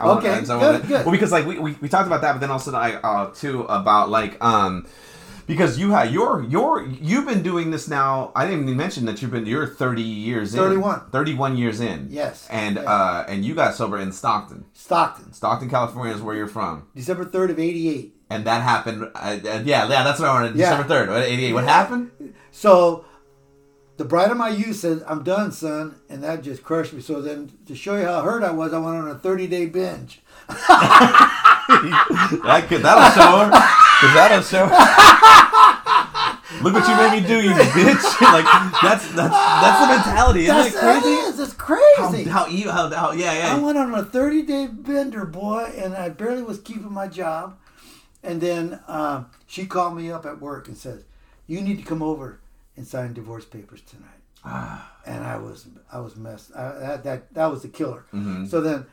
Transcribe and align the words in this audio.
I 0.00 0.06
wanna- 0.06 0.20
Okay, 0.20 0.44
so 0.44 0.56
I 0.56 0.60
good, 0.60 0.72
wanna- 0.72 0.86
good. 0.86 1.04
Well, 1.06 1.12
because 1.12 1.32
like 1.32 1.46
we, 1.46 1.58
we, 1.58 1.72
we 1.80 1.88
talked 1.88 2.06
about 2.06 2.22
that, 2.22 2.32
but 2.32 2.40
then 2.40 2.50
also 2.50 2.72
I 2.74 2.94
uh 2.94 3.30
too 3.32 3.62
about 3.62 4.08
like 4.10 4.42
um 4.44 4.86
because 5.46 5.78
you 5.78 5.90
had 5.90 6.12
your 6.12 6.44
your 6.44 6.82
you've 6.86 7.26
been 7.26 7.42
doing 7.42 7.70
this 7.72 7.88
now. 7.88 8.30
I 8.36 8.46
didn't 8.46 8.62
even 8.64 8.76
mention 8.76 9.04
that 9.06 9.20
you've 9.20 9.32
been 9.32 9.46
you're 9.46 9.66
30 9.66 10.00
years 10.02 10.54
in. 10.54 10.60
31. 10.60 11.02
31 11.10 11.56
years 11.56 11.80
in. 11.80 12.06
Yes. 12.10 12.46
And 12.50 12.76
Yeah. 12.76 12.82
uh 12.82 13.24
and 13.28 13.44
you 13.44 13.54
got 13.54 13.74
sober 13.74 13.98
in 13.98 14.12
Stockton. 14.12 14.64
Stockton, 14.74 15.32
Stockton, 15.32 15.68
California 15.68 16.14
is 16.14 16.22
where 16.22 16.36
you're 16.36 16.46
from. 16.46 16.84
December 16.94 17.24
3rd 17.24 17.50
of 17.50 17.58
88. 17.58 18.14
And 18.32 18.44
that 18.44 18.62
happened. 18.62 19.02
Uh, 19.02 19.18
uh, 19.18 19.38
yeah, 19.64 19.88
yeah, 19.88 20.04
that's 20.04 20.20
what 20.20 20.28
I 20.28 20.32
wanted. 20.34 20.54
Yeah. 20.54 20.70
December 20.70 21.06
3rd, 21.06 21.22
88. 21.22 21.52
What 21.52 21.64
happened? 21.64 22.10
So 22.52 23.04
the 24.00 24.04
bride 24.06 24.30
of 24.30 24.38
my 24.38 24.48
youth 24.48 24.76
said, 24.76 25.02
I'm 25.06 25.22
done, 25.22 25.52
son. 25.52 25.96
And 26.08 26.24
that 26.24 26.42
just 26.42 26.62
crushed 26.62 26.94
me. 26.94 27.02
So 27.02 27.20
then 27.20 27.52
to 27.66 27.76
show 27.76 27.98
you 27.98 28.04
how 28.04 28.22
hurt 28.22 28.42
I 28.42 28.50
was, 28.50 28.72
I 28.72 28.78
went 28.78 28.96
on 28.96 29.10
a 29.10 29.14
30 29.14 29.46
day 29.46 29.66
binge. 29.66 30.22
that 30.48 32.64
could, 32.66 32.80
that'll 32.80 33.10
show 33.10 33.44
her. 33.44 33.50
Cause 33.50 34.14
that'll 34.14 34.40
show 34.40 34.68
her. 34.68 34.76
Look 36.62 36.72
what 36.72 36.88
you 36.88 36.96
made 36.96 37.12
me 37.20 37.26
do, 37.28 37.42
you 37.42 37.50
bitch! 37.50 38.20
like 38.22 38.46
that's 38.82 39.06
that's 39.12 39.34
that's 39.34 39.80
the 39.80 39.86
mentality, 39.94 40.44
isn't 40.44 40.56
That's 40.56 40.74
it 40.74 40.78
crazy? 40.78 41.06
It 41.06 41.28
is. 41.28 41.38
It's 41.40 41.52
crazy. 41.52 42.24
How 42.24 42.44
how 42.44 42.46
you 42.46 42.70
how, 42.70 42.88
how 42.90 43.12
yeah 43.12 43.54
I 43.54 43.58
went 43.58 43.76
on 43.76 43.94
a 43.94 44.02
30 44.02 44.42
day 44.42 44.66
bender, 44.66 45.26
boy, 45.26 45.74
and 45.76 45.94
I 45.94 46.08
barely 46.08 46.42
was 46.42 46.58
keeping 46.58 46.92
my 46.92 47.06
job. 47.06 47.58
And 48.22 48.40
then 48.40 48.80
uh, 48.88 49.24
she 49.46 49.66
called 49.66 49.94
me 49.96 50.10
up 50.10 50.24
at 50.26 50.40
work 50.40 50.66
and 50.68 50.76
says, 50.76 51.04
"You 51.46 51.60
need 51.60 51.78
to 51.78 51.84
come 51.84 52.02
over 52.02 52.39
and 52.80 52.88
sign 52.88 53.12
divorce 53.12 53.44
papers 53.44 53.82
tonight." 53.82 54.20
Ah. 54.42 54.90
and 55.06 55.22
I 55.22 55.36
was 55.36 55.66
I 55.92 56.00
was 56.00 56.16
messed. 56.16 56.50
I, 56.56 56.72
that, 56.78 57.04
that 57.04 57.34
that 57.34 57.46
was 57.46 57.62
the 57.62 57.68
killer. 57.68 58.06
Mm-hmm. 58.12 58.46
So 58.46 58.60
then, 58.60 58.86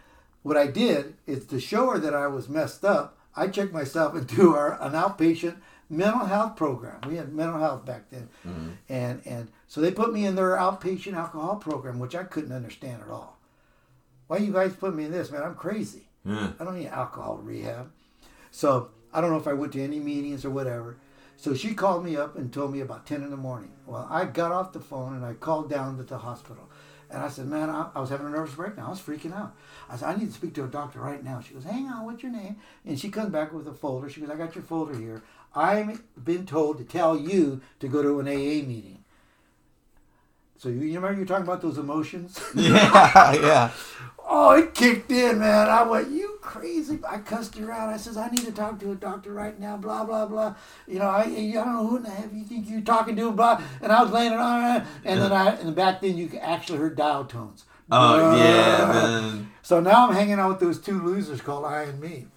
what 0.44 0.58
I 0.58 0.68
did 0.68 1.16
is 1.26 1.46
to 1.48 1.60
show 1.60 1.92
her 1.92 2.00
that 2.00 2.14
I 2.14 2.28
was 2.28 2.50
messed 2.50 2.84
up. 2.84 3.18
I 3.36 3.48
checked 3.48 3.74
myself 3.74 4.16
into 4.22 4.56
our 4.56 4.82
an 4.82 4.94
outpatient 4.94 5.56
mental 5.90 6.26
health 6.26 6.56
program. 6.56 7.00
We 7.08 7.16
had 7.16 7.34
mental 7.34 7.60
health 7.60 7.86
back 7.86 8.10
then, 8.12 8.30
mm-hmm. 8.46 8.70
and 8.90 9.22
and 9.26 9.48
so 9.68 9.82
they 9.82 9.92
put 9.92 10.14
me 10.14 10.26
in 10.26 10.36
their 10.36 10.58
outpatient 10.58 11.14
alcohol 11.14 11.56
program, 11.56 12.00
which 12.00 12.16
I 12.16 12.24
couldn't 12.24 12.52
understand 12.52 13.02
at 13.04 13.10
all. 13.10 13.38
Why 14.28 14.38
you 14.38 14.52
guys 14.52 14.74
put 14.74 14.94
me 14.94 15.06
in 15.06 15.12
this, 15.12 15.32
man? 15.32 15.44
I'm 15.44 15.56
crazy. 15.56 16.10
Yeah. 16.26 16.52
I 16.60 16.64
don't 16.66 16.78
need 16.78 16.88
alcohol 16.88 17.38
rehab. 17.38 17.90
So 18.52 18.90
I 19.14 19.22
don't 19.22 19.32
know 19.32 19.38
if 19.38 19.48
I 19.48 19.54
went 19.54 19.72
to 19.74 19.82
any 19.82 20.00
meetings 20.00 20.44
or 20.44 20.50
whatever. 20.50 20.98
So 21.38 21.54
she 21.54 21.76
called 21.76 22.04
me 22.04 22.18
up 22.18 22.36
and 22.36 22.52
told 22.52 22.74
me 22.74 22.82
about 22.82 23.06
10 23.06 23.22
in 23.22 23.30
the 23.30 23.38
morning. 23.38 23.72
Well, 23.86 24.08
I 24.10 24.26
got 24.26 24.52
off 24.52 24.74
the 24.74 24.80
phone 24.80 25.16
and 25.16 25.24
I 25.24 25.34
called 25.34 25.70
down 25.70 25.98
to 25.98 26.04
the 26.04 26.18
hospital. 26.18 26.68
And 27.10 27.22
I 27.22 27.30
said, 27.30 27.48
man, 27.48 27.70
I, 27.70 27.90
I 27.96 28.00
was 28.02 28.10
having 28.10 28.26
a 28.26 28.30
nervous 28.32 28.56
breakdown. 28.56 28.88
I 28.88 28.90
was 28.90 29.00
freaking 29.00 29.34
out. 29.34 29.56
I 29.88 29.96
said, 29.96 30.10
I 30.10 30.16
need 30.18 30.28
to 30.28 30.34
speak 30.34 30.56
to 30.56 30.66
a 30.66 30.68
doctor 30.68 31.00
right 31.00 31.24
now. 31.24 31.40
She 31.40 31.54
goes, 31.54 31.64
hang 31.64 31.86
on, 31.86 32.06
what's 32.06 32.24
your 32.24 32.32
name? 32.32 32.58
And 32.86 33.00
she 33.00 33.10
comes 33.10 33.30
back 33.32 33.54
with 33.54 33.68
a 33.68 33.74
folder. 33.74 34.10
She 34.10 34.20
goes, 34.20 34.30
I 34.32 34.36
got 34.36 34.56
your 34.56 34.64
folder 34.64 34.98
here. 34.98 35.24
I've 35.56 36.04
been 36.22 36.46
told 36.46 36.80
to 36.80 36.84
tell 36.84 37.16
you 37.16 37.62
to 37.80 37.88
go 37.88 38.02
to 38.02 38.20
an 38.20 38.28
AA 38.28 38.68
meeting. 38.68 39.04
So 40.58 40.70
you, 40.70 40.82
you 40.82 40.96
remember 40.96 41.18
you're 41.18 41.28
talking 41.28 41.46
about 41.46 41.62
those 41.62 41.78
emotions? 41.78 42.40
Yeah, 42.56 43.34
yeah. 43.34 43.72
Oh, 44.30 44.52
it 44.52 44.74
kicked 44.74 45.10
in, 45.10 45.40
man. 45.40 45.70
I 45.70 45.84
went, 45.84 46.12
you 46.12 46.38
crazy. 46.42 47.00
I 47.08 47.20
cussed 47.20 47.58
her 47.58 47.72
out. 47.72 47.88
I 47.88 47.96
says, 47.96 48.18
I 48.18 48.28
need 48.28 48.42
to 48.42 48.52
talk 48.52 48.78
to 48.82 48.92
a 48.92 48.96
doctor 48.96 49.32
right 49.32 49.58
now, 49.58 49.78
blah, 49.78 50.04
blah, 50.04 50.26
blah. 50.26 50.54
You 50.86 51.00
know, 51.00 51.06
I, 51.06 51.22
I 51.22 51.52
don't 51.54 51.74
know 51.74 51.88
who 51.88 51.98
in 51.98 52.04
the 52.04 52.10
heck 52.10 52.34
you 52.34 52.44
think 52.44 52.70
you're 52.70 52.82
talking 52.82 53.16
to, 53.16 53.32
blah. 53.32 53.62
And 53.82 53.90
I 53.90 54.04
was 54.04 54.12
laying 54.12 54.34
it 54.34 54.40
on, 54.40 54.86
and 55.06 55.22
then 55.22 55.32
I, 55.32 55.52
and 55.56 55.74
back 55.74 56.02
then 56.02 56.18
you 56.18 56.30
actually 56.42 56.80
heard 56.80 56.98
dial 56.98 57.24
tones. 57.24 57.64
Oh 57.90 58.36
yeah, 58.36 58.92
man. 58.92 59.50
So 59.62 59.80
now 59.80 60.08
I'm 60.08 60.14
hanging 60.14 60.40
out 60.40 60.50
with 60.50 60.60
those 60.60 60.80
two 60.80 61.02
losers 61.02 61.40
called 61.40 61.64
I 61.64 61.84
and 61.84 62.02
me. 62.02 62.28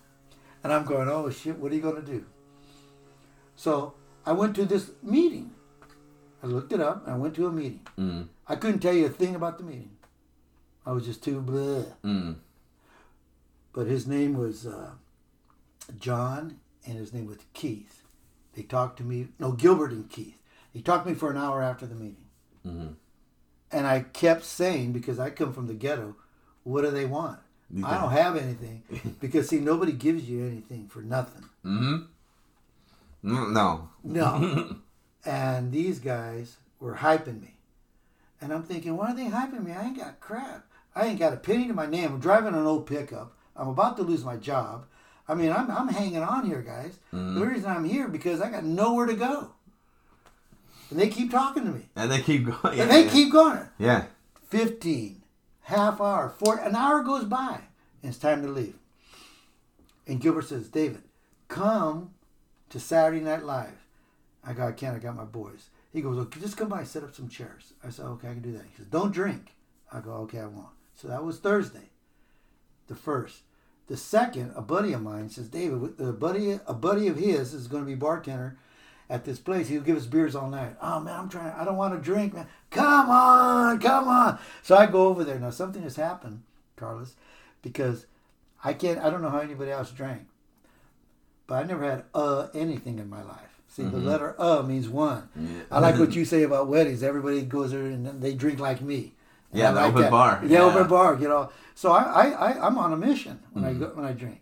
And 0.63 0.73
I'm 0.73 0.85
going, 0.85 1.09
oh 1.09 1.29
shit, 1.31 1.59
what 1.59 1.73
are 1.73 1.75
you 1.75 1.81
going 1.83 1.97
to 1.97 2.03
do? 2.03 2.25
So 3.57 3.95
I 4.25 4.33
went 4.33 4.55
to 4.57 4.65
this 4.65 4.93
meeting. 5.03 5.51
I 6.43 6.47
looked 6.47 6.73
it 6.73 6.81
up. 6.81 7.03
I 7.07 7.17
went 7.17 7.35
to 7.35 7.47
a 7.49 7.53
meeting. 7.53 7.81
Mm, 7.99 8.29
I 8.47 8.55
couldn't 8.55 8.81
tell 8.81 8.95
you 8.95 9.07
a 9.07 9.11
thing 9.11 9.35
about 9.35 9.59
the 9.59 9.65
meeting. 9.65 9.91
I 10.87 10.93
was 10.93 11.05
just 11.07 11.23
too 11.23 11.41
blah. 11.41 11.85
mm. 12.05 12.37
But 13.73 13.87
his 13.87 14.07
name 14.07 14.35
was 14.35 14.67
uh, 14.67 14.91
John, 15.99 16.59
and 16.87 16.97
his 16.99 17.13
name 17.13 17.27
was 17.27 17.39
Keith. 17.55 18.03
They 18.55 18.63
talked 18.63 18.97
to 18.99 19.05
me. 19.05 19.29
No, 19.39 19.53
Gilbert 19.53 19.93
and 19.93 20.09
Keith. 20.11 20.37
They 20.75 20.81
talked 20.81 21.05
to 21.07 21.11
me 21.13 21.17
for 21.17 21.31
an 21.31 21.37
hour 21.37 21.63
after 21.63 21.87
the 21.87 21.95
meeting. 21.95 22.27
Mhm. 22.67 22.95
And 23.73 23.87
I 23.87 24.01
kept 24.01 24.45
saying, 24.45 24.93
because 24.93 25.19
I 25.21 25.31
come 25.31 25.53
from 25.53 25.69
the 25.69 25.75
ghetto, 25.75 26.17
what 26.65 26.83
do 26.83 26.91
they 26.91 27.07
want? 27.07 27.39
You 27.73 27.87
I 27.87 28.01
don't 28.01 28.11
have 28.11 28.37
anything. 28.37 28.83
Because, 29.21 29.49
see, 29.49 29.61
nobody 29.61 29.93
gives 29.93 30.29
you 30.29 30.45
anything 30.45 30.89
for 30.89 31.03
nothing. 31.03 31.45
Mm-hmm. 31.65 31.97
Mm, 33.33 33.53
no. 33.53 33.89
No. 34.03 34.77
and 35.25 35.71
these 35.71 36.01
guys 36.01 36.57
were 36.81 36.97
hyping 36.97 37.41
me. 37.41 37.55
And 38.41 38.53
I'm 38.53 38.65
thinking, 38.65 38.97
why 38.97 39.13
are 39.13 39.15
they 39.15 39.27
hyping 39.27 39.63
me? 39.65 39.73
I 39.73 39.85
ain't 39.85 39.99
got 39.99 40.19
crap. 40.19 40.67
I 40.95 41.07
ain't 41.07 41.19
got 41.19 41.33
a 41.33 41.37
penny 41.37 41.67
to 41.69 41.75
my 41.75 41.87
name. 41.87 42.15
I'm 42.15 42.21
driving 42.21 42.55
an 42.55 42.67
old 42.67 42.87
pickup. 42.87 43.37
I'm 43.57 43.69
about 43.69 43.97
to 43.99 44.03
lose 44.03 44.25
my 44.25 44.37
job. 44.37 44.87
I 45.29 45.35
mean, 45.35 45.53
I'm, 45.53 45.71
I'm 45.71 45.89
hanging 45.89 46.23
on 46.23 46.47
here, 46.47 46.63
guys. 46.63 46.99
Mm-hmm. 47.13 47.39
The 47.39 47.47
reason 47.47 47.71
I'm 47.71 47.85
here 47.85 48.09
because 48.09 48.41
I 48.41 48.51
got 48.51 48.65
nowhere 48.65 49.07
to 49.07 49.15
go. 49.15 49.53
And 50.91 50.99
they 50.99 51.09
keep 51.09 51.31
talking 51.31 51.65
to 51.65 51.71
me. 51.71 51.89
And 51.95 52.11
they 52.11 52.21
keep 52.21 52.47
going. 52.47 52.59
Yeah, 52.77 52.83
and 52.83 52.91
they 52.91 53.05
yeah. 53.05 53.11
keep 53.11 53.33
going. 53.33 53.69
Yeah. 53.79 54.07
15, 54.49 55.23
half 55.63 56.01
hour, 56.01 56.29
four, 56.29 56.59
an 56.59 56.75
hour 56.75 57.03
goes 57.05 57.25
by, 57.25 57.61
and 58.03 58.11
it's 58.11 58.19
time 58.19 58.43
to 58.43 58.49
leave. 58.49 58.75
And 60.09 60.21
Gilbert 60.21 60.47
says, 60.47 60.69
David, 60.69 61.03
come 61.47 62.11
to 62.71 62.81
Saturday 62.81 63.21
Night 63.21 63.45
Live. 63.45 63.87
I 64.43 64.53
go, 64.53 64.67
I 64.67 64.73
can't, 64.73 64.97
I 64.97 64.99
got 64.99 65.15
my 65.15 65.25
boys. 65.25 65.71
He 65.93 66.01
goes, 66.03 66.19
okay, 66.19 66.41
just 66.41 66.57
come 66.57 66.69
by, 66.69 66.83
set 66.83 67.05
up 67.05 67.15
some 67.15 67.29
chairs. 67.29 67.75
I 67.85 67.91
said, 67.91 68.07
okay, 68.07 68.29
I 68.29 68.33
can 68.33 68.43
do 68.43 68.53
that. 68.53 68.63
He 68.63 68.77
says, 68.77 68.87
don't 68.87 69.13
drink. 69.13 69.55
I 69.93 70.01
go, 70.01 70.13
okay, 70.23 70.41
I 70.41 70.47
won't. 70.47 70.67
So 71.01 71.09
that 71.09 71.25
was 71.25 71.39
Thursday, 71.39 71.89
the 72.87 72.95
first. 72.95 73.41
The 73.87 73.97
second, 73.97 74.53
a 74.55 74.61
buddy 74.61 74.93
of 74.93 75.01
mine 75.01 75.31
says, 75.31 75.49
David, 75.49 75.95
a 75.99 76.13
buddy, 76.13 76.61
a 76.67 76.75
buddy 76.75 77.09
of 77.09 77.17
his 77.17 77.55
is 77.55 77.69
going 77.69 77.83
to 77.83 77.87
be 77.87 77.95
bartender 77.95 78.59
at 79.09 79.25
this 79.25 79.39
place. 79.39 79.69
He'll 79.69 79.81
give 79.81 79.97
us 79.97 80.05
beers 80.05 80.37
all 80.37 80.51
night. 80.51 80.77
Oh 80.83 81.01
man, 81.01 81.19
I'm 81.19 81.29
trying. 81.31 81.55
I 81.55 81.65
don't 81.65 81.79
want 81.79 81.95
to 81.95 82.01
drink, 82.01 82.35
man. 82.35 82.47
Come 82.71 83.09
on, 83.09 83.81
come 83.81 84.09
on. 84.09 84.39
So 84.63 84.77
I 84.77 84.85
go 84.87 85.09
over 85.09 85.25
there. 85.25 85.39
Now 85.39 85.49
something 85.49 85.83
has 85.83 85.97
happened, 85.97 86.43
Carlos, 86.77 87.15
because 87.63 88.05
I 88.63 88.75
can't. 88.75 88.99
I 88.99 89.09
don't 89.09 89.23
know 89.23 89.31
how 89.31 89.41
anybody 89.41 89.71
else 89.71 89.91
drank, 89.93 90.27
but 91.47 91.55
I 91.55 91.63
never 91.67 91.83
had 91.83 92.05
uh 92.15 92.49
anything 92.53 92.99
in 92.99 93.09
my 93.09 93.23
life. 93.23 93.63
See, 93.69 93.85
the 93.85 93.97
letter 93.99 94.35
uh 94.39 94.63
means 94.63 94.89
one. 94.89 95.31
I 95.71 95.79
like 95.79 95.99
what 95.99 96.13
you 96.15 96.27
say 96.27 96.43
about 96.43 96.69
weddings. 96.69 97.03
Everybody 97.03 97.41
goes 97.41 97.71
there 97.71 97.87
and 97.87 98.21
they 98.21 98.35
drink 98.35 98.61
like 98.61 98.83
me. 98.83 99.15
Yeah, 99.53 99.71
the 99.73 99.81
like 99.81 99.89
open 99.91 100.03
that. 100.03 100.11
bar. 100.11 100.41
Yeah, 100.45 100.49
Yeah. 100.59 100.65
open 100.65 100.89
bar. 100.89 101.19
You 101.21 101.29
know. 101.29 101.51
So 101.75 101.93
I, 101.93 102.03
I, 102.03 102.27
I 102.53 102.67
I'm 102.67 102.79
on 102.79 102.93
a 102.93 102.97
mission 102.97 103.41
when 103.53 103.65
I 103.65 103.73
go 103.75 103.87
when 103.95 104.05
I 104.05 104.13
drink. 104.13 104.41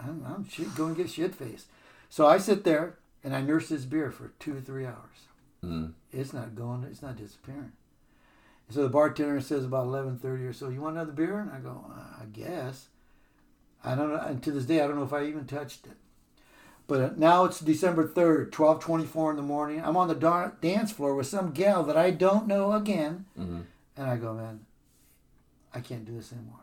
I'm, 0.00 0.24
I'm 0.26 0.48
shit, 0.48 0.74
going 0.74 0.94
to 0.94 1.02
get 1.02 1.10
shit 1.10 1.34
faced. 1.34 1.66
So 2.08 2.26
I 2.26 2.38
sit 2.38 2.64
there 2.64 2.98
and 3.22 3.34
I 3.34 3.40
nurse 3.40 3.68
this 3.68 3.84
beer 3.84 4.10
for 4.10 4.32
two 4.38 4.56
or 4.56 4.60
three 4.60 4.84
hours. 4.86 5.26
Mm. 5.64 5.92
It's 6.12 6.32
not 6.32 6.54
going. 6.56 6.84
It's 6.84 7.02
not 7.02 7.16
disappearing. 7.16 7.72
So 8.70 8.82
the 8.82 8.88
bartender 8.88 9.40
says 9.40 9.64
about 9.64 9.84
eleven 9.86 10.18
thirty 10.18 10.44
or 10.44 10.52
so. 10.52 10.68
You 10.70 10.80
want 10.80 10.96
another 10.96 11.12
beer? 11.12 11.38
And 11.40 11.50
I 11.52 11.58
go, 11.58 11.84
"Uh, 11.90 12.22
I 12.22 12.24
guess. 12.32 12.86
I 13.84 13.94
don't 13.94 14.10
know. 14.12 14.20
And 14.20 14.42
to 14.44 14.50
this 14.52 14.64
day, 14.64 14.80
I 14.80 14.86
don't 14.86 14.96
know 14.96 15.02
if 15.02 15.12
I 15.12 15.24
even 15.24 15.44
touched 15.46 15.86
it. 15.86 15.96
But 16.86 17.00
uh, 17.00 17.10
now 17.16 17.44
it's 17.44 17.60
December 17.60 18.06
third, 18.08 18.50
twelve 18.52 18.80
twenty 18.80 19.04
four 19.04 19.30
in 19.30 19.36
the 19.36 19.42
morning. 19.42 19.82
I'm 19.84 19.96
on 19.96 20.08
the 20.08 20.52
dance 20.60 20.90
floor 20.92 21.14
with 21.14 21.26
some 21.26 21.50
gal 21.52 21.82
that 21.84 21.96
I 21.96 22.10
don't 22.12 22.46
know 22.46 22.72
again, 22.72 23.26
Mhm. 23.38 23.64
And 23.96 24.08
I 24.10 24.16
go, 24.16 24.34
man, 24.34 24.60
I 25.74 25.80
can't 25.80 26.04
do 26.04 26.16
this 26.16 26.32
anymore. 26.32 26.60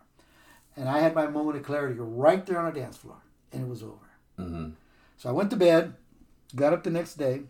And 0.76 0.88
I 0.88 1.00
had 1.00 1.16
my 1.16 1.28
moment 1.28 1.58
of 1.58 1.64
clarity 1.64 1.96
right 2.00 2.46
there 2.46 2.60
on 2.60 2.72
the 2.74 2.80
dance 2.80 2.98
floor, 2.98 3.18
and 3.52 3.64
it 3.64 3.68
was 3.68 3.84
over. 3.84 4.10
Mhm. 4.38 4.74
So 5.18 5.30
I 5.30 5.34
went 5.34 5.50
to 5.50 5.58
bed, 5.58 5.96
got 6.56 6.74
up 6.74 6.84
the 6.84 6.90
next 6.90 7.16
day, 7.16 7.44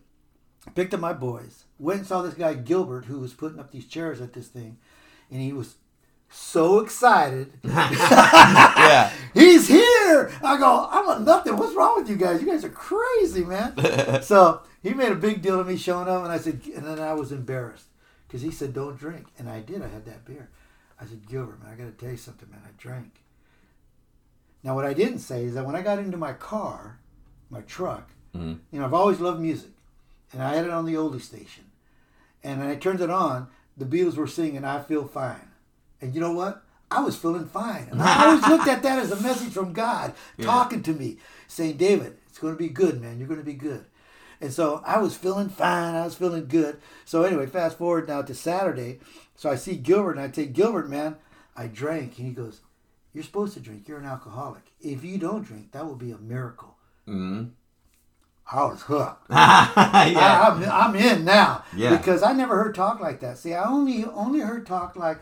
picked 0.74 0.94
up 0.94 1.00
my 1.00 1.12
boys, 1.12 1.64
went 1.78 2.00
and 2.00 2.06
saw 2.08 2.22
this 2.22 2.34
guy 2.34 2.54
Gilbert 2.54 3.04
who 3.04 3.20
was 3.20 3.32
putting 3.32 3.60
up 3.60 3.70
these 3.70 3.86
chairs 3.86 4.20
at 4.20 4.32
this 4.32 4.48
thing, 4.48 4.78
and 5.30 5.40
he 5.40 5.52
was 5.52 5.76
so 6.28 6.80
excited. 6.80 7.52
Yeah. 7.62 9.12
He's 9.34 9.68
here! 9.68 10.32
I 10.42 10.56
go, 10.58 10.88
I'm 10.90 11.24
nothing. 11.24 11.56
What's 11.56 11.74
wrong 11.74 12.00
with 12.00 12.08
you 12.10 12.16
guys? 12.16 12.40
You 12.40 12.48
guys 12.48 12.64
are 12.64 12.70
crazy, 12.70 13.44
man. 13.44 14.22
so 14.22 14.62
he 14.82 14.94
made 14.94 15.12
a 15.12 15.16
big 15.16 15.42
deal 15.42 15.60
of 15.60 15.68
me 15.68 15.76
showing 15.76 16.08
up, 16.08 16.24
and 16.24 16.32
I 16.32 16.38
said, 16.38 16.60
and 16.74 16.84
then 16.84 16.98
I 16.98 17.12
was 17.12 17.30
embarrassed 17.30 17.86
because 18.30 18.42
he 18.42 18.52
said, 18.52 18.72
don't 18.72 18.96
drink. 18.96 19.26
And 19.40 19.48
I 19.50 19.58
did. 19.58 19.82
I 19.82 19.88
had 19.88 20.04
that 20.04 20.24
beer. 20.24 20.48
I 21.00 21.04
said, 21.04 21.26
Gilbert, 21.28 21.60
man, 21.60 21.72
I 21.72 21.74
got 21.74 21.86
to 21.86 21.90
tell 22.04 22.12
you 22.12 22.16
something, 22.16 22.48
man. 22.48 22.60
I 22.64 22.70
drank. 22.78 23.10
Now, 24.62 24.76
what 24.76 24.84
I 24.84 24.92
didn't 24.94 25.18
say 25.18 25.44
is 25.44 25.54
that 25.54 25.66
when 25.66 25.74
I 25.74 25.82
got 25.82 25.98
into 25.98 26.16
my 26.16 26.32
car, 26.34 27.00
my 27.50 27.62
truck, 27.62 28.10
Mhm. 28.36 28.60
you 28.70 28.78
know, 28.78 28.84
I've 28.84 28.94
always 28.94 29.18
loved 29.18 29.40
music, 29.40 29.72
and 30.32 30.40
I 30.40 30.54
had 30.54 30.64
it 30.64 30.70
on 30.70 30.84
the 30.84 30.94
oldie 30.94 31.20
station. 31.20 31.64
And 32.44 32.60
when 32.60 32.68
I 32.68 32.76
turned 32.76 33.00
it 33.00 33.10
on, 33.10 33.48
the 33.76 33.84
Beatles 33.84 34.14
were 34.16 34.28
singing 34.28 34.64
"I 34.64 34.80
Feel 34.80 35.08
Fine," 35.08 35.50
and 36.00 36.14
you 36.14 36.20
know 36.20 36.32
what? 36.32 36.62
I 36.92 37.00
was 37.00 37.16
feeling 37.16 37.46
fine. 37.46 37.88
And 37.90 38.00
I 38.00 38.26
always 38.26 38.46
looked 38.46 38.68
at 38.68 38.82
that 38.84 38.98
as 39.00 39.10
a 39.10 39.20
message 39.20 39.52
from 39.52 39.72
God 39.72 40.14
talking 40.40 40.82
to 40.84 40.92
me, 40.92 41.18
saying, 41.48 41.76
David, 41.78 42.18
it's 42.28 42.38
going 42.38 42.54
to 42.54 42.58
be 42.58 42.68
good, 42.68 43.00
man. 43.00 43.18
You're 43.18 43.28
going 43.28 43.40
to 43.40 43.46
be 43.46 43.54
good. 43.54 43.84
And 44.40 44.52
so 44.52 44.82
I 44.86 44.98
was 44.98 45.16
feeling 45.16 45.48
fine. 45.48 45.94
I 45.94 46.04
was 46.04 46.14
feeling 46.14 46.46
good. 46.46 46.80
So 47.04 47.24
anyway, 47.24 47.46
fast 47.46 47.78
forward 47.78 48.08
now 48.08 48.22
to 48.22 48.34
Saturday. 48.34 49.00
So 49.36 49.50
I 49.50 49.56
see 49.56 49.76
Gilbert 49.76 50.12
and 50.12 50.20
I 50.20 50.30
say, 50.30 50.46
Gilbert, 50.46 50.88
man, 50.88 51.16
I 51.56 51.66
drank. 51.66 52.18
And 52.18 52.26
he 52.26 52.32
goes, 52.32 52.60
You're 53.12 53.24
supposed 53.24 53.54
to 53.54 53.60
drink. 53.60 53.86
You're 53.86 53.98
an 53.98 54.06
alcoholic. 54.06 54.62
If 54.80 55.04
you 55.04 55.18
don't 55.18 55.44
drink, 55.44 55.72
that 55.72 55.86
will 55.86 55.96
be 55.96 56.10
a 56.10 56.18
miracle. 56.18 56.76
Mm-hmm. 57.06 57.48
I 58.52 58.64
was 58.64 58.82
hooked. 58.82 59.26
yeah. 59.30 59.36
I, 59.76 60.48
I'm, 60.50 60.64
I'm 60.64 60.96
in 60.96 61.24
now. 61.24 61.64
Yeah. 61.76 61.96
Because 61.96 62.22
I 62.22 62.32
never 62.32 62.56
heard 62.56 62.74
talk 62.74 62.98
like 62.98 63.20
that. 63.20 63.38
See, 63.38 63.54
I 63.54 63.68
only 63.68 64.04
only 64.04 64.40
heard 64.40 64.66
talk 64.66 64.96
like 64.96 65.20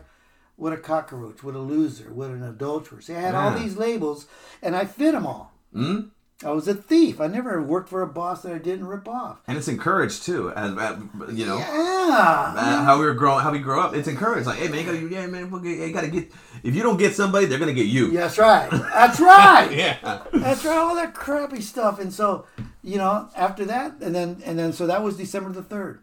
what 0.55 0.73
a 0.73 0.77
cockroach, 0.77 1.43
what 1.43 1.55
a 1.55 1.59
loser, 1.59 2.11
what 2.11 2.29
an 2.31 2.43
adulterer. 2.43 3.01
See, 3.01 3.15
I 3.15 3.21
had 3.21 3.35
all 3.35 3.57
these 3.57 3.77
labels, 3.77 4.25
and 4.61 4.75
I 4.75 4.85
fit 4.85 5.13
them 5.13 5.25
all. 5.25 5.53
mm 5.73 6.09
I 6.43 6.51
was 6.51 6.69
a 6.69 6.73
thief. 6.73 7.19
I 7.19 7.27
never 7.27 7.61
worked 7.61 7.89
for 7.89 8.01
a 8.01 8.07
boss 8.07 8.43
that 8.43 8.53
I 8.53 8.59
didn't 8.59 8.87
rip 8.87 9.09
off. 9.09 9.41
And 9.45 9.57
it's 9.57 9.67
encouraged 9.67 10.23
too, 10.23 10.51
as, 10.51 10.77
as 10.77 10.97
you 11.33 11.45
know. 11.45 11.57
Yeah. 11.57 12.53
Uh, 12.55 12.83
how 12.85 12.97
we 12.97 13.05
were 13.05 13.13
growing, 13.13 13.43
how 13.43 13.51
we 13.51 13.59
grow 13.59 13.81
up, 13.81 13.93
it's 13.93 14.07
encouraged. 14.07 14.47
Like, 14.47 14.59
hey 14.59 14.69
man, 14.69 14.79
you 14.79 14.85
gotta, 14.85 15.15
yeah 15.15 15.27
man, 15.27 15.51
you 15.63 15.93
gotta 15.93 16.07
get. 16.07 16.31
If 16.63 16.75
you 16.75 16.81
don't 16.81 16.95
get 16.95 17.13
somebody, 17.13 17.45
they're 17.45 17.59
gonna 17.59 17.73
get 17.73 17.87
you. 17.87 18.11
Yeah, 18.11 18.21
that's 18.21 18.37
right. 18.37 18.69
That's 18.71 19.19
right. 19.19 19.69
Yeah. 19.79 20.23
That's 20.33 20.63
right. 20.63 20.77
All 20.77 20.95
that 20.95 21.13
crappy 21.13 21.61
stuff. 21.61 21.99
And 21.99 22.13
so, 22.13 22.45
you 22.83 22.97
know, 22.97 23.29
after 23.35 23.65
that, 23.65 23.95
and 24.01 24.15
then 24.15 24.41
and 24.45 24.57
then 24.57 24.71
so 24.71 24.87
that 24.87 25.03
was 25.03 25.17
December 25.17 25.51
the 25.51 25.61
third. 25.63 25.99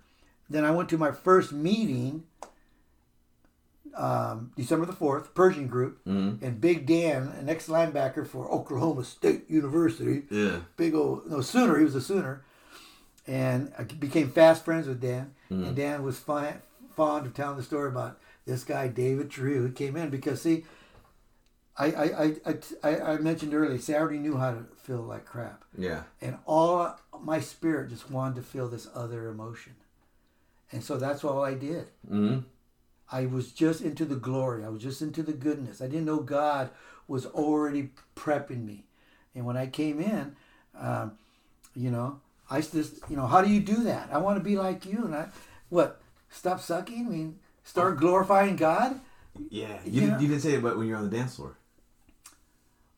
Then 0.50 0.64
I 0.64 0.70
went 0.70 0.88
to 0.90 0.98
my 0.98 1.12
first 1.12 1.52
meeting. 1.52 2.24
Um, 3.96 4.52
December 4.56 4.84
the 4.84 4.93
fourth, 4.93 5.34
Persian 5.34 5.69
group, 5.69 6.04
Mhm. 6.04 6.43
and 6.43 6.60
Big 6.60 6.84
Dan, 6.87 7.28
an 7.28 7.48
ex 7.48 7.66
linebacker 7.66 8.26
for 8.26 8.46
Oklahoma 8.50 9.04
State 9.04 9.48
University, 9.48 10.26
Yeah. 10.31 10.60
big 10.76 10.94
old 10.94 11.26
no 11.31 11.40
Sooner. 11.40 11.78
He 11.78 11.84
was 11.84 11.94
a 11.94 12.00
Sooner, 12.02 12.43
and 13.26 13.72
I 13.78 13.84
became 13.84 14.28
fast 14.31 14.64
friends 14.66 14.87
with 14.87 15.00
Dan. 15.00 15.32
And 15.48 15.75
Dan 15.75 16.02
was 16.02 16.19
fi- 16.19 16.60
fond 16.94 17.26
of 17.26 17.32
telling 17.34 17.56
the 17.56 17.62
story 17.62 17.88
about 17.88 18.19
this 18.44 18.64
guy 18.64 18.88
David 18.88 19.28
Drew 19.31 19.62
who 19.66 19.72
came 19.72 19.96
in 19.96 20.10
because 20.10 20.42
see, 20.42 20.64
I 21.78 21.87
I, 21.87 22.25
I, 22.46 22.58
I, 22.82 23.00
I 23.12 23.16
mentioned 23.19 23.54
earlier. 23.54 23.78
See, 23.78 23.94
I 23.94 23.99
already 23.99 24.19
knew 24.19 24.37
how 24.37 24.50
to 24.52 24.64
feel 24.76 25.00
like 25.02 25.25
crap, 25.25 25.64
Yeah. 25.76 26.02
and 26.20 26.37
all 26.46 26.99
my 27.22 27.40
spirit 27.40 27.88
just 27.90 28.10
wanted 28.10 28.37
to 28.37 28.42
feel 28.42 28.69
this 28.69 28.88
other 28.94 29.28
emotion, 29.28 29.75
and 30.72 30.82
so 30.84 30.96
that's 30.99 31.25
all 31.25 31.42
I 31.42 31.54
did. 31.54 31.88
hmm 32.06 32.38
I 33.10 33.26
was 33.26 33.52
just 33.52 33.80
into 33.82 34.04
the 34.04 34.16
glory. 34.16 34.64
I 34.64 34.68
was 34.68 34.82
just 34.82 35.02
into 35.02 35.22
the 35.22 35.32
goodness. 35.32 35.80
I 35.80 35.86
didn't 35.86 36.06
know 36.06 36.18
God 36.18 36.70
was 37.06 37.26
already 37.26 37.90
prepping 38.16 38.64
me. 38.64 38.84
And 39.34 39.44
when 39.44 39.56
I 39.56 39.66
came 39.66 40.00
in, 40.00 40.34
um, 40.78 41.12
you 41.74 41.90
know, 41.90 42.20
I 42.50 42.60
just, 42.60 42.94
you 43.08 43.16
know, 43.16 43.26
how 43.26 43.42
do 43.42 43.50
you 43.50 43.60
do 43.60 43.84
that? 43.84 44.08
I 44.12 44.18
want 44.18 44.38
to 44.38 44.44
be 44.44 44.56
like 44.56 44.84
you. 44.86 45.04
And 45.04 45.14
I, 45.14 45.28
what, 45.68 46.00
stop 46.30 46.60
sucking? 46.60 47.06
I 47.06 47.10
mean, 47.10 47.38
start 47.64 47.98
glorifying 47.98 48.56
God? 48.56 49.00
Yeah. 49.50 49.78
You 49.84 49.92
You, 49.92 50.00
didn't, 50.00 50.20
you 50.22 50.28
didn't 50.28 50.42
say 50.42 50.54
it, 50.54 50.62
but 50.62 50.76
when 50.76 50.88
you're 50.88 50.96
on 50.96 51.08
the 51.08 51.16
dance 51.16 51.36
floor. 51.36 51.56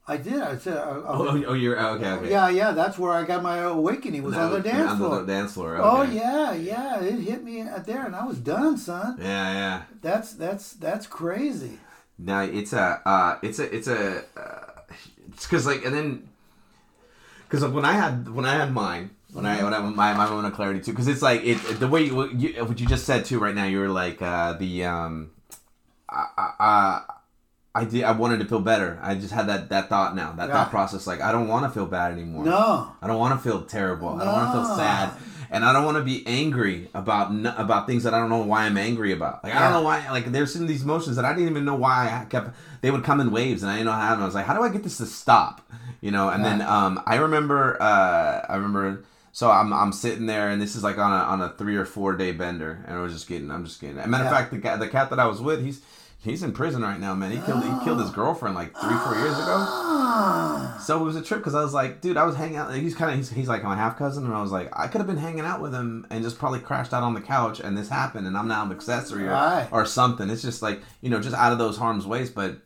I 0.09 0.17
did. 0.17 0.41
I 0.41 0.57
said, 0.57 0.77
I, 0.79 0.81
I, 0.81 0.87
Oh, 0.87 1.29
oh, 1.29 1.45
oh, 1.49 1.53
you're 1.53 1.79
oh, 1.79 1.95
okay. 1.97 2.11
Okay. 2.13 2.31
yeah, 2.31 2.49
yeah, 2.49 2.71
that's 2.73 2.99
where 2.99 3.13
I 3.13 3.25
got 3.25 3.43
my 3.43 3.59
awakening 3.59 4.23
was 4.23 4.35
That 4.35 4.45
on 4.45 4.53
the 4.53 4.61
dance 4.61 4.91
on 4.93 4.97
floor. 4.97 5.21
the 5.21 5.27
dance 5.27 5.53
floor. 5.53 5.79
Oh 5.81 6.03
yeah, 6.03 6.55
yeah, 6.55 7.01
it 7.01 7.21
hit 7.21 7.45
me 7.45 7.61
out 7.61 7.85
there, 7.85 8.07
and 8.07 8.17
I 8.17 8.25
was 8.25 8.39
done, 8.39 8.79
son. 8.79 9.17
Yeah, 9.21 9.53
yeah. 9.53 9.83
That's 10.01 10.33
that's 10.33 10.73
that's 10.73 11.07
crazy. 11.07 11.79
No, 12.19 12.41
it's 12.41 12.73
a, 12.73 13.01
uh, 13.07 13.39
it's 13.43 13.59
a, 13.61 13.73
it's 13.77 13.87
a, 13.87 14.25
uh, 14.37 14.81
it's 15.33 15.47
because 15.47 15.67
like, 15.67 15.85
and 15.85 15.95
then, 15.95 16.29
because 17.49 17.65
when 17.65 17.85
I 17.85 17.93
had, 17.93 18.29
when 18.29 18.45
I 18.45 18.55
had 18.55 18.73
mine, 18.73 19.11
when 19.33 19.47
I, 19.47 19.63
when 19.63 19.73
I, 19.73 19.79
my, 19.79 20.15
my 20.15 20.29
moment 20.29 20.49
of 20.49 20.55
clarity 20.55 20.81
too, 20.81 20.91
because 20.91 21.07
it's 21.07 21.23
like, 21.23 21.45
it, 21.45 21.59
the 21.79 21.87
way 21.87 22.03
you, 22.03 22.17
what 22.17 22.35
you, 22.35 22.65
what 22.65 22.81
you 22.81 22.87
just 22.89 23.05
said 23.05 23.25
too 23.25 23.39
right 23.39 23.55
now, 23.55 23.67
you 23.67 23.79
were 23.79 23.89
like, 23.89 24.21
uh, 24.21 24.55
the, 24.55 24.85
um, 24.85 25.31
I, 26.11 26.25
I, 26.59 27.03
I- 27.75 27.85
did, 27.85 28.05
I 28.05 28.13
wanted 28.13 28.41
to 28.41 28.47
feel 28.47 28.61
better. 28.61 28.99
I 29.03 29.15
just 29.15 29.33
had 29.33 29.47
that, 29.49 29.69
that 29.69 29.89
thought 29.89 30.17
now, 30.17 30.33
that 30.33 30.49
Yeah. 30.49 30.55
thought 30.55 30.71
process, 30.71 31.07
like, 31.07 31.21
I 31.21 31.31
don't 31.33 31.49
want 31.49 31.65
to 31.65 31.71
feel 31.71 31.87
bad 31.87 32.13
anymore. 32.13 32.45
No, 32.45 32.93
I 33.01 33.07
don't 33.07 33.19
want 33.19 33.41
to 33.41 33.49
feel 33.49 33.63
terrible. 33.63 34.17
No. 34.17 34.23
I 34.23 34.25
don't 34.25 34.35
want 34.35 34.53
to 34.53 34.65
feel 34.65 34.77
sad, 34.77 35.11
and 35.51 35.65
I 35.65 35.73
don't 35.73 35.85
want 35.85 35.97
to 35.97 36.03
be 36.03 36.27
angry 36.27 36.89
about 36.95 37.31
about 37.59 37.87
things 37.87 38.03
that 38.05 38.15
I 38.15 38.19
don't 38.19 38.31
know 38.31 38.43
why 38.43 38.65
I'm 38.65 38.77
angry 38.77 39.13
about. 39.13 39.45
Like 39.45 39.55
I 39.55 39.61
don't 39.61 39.73
know 39.73 39.83
why. 39.83 40.11
Like 40.11 40.33
there's 40.33 40.53
some 40.53 40.63
of 40.63 40.69
these 40.69 40.83
emotions 40.83 41.17
that 41.17 41.25
I 41.25 41.33
didn't 41.35 41.51
even 41.51 41.65
know 41.65 41.77
why 41.77 42.21
I 42.21 42.25
kept. 42.25 42.51
They 42.81 42.91
would 42.91 43.05
come 43.05 43.21
in 43.21 43.31
waves, 43.31 43.63
and 43.63 43.71
I 43.71 43.77
didn't 43.77 43.87
know 43.87 43.93
how. 43.93 44.13
And 44.15 44.23
I 44.23 44.27
was 44.27 44.35
like, 44.35 44.47
how 44.47 44.55
do 44.55 44.63
I 44.63 44.69
get 44.71 44.83
this 44.83 44.99
to 44.99 45.07
stop? 45.07 45.71
You 46.01 46.11
know. 46.11 46.29
And 46.31 46.45
then 46.45 46.63
um, 46.63 47.01
I 47.07 47.17
remember. 47.17 47.81
Uh, 47.81 48.45
I 48.49 48.57
remember. 48.57 49.05
So 49.31 49.51
I'm, 49.51 49.73
I'm 49.73 49.93
sitting 49.93 50.27
there, 50.27 50.49
and 50.51 50.61
this 50.61 50.75
is 50.75 50.83
like 50.83 50.99
on 50.99 51.13
a 51.13 51.23
on 51.25 51.41
a 51.41 51.51
three 51.51 51.77
or 51.77 51.85
four 51.85 52.17
day 52.17 52.33
bender, 52.33 52.85
and 52.89 52.99
I 52.99 53.01
was 53.01 53.13
just 53.13 53.29
getting. 53.29 53.51
I'm 53.51 53.65
just 53.65 53.81
getting. 53.81 53.99
As 53.99 54.07
a 54.07 54.09
matter 54.09 54.25
of 54.25 54.31
fact, 54.33 54.51
the 54.51 54.59
cat 54.59 54.81
the 54.81 54.89
cat 54.89 55.11
that 55.11 55.21
I 55.21 55.27
was 55.27 55.41
with, 55.41 55.63
he's 55.63 55.81
he's 56.19 56.43
in 56.43 56.53
prison 56.53 56.83
right 56.83 56.99
now, 57.01 57.15
man. 57.15 57.31
He 57.31 57.39
killed 57.41 57.63
he 57.65 57.85
killed 57.85 58.01
his 58.01 58.11
girlfriend 58.21 58.55
like 58.55 58.77
three 58.77 58.97
four 58.99 59.15
years 59.15 59.39
ago. 59.39 59.85
So 60.81 61.01
it 61.01 61.05
was 61.05 61.17
a 61.17 61.23
trip 61.23 61.41
because 61.41 61.55
I 61.57 61.63
was 61.63 61.75
like, 61.75 62.01
dude, 62.01 62.17
I 62.17 62.25
was 62.25 62.37
hanging 62.37 62.57
out. 62.57 62.73
He's 62.75 62.95
kind 62.95 63.11
of 63.11 63.17
he's, 63.19 63.29
he's 63.31 63.49
like 63.49 63.63
my 63.65 63.75
half 63.77 63.99
cousin, 63.99 64.25
and 64.25 64.33
I 64.33 64.41
was 64.41 64.53
like, 64.53 64.71
I 64.79 64.87
could 64.87 64.99
have 65.01 65.07
been 65.07 65.17
hanging 65.19 65.41
out 65.45 65.61
with 65.61 65.75
him 65.75 66.07
and 66.09 66.23
just 66.23 66.39
probably 66.39 66.61
crashed 66.61 66.95
out 66.95 67.03
on 67.03 67.15
the 67.15 67.21
couch, 67.21 67.61
and 67.61 67.77
this 67.77 67.89
happened, 67.89 68.27
and 68.27 68.37
I'm 68.39 68.49
now 68.49 68.65
an 68.65 68.71
accessory 68.73 69.27
or, 69.27 69.33
Right. 69.33 69.69
or 69.71 69.85
something. 69.85 70.31
It's 70.31 70.41
just 70.43 70.63
like 70.63 70.81
you 71.03 71.11
know, 71.11 71.21
just 71.21 71.35
out 71.37 71.53
of 71.53 71.59
those 71.59 71.77
harm's 71.77 72.07
ways. 72.07 72.31
But 72.31 72.59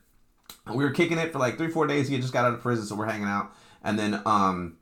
we 0.73 0.83
were 0.83 0.91
kicking 0.91 1.17
it 1.17 1.33
for 1.33 1.39
like 1.39 1.57
three 1.57 1.69
four 1.69 1.85
days. 1.87 2.07
He 2.07 2.13
had 2.13 2.21
just 2.21 2.33
got 2.33 2.45
out 2.45 2.53
of 2.53 2.61
prison, 2.61 2.85
so 2.85 2.95
we're 2.95 3.07
hanging 3.07 3.27
out, 3.27 3.51
and 3.83 3.97
then 3.99 4.21
um, 4.25 4.77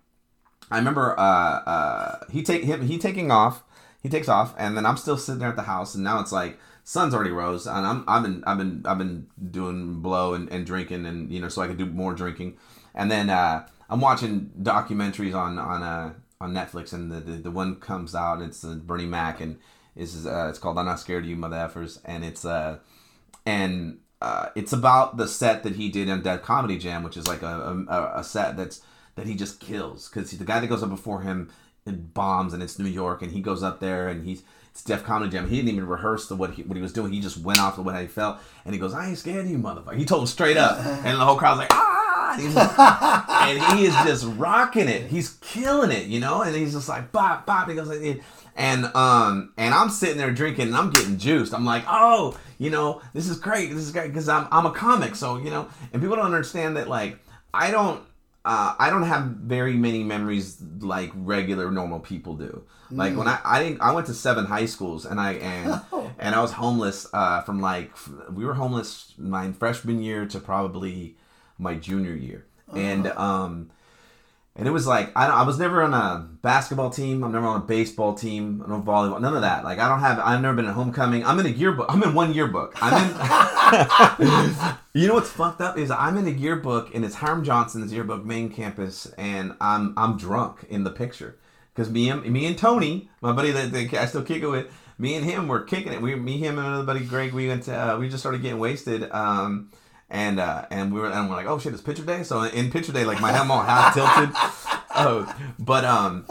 I 0.70 0.78
remember 0.78 1.18
uh 1.20 1.24
uh 1.24 2.20
he 2.30 2.44
take 2.44 2.64
him 2.64 2.86
he 2.86 2.98
taking 3.00 3.32
off, 3.32 3.64
he 4.04 4.10
takes 4.10 4.28
off, 4.30 4.54
and 4.58 4.78
then 4.78 4.86
I'm 4.86 4.98
still 4.98 5.18
sitting 5.18 5.40
there 5.40 5.50
at 5.50 5.56
the 5.56 5.64
house, 5.64 5.96
and 5.96 6.04
now 6.04 6.20
it's 6.20 6.32
like 6.34 6.60
sun's 6.92 7.14
already 7.14 7.32
rose, 7.32 7.68
and 7.68 7.88
I'm 7.88 8.04
I've 8.06 8.22
been 8.22 8.44
I've 8.46 8.58
been 8.58 8.82
I've 8.84 8.98
been 8.98 9.28
doing 9.50 10.02
blow 10.02 10.34
and, 10.34 10.52
and 10.52 10.66
drinking, 10.66 11.06
and 11.06 11.32
you 11.32 11.40
know, 11.40 11.48
so 11.48 11.62
I 11.62 11.68
could 11.68 11.78
do 11.78 11.86
more 11.86 12.14
drinking, 12.14 12.58
and 12.94 13.10
then 13.10 13.30
uh, 13.30 13.66
I'm 13.90 14.02
watching 14.02 14.52
documentaries 14.62 15.34
on 15.34 15.58
on 15.58 15.84
uh 15.84 16.14
on 16.42 16.54
Netflix, 16.54 16.92
and 16.92 17.10
the 17.10 17.22
the, 17.22 17.38
the 17.38 17.52
one 17.52 17.78
comes 17.78 18.14
out, 18.14 18.40
and 18.40 18.50
it's 18.50 18.66
uh, 18.66 18.76
Bernie 18.76 19.06
Mac, 19.06 19.40
and 19.40 19.58
is 19.96 20.28
uh, 20.28 20.48
it's 20.50 20.60
called 20.60 20.78
I'm 20.78 20.86
Not 20.86 21.00
Scared 21.00 21.24
of 21.24 21.30
You 21.30 21.38
Mother 21.38 21.56
Effers, 21.56 22.02
and 22.04 22.26
it's 22.26 22.44
uh 22.44 22.80
and 23.46 24.00
uh, 24.22 24.48
it's 24.56 24.74
about 24.74 25.16
the 25.16 25.30
set 25.30 25.64
that 25.64 25.78
he 25.78 25.88
did 25.88 26.10
on 26.10 26.24
Def 26.24 26.42
Comedy 26.42 26.78
Jam, 26.78 27.04
which 27.04 27.16
is 27.16 27.26
like 27.26 27.42
a, 27.42 27.86
a, 27.88 28.20
a 28.20 28.24
set 28.24 28.58
that's 28.58 28.82
that 29.16 29.28
he 29.28 29.36
just 29.36 29.62
kills 29.62 30.10
because 30.10 30.32
the 30.32 30.44
guy 30.44 30.60
that 30.60 30.68
goes 30.68 30.84
up 30.84 30.90
before 30.90 31.22
him 31.22 31.50
bombs 31.86 32.54
and 32.54 32.62
it's 32.62 32.78
New 32.78 32.90
York 32.90 33.22
and 33.22 33.32
he 33.32 33.42
goes 33.42 33.64
up 33.64 33.80
there 33.80 34.08
and 34.08 34.26
he's 34.26 34.44
it's 34.72 34.82
Def 34.84 35.04
Comedy 35.04 35.32
Jam. 35.32 35.50
He 35.50 35.58
didn't 35.58 35.70
even 35.70 35.88
rehearse 35.88 36.28
the, 36.28 36.36
what 36.36 36.52
he 36.52 36.64
what 36.64 36.76
he 36.76 36.82
was 36.82 36.94
doing. 36.94 37.12
He 37.14 37.20
just 37.20 37.38
went 37.38 37.60
off 37.60 37.78
of 37.78 37.86
what 37.86 38.00
he 38.00 38.08
felt 38.08 38.38
and 38.66 38.74
he 38.74 38.80
goes, 38.80 38.94
"I 38.94 39.08
ain't 39.10 39.18
scared 39.18 39.46
of 39.46 39.52
you, 39.52 39.58
motherfucker." 39.58 39.98
He 39.98 40.06
told 40.06 40.22
him 40.22 40.28
straight 40.28 40.58
up, 40.58 40.78
and 40.86 41.20
the 41.20 41.26
whole 41.26 41.36
crowd's 41.36 41.60
like, 41.60 41.70
"Ah!" 41.72 42.34
And, 42.34 42.42
he's- 42.42 42.76
and 43.72 43.78
he 43.80 43.86
is 43.86 43.94
just 44.06 44.26
rocking 44.38 44.88
it. 44.88 45.08
He's 45.08 45.32
killing 45.42 45.92
it, 45.92 46.08
you 46.08 46.20
know. 46.22 46.42
And 46.44 46.56
he's 46.56 46.72
just 46.74 46.88
like, 46.88 47.12
"Bop, 47.12 47.46
bop." 47.46 47.68
He 47.68 47.76
goes 47.76 47.90
like, 47.90 48.22
and 48.56 48.86
um 48.96 49.52
and 49.58 49.74
I'm 49.74 49.90
sitting 49.90 50.18
there 50.18 50.32
drinking 50.32 50.68
and 50.68 50.76
I'm 50.76 50.92
getting 50.92 51.18
juiced. 51.18 51.54
I'm 51.54 51.66
like, 51.66 51.84
"Oh, 51.90 52.38
you 52.58 52.70
know, 52.70 53.02
this 53.14 53.28
is 53.28 53.38
great. 53.40 53.70
This 53.70 53.80
is 53.84 53.92
great 53.92 54.08
because 54.08 54.30
I'm 54.30 54.48
I'm 54.52 54.66
a 54.66 54.72
comic, 54.72 55.16
so 55.16 55.38
you 55.38 55.50
know." 55.50 55.68
And 55.92 56.02
people 56.02 56.16
don't 56.16 56.26
understand 56.26 56.78
that 56.78 56.88
like 56.88 57.18
I 57.54 57.72
don't 57.72 58.02
uh, 58.44 58.76
I 58.80 58.90
don't 58.90 59.04
have 59.04 59.24
very 59.26 59.78
many 59.78 60.04
memories 60.04 60.62
like 60.80 61.12
regular 61.16 61.72
normal 61.72 62.00
people 62.00 62.36
do. 62.36 62.64
Like 62.90 63.16
when 63.16 63.28
I 63.28 63.40
I 63.46 63.64
didn't 63.64 63.82
I 63.82 63.94
went 63.94 64.08
to 64.08 64.14
seven 64.14 64.46
high 64.46 64.66
schools 64.66 65.06
and 65.06 65.20
I 65.20 65.34
and 65.34 65.82
and 66.20 66.36
I 66.36 66.42
was 66.42 66.52
homeless 66.54 67.08
uh, 67.14 67.42
from 67.42 67.62
like 67.62 67.92
we 68.34 68.44
were 68.44 68.56
homeless 68.56 69.14
my 69.18 69.52
freshman 69.54 70.02
year 70.02 70.26
to 70.26 70.40
probably 70.40 71.16
my 71.58 71.76
junior 71.76 72.16
year. 72.16 72.46
And 72.76 73.08
um 73.08 73.72
and 74.56 74.68
it 74.68 74.72
was 74.72 74.86
like 74.86 75.12
I, 75.16 75.28
don't- 75.28 75.38
I 75.38 75.44
was 75.44 75.58
never 75.60 75.82
on 75.82 75.94
a 75.94 76.28
basketball 76.42 76.90
team. 76.90 77.24
I'm 77.24 77.32
never 77.32 77.46
on 77.46 77.62
a 77.62 77.64
baseball 77.64 78.14
team. 78.14 78.64
No 78.68 78.82
volleyball. 78.82 79.22
None 79.22 79.36
of 79.36 79.42
that. 79.42 79.64
Like 79.64 79.80
I 79.80 79.88
don't 79.88 80.00
have. 80.02 80.20
I've 80.20 80.42
never 80.42 80.56
been 80.56 80.66
at 80.66 80.74
homecoming. 80.74 81.26
I'm 81.26 81.40
in 81.40 81.46
a 81.46 81.50
yearbook. 81.50 81.86
I'm 81.90 82.04
in 82.04 82.14
one 82.14 82.34
yearbook. 82.34 82.74
I'm 82.82 82.94
in. 82.94 84.76
you 84.94 85.08
know 85.08 85.14
what's 85.14 85.30
fucked 85.30 85.62
up 85.62 85.78
is 85.78 85.90
I'm 85.92 86.18
in 86.18 86.28
a 86.28 86.32
yearbook 86.32 86.94
and 86.94 87.06
it's 87.06 87.16
Hiram 87.16 87.44
Johnson's 87.44 87.94
yearbook 87.94 88.26
main 88.26 88.50
campus 88.50 89.06
and 89.18 89.54
I'm 89.62 89.94
I'm 89.98 90.18
drunk 90.18 90.66
in 90.70 90.84
the 90.84 90.92
picture 90.92 91.38
because 91.74 91.90
me 91.90 92.10
and 92.10 92.26
me 92.26 92.46
and 92.46 92.58
Tony, 92.58 93.10
my 93.22 93.32
buddy 93.32 93.52
that, 93.52 93.72
that 93.72 93.94
I 93.94 94.06
still 94.06 94.24
kick 94.24 94.44
it 94.44 94.48
with, 94.48 94.68
me 94.98 95.16
and 95.16 95.24
him 95.26 95.48
were 95.48 95.62
kicking 95.62 95.94
it. 95.94 96.02
We 96.02 96.16
me 96.16 96.38
him 96.38 96.58
and 96.58 96.68
another 96.68 96.84
buddy 96.86 97.06
Greg. 97.06 97.32
We 97.34 97.48
went 97.48 97.64
to 97.64 97.76
uh, 97.94 97.98
we 97.98 98.10
just 98.10 98.22
started 98.22 98.42
getting 98.42 98.60
wasted. 98.60 99.10
Um, 99.12 99.72
and 100.12 100.40
uh, 100.40 100.66
and 100.70 100.94
we 100.94 101.00
were 101.00 101.10
and 101.10 101.30
we're 101.30 101.36
like, 101.38 101.48
oh 101.48 101.58
shit, 101.58 101.74
it's 101.74 101.82
picture 101.82 102.04
day. 102.04 102.22
So 102.24 102.44
in 102.44 102.70
picture 102.70 102.92
day, 102.92 103.06
like 103.06 103.22
my 103.22 103.32
head 103.32 103.50
all 103.50 103.64
half 103.64 103.94
tilted. 103.94 104.36
Oh, 104.94 105.34
but 105.58 105.86
um, 105.86 106.26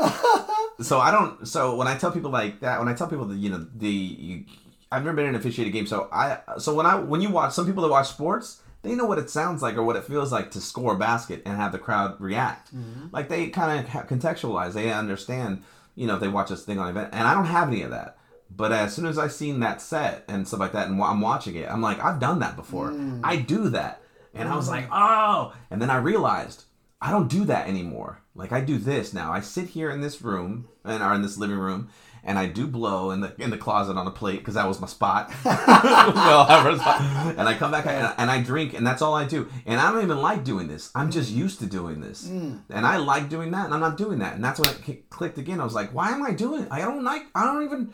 so 0.82 1.00
I 1.00 1.10
don't. 1.10 1.48
So 1.48 1.76
when 1.76 1.88
I 1.88 1.96
tell 1.96 2.12
people 2.12 2.30
like 2.30 2.60
that, 2.60 2.78
when 2.78 2.88
I 2.88 2.94
tell 2.94 3.08
people 3.08 3.24
that 3.24 3.38
you 3.38 3.48
know 3.48 3.66
the, 3.74 3.88
you, 3.88 4.44
I've 4.92 5.02
never 5.02 5.16
been 5.16 5.24
in 5.24 5.34
an 5.34 5.40
officiated 5.40 5.72
game. 5.72 5.86
So 5.86 6.10
I 6.12 6.40
so 6.58 6.74
when 6.74 6.84
I 6.84 6.96
when 6.96 7.22
you 7.22 7.30
watch 7.30 7.54
some 7.54 7.64
people 7.64 7.82
that 7.84 7.88
watch 7.88 8.08
sports, 8.08 8.60
they 8.82 8.94
know 8.94 9.06
what 9.06 9.18
it 9.18 9.30
sounds 9.30 9.62
like 9.62 9.78
or 9.78 9.82
what 9.82 9.96
it 9.96 10.04
feels 10.04 10.30
like 10.30 10.50
to 10.50 10.60
score 10.60 10.94
a 10.94 10.98
basket 10.98 11.40
and 11.46 11.56
have 11.56 11.72
the 11.72 11.78
crowd 11.78 12.20
react. 12.20 12.70
Like 13.12 13.30
they 13.30 13.48
kind 13.48 13.80
of 13.80 13.90
contextualize, 14.06 14.74
they 14.74 14.92
understand, 14.92 15.62
you 15.94 16.06
know, 16.06 16.16
if 16.16 16.20
they 16.20 16.28
watch 16.28 16.50
this 16.50 16.62
thing 16.62 16.78
on 16.78 16.86
event. 16.90 17.08
And 17.12 17.26
I 17.26 17.32
don't 17.32 17.46
have 17.46 17.68
any 17.68 17.80
of 17.80 17.92
that. 17.92 18.18
But 18.54 18.72
as 18.72 18.94
soon 18.94 19.06
as 19.06 19.18
I 19.18 19.28
seen 19.28 19.60
that 19.60 19.80
set 19.80 20.24
and 20.28 20.46
stuff 20.46 20.60
like 20.60 20.72
that, 20.72 20.88
and 20.88 21.00
I'm 21.02 21.20
watching 21.20 21.56
it, 21.56 21.70
I'm 21.70 21.80
like, 21.80 22.02
I've 22.02 22.20
done 22.20 22.40
that 22.40 22.56
before. 22.56 22.90
Mm. 22.90 23.20
I 23.22 23.36
do 23.36 23.68
that, 23.70 24.02
and 24.34 24.48
I 24.48 24.56
was 24.56 24.68
mm. 24.68 24.72
like, 24.72 24.88
oh. 24.92 25.54
And 25.70 25.80
then 25.80 25.90
I 25.90 25.96
realized 25.96 26.64
I 27.00 27.10
don't 27.10 27.28
do 27.28 27.44
that 27.46 27.68
anymore. 27.68 28.22
Like 28.34 28.52
I 28.52 28.60
do 28.60 28.78
this 28.78 29.14
now. 29.14 29.32
I 29.32 29.40
sit 29.40 29.68
here 29.68 29.90
in 29.90 30.00
this 30.00 30.22
room 30.22 30.68
and 30.84 31.02
are 31.02 31.14
in 31.14 31.22
this 31.22 31.38
living 31.38 31.58
room, 31.58 31.88
and 32.22 32.38
I 32.38 32.46
do 32.46 32.66
blow 32.66 33.10
in 33.10 33.20
the 33.20 33.34
in 33.38 33.50
the 33.50 33.56
closet 33.56 33.96
on 33.96 34.06
a 34.06 34.10
plate 34.10 34.38
because 34.38 34.54
that 34.54 34.68
was 34.68 34.80
my 34.80 34.86
spot. 34.86 35.32
well, 35.44 36.78
spot. 36.78 37.00
and 37.38 37.48
I 37.48 37.54
come 37.54 37.70
back 37.70 37.86
and, 37.86 38.14
and 38.18 38.30
I 38.30 38.42
drink, 38.42 38.74
and 38.74 38.86
that's 38.86 39.02
all 39.02 39.14
I 39.14 39.24
do. 39.24 39.48
And 39.66 39.80
I 39.80 39.90
don't 39.90 40.02
even 40.02 40.20
like 40.20 40.44
doing 40.44 40.68
this. 40.68 40.90
I'm 40.94 41.10
just 41.10 41.30
used 41.30 41.58
to 41.60 41.66
doing 41.66 42.00
this, 42.00 42.28
mm. 42.28 42.60
and 42.68 42.86
I 42.86 42.98
like 42.98 43.28
doing 43.28 43.50
that, 43.52 43.64
and 43.64 43.74
I'm 43.74 43.80
not 43.80 43.96
doing 43.96 44.18
that. 44.18 44.34
And 44.34 44.44
that's 44.44 44.60
when 44.60 44.70
it 44.70 45.08
clicked 45.10 45.38
again. 45.38 45.60
I 45.60 45.64
was 45.64 45.74
like, 45.74 45.92
why 45.94 46.10
am 46.10 46.22
I 46.22 46.32
doing? 46.32 46.64
It? 46.64 46.68
I 46.70 46.80
don't 46.80 47.04
like. 47.04 47.22
I 47.34 47.44
don't 47.44 47.64
even. 47.64 47.92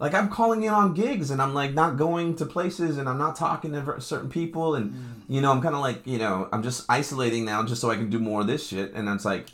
Like 0.00 0.14
I'm 0.14 0.28
calling 0.28 0.62
in 0.62 0.72
on 0.72 0.94
gigs 0.94 1.30
and 1.30 1.42
I'm 1.42 1.54
like 1.54 1.74
not 1.74 1.96
going 1.96 2.36
to 2.36 2.46
places 2.46 2.98
and 2.98 3.08
I'm 3.08 3.18
not 3.18 3.36
talking 3.36 3.72
to 3.72 4.00
certain 4.00 4.30
people 4.30 4.74
and 4.74 4.92
mm. 4.92 5.04
you 5.28 5.40
know 5.40 5.50
I'm 5.50 5.60
kind 5.60 5.74
of 5.74 5.80
like 5.80 6.06
you 6.06 6.18
know 6.18 6.48
I'm 6.52 6.62
just 6.62 6.84
isolating 6.88 7.44
now 7.44 7.64
just 7.64 7.80
so 7.80 7.90
I 7.90 7.96
can 7.96 8.08
do 8.08 8.18
more 8.18 8.42
of 8.42 8.46
this 8.46 8.68
shit 8.68 8.94
and 8.94 9.08
it's 9.08 9.24
like 9.24 9.48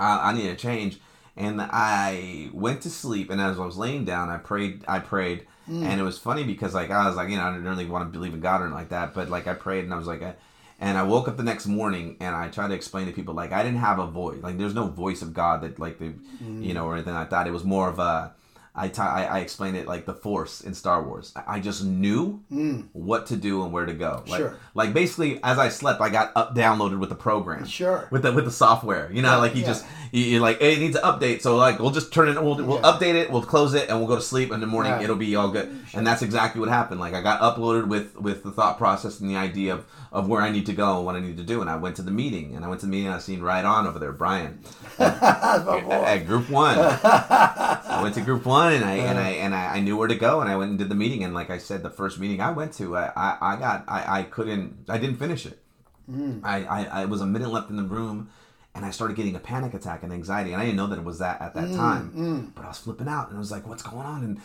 I, 0.00 0.30
I 0.30 0.32
need 0.32 0.48
a 0.48 0.56
change. 0.56 0.98
And 1.36 1.60
I 1.62 2.50
went 2.52 2.82
to 2.82 2.90
sleep, 2.90 3.30
and 3.30 3.40
as 3.40 3.58
I 3.58 3.64
was 3.64 3.76
laying 3.76 4.04
down, 4.04 4.28
I 4.28 4.36
prayed. 4.36 4.84
I 4.88 4.98
prayed, 4.98 5.46
mm. 5.70 5.84
and 5.84 6.00
it 6.00 6.02
was 6.02 6.18
funny 6.18 6.42
because 6.42 6.74
like 6.74 6.90
I 6.90 7.06
was 7.06 7.16
like, 7.16 7.30
you 7.30 7.36
know, 7.36 7.44
I 7.44 7.52
didn't 7.52 7.68
really 7.68 7.86
want 7.86 8.04
to 8.04 8.10
believe 8.10 8.34
in 8.34 8.40
God 8.40 8.60
or 8.60 8.64
anything 8.64 8.74
like 8.74 8.88
that, 8.88 9.14
but 9.14 9.30
like 9.30 9.46
I 9.46 9.54
prayed, 9.54 9.84
and 9.84 9.94
I 9.94 9.96
was 9.96 10.08
like, 10.08 10.22
I, 10.22 10.34
and 10.80 10.98
I 10.98 11.02
woke 11.04 11.28
up 11.28 11.36
the 11.36 11.42
next 11.44 11.66
morning, 11.66 12.16
and 12.20 12.34
I 12.34 12.48
tried 12.48 12.68
to 12.68 12.74
explain 12.74 13.06
to 13.06 13.12
people 13.12 13.32
like 13.32 13.52
I 13.52 13.62
didn't 13.62 13.78
have 13.78 13.98
a 14.00 14.06
voice, 14.06 14.42
like 14.42 14.58
there's 14.58 14.74
no 14.74 14.88
voice 14.88 15.22
of 15.22 15.32
God 15.32 15.62
that 15.62 15.78
like 15.78 15.98
the, 15.98 16.12
mm. 16.42 16.64
you 16.64 16.74
know, 16.74 16.84
or 16.84 16.94
anything 16.94 17.14
like 17.14 17.30
that. 17.30 17.46
It 17.46 17.52
was 17.52 17.64
more 17.64 17.88
of 17.88 17.98
a. 17.98 18.34
I, 18.74 18.88
t- 18.88 19.02
I, 19.02 19.24
I 19.24 19.38
explained 19.40 19.76
it 19.76 19.86
like 19.88 20.06
the 20.06 20.14
Force 20.14 20.60
in 20.60 20.74
Star 20.74 21.02
Wars. 21.02 21.32
I 21.34 21.56
I 21.56 21.60
just 21.60 21.84
knew 21.84 22.40
hmm. 22.48 22.82
what 22.92 23.26
to 23.26 23.36
do 23.36 23.62
and 23.64 23.72
where 23.72 23.84
to 23.84 23.92
go. 23.92 24.22
Like, 24.28 24.38
Sure. 24.40 24.56
like 24.74 24.92
basically, 24.94 25.40
as 25.42 25.58
I 25.58 25.68
slept, 25.70 26.00
I 26.00 26.08
got 26.08 26.30
up 26.36 26.54
downloaded 26.54 26.98
with 27.00 27.08
the 27.08 27.16
program 27.16 27.66
Sure. 27.66 28.06
with 28.10 28.22
the 28.22 28.32
with 28.32 28.44
the 28.44 28.50
software. 28.52 29.10
You 29.12 29.22
know, 29.22 29.38
like 29.38 29.54
you 29.56 29.62
Yeah. 29.62 29.66
just 29.66 29.84
you, 30.12 30.24
you're 30.24 30.40
like 30.40 30.60
hey, 30.60 30.74
it 30.74 30.78
needs 30.78 30.96
an 30.96 31.02
update, 31.02 31.42
so 31.42 31.56
like 31.56 31.80
we'll 31.80 31.90
just 31.90 32.12
turn 32.12 32.28
it, 32.28 32.34
we'll, 32.42 32.56
we'll 32.56 32.76
Yeah. 32.80 32.92
update 32.92 33.14
it, 33.14 33.30
we'll 33.30 33.42
close 33.42 33.74
it, 33.74 33.88
and 33.88 33.98
we'll 33.98 34.08
go 34.08 34.16
to 34.16 34.22
sleep. 34.22 34.48
And 34.50 34.54
in 34.54 34.60
the 34.60 34.66
morning, 34.68 34.92
Right. 34.92 35.02
it'll 35.02 35.16
be 35.16 35.34
all 35.36 35.48
good. 35.48 35.68
And 35.92 36.06
that's 36.06 36.22
exactly 36.22 36.60
what 36.60 36.68
happened. 36.68 37.00
Like 37.00 37.14
I 37.14 37.20
got 37.22 37.40
uploaded 37.40 37.88
with 37.88 38.16
with 38.20 38.44
the 38.44 38.52
thought 38.52 38.78
process 38.78 39.18
and 39.20 39.28
the 39.28 39.36
idea 39.36 39.74
of 39.74 39.84
of 40.12 40.28
where 40.28 40.42
I 40.42 40.50
need 40.50 40.66
to 40.66 40.72
go 40.72 40.96
and 40.98 41.06
what 41.06 41.14
I 41.16 41.20
need 41.20 41.36
to 41.36 41.44
do. 41.44 41.60
And 41.60 41.70
I 41.70 41.76
went 41.76 41.96
to 41.96 42.02
the 42.02 42.10
meeting, 42.10 42.54
and 42.54 42.64
I 42.64 42.68
went 42.68 42.80
to 42.80 42.86
the 42.86 42.90
meeting. 42.90 43.06
and 43.06 43.14
I 43.16 43.18
seen 43.18 43.40
right 43.42 43.64
on 43.64 43.86
over 43.86 43.98
there, 43.98 44.12
Brian 44.12 44.58
my 44.98 45.80
boy. 45.84 46.04
at 46.04 46.26
Group 46.26 46.48
One. 46.50 46.76
I 46.78 48.00
went 48.02 48.14
to 48.16 48.20
Group 48.20 48.44
One, 48.46 48.59
and 48.68 48.84
I 48.84 48.92
and 48.94 49.18
uh-huh. 49.18 49.28
I 49.28 49.32
and 49.32 49.54
I, 49.54 49.76
I 49.76 49.80
knew 49.80 49.96
where 49.96 50.08
to 50.08 50.14
go, 50.14 50.40
and 50.40 50.50
I 50.50 50.56
went 50.56 50.70
and 50.70 50.78
did 50.78 50.88
the 50.88 50.94
meeting. 50.94 51.24
And 51.24 51.34
like 51.34 51.50
I 51.50 51.58
said, 51.58 51.82
the 51.82 51.90
first 51.90 52.18
meeting 52.18 52.40
I 52.40 52.50
went 52.50 52.72
to, 52.74 52.96
I 52.96 53.12
I, 53.16 53.38
I 53.40 53.56
got 53.56 53.84
I, 53.88 54.20
I 54.20 54.22
couldn't 54.24 54.86
I 54.88 54.98
didn't 54.98 55.16
finish 55.16 55.46
it. 55.46 55.58
Hmm. 56.06 56.40
I, 56.42 56.64
I 56.64 56.84
I 57.02 57.04
was 57.04 57.20
a 57.20 57.26
minute 57.26 57.50
left 57.50 57.70
in 57.70 57.76
the 57.76 57.84
room, 57.84 58.30
and 58.74 58.84
I 58.84 58.90
started 58.90 59.16
getting 59.16 59.36
a 59.36 59.40
panic 59.40 59.74
attack 59.74 60.02
and 60.02 60.12
anxiety, 60.12 60.52
and 60.52 60.60
I 60.60 60.64
didn't 60.64 60.76
know 60.76 60.88
that 60.88 60.98
it 60.98 61.04
was 61.04 61.18
that 61.20 61.40
at 61.40 61.54
that 61.54 61.68
hmm, 61.68 61.76
time. 61.76 62.08
Hmm. 62.10 62.40
But 62.54 62.64
I 62.64 62.68
was 62.68 62.78
flipping 62.78 63.08
out, 63.08 63.28
and 63.28 63.36
I 63.36 63.38
was 63.38 63.52
like, 63.52 63.66
"What's 63.66 63.82
going 63.82 64.06
on?" 64.06 64.24
And 64.24 64.40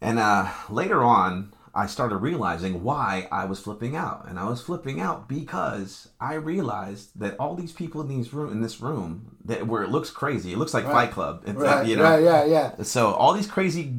and 0.00 0.18
uh, 0.18 0.50
later 0.68 1.02
on, 1.02 1.53
I 1.74 1.86
started 1.86 2.18
realizing 2.18 2.84
why 2.84 3.26
I 3.32 3.46
was 3.46 3.58
flipping 3.58 3.96
out, 3.96 4.26
and 4.28 4.38
I 4.38 4.48
was 4.48 4.62
flipping 4.62 5.00
out 5.00 5.28
because 5.28 6.08
I 6.20 6.34
realized 6.34 7.18
that 7.18 7.36
all 7.38 7.56
these 7.56 7.72
people 7.72 8.00
in 8.00 8.08
these 8.08 8.32
room 8.32 8.52
in 8.52 8.60
this 8.60 8.80
room 8.80 9.36
that 9.44 9.66
where 9.66 9.82
it 9.82 9.90
looks 9.90 10.10
crazy, 10.10 10.52
it 10.52 10.58
looks 10.58 10.72
like 10.72 10.84
Fight 10.84 11.10
Club, 11.10 11.42
it's, 11.46 11.58
Right, 11.58 11.86
you 11.86 11.96
know, 11.96 12.04
right, 12.04 12.22
yeah, 12.22 12.44
yeah. 12.44 12.82
so 12.82 13.12
all 13.14 13.32
these 13.32 13.48
crazy 13.48 13.94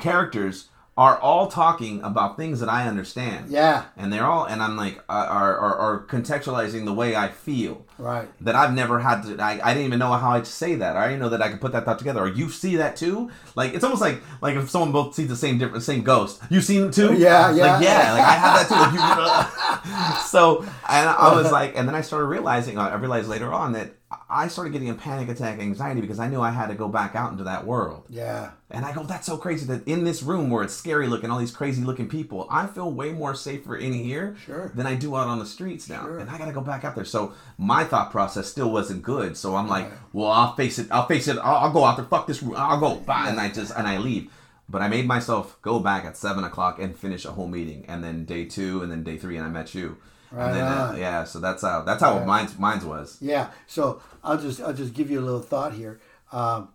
characters 0.00 0.68
are 0.96 1.18
all 1.18 1.48
talking 1.48 2.00
about 2.02 2.36
things 2.36 2.60
that 2.60 2.68
I 2.68 2.86
understand. 2.86 3.50
Yeah, 3.50 3.86
And 3.96 4.12
they're 4.12 4.24
all, 4.24 4.44
and 4.44 4.62
I'm 4.62 4.76
like, 4.76 4.98
uh, 5.08 5.26
are, 5.28 5.58
are, 5.58 5.76
are 5.76 6.06
contextualizing 6.06 6.84
the 6.84 6.92
way 6.92 7.16
I 7.16 7.28
feel 7.28 7.84
right. 7.98 8.28
that 8.42 8.54
I've 8.54 8.72
never 8.72 9.00
had 9.00 9.22
to. 9.22 9.42
I, 9.42 9.60
I 9.62 9.74
didn't 9.74 9.86
even 9.86 9.98
know 9.98 10.12
how 10.12 10.30
I'd 10.30 10.46
say 10.46 10.76
that. 10.76 10.96
I 10.96 11.08
didn't 11.08 11.20
know 11.20 11.30
that 11.30 11.42
I 11.42 11.50
could 11.50 11.60
put 11.60 11.72
that 11.72 11.84
thought 11.84 11.98
together. 11.98 12.22
Or 12.22 12.28
you 12.28 12.48
see 12.48 12.76
that 12.76 12.94
too? 12.94 13.30
Like 13.56 13.74
it's 13.74 13.82
almost 13.82 14.02
like 14.02 14.22
like 14.40 14.54
if 14.54 14.70
someone 14.70 14.92
both 14.92 15.14
sees 15.14 15.28
the 15.28 15.36
same 15.36 15.58
different 15.58 15.82
same 15.82 16.02
ghost. 16.02 16.40
You 16.48 16.60
seen 16.60 16.84
it 16.84 16.92
too? 16.92 17.14
Yeah, 17.14 17.52
yeah. 17.52 17.72
Like 17.72 17.84
yeah, 17.84 18.12
like 18.12 18.22
I 18.22 18.34
have 18.34 18.68
that 18.68 18.68
too. 18.68 18.74
Like 18.74 20.14
you, 20.14 20.20
so 20.28 20.62
and 20.62 21.08
I 21.08 21.34
was 21.34 21.50
like, 21.50 21.76
and 21.76 21.88
then 21.88 21.94
I 21.94 22.02
started 22.02 22.26
realizing. 22.26 22.78
I 22.78 22.94
realized 22.94 23.28
later 23.28 23.52
on 23.52 23.72
that 23.72 23.94
I 24.34 24.48
started 24.48 24.72
getting 24.72 24.90
a 24.90 24.94
panic 24.94 25.28
attack, 25.28 25.60
anxiety 25.60 26.00
because 26.00 26.18
I 26.18 26.28
knew 26.28 26.40
I 26.40 26.50
had 26.50 26.66
to 26.66 26.74
go 26.74 26.88
back 26.88 27.14
out 27.14 27.30
into 27.32 27.44
that 27.44 27.64
world. 27.66 28.04
Yeah, 28.10 28.50
And 28.70 28.84
I 28.84 28.92
go, 28.92 29.04
that's 29.04 29.26
so 29.26 29.36
crazy 29.36 29.64
that 29.66 29.86
in 29.86 30.02
this 30.04 30.22
room 30.22 30.50
where 30.50 30.64
it's 30.64 30.74
scary 30.74 31.06
looking, 31.06 31.30
all 31.30 31.38
these 31.38 31.52
crazy 31.54 31.84
looking 31.84 32.08
people, 32.08 32.46
I 32.50 32.66
feel 32.66 32.90
way 32.90 33.12
more 33.12 33.34
safer 33.34 33.76
in 33.76 33.92
here 33.92 34.36
Sure. 34.44 34.72
than 34.74 34.86
I 34.86 34.96
do 34.96 35.14
out 35.16 35.28
on 35.28 35.38
the 35.38 35.46
streets 35.46 35.88
now. 35.88 36.02
Sure. 36.02 36.18
And 36.18 36.28
I 36.28 36.36
got 36.38 36.46
to 36.46 36.52
go 36.52 36.60
back 36.60 36.84
out 36.84 36.96
there. 36.96 37.04
So 37.04 37.32
my 37.56 37.84
thought 37.84 38.10
process 38.10 38.48
still 38.48 38.70
wasn't 38.72 39.02
good. 39.02 39.36
So 39.36 39.54
I'm 39.54 39.68
like, 39.68 39.90
well, 40.12 40.30
I'll 40.30 40.54
face 40.56 40.78
it. 40.80 40.88
I'll 40.90 41.06
face 41.06 41.28
it. 41.28 41.38
I'll, 41.38 41.56
I'll 41.66 41.72
go 41.72 41.84
out 41.84 41.96
there. 41.96 42.04
Fuck 42.06 42.26
this 42.26 42.42
room. 42.42 42.54
I'll 42.56 42.80
go. 42.80 42.96
Bye. 42.96 43.28
And 43.28 43.38
I 43.40 43.48
just, 43.50 43.72
and 43.76 43.86
I 43.86 43.98
leave. 43.98 44.30
But 44.68 44.82
I 44.82 44.88
made 44.88 45.06
myself 45.06 45.60
go 45.62 45.78
back 45.78 46.04
at 46.04 46.16
seven 46.16 46.42
o'clock 46.42 46.78
and 46.80 46.98
finish 46.98 47.24
a 47.24 47.32
whole 47.32 47.46
meeting. 47.48 47.84
And 47.86 48.02
then 48.02 48.24
day 48.24 48.46
two 48.46 48.82
and 48.82 48.90
then 48.90 49.04
day 49.04 49.16
three 49.18 49.36
and 49.36 49.46
I 49.46 49.50
met 49.50 49.74
you. 49.74 49.98
Right 50.34 50.46
and 50.48 50.56
then, 50.56 50.64
uh, 50.64 50.94
yeah, 50.98 51.24
so 51.24 51.38
that's 51.38 51.62
how, 51.62 51.82
that's 51.82 52.02
how 52.02 52.18
Right. 52.18 52.26
mine's, 52.26 52.58
mine's 52.58 52.84
was. 52.84 53.18
yeah. 53.20 53.50
So 53.66 54.02
I'll 54.22 54.38
just 54.38 54.60
I'll 54.60 54.72
just 54.72 54.94
give 54.94 55.10
you 55.10 55.20
a 55.20 55.26
little 55.28 55.40
thought 55.42 55.74
here. 55.74 56.00
Um, 56.32 56.68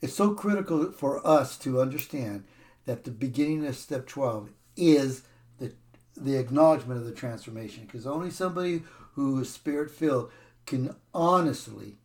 it's 0.00 0.14
so 0.14 0.34
critical 0.34 0.92
for 0.92 1.26
us 1.26 1.56
to 1.58 1.80
understand 1.80 2.44
that 2.86 3.04
the 3.04 3.10
beginning 3.10 3.66
of 3.66 3.74
step 3.76 4.06
twelve 4.06 4.50
is 4.76 5.22
the 5.58 5.72
the 6.16 6.36
acknowledgement 6.36 7.00
of 7.00 7.06
the 7.06 7.12
transformation, 7.12 7.84
because 7.86 8.06
only 8.06 8.30
somebody 8.30 8.82
who 9.14 9.40
is 9.40 9.50
spirit 9.50 9.90
filled 9.90 10.30
can 10.66 10.94
honestly, 11.12 11.96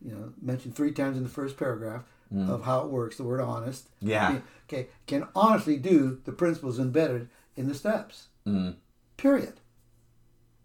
you 0.00 0.12
know, 0.12 0.32
mentioned 0.40 0.74
three 0.74 0.92
times 0.92 1.16
in 1.16 1.22
the 1.22 1.28
first 1.28 1.56
paragraph 1.56 2.02
of 2.48 2.64
how 2.64 2.80
it 2.80 2.88
works. 2.88 3.18
The 3.18 3.24
word 3.24 3.42
honest. 3.42 3.88
Yeah. 4.00 4.38
Okay, 4.66 4.86
can 5.06 5.28
honestly 5.34 5.76
do 5.76 6.18
the 6.24 6.32
principles 6.32 6.78
embedded 6.78 7.28
in 7.56 7.68
the 7.68 7.74
steps. 7.74 8.28
Mm. 8.46 8.76
Period. 9.22 9.52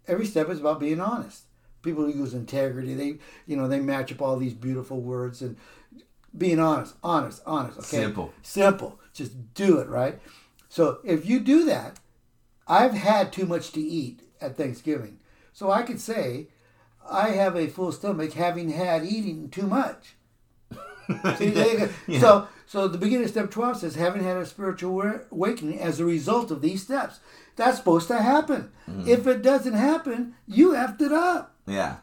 Every 0.08 0.26
step 0.26 0.48
is 0.48 0.58
about 0.58 0.80
being 0.80 1.00
honest. 1.00 1.44
People 1.80 2.04
who 2.06 2.18
use 2.18 2.34
integrity, 2.34 2.92
they 2.92 3.18
you 3.46 3.56
know 3.56 3.68
they 3.68 3.78
match 3.78 4.10
up 4.10 4.20
all 4.20 4.36
these 4.36 4.52
beautiful 4.52 5.00
words 5.00 5.42
and 5.42 5.56
being 6.36 6.58
honest, 6.58 6.96
honest, 7.04 7.40
honest. 7.46 7.78
Okay, 7.78 8.02
Simple. 8.02 8.34
simple. 8.42 8.98
Just 9.14 9.54
do 9.54 9.78
it 9.78 9.88
right. 9.88 10.18
So 10.68 10.98
if 11.04 11.24
you 11.24 11.38
do 11.38 11.66
that, 11.66 12.00
I've 12.66 12.94
had 12.94 13.32
too 13.32 13.46
much 13.46 13.70
to 13.72 13.80
eat 13.80 14.22
at 14.40 14.56
Thanksgiving, 14.56 15.20
so 15.52 15.70
I 15.70 15.82
could 15.84 16.00
say 16.00 16.48
I 17.08 17.28
have 17.28 17.54
a 17.54 17.68
full 17.68 17.92
stomach 17.92 18.32
having 18.32 18.70
had 18.70 19.04
eating 19.04 19.50
too 19.50 19.68
much. 19.68 20.16
See, 21.36 21.52
go. 21.52 21.88
Yeah. 22.08 22.20
So, 22.20 22.48
so 22.68 22.86
the 22.86 22.98
beginning 22.98 23.24
of 23.24 23.30
step 23.30 23.50
12 23.50 23.78
says, 23.78 23.94
having 23.94 24.22
had 24.22 24.36
a 24.36 24.44
spiritual 24.44 25.20
awakening 25.32 25.80
as 25.80 25.98
a 26.00 26.04
result 26.04 26.50
of 26.50 26.60
these 26.60 26.82
steps. 26.82 27.18
That's 27.56 27.78
supposed 27.78 28.08
to 28.08 28.18
happen. 28.18 28.72
Mm-hmm. 28.86 29.08
If 29.08 29.26
it 29.26 29.40
doesn't 29.40 29.72
happen, 29.72 30.34
you 30.46 30.72
effed 30.72 31.00
it 31.00 31.10
up. 31.10 31.56
Yeah. 31.66 31.96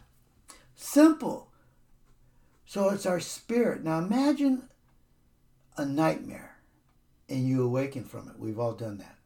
Simple. 0.74 1.52
So 2.66 2.90
it's 2.90 3.06
our 3.06 3.20
spirit. 3.20 3.84
Now 3.84 4.00
imagine 4.00 4.68
a 5.78 5.86
nightmare 5.86 6.58
and 7.30 7.48
you 7.48 7.64
awaken 7.64 8.04
from 8.04 8.28
it. 8.30 8.40
We've 8.40 8.58
all 8.60 8.74
done 8.74 8.98
that. 8.98 9.18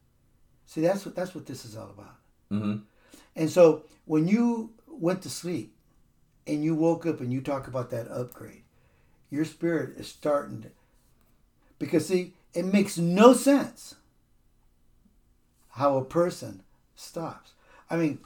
See, 0.65 0.81
that's 0.81 1.05
what 1.05 1.15
that's 1.15 1.34
what 1.34 1.46
this 1.46 1.63
is 1.63 1.77
all 1.77 1.89
about. 1.89 2.17
hmm 2.50 2.75
And 3.38 3.50
so 3.50 3.86
when 4.03 4.27
you 4.27 4.74
went 4.86 5.22
to 5.22 5.29
sleep 5.29 5.74
and 6.46 6.65
you 6.65 6.75
woke 6.75 7.05
up 7.05 7.22
and 7.22 7.31
you 7.31 7.39
talk 7.39 7.67
about 7.69 7.91
that 7.91 8.10
upgrade, 8.10 8.63
your 9.29 9.46
spirit 9.46 9.98
is 9.98 10.10
starting 10.10 10.63
to. 10.63 10.72
Because, 11.79 12.07
see, 12.07 12.33
it 12.53 12.65
makes 12.65 12.98
no 12.98 13.33
sense 13.33 13.95
how 15.69 15.98
a 15.98 16.03
person 16.03 16.63
stops. 16.95 17.53
I 17.89 17.95
mean, 17.95 18.19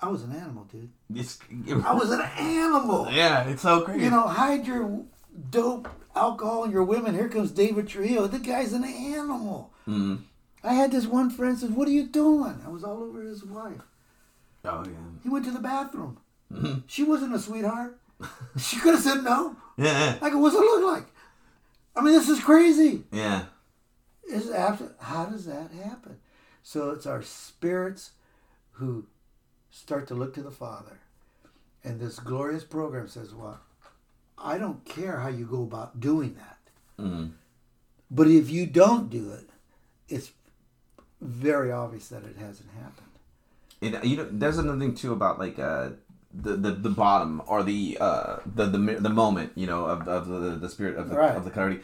I 0.00 0.08
was 0.08 0.22
an 0.22 0.32
animal, 0.32 0.64
dude. 0.64 0.90
It's, 1.14 1.38
I 1.84 1.94
was 1.94 2.10
an 2.10 2.20
animal. 2.20 3.08
yeah, 3.12 3.44
it's 3.48 3.62
so 3.62 3.82
crazy. 3.82 4.04
You 4.04 4.10
know, 4.10 4.26
hide 4.26 4.66
your 4.66 5.04
dope, 5.50 5.88
alcohol, 6.14 6.64
and 6.64 6.72
your 6.72 6.82
women. 6.84 7.14
Here 7.14 7.28
comes 7.28 7.50
David 7.52 7.88
Trujillo. 7.88 8.26
The 8.26 8.38
guy's 8.38 8.72
an 8.72 8.84
animal. 8.84 9.72
Mhm. 9.86 10.18
I 10.64 10.74
had 10.74 10.90
this 10.90 11.06
one 11.06 11.30
friend 11.30 11.56
says, 11.56 11.70
"What 11.70 11.86
are 11.86 11.92
you 11.92 12.06
doing?" 12.08 12.60
I 12.66 12.68
was 12.68 12.82
all 12.82 13.02
over 13.04 13.22
his 13.22 13.44
wife. 13.44 13.82
Oh 14.64 14.82
yeah. 14.84 14.90
He 15.22 15.28
went 15.28 15.44
to 15.44 15.52
the 15.52 15.60
bathroom. 15.60 16.18
Mhm. 16.52 16.82
She 16.88 17.04
wasn't 17.04 17.34
a 17.34 17.38
sweetheart. 17.38 17.98
she 18.58 18.78
could 18.78 18.94
have 18.94 19.02
said 19.02 19.22
no. 19.22 19.56
Yeah. 19.78 20.16
Like, 20.22 20.32
what's 20.34 20.56
it 20.56 20.60
look 20.60 20.84
like? 20.84 21.06
I 21.96 22.02
mean, 22.02 22.12
this 22.12 22.28
is 22.28 22.40
crazy. 22.40 23.04
Yeah. 23.10 23.44
It's 24.24 24.50
abs- 24.50 24.92
How 25.00 25.26
does 25.26 25.46
that 25.46 25.70
happen? 25.70 26.18
So 26.62 26.90
it's 26.90 27.06
our 27.06 27.22
spirits 27.22 28.10
who 28.72 29.06
start 29.70 30.06
to 30.08 30.14
look 30.14 30.34
to 30.34 30.42
the 30.42 30.50
Father. 30.50 30.98
And 31.84 32.00
this 32.00 32.18
glorious 32.18 32.64
program 32.64 33.08
says, 33.08 33.32
well, 33.32 33.60
I 34.36 34.58
don't 34.58 34.84
care 34.84 35.20
how 35.20 35.28
you 35.28 35.46
go 35.46 35.62
about 35.62 36.00
doing 36.00 36.34
that. 36.34 36.58
Mhm. 36.98 37.32
But 38.10 38.26
if 38.28 38.50
you 38.50 38.66
don't 38.66 39.08
do 39.08 39.30
it, 39.32 39.48
it's 40.08 40.32
very 41.20 41.72
obvious 41.72 42.08
that 42.08 42.24
it 42.24 42.36
hasn't 42.36 42.70
happened. 42.72 43.06
It, 43.80 44.04
you 44.04 44.16
know, 44.16 44.28
there's 44.30 44.58
another 44.58 44.78
thing 44.78 44.94
too 44.94 45.12
about 45.12 45.38
like 45.38 45.58
uh, 45.58 45.90
the, 46.42 46.56
the 46.56 46.70
the 46.72 46.90
bottom 46.90 47.42
or 47.46 47.62
the 47.62 47.96
uh, 48.00 48.36
the 48.54 48.66
the 48.66 48.78
the 48.78 49.08
moment 49.10 49.52
you 49.54 49.66
know 49.66 49.86
of, 49.86 50.06
of 50.08 50.28
the 50.28 50.50
the 50.56 50.68
spirit 50.68 50.96
of 50.96 51.08
the 51.08 51.16
Right. 51.16 51.36
of 51.36 51.44
the 51.44 51.50
clarity. 51.50 51.80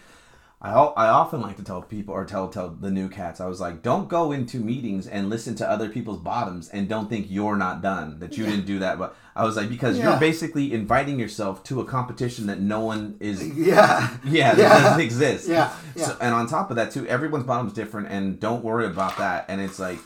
I 0.65 0.71
I 0.75 1.09
often 1.09 1.41
like 1.41 1.57
to 1.57 1.65
tell 1.65 1.83
people 1.83 2.15
or 2.15 2.25
tell 2.25 2.47
tell 2.49 2.69
the 2.69 2.91
new 2.91 3.09
cats. 3.09 3.41
I 3.41 3.47
was 3.47 3.61
like, 3.61 3.83
don't 3.83 4.09
go 4.09 4.31
into 4.31 4.59
meetings 4.59 5.09
and 5.09 5.29
listen 5.29 5.57
to 5.57 5.69
other 5.69 5.89
people's 5.89 6.21
bottoms 6.21 6.69
and 6.69 6.89
don't 6.89 7.09
think 7.09 7.27
you're 7.29 7.57
not 7.57 7.83
done 7.83 8.21
that 8.21 8.37
you 8.39 8.45
didn't 8.47 8.67
do 8.67 8.79
that. 8.79 8.97
But 8.97 9.17
I 9.35 9.43
was 9.45 9.57
like, 9.57 9.69
because 9.69 9.99
Yeah. 9.99 10.11
you're 10.11 10.21
basically 10.21 10.73
inviting 10.73 11.19
yourself 11.19 11.65
to 11.65 11.81
a 11.81 11.85
competition 11.85 12.47
that 12.47 12.61
no 12.61 12.79
one 12.81 13.17
is 13.19 13.43
Yeah. 13.57 14.09
yeah, 14.25 14.55
that 14.55 14.59
Yeah. 14.63 14.69
doesn't 14.83 15.01
exist. 15.01 15.49
Yeah, 15.49 15.73
yeah. 15.97 16.05
So, 16.05 16.17
and 16.21 16.33
on 16.33 16.47
top 16.47 16.71
of 16.71 16.77
that 16.77 16.93
too, 16.93 17.09
everyone's 17.09 17.45
bottom's 17.45 17.73
different, 17.73 18.07
and 18.13 18.39
don't 18.39 18.63
worry 18.63 18.87
about 18.87 19.19
that. 19.19 19.47
And 19.49 19.61
it's 19.61 19.81
like, 19.81 19.99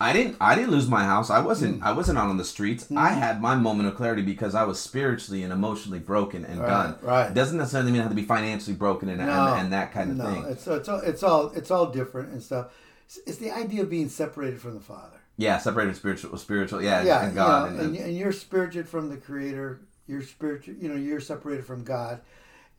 I 0.00 0.12
didn't, 0.12 0.36
I 0.40 0.54
didn't 0.54 0.70
lose 0.70 0.88
my 0.88 1.04
house. 1.04 1.28
I 1.30 1.40
Mm. 1.40 1.44
wasn't, 1.44 1.82
I 1.82 1.92
wasn't 1.92 2.18
out 2.18 2.28
on 2.28 2.36
the 2.36 2.44
streets. 2.44 2.86
I 2.96 3.10
had 3.10 3.40
my 3.42 3.54
moment 3.56 3.88
of 3.88 3.96
clarity 3.96 4.22
because 4.22 4.54
I 4.54 4.64
was 4.64 4.78
spiritually 4.78 5.42
and 5.42 5.52
emotionally 5.52 5.98
broken 5.98 6.44
and 6.44 6.60
Right, 6.60 6.68
done. 6.68 6.98
right. 7.02 7.30
It 7.30 7.34
doesn't 7.34 7.58
necessarily 7.58 7.90
mean 7.90 8.00
I 8.00 8.04
have 8.04 8.12
to 8.12 8.16
be 8.16 8.22
financially 8.22 8.76
broken 8.76 9.08
and, 9.08 9.18
No, 9.18 9.24
and, 9.54 9.62
and 9.62 9.72
that 9.72 9.92
kind 9.92 10.10
of 10.12 10.16
no, 10.18 10.24
thing. 10.26 10.44
It's, 10.44 10.66
it's, 10.66 10.88
all, 10.88 11.00
it's 11.00 11.22
all 11.22 11.48
it's 11.54 11.70
all 11.70 11.86
different 11.86 12.32
and 12.32 12.42
stuff. 12.42 12.66
It's, 13.06 13.18
it's 13.26 13.38
the 13.38 13.50
idea 13.50 13.82
of 13.82 13.90
being 13.90 14.08
separated 14.08 14.60
from 14.60 14.74
the 14.74 14.80
Father. 14.80 15.16
Yeah, 15.36 15.58
separated 15.58 15.94
spiritual, 15.96 16.36
spiritual, 16.38 16.82
yeah, 16.82 17.02
yeah, 17.02 17.24
and 17.26 17.34
God, 17.34 17.70
you 17.70 17.76
know, 17.76 17.84
and, 17.84 17.96
and, 17.96 18.16
you're 18.16 18.32
spiritual 18.32 18.84
from 18.84 19.08
the 19.08 19.16
Creator. 19.16 19.80
You're 20.08 20.22
spiritual. 20.22 20.74
You 20.74 20.88
know, 20.88 20.96
you're 20.96 21.20
separated 21.20 21.64
from 21.64 21.84
God. 21.84 22.20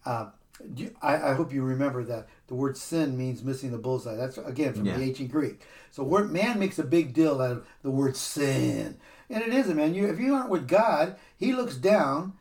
Uh, 0.05 0.27
you- 0.75 0.95
I, 1.01 1.31
I 1.31 1.33
hope 1.33 1.53
you 1.53 1.63
remember 1.63 2.03
that 2.05 2.27
the 2.47 2.55
word 2.55 2.77
sin 2.77 3.17
means 3.17 3.43
missing 3.43 3.71
the 3.71 3.77
bullseye. 3.77 4.15
That's 4.15 4.37
again 4.37 4.73
from 4.73 4.85
Yeah. 4.85 4.97
the 4.97 5.03
ancient 5.03 5.31
Greek. 5.31 5.61
So 5.91 6.03
word, 6.03 6.31
man 6.31 6.59
makes 6.59 6.79
a 6.79 6.83
big 6.83 7.13
deal 7.13 7.41
out 7.41 7.51
of 7.51 7.65
the 7.83 7.91
word 7.91 8.15
sin, 8.15 8.97
and 9.29 9.43
it 9.43 9.53
isn't, 9.53 9.75
man. 9.75 9.93
You 9.93 10.07
if 10.07 10.19
you 10.19 10.33
aren't 10.35 10.49
with 10.49 10.67
God, 10.67 11.15
He 11.37 11.53
looks 11.53 11.75
down. 11.75 12.33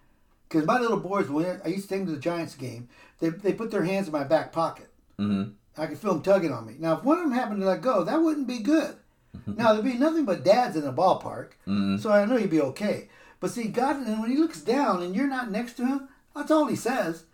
Because 0.48 0.64
my 0.66 0.78
little 0.78 0.98
boys, 0.98 1.28
when 1.28 1.60
I 1.62 1.68
used 1.68 1.82
to 1.82 1.88
take 1.90 1.98
them 1.98 2.06
to 2.06 2.12
the 2.14 2.18
Giants 2.20 2.54
game, 2.54 2.88
they, 3.20 3.28
they 3.28 3.52
put 3.52 3.70
their 3.70 3.84
hands 3.84 4.06
in 4.06 4.12
my 4.14 4.24
back 4.24 4.50
pocket. 4.50 4.88
Mhm. 5.18 5.52
I 5.76 5.84
could 5.86 5.98
feel 5.98 6.14
them 6.14 6.22
tugging 6.22 6.52
on 6.54 6.66
me. 6.66 6.74
Now, 6.78 6.96
if 6.96 7.04
one 7.04 7.18
of 7.18 7.24
them 7.24 7.32
happened 7.34 7.60
to 7.60 7.66
let 7.66 7.82
go, 7.82 8.02
that 8.04 8.22
wouldn't 8.22 8.46
be 8.48 8.60
good. 8.60 8.96
now, 9.46 9.72
there'd 9.74 9.84
be 9.84 9.98
nothing 9.98 10.24
but 10.24 10.44
dads 10.44 10.74
in 10.74 10.84
the 10.84 10.92
ballpark, 10.92 11.48
Mhm. 11.66 12.00
so 12.00 12.10
I 12.10 12.24
know 12.24 12.36
he'd 12.36 12.48
be 12.48 12.62
okay. 12.62 13.10
But 13.40 13.50
see, 13.50 13.68
God, 13.68 13.96
and 13.96 14.20
when 14.20 14.30
he 14.30 14.38
looks 14.38 14.62
down 14.62 15.02
and 15.02 15.14
you're 15.14 15.28
not 15.28 15.50
next 15.50 15.74
to 15.76 15.86
him, 15.86 16.08
that's 16.34 16.50
all 16.50 16.64
he 16.66 16.76
says. 16.76 17.24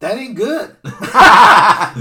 That 0.00 0.16
ain't 0.18 0.34
good. 0.34 0.76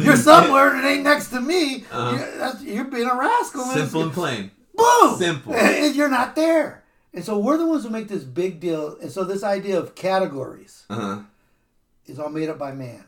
you're 0.04 0.16
somewhere 0.16 0.72
that 0.72 0.84
ain't 0.86 1.04
next 1.04 1.30
to 1.30 1.42
me. 1.42 1.84
You're, 1.92 2.56
you're 2.62 2.86
being 2.86 3.08
a 3.10 3.16
rascal. 3.16 3.64
Simple 3.66 4.04
and 4.04 4.14
plain. 4.14 4.52
Boom! 4.76 5.18
Simple. 5.18 5.54
And 5.54 5.94
you're 5.96 6.10
not 6.10 6.36
there. 6.36 6.84
And 7.14 7.24
so 7.26 7.38
we're 7.38 7.58
the 7.58 7.66
ones 7.68 7.84
who 7.84 7.90
make 7.90 8.08
this 8.08 8.24
big 8.24 8.60
deal. 8.62 8.98
And 9.02 9.12
so 9.12 9.24
this 9.26 9.44
idea 9.44 9.78
of 9.80 9.96
categories 9.96 10.86
Uh-huh. 10.90 11.24
is 12.06 12.20
all 12.20 12.30
made 12.30 12.50
up 12.50 12.58
by 12.58 12.72
man. 12.72 13.04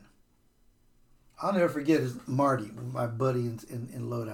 I'll 1.41 1.53
never 1.53 1.69
forget 1.69 2.01
his 2.01 2.15
Marty, 2.27 2.69
my 2.91 3.07
buddy 3.07 3.41
in, 3.41 3.60
in, 3.69 3.89
in 3.93 4.10
Lodi. 4.10 4.31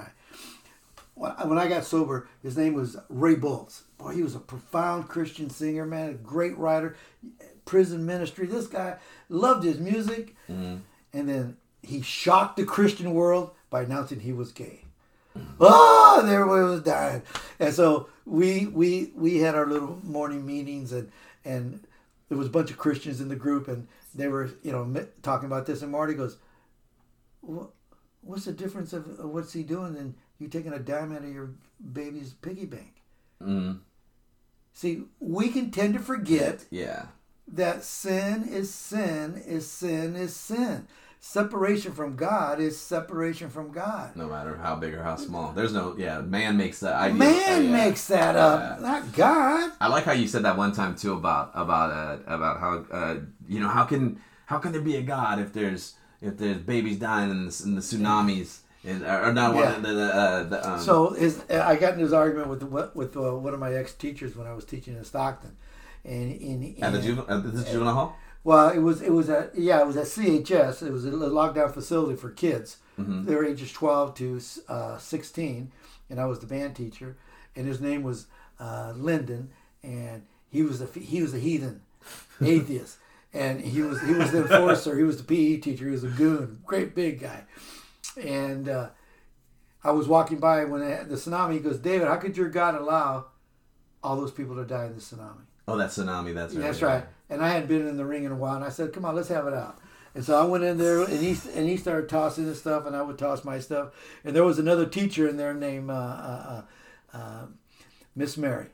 When 1.13 1.31
I- 1.37 1.45
when 1.45 1.57
I 1.57 1.67
got 1.67 1.85
sober, 1.85 2.27
his 2.41 2.57
name 2.57 2.73
was 2.73 2.97
Ray 3.09 3.35
Boltz. 3.35 3.81
Boy, 3.97 4.13
he 4.13 4.23
was 4.23 4.35
a 4.35 4.39
profound 4.39 5.07
Christian 5.07 5.49
singer, 5.49 5.85
man, 5.85 6.09
a 6.09 6.13
great 6.13 6.57
writer, 6.57 6.95
prison 7.67 8.05
ministry. 8.05 8.47
This 8.47 8.65
guy 8.67 8.95
loved 9.30 9.63
his 9.63 9.80
music. 9.80 10.36
And 11.13 11.30
then 11.30 11.58
he 11.84 12.01
shocked 12.01 12.58
the 12.58 12.65
Christian 12.65 13.13
world 13.13 13.51
by 13.69 13.84
announcing 13.84 14.19
he 14.21 14.34
was 14.34 14.51
gay. 14.51 14.84
Oh, 15.60 16.17
and 16.19 16.30
everybody 16.30 16.63
was 16.63 16.82
dying. 16.82 17.21
And 17.60 17.73
so 17.73 18.10
we 18.25 18.65
we 18.67 19.12
we 19.15 19.38
had 19.38 19.53
our 19.56 19.67
little 19.67 19.99
morning 20.03 20.45
meetings 20.45 20.91
and 20.91 21.12
and 21.45 21.86
there 22.30 22.38
was 22.38 22.47
a 22.47 22.51
bunch 22.51 22.71
of 22.71 22.77
Christians 22.77 23.21
in 23.21 23.30
the 23.30 23.36
group 23.36 23.67
and 23.67 23.88
they 24.15 24.27
were 24.27 24.49
you 24.63 24.71
know 24.71 25.06
talking 25.21 25.45
about 25.45 25.65
this 25.67 25.82
and 25.84 25.91
Marty 25.91 26.13
goes, 26.15 26.38
"What's 27.41 28.45
the 28.45 28.51
difference 28.51 28.93
of, 28.93 29.19
of 29.19 29.30
what's 29.30 29.53
he 29.53 29.63
doing 29.63 29.95
and 29.97 30.15
you 30.39 30.47
taking 30.47 30.73
a 30.73 30.80
dime 30.80 31.13
out 31.15 31.23
of 31.23 31.34
your 31.34 31.51
baby's 31.93 32.34
piggy 32.34 32.65
bank?" 32.65 33.01
Mm. 33.41 33.80
See, 34.73 35.03
we 35.19 35.49
can 35.49 35.71
tend 35.71 35.93
to 35.93 35.99
forget 35.99 36.65
Yeah. 36.71 37.06
That 37.47 37.83
sin 37.83 38.47
is 38.47 38.73
sin 38.73 39.41
is 39.45 39.69
sin 39.69 40.15
is 40.15 40.36
sin. 40.36 40.88
Separation 41.19 41.93
from 41.93 42.15
God 42.15 42.60
is 42.60 42.79
separation 42.79 43.49
from 43.49 43.71
God. 43.71 44.15
No 44.15 44.27
matter 44.27 44.55
how 44.55 44.75
big 44.75 44.93
or 44.93 45.01
how 45.01 45.15
small. 45.15 45.51
There's 45.51 45.73
no, 45.73 45.95
yeah, 45.97 46.21
man 46.21 46.57
makes 46.57 46.79
that 46.81 46.93
idea. 46.93 47.15
Man 47.17 47.63
yeah. 47.65 47.71
makes 47.71 48.05
that 48.07 48.36
up, 48.36 48.79
not 48.81 49.13
God. 49.13 49.71
I 49.81 49.88
like 49.88 50.03
how 50.03 50.12
you 50.12 50.27
said 50.27 50.43
that 50.43 50.57
one 50.57 50.73
time 50.73 50.95
too 50.95 51.13
about 51.13 51.51
about 51.55 51.89
uh, 51.91 52.19
about 52.27 52.60
how 52.60 52.86
uh, 52.91 53.15
you 53.47 53.60
know 53.60 53.67
how 53.67 53.83
can 53.83 54.21
how 54.45 54.60
can 54.60 54.71
there 54.71 54.81
be 54.81 54.95
a 54.95 55.01
god 55.01 55.39
if 55.39 55.51
there's 55.53 55.95
if 56.21 56.38
there's 56.38 56.57
babies 56.57 56.97
dying 56.99 57.31
in 57.31 57.45
the, 57.47 57.62
in 57.65 57.75
the 57.75 57.81
tsunamis 57.81 58.60
and 58.86 59.03
or 59.03 59.33
not 59.33 59.55
Yeah. 59.55 59.73
one 59.73 59.81
the, 59.81 59.93
the, 59.93 60.15
uh, 60.15 60.43
the 60.43 60.69
um, 60.69 60.79
So 60.79 61.10
his, 61.10 61.43
I 61.49 61.75
got 61.75 61.95
in 61.95 61.99
this 62.01 62.13
argument 62.13 62.47
with 62.47 62.95
with 62.95 63.17
uh, 63.17 63.33
one 63.36 63.53
of 63.53 63.60
my 63.60 63.73
ex 63.73 63.93
teachers 63.93 64.36
when 64.38 64.47
I 64.47 64.53
was 64.53 64.65
teaching 64.65 64.95
in 64.95 65.03
Stockton, 65.03 65.57
and 66.08 66.32
in 66.32 66.76
at 66.82 66.93
the 66.93 67.02
juvenile 67.02 67.41
the 67.41 67.63
juvenile 67.63 67.93
hall. 67.93 68.17
well, 68.43 68.70
it 68.70 68.80
was 68.80 69.02
it 69.02 69.12
was 69.12 69.30
at 69.30 69.52
yeah 69.56 69.82
it 69.82 69.88
was 69.88 69.98
at 69.98 70.06
CHS. 70.06 70.82
It 70.82 70.91
was 70.91 71.06
a 71.06 71.12
lockdown 71.12 71.72
facility 71.74 72.15
for 72.15 72.30
kids. 72.32 72.78
They 72.98 73.36
were 73.36 73.46
ages 73.46 73.72
twelve 73.72 74.15
to 74.15 74.39
uh, 74.67 74.98
sixteen, 74.98 75.72
and 76.10 76.20
I 76.20 76.26
was 76.26 76.39
the 76.39 76.48
band 76.48 76.76
teacher, 76.76 77.15
and 77.56 77.67
his 77.67 77.80
name 77.80 78.02
was 78.02 78.26
uh, 78.60 78.93
Lyndon, 78.96 79.52
and 79.84 80.24
he 80.50 80.63
was 80.63 80.82
a 80.82 80.88
he 80.98 81.22
was 81.22 81.36
a 81.36 81.39
heathen, 81.39 81.82
atheist, 82.41 82.98
and 83.34 83.62
he 83.62 83.82
was 83.84 84.02
he 84.02 84.13
was 84.13 84.32
the 84.32 84.41
enforcer. 84.41 84.98
He 84.98 85.04
was 85.04 85.17
the 85.17 85.24
PE 85.24 85.58
teacher. 85.58 85.86
He 85.86 85.91
was 85.91 86.04
a 86.04 86.08
goon, 86.08 86.62
great 86.65 86.96
big 86.96 87.20
guy, 87.20 87.43
and. 88.22 88.70
Uh, 88.70 88.89
I 89.84 89.91
was 89.91 90.08
walking 90.08 90.39
by 90.39 90.65
when 90.65 90.82
the 90.82 91.15
tsunami. 91.15 91.54
He 91.54 91.60
goes, 91.60 91.78
David, 91.78 92.08
how 92.08 92.17
could 92.17 92.36
your 92.36 92.50
God 92.50 92.76
allow 92.76 93.28
all 94.04 94.17
those 94.17 94.32
people 94.32 94.56
to 94.56 94.65
die 94.65 94.88
in 94.88 94.96
the 94.96 95.02
tsunami? 95.02 95.46
Oh, 95.67 95.77
that 95.77 95.89
tsunami. 95.89 96.34
That's 96.34 96.53
right. 96.53 96.62
That's 96.62 96.82
right. 96.82 97.06
And 97.30 97.43
I 97.43 97.49
hadn't 97.49 97.67
been 97.67 97.88
in 97.88 97.97
the 97.97 98.06
ring 98.06 98.23
in 98.23 98.32
a 98.32 98.36
while, 98.36 98.56
and 98.56 98.63
I 98.63 98.69
said, 98.69 98.93
"Come 98.93 99.06
on, 99.06 99.15
let's 99.15 99.27
have 99.30 99.47
it 99.47 99.53
out." 99.53 99.80
And 100.15 100.23
so 100.23 100.39
I 100.39 100.45
went 100.45 100.63
in 100.63 100.77
there, 100.77 101.01
and 101.01 101.19
he 101.19 101.38
and 101.53 101.67
he 101.67 101.77
started 101.77 102.10
tossing 102.10 102.45
his 102.45 102.60
stuff, 102.60 102.86
and 102.86 102.95
I 102.95 103.01
would 103.01 103.17
toss 103.17 103.43
my 103.43 103.60
stuff. 103.60 103.89
And 104.23 104.36
there 104.36 104.43
was 104.43 104.60
another 104.60 104.86
teacher 104.86 105.27
in 105.27 105.38
there 105.38 105.53
named 105.53 105.89
uh, 105.89 105.93
uh, 105.93 106.63
uh, 107.13 107.17
uh, 107.17 107.45
Miss 108.15 108.38
Mary, 108.38 108.67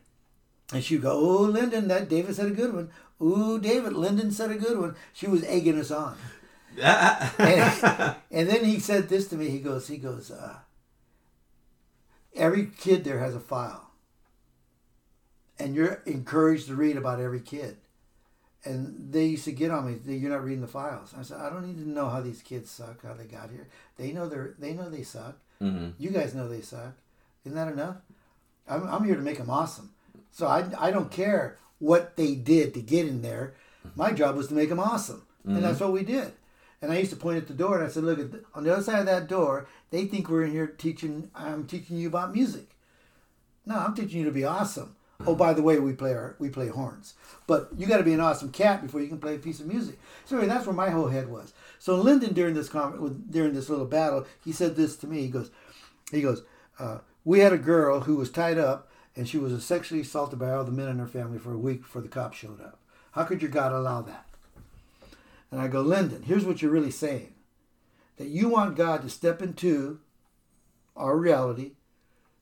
and 0.71 0.84
she'd 0.84 1.01
go, 1.01 1.12
"Oh, 1.12 1.43
Lyndon, 1.43 1.88
that 1.88 2.10
David 2.10 2.36
said 2.36 2.47
a 2.47 2.51
good 2.51 2.73
one. 2.73 2.91
Ooh, 3.21 3.60
David, 3.60 3.93
Lyndon 3.93 4.32
said 4.32 4.51
a 4.51 4.56
good 4.56 4.77
one." 4.77 4.95
She 5.13 5.27
was 5.27 5.43
egging 5.45 5.79
us 5.79 5.91
on. 5.91 6.15
and, 6.82 8.15
and 8.32 8.49
then 8.49 8.65
he 8.65 8.79
said 8.79 9.08
this 9.08 9.27
to 9.27 9.36
me. 9.36 9.49
He 9.49 9.60
goes, 9.60 9.88
he 9.88 9.97
goes, 9.97 10.32
uh, 10.32 10.56
every 12.36 12.65
kid 12.65 13.03
there 13.03 13.19
has 13.19 13.36
a 13.36 13.39
file, 13.39 13.91
and 15.59 15.75
you're 15.75 16.01
encouraged 16.05 16.67
to 16.67 16.75
read 16.75 16.97
about 16.97 17.19
every 17.19 17.39
kid. 17.41 17.77
And 18.65 19.11
they 19.11 19.25
used 19.25 19.43
to 19.45 19.51
get 19.51 19.71
on 19.71 19.85
me. 20.05 20.15
"You're 20.15 20.31
not 20.31 20.43
reading 20.45 20.61
the 20.61 20.67
files." 20.67 21.13
I 21.17 21.21
said, 21.23 21.41
"I 21.41 21.49
don't 21.49 21.67
need 21.67 21.83
to 21.83 21.89
know 21.89 22.07
how 22.09 22.21
these 22.21 22.41
kids 22.41 22.71
suck, 22.71 23.03
how 23.03 23.13
they 23.13 23.25
got 23.25 23.49
here. 23.49 23.67
They 23.97 24.11
know 24.13 24.27
they're 24.29 24.55
they 24.57 24.73
know 24.73 24.89
they 24.89 25.03
suck. 25.03 25.37
hmm 25.59 25.89
You 25.97 26.11
guys 26.11 26.33
know 26.33 26.47
they 26.47 26.61
suck. 26.61 26.93
Isn't 27.45 27.57
that 27.57 27.71
enough? 27.71 27.97
I'm, 28.69 28.87
I'm 28.87 29.03
here 29.03 29.15
to 29.15 29.21
make 29.21 29.37
them 29.37 29.49
awesome. 29.49 29.91
So 30.31 30.47
I, 30.47 30.65
I 30.79 30.91
don't 30.91 31.11
care 31.11 31.57
what 31.79 32.15
they 32.15 32.35
did 32.35 32.73
to 32.75 32.81
get 32.81 33.05
in 33.05 33.21
there. 33.21 33.53
My 33.95 34.13
job 34.13 34.37
was 34.37 34.47
to 34.47 34.53
make 34.53 34.69
them 34.69 34.79
awesome. 34.79 35.23
And 35.45 35.61
that's 35.61 35.81
what 35.81 35.91
we 35.91 36.03
did. 36.05 36.31
And 36.81 36.89
I 36.91 36.97
used 36.99 37.11
to 37.11 37.17
point 37.17 37.37
at 37.37 37.47
the 37.49 37.53
door 37.53 37.77
and 37.77 37.85
I 37.85 37.89
said, 37.89 38.05
look, 38.05 38.17
at 38.19 38.31
the, 38.31 38.43
on 38.55 38.63
the 38.63 38.71
other 38.73 38.81
side 38.81 38.99
of 38.99 39.05
that 39.07 39.27
door, 39.27 39.67
they 39.91 40.05
think 40.05 40.29
we're 40.29 40.43
in 40.45 40.51
here 40.51 40.67
teaching, 40.67 41.29
I'm 41.35 41.67
teaching 41.67 41.97
you 41.97 42.07
about 42.07 42.33
music. 42.33 42.69
No, 43.65 43.75
I'm 43.77 43.93
teaching 43.93 44.19
you 44.19 44.25
to 44.25 44.31
be 44.31 44.45
awesome. 44.45 44.95
Oh, 45.26 45.36
by 45.36 45.54
the 45.54 45.62
way, 45.62 45.80
we 45.80 45.93
play 45.93 46.13
our 46.13 46.36
we 46.39 46.49
play 46.49 46.67
horns, 46.67 47.13
but 47.47 47.69
you 47.78 47.88
got 47.88 47.97
to 47.97 48.04
be 48.04 48.13
an 48.13 48.19
awesome 48.19 48.52
cat 48.52 48.82
before 48.82 48.99
you 49.02 49.08
can 49.08 49.19
play 49.19 49.36
a 49.36 49.39
piece 49.39 49.60
of 49.60 49.67
music. 49.67 49.99
So 50.26 50.36
anyway, 50.36 50.54
that's 50.54 50.65
where 50.65 50.76
my 50.76 50.89
whole 50.89 51.08
head 51.08 51.30
was. 51.30 51.54
So 51.80 51.95
Lyndon, 51.95 52.34
during 52.34 52.56
this 52.56 52.73
with- 52.73 53.32
during 53.32 53.54
this 53.54 53.69
little 53.69 53.86
battle, 53.86 54.26
he 54.43 54.52
said 54.52 54.76
this 54.76 54.95
to 54.97 55.08
me. 55.08 55.21
He 55.21 55.30
goes, 55.30 55.52
he 56.12 56.21
goes, 56.21 56.43
uh, 56.80 56.99
we 57.23 57.39
had 57.39 57.54
a 57.54 57.58
girl 57.58 58.02
who 58.02 58.15
was 58.15 58.30
tied 58.30 58.58
up 58.58 58.89
and 59.15 59.28
she 59.28 59.38
was 59.38 59.63
sexually 59.63 60.02
assaulted 60.02 60.39
by 60.39 60.52
all 60.52 60.63
the 60.63 60.71
men 60.71 60.89
in 60.89 60.99
her 60.99 61.08
family 61.08 61.38
for 61.38 61.54
a 61.54 61.58
week 61.58 61.84
before 61.84 62.02
the 62.02 62.08
cops 62.08 62.38
showed 62.38 62.60
up. 62.60 62.80
How 63.12 63.23
could 63.23 63.41
your 63.41 63.52
God 63.52 63.71
allow 63.71 64.02
that? 64.02 64.26
And 65.52 65.62
I 65.62 65.67
go, 65.67 65.82
Lyndon, 65.82 66.23
here's 66.23 66.45
what 66.45 66.62
you're 66.62 66.71
really 66.71 66.91
saying: 66.91 67.36
that 68.17 68.28
you 68.30 68.49
want 68.49 68.76
God 68.76 69.04
to 69.04 69.10
step 69.10 69.41
into 69.41 69.99
our 70.95 71.15
reality 71.15 71.73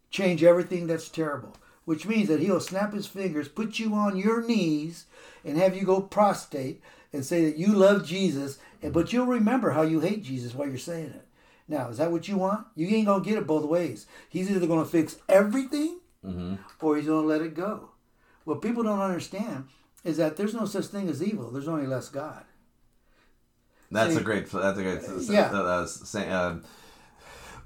change 0.09 0.43
everything 0.43 0.87
that's 0.87 1.09
terrible. 1.09 1.55
Which 1.91 2.07
means 2.07 2.29
that 2.29 2.39
he'll 2.39 2.61
snap 2.61 2.93
his 2.93 3.05
fingers, 3.05 3.49
put 3.49 3.77
you 3.77 3.93
on 3.95 4.15
your 4.15 4.41
knees, 4.41 5.07
and 5.43 5.57
have 5.57 5.75
you 5.75 5.83
go 5.83 5.99
prostrate 5.99 6.81
and 7.11 7.25
say 7.25 7.43
that 7.43 7.57
you 7.57 7.73
love 7.73 8.07
Jesus, 8.07 8.59
and 8.81 8.93
but 8.93 9.11
you'll 9.11 9.25
remember 9.25 9.71
how 9.71 9.81
you 9.81 9.99
hate 9.99 10.23
Jesus 10.23 10.55
while 10.55 10.69
you're 10.69 10.77
saying 10.77 11.07
it. 11.07 11.27
Now, 11.67 11.89
is 11.89 11.97
that 11.97 12.09
what 12.09 12.29
you 12.29 12.37
want? 12.37 12.65
You 12.77 12.87
ain't 12.95 13.07
gonna 13.07 13.21
get 13.25 13.37
it 13.37 13.45
both 13.45 13.65
ways. 13.65 14.05
He's 14.29 14.49
either 14.49 14.67
gonna 14.67 14.85
fix 14.85 15.17
everything 15.27 15.99
Mm-hmm. 16.25 16.55
or 16.79 16.95
he's 16.95 17.07
gonna 17.07 17.27
let 17.27 17.41
it 17.41 17.55
go. 17.55 17.89
What 18.45 18.61
people 18.61 18.83
don't 18.83 19.01
understand 19.01 19.65
is 20.05 20.15
that 20.15 20.37
there's 20.37 20.53
no 20.53 20.63
such 20.63 20.85
thing 20.85 21.09
as 21.09 21.21
evil. 21.21 21.51
There's 21.51 21.67
only 21.67 21.87
less 21.87 22.07
God. 22.07 22.45
That's 23.91 24.15
a 24.15 24.21
great. 24.21 24.49
That's 24.49 24.79
a 24.79 24.81
great. 24.81 25.01
Yeah. 25.29 25.51
Uh, 25.51 25.85
uh, 26.15 26.19
uh, 26.19 26.55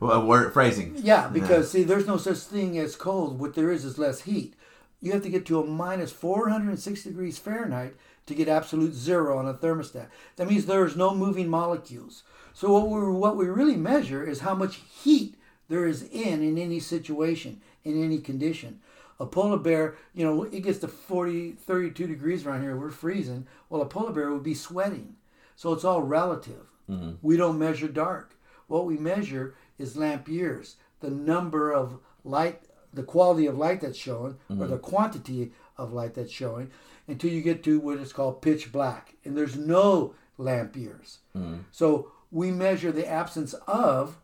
well, 0.05 0.25
word 0.25 0.53
phrasing. 0.53 0.95
Yeah, 0.97 1.27
because 1.27 1.71
see, 1.71 1.83
there's 1.83 2.07
no 2.07 2.17
such 2.17 2.39
thing 2.39 2.77
as 2.77 2.95
cold. 2.95 3.39
What 3.39 3.55
there 3.55 3.71
is 3.71 3.85
is 3.85 3.97
less 3.97 4.21
heat. 4.21 4.55
You 5.01 5.11
have 5.11 5.23
to 5.23 5.29
get 5.29 5.45
to 5.47 5.59
a 5.59 5.65
minus 5.65 6.11
406 6.11 7.03
degrees 7.03 7.37
Fahrenheit 7.37 7.95
to 8.25 8.35
get 8.35 8.47
absolute 8.47 8.93
zero 8.93 9.37
on 9.37 9.47
a 9.47 9.53
thermostat. 9.53 10.07
That 10.35 10.47
means 10.47 10.65
there's 10.65 10.95
no 10.95 11.13
moving 11.13 11.47
molecules. 11.47 12.23
So 12.53 12.71
what 12.71 12.89
we 12.89 13.11
what 13.11 13.37
we 13.37 13.47
really 13.47 13.75
measure 13.75 14.23
is 14.23 14.39
how 14.39 14.55
much 14.55 14.77
heat 15.03 15.35
there 15.67 15.85
is 15.85 16.03
in 16.03 16.41
in 16.41 16.57
any 16.57 16.79
situation, 16.79 17.61
in 17.83 18.03
any 18.03 18.19
condition. 18.19 18.79
A 19.19 19.25
polar 19.25 19.57
bear, 19.57 19.95
you 20.13 20.25
know, 20.25 20.43
it 20.43 20.61
gets 20.61 20.79
to 20.79 20.87
40, 20.89 21.51
32 21.53 22.07
degrees 22.07 22.45
around 22.45 22.63
here. 22.63 22.75
We're 22.75 22.91
freezing. 22.91 23.47
Well, 23.69 23.81
a 23.81 23.85
polar 23.85 24.11
bear 24.11 24.31
would 24.31 24.43
be 24.43 24.53
sweating. 24.53 25.15
So 25.55 25.71
it's 25.71 25.85
all 25.85 26.01
relative. 26.01 26.67
Mm-hmm. 26.89 27.13
We 27.21 27.37
don't 27.37 27.57
measure 27.57 27.87
dark. 27.87 28.35
What 28.67 28.85
we 28.85 28.97
measure 28.97 29.55
is 29.77 29.97
lamp 29.97 30.27
years, 30.27 30.77
the 30.99 31.09
number 31.09 31.71
of 31.71 31.99
light, 32.23 32.61
the 32.93 33.03
quality 33.03 33.45
of 33.45 33.57
light 33.57 33.81
that's 33.81 33.97
showing, 33.97 34.37
or 34.49 34.55
mm-hmm. 34.55 34.69
the 34.69 34.77
quantity 34.77 35.51
of 35.77 35.93
light 35.93 36.13
that's 36.13 36.31
showing, 36.31 36.71
until 37.07 37.29
you 37.29 37.41
get 37.41 37.63
to 37.63 37.79
what 37.79 37.97
is 37.97 38.13
called 38.13 38.41
pitch 38.41 38.71
black. 38.71 39.15
And 39.23 39.37
there's 39.37 39.57
no 39.57 40.15
lamp 40.37 40.75
years. 40.75 41.19
Mm-hmm. 41.35 41.57
So 41.71 42.11
we 42.31 42.51
measure 42.51 42.91
the 42.91 43.07
absence 43.07 43.53
of, 43.67 44.17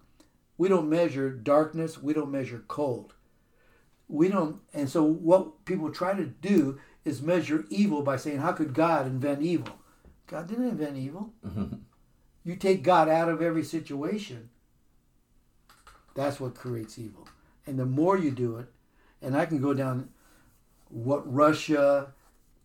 we 0.58 0.68
don't 0.68 0.90
measure 0.90 1.30
darkness, 1.30 2.02
we 2.02 2.14
don't 2.14 2.32
measure 2.32 2.64
cold. 2.68 3.14
We 4.08 4.28
don't, 4.28 4.60
and 4.74 4.90
so 4.90 5.04
what 5.04 5.66
people 5.66 5.92
try 5.92 6.14
to 6.14 6.26
do 6.26 6.80
is 7.06 7.22
measure 7.22 7.66
evil 7.70 8.02
by 8.02 8.18
saying, 8.18 8.40
how 8.40 8.52
could 8.52 8.74
God 8.74 9.08
invent 9.08 9.42
evil? 9.42 9.74
God 10.28 10.48
didn't 10.48 10.70
invent 10.70 10.98
evil. 10.98 11.34
Mm-hmm. 11.46 11.76
You 12.44 12.56
take 12.56 12.84
God 12.84 13.08
out 13.08 13.30
of 13.30 13.42
every 13.42 13.64
situation, 13.64 14.50
that's 16.16 16.40
what 16.40 16.56
creates 16.56 16.98
evil. 16.98 17.28
And 17.66 17.78
the 17.80 17.86
more 17.86 18.18
you 18.18 18.32
do 18.32 18.58
it, 18.58 18.68
and 19.22 19.36
I 19.36 19.46
can 19.46 19.62
go 19.62 19.74
down 19.74 20.10
what 20.90 21.32
Russia, 21.32 22.14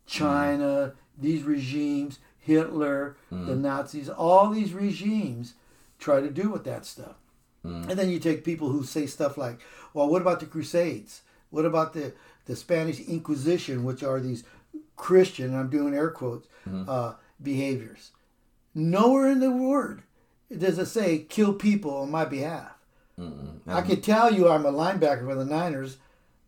China, 0.05 0.93
these 1.17 1.43
regimes, 1.43 2.19
Hitler, 2.39 3.17
the 3.29 3.35
hmm. 3.37 3.61
Nazis, 3.61 4.09
all 4.09 4.49
these 4.49 4.73
regimes 4.73 5.53
try 5.99 6.21
to 6.21 6.29
do 6.29 6.49
with 6.49 6.63
that 6.63 6.85
stuff. 6.85 7.15
Hmm. 7.63 7.89
And 7.89 7.99
then 7.99 8.09
you 8.09 8.19
take 8.19 8.43
people 8.43 8.69
who 8.69 8.83
say 8.83 9.05
stuff 9.05 9.37
like, 9.37 9.59
well, 9.93 10.07
what 10.07 10.21
about 10.21 10.39
the 10.39 10.45
Crusades? 10.45 11.21
What 11.49 11.65
about 11.65 11.93
the, 11.93 12.13
the 12.45 12.55
Spanish 12.55 12.99
Inquisition, 12.99 13.83
which 13.83 14.03
are 14.03 14.19
these 14.19 14.43
Christian, 14.95 15.55
I'm 15.55 15.69
doing 15.69 15.93
air 15.93 16.09
quotes, 16.09 16.47
hmm. 16.63 16.83
uh, 16.87 17.13
behaviors? 17.41 18.11
Nowhere 18.73 19.29
in 19.29 19.39
the 19.39 19.51
word 19.51 20.03
does 20.55 20.77
it 20.77 20.85
say 20.85 21.19
kill 21.19 21.53
people 21.53 21.97
on 21.97 22.11
my 22.11 22.25
behalf. 22.25 22.76
I 23.67 23.81
could 23.81 24.03
tell 24.03 24.33
you 24.33 24.47
I'm 24.49 24.65
a 24.65 24.71
linebacker 24.71 25.25
for 25.25 25.35
the 25.35 25.45
Niners. 25.45 25.97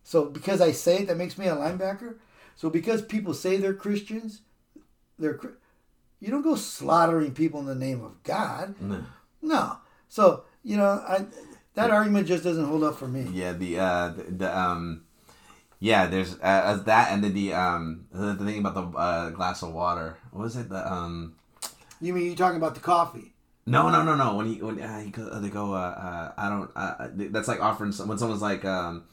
So 0.04 0.24
because 0.26 0.60
I 0.60 0.72
say 0.72 1.00
it, 1.00 1.08
that 1.08 1.16
makes 1.16 1.36
me 1.36 1.46
a 1.46 1.54
linebacker. 1.54 2.16
So 2.56 2.70
because 2.70 3.02
people 3.02 3.34
say 3.34 3.56
they're 3.56 3.74
Christians, 3.74 4.42
they're 5.18 5.38
you 6.20 6.30
don't 6.30 6.42
go 6.42 6.54
slaughtering 6.54 7.32
people 7.32 7.60
in 7.60 7.66
the 7.66 7.74
name 7.74 8.04
of 8.04 8.22
God. 8.22 8.74
No. 8.80 9.04
No. 9.42 9.76
So 10.08 10.44
you 10.62 10.76
know, 10.76 11.02
I 11.06 11.26
that 11.74 11.90
argument 11.90 12.26
just 12.26 12.44
doesn't 12.44 12.64
hold 12.66 12.84
up 12.84 12.98
for 12.98 13.08
me. 13.08 13.26
Yeah, 13.32 13.52
the 13.52 13.78
uh, 13.78 14.08
the, 14.08 14.22
the 14.24 14.58
um, 14.58 15.02
yeah, 15.78 16.06
there's 16.06 16.36
uh, 16.42 16.82
that, 16.84 17.12
and 17.12 17.24
then 17.24 17.32
the 17.32 17.54
um, 17.54 18.06
the, 18.12 18.34
the 18.34 18.44
thing 18.44 18.58
about 18.58 18.74
the 18.74 18.98
uh, 18.98 19.30
glass 19.30 19.62
of 19.62 19.72
water. 19.72 20.18
What 20.30 20.42
was 20.42 20.56
it? 20.56 20.68
The 20.68 20.92
um, 20.92 21.36
You 22.00 22.12
mean 22.12 22.26
you're 22.26 22.36
talking 22.36 22.58
about 22.58 22.74
the 22.74 22.80
coffee? 22.80 23.29
No, 23.66 23.90
no, 23.90 24.02
no, 24.02 24.14
no. 24.14 24.36
When 24.36 24.46
he 24.46 24.62
when 24.62 24.80
uh, 24.80 25.00
he 25.00 25.10
go, 25.10 25.38
they 25.38 25.48
go, 25.48 25.74
uh, 25.74 25.78
uh, 25.78 26.32
I 26.36 26.48
don't. 26.48 26.70
Uh, 26.74 27.08
that's 27.30 27.48
like 27.48 27.60
offering 27.60 27.92
some, 27.92 28.08
when 28.08 28.18
someone's 28.18 28.42
like 28.42 28.64
um, 28.64 29.04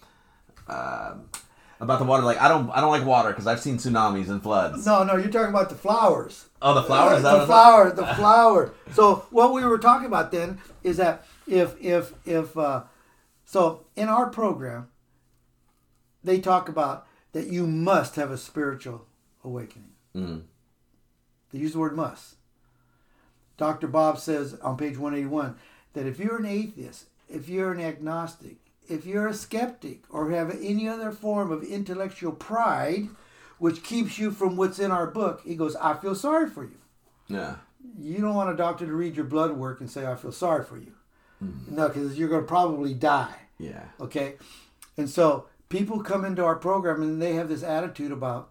uh, 0.67 1.15
about 1.79 1.99
the 1.99 2.05
water. 2.05 2.23
Like 2.23 2.41
I 2.41 2.47
don't, 2.47 2.69
I 2.71 2.81
don't 2.81 2.91
like 2.91 3.05
water 3.05 3.29
because 3.29 3.47
I've 3.47 3.59
seen 3.59 3.77
tsunamis 3.77 4.29
and 4.29 4.41
floods. 4.41 4.85
No, 4.85 5.03
no, 5.03 5.15
you're 5.15 5.29
talking 5.29 5.49
about 5.49 5.69
the 5.69 5.75
flowers. 5.75 6.45
Oh, 6.61 6.73
the 6.73 6.83
flowers. 6.83 7.23
That 7.23 7.39
the 7.39 7.45
flower, 7.45 7.91
the 7.91 8.05
flower. 8.15 8.73
So 8.93 9.27
what 9.31 9.53
we 9.53 9.63
were 9.63 9.77
talking 9.77 10.07
about 10.07 10.31
then 10.31 10.59
is 10.83 10.97
that 10.97 11.25
if 11.45 11.75
if 11.81 12.13
if 12.25 12.57
uh, 12.57 12.83
so 13.45 13.85
in 13.95 14.07
our 14.07 14.29
program, 14.29 14.87
they 16.23 16.39
talk 16.39 16.69
about 16.69 17.05
that 17.33 17.47
you 17.47 17.67
must 17.67 18.15
have 18.15 18.31
a 18.31 18.37
spiritual 18.37 19.05
awakening. 19.43 19.91
Mm. 20.15 20.43
They 21.51 21.59
use 21.59 21.73
the 21.73 21.79
word 21.79 21.95
must. 21.95 22.36
Dr. 23.57 23.87
Bob 23.87 24.19
says 24.19 24.55
on 24.61 24.77
page 24.77 24.97
181 24.97 25.55
that 25.93 26.05
if 26.05 26.19
you're 26.19 26.37
an 26.37 26.45
atheist, 26.45 27.05
if 27.27 27.49
you're 27.49 27.71
an 27.71 27.81
agnostic, 27.81 28.57
if 28.87 29.05
you're 29.05 29.27
a 29.27 29.33
skeptic, 29.33 30.03
or 30.09 30.31
have 30.31 30.51
any 30.61 30.87
other 30.87 31.11
form 31.11 31.51
of 31.51 31.63
intellectual 31.63 32.31
pride, 32.31 33.09
which 33.57 33.83
keeps 33.83 34.17
you 34.17 34.31
from 34.31 34.55
what's 34.55 34.79
in 34.79 34.91
our 34.91 35.07
book, 35.07 35.41
he 35.43 35.55
goes, 35.55 35.75
I 35.75 35.95
feel 35.95 36.15
sorry 36.15 36.49
for 36.49 36.63
you. 36.63 36.77
Yeah. 37.27 37.55
You 37.99 38.19
don't 38.19 38.35
want 38.35 38.51
a 38.51 38.55
doctor 38.55 38.85
to 38.85 38.93
read 38.93 39.15
your 39.15 39.25
blood 39.25 39.51
work 39.51 39.81
and 39.81 39.89
say, 39.89 40.05
I 40.05 40.15
feel 40.15 40.31
sorry 40.31 40.63
for 40.63 40.77
you. 40.77 40.93
Hmm. 41.39 41.75
No, 41.75 41.87
because 41.87 42.17
you're 42.17 42.29
going 42.29 42.43
to 42.43 42.47
probably 42.47 42.93
die. 42.93 43.35
Yeah. 43.57 43.83
Okay? 43.99 44.35
And 44.97 45.09
so 45.09 45.47
people 45.69 46.01
come 46.01 46.23
into 46.23 46.43
our 46.43 46.55
program 46.55 47.01
and 47.01 47.21
they 47.21 47.33
have 47.33 47.49
this 47.49 47.63
attitude 47.63 48.11
about, 48.11 48.49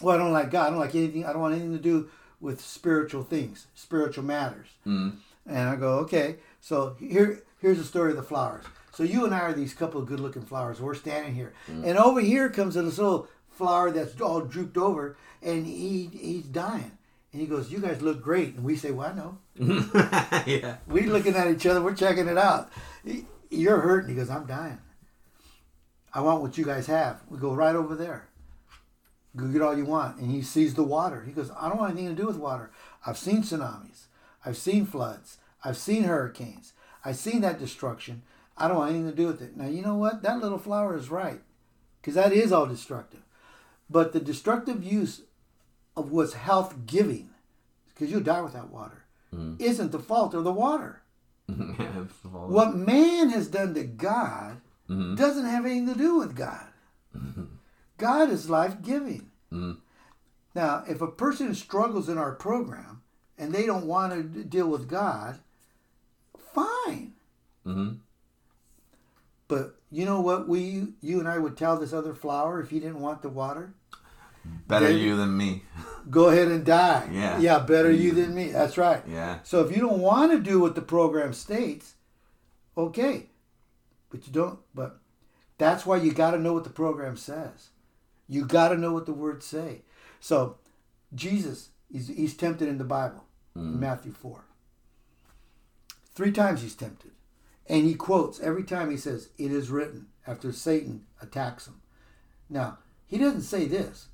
well, 0.00 0.14
I 0.14 0.18
don't 0.18 0.32
like 0.32 0.50
God. 0.50 0.66
I 0.66 0.70
don't 0.70 0.78
like 0.78 0.94
anything. 0.94 1.24
I 1.24 1.32
don't 1.32 1.42
want 1.42 1.54
anything 1.54 1.76
to 1.76 1.82
do 1.82 2.08
with 2.40 2.60
spiritual 2.60 3.22
things, 3.22 3.66
spiritual 3.74 4.24
matters. 4.24 4.68
Mm. 4.86 5.16
And 5.46 5.68
I 5.68 5.76
go, 5.76 5.98
okay. 6.00 6.36
So 6.60 6.96
here, 6.98 7.42
here's 7.60 7.78
the 7.78 7.84
story 7.84 8.10
of 8.10 8.16
the 8.16 8.22
flowers. 8.22 8.64
So 8.92 9.02
you 9.02 9.24
and 9.24 9.34
I 9.34 9.40
are 9.40 9.52
these 9.52 9.74
couple 9.74 10.00
of 10.00 10.08
good-looking 10.08 10.42
flowers. 10.42 10.80
We're 10.80 10.94
standing 10.94 11.34
here, 11.34 11.52
and 11.68 11.96
over 11.96 12.20
here 12.20 12.50
comes 12.50 12.74
this 12.74 12.98
little 12.98 13.28
flower 13.48 13.90
that's 13.90 14.20
all 14.20 14.40
drooped 14.40 14.76
over, 14.76 15.16
and 15.42 15.64
he 15.66 16.10
he's 16.12 16.44
dying. 16.44 16.98
And 17.32 17.40
he 17.40 17.46
goes, 17.46 17.70
"You 17.70 17.78
guys 17.78 18.02
look 18.02 18.20
great." 18.20 18.56
And 18.56 18.64
we 18.64 18.76
say, 18.76 18.90
"Well, 18.90 19.08
I 19.08 19.12
know." 19.14 19.38
yeah. 20.46 20.78
We 20.88 21.02
looking 21.02 21.34
at 21.34 21.50
each 21.50 21.66
other. 21.66 21.80
We're 21.80 21.94
checking 21.94 22.26
it 22.26 22.36
out. 22.36 22.70
You're 23.50 23.80
hurting. 23.80 24.10
He 24.10 24.16
goes, 24.16 24.30
I'm 24.30 24.46
dying. 24.46 24.78
I 26.12 26.20
want 26.22 26.40
what 26.40 26.56
you 26.56 26.64
guys 26.64 26.86
have. 26.86 27.20
We 27.28 27.38
go 27.38 27.54
right 27.54 27.76
over 27.76 27.94
there. 27.94 28.28
Go 29.36 29.46
get 29.46 29.62
all 29.62 29.76
you 29.76 29.84
want. 29.84 30.18
And 30.18 30.30
he 30.30 30.42
sees 30.42 30.74
the 30.74 30.82
water. 30.82 31.22
He 31.24 31.32
goes, 31.32 31.50
I 31.58 31.68
don't 31.68 31.78
want 31.78 31.92
anything 31.92 32.14
to 32.14 32.20
do 32.20 32.26
with 32.26 32.36
water. 32.36 32.70
I've 33.06 33.18
seen 33.18 33.42
tsunamis. 33.42 34.06
I've 34.44 34.56
seen 34.56 34.86
floods. 34.86 35.38
I've 35.64 35.76
seen 35.76 36.04
hurricanes. 36.04 36.72
I've 37.04 37.16
seen 37.16 37.40
that 37.42 37.58
destruction. 37.58 38.22
I 38.56 38.68
don't 38.68 38.76
want 38.78 38.90
anything 38.90 39.10
to 39.10 39.16
do 39.16 39.26
with 39.26 39.40
it. 39.40 39.56
Now, 39.56 39.68
you 39.68 39.82
know 39.82 39.94
what? 39.94 40.22
That 40.22 40.40
little 40.40 40.58
flower 40.58 40.96
is 40.96 41.10
right. 41.10 41.40
Because 42.00 42.14
that 42.14 42.32
is 42.32 42.52
all 42.52 42.66
destructive. 42.66 43.20
But 43.88 44.12
the 44.12 44.20
destructive 44.20 44.82
use 44.84 45.22
of 45.96 46.10
what's 46.10 46.34
health 46.34 46.86
giving, 46.86 47.30
because 47.88 48.10
you'll 48.10 48.20
die 48.20 48.40
without 48.40 48.70
water, 48.70 49.04
isn't 49.58 49.92
the 49.92 49.98
fault 49.98 50.34
of 50.34 50.44
the 50.44 50.52
water. 50.52 51.02
What 52.50 52.74
man 52.76 53.30
has 53.30 53.48
done 53.48 53.74
to 53.74 53.84
God 53.84 54.60
doesn't 55.16 55.44
have 55.44 55.64
anything 55.66 55.86
to 55.88 55.94
do 55.94 56.16
with 56.16 56.34
God. 56.36 56.66
God 58.00 58.30
is 58.30 58.50
life 58.50 58.82
giving. 58.82 59.30
Now, 60.54 60.84
if 60.88 61.00
a 61.00 61.06
person 61.06 61.54
struggles 61.54 62.08
in 62.08 62.18
our 62.18 62.32
program 62.32 63.02
and 63.38 63.52
they 63.52 63.66
don't 63.66 63.86
want 63.86 64.12
to 64.12 64.44
deal 64.44 64.68
with 64.68 64.88
God, 64.88 65.38
fine. 66.54 67.12
hmm 67.64 67.92
But 69.48 69.76
you 69.90 70.04
know 70.04 70.20
what 70.20 70.48
we 70.48 70.94
you 71.00 71.18
and 71.20 71.28
I 71.28 71.38
would 71.38 71.56
tell 71.56 71.76
this 71.76 71.92
other 71.92 72.14
flower 72.14 72.60
if 72.60 72.70
he 72.70 72.80
didn't 72.80 73.00
want 73.00 73.22
the 73.22 73.28
water? 73.28 73.74
Better 74.66 74.86
David- 74.88 75.02
you 75.02 75.16
than 75.16 75.36
me. 75.36 75.62
Go 76.08 76.28
ahead 76.30 76.48
and 76.48 76.64
die. 76.64 77.08
Yeah. 77.12 77.38
Yeah, 77.38 77.58
better 77.58 77.90
you 77.90 78.12
than 78.12 78.34
me. 78.34 78.50
That's 78.52 78.78
right. 78.78 79.02
Yeah. 79.06 79.40
So 79.42 79.60
if 79.64 79.70
you 79.74 79.82
don't 79.82 80.00
want 80.00 80.32
to 80.32 80.38
do 80.38 80.60
what 80.60 80.74
the 80.74 80.82
program 80.82 81.32
states, 81.32 81.94
okay. 82.76 83.26
But 84.10 84.26
you 84.26 84.32
don't 84.32 84.58
but 84.74 84.98
that's 85.58 85.84
why 85.84 85.96
you 85.98 86.12
got 86.12 86.30
to 86.32 86.38
know 86.38 86.54
what 86.54 86.64
the 86.64 86.70
program 86.70 87.16
says. 87.16 87.68
You 88.30 88.44
got 88.46 88.68
to 88.68 88.76
know 88.78 88.92
what 88.92 89.06
the 89.06 89.12
words 89.12 89.44
say. 89.44 89.82
So 90.20 90.56
Jesus 91.14 91.70
he's, 91.90 92.06
he's 92.08 92.36
tempted 92.36 92.68
in 92.68 92.78
the 92.78 92.84
Bible 92.84 93.24
in 93.56 93.80
Matthew 93.80 94.12
4. 94.12 94.44
3 96.14 96.30
times 96.32 96.62
he's 96.62 96.76
tempted. 96.76 97.10
And 97.66 97.84
he 97.84 97.94
quotes 97.94 98.38
every 98.40 98.62
time 98.62 98.90
he 98.90 98.96
says 98.96 99.30
it 99.36 99.50
is 99.50 99.68
written 99.70 100.06
after 100.26 100.52
Satan 100.52 101.06
attacks 101.20 101.66
him. 101.66 101.80
Now, 102.48 102.78
he 103.06 103.18
doesn't 103.18 103.42
say 103.42 103.66
this. 103.66 104.06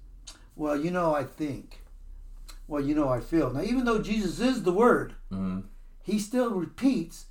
Well, 0.57 0.79
you 0.83 0.91
know, 0.91 1.15
I 1.15 1.25
think. 1.25 1.83
Well, 2.67 2.83
you 2.83 2.95
know, 2.95 3.09
I 3.09 3.21
feel. 3.21 3.51
Now, 3.53 3.63
even 3.63 3.85
though 3.85 4.01
Jesus 4.01 4.41
is 4.41 4.63
the 4.63 4.73
Word, 4.73 5.15
Mhm. 5.31 5.65
he 6.03 6.19
still 6.19 6.51
repeats 6.55 7.27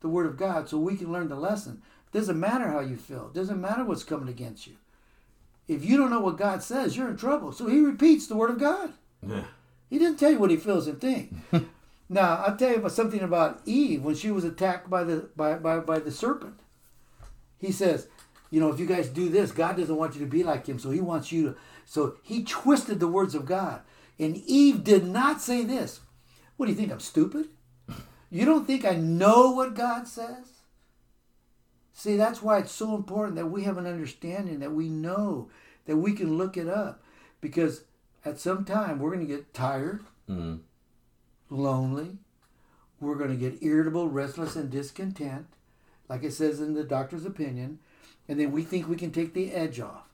the 0.00 0.08
Word 0.08 0.26
of 0.26 0.36
God 0.36 0.68
so 0.68 0.78
we 0.78 0.96
can 0.96 1.12
learn 1.12 1.28
the 1.28 1.36
lesson. 1.36 1.82
It 2.12 2.16
doesn't 2.18 2.38
matter 2.38 2.68
how 2.68 2.80
you 2.80 2.96
feel. 2.96 3.26
It 3.28 3.34
doesn't 3.34 3.60
matter 3.60 3.84
what's 3.84 4.04
coming 4.04 4.28
against 4.28 4.66
you. 4.66 4.76
If 5.74 5.84
you 5.84 5.96
don't 5.96 6.10
know 6.10 6.20
what 6.20 6.38
God 6.38 6.62
says, 6.62 6.96
you're 6.96 7.08
in 7.08 7.16
trouble. 7.16 7.52
So 7.52 7.66
he 7.68 7.80
repeats 7.80 8.26
the 8.26 8.36
Word 8.36 8.50
of 8.50 8.58
God. 8.58 8.92
Yeah. 9.26 9.44
He 9.90 9.98
didn't 9.98 10.18
tell 10.18 10.30
you 10.30 10.38
what 10.38 10.50
he 10.50 10.56
feels 10.56 10.86
and 10.86 11.00
thinks. 11.00 11.34
now 12.08 12.42
I'll 12.46 12.56
tell 12.56 12.70
you 12.70 12.76
about 12.76 12.92
something 12.92 13.20
about 13.20 13.60
Eve 13.66 14.02
when 14.02 14.14
she 14.14 14.30
was 14.30 14.44
attacked 14.44 14.88
by 14.88 15.04
the 15.04 15.28
by, 15.36 15.54
by, 15.54 15.78
by 15.80 15.98
the 15.98 16.10
serpent. 16.10 16.60
He 17.58 17.72
says, 17.72 18.08
you 18.50 18.60
know, 18.60 18.70
if 18.70 18.80
you 18.80 18.86
guys 18.86 19.08
do 19.08 19.28
this, 19.28 19.52
God 19.52 19.76
doesn't 19.76 19.96
want 19.96 20.14
you 20.14 20.20
to 20.20 20.26
be 20.26 20.42
like 20.42 20.66
him, 20.66 20.78
so 20.78 20.90
he 20.90 21.00
wants 21.00 21.30
you 21.30 21.42
to 21.50 21.56
so 21.84 22.16
he 22.22 22.44
twisted 22.44 23.00
the 23.00 23.08
words 23.08 23.34
of 23.34 23.46
God. 23.46 23.82
And 24.18 24.36
Eve 24.36 24.84
did 24.84 25.04
not 25.04 25.40
say 25.40 25.64
this. 25.64 26.00
What 26.56 26.66
do 26.66 26.72
you 26.72 26.78
think? 26.78 26.92
I'm 26.92 27.00
stupid? 27.00 27.48
You 28.30 28.46
don't 28.46 28.66
think 28.66 28.84
I 28.84 28.94
know 28.94 29.50
what 29.50 29.74
God 29.74 30.08
says? 30.08 30.51
See, 31.92 32.16
that's 32.16 32.42
why 32.42 32.58
it's 32.58 32.72
so 32.72 32.94
important 32.94 33.36
that 33.36 33.46
we 33.46 33.64
have 33.64 33.76
an 33.78 33.86
understanding, 33.86 34.60
that 34.60 34.72
we 34.72 34.88
know, 34.88 35.50
that 35.86 35.96
we 35.96 36.12
can 36.14 36.38
look 36.38 36.56
it 36.56 36.68
up. 36.68 37.02
Because 37.40 37.82
at 38.24 38.38
some 38.40 38.64
time 38.64 38.98
we're 38.98 39.12
going 39.14 39.26
to 39.26 39.32
get 39.32 39.52
tired, 39.52 40.02
Mhm. 40.28 40.60
lonely, 41.50 42.18
we're 43.00 43.16
going 43.16 43.30
to 43.30 43.36
get 43.36 43.62
irritable, 43.62 44.08
restless, 44.08 44.56
and 44.56 44.70
discontent, 44.70 45.46
like 46.08 46.22
it 46.22 46.32
says 46.32 46.60
in 46.60 46.74
the 46.74 46.84
doctor's 46.84 47.24
opinion, 47.26 47.78
and 48.28 48.38
then 48.38 48.52
we 48.52 48.62
think 48.62 48.88
we 48.88 48.96
can 48.96 49.10
take 49.10 49.34
the 49.34 49.52
edge 49.52 49.80
off. 49.80 50.08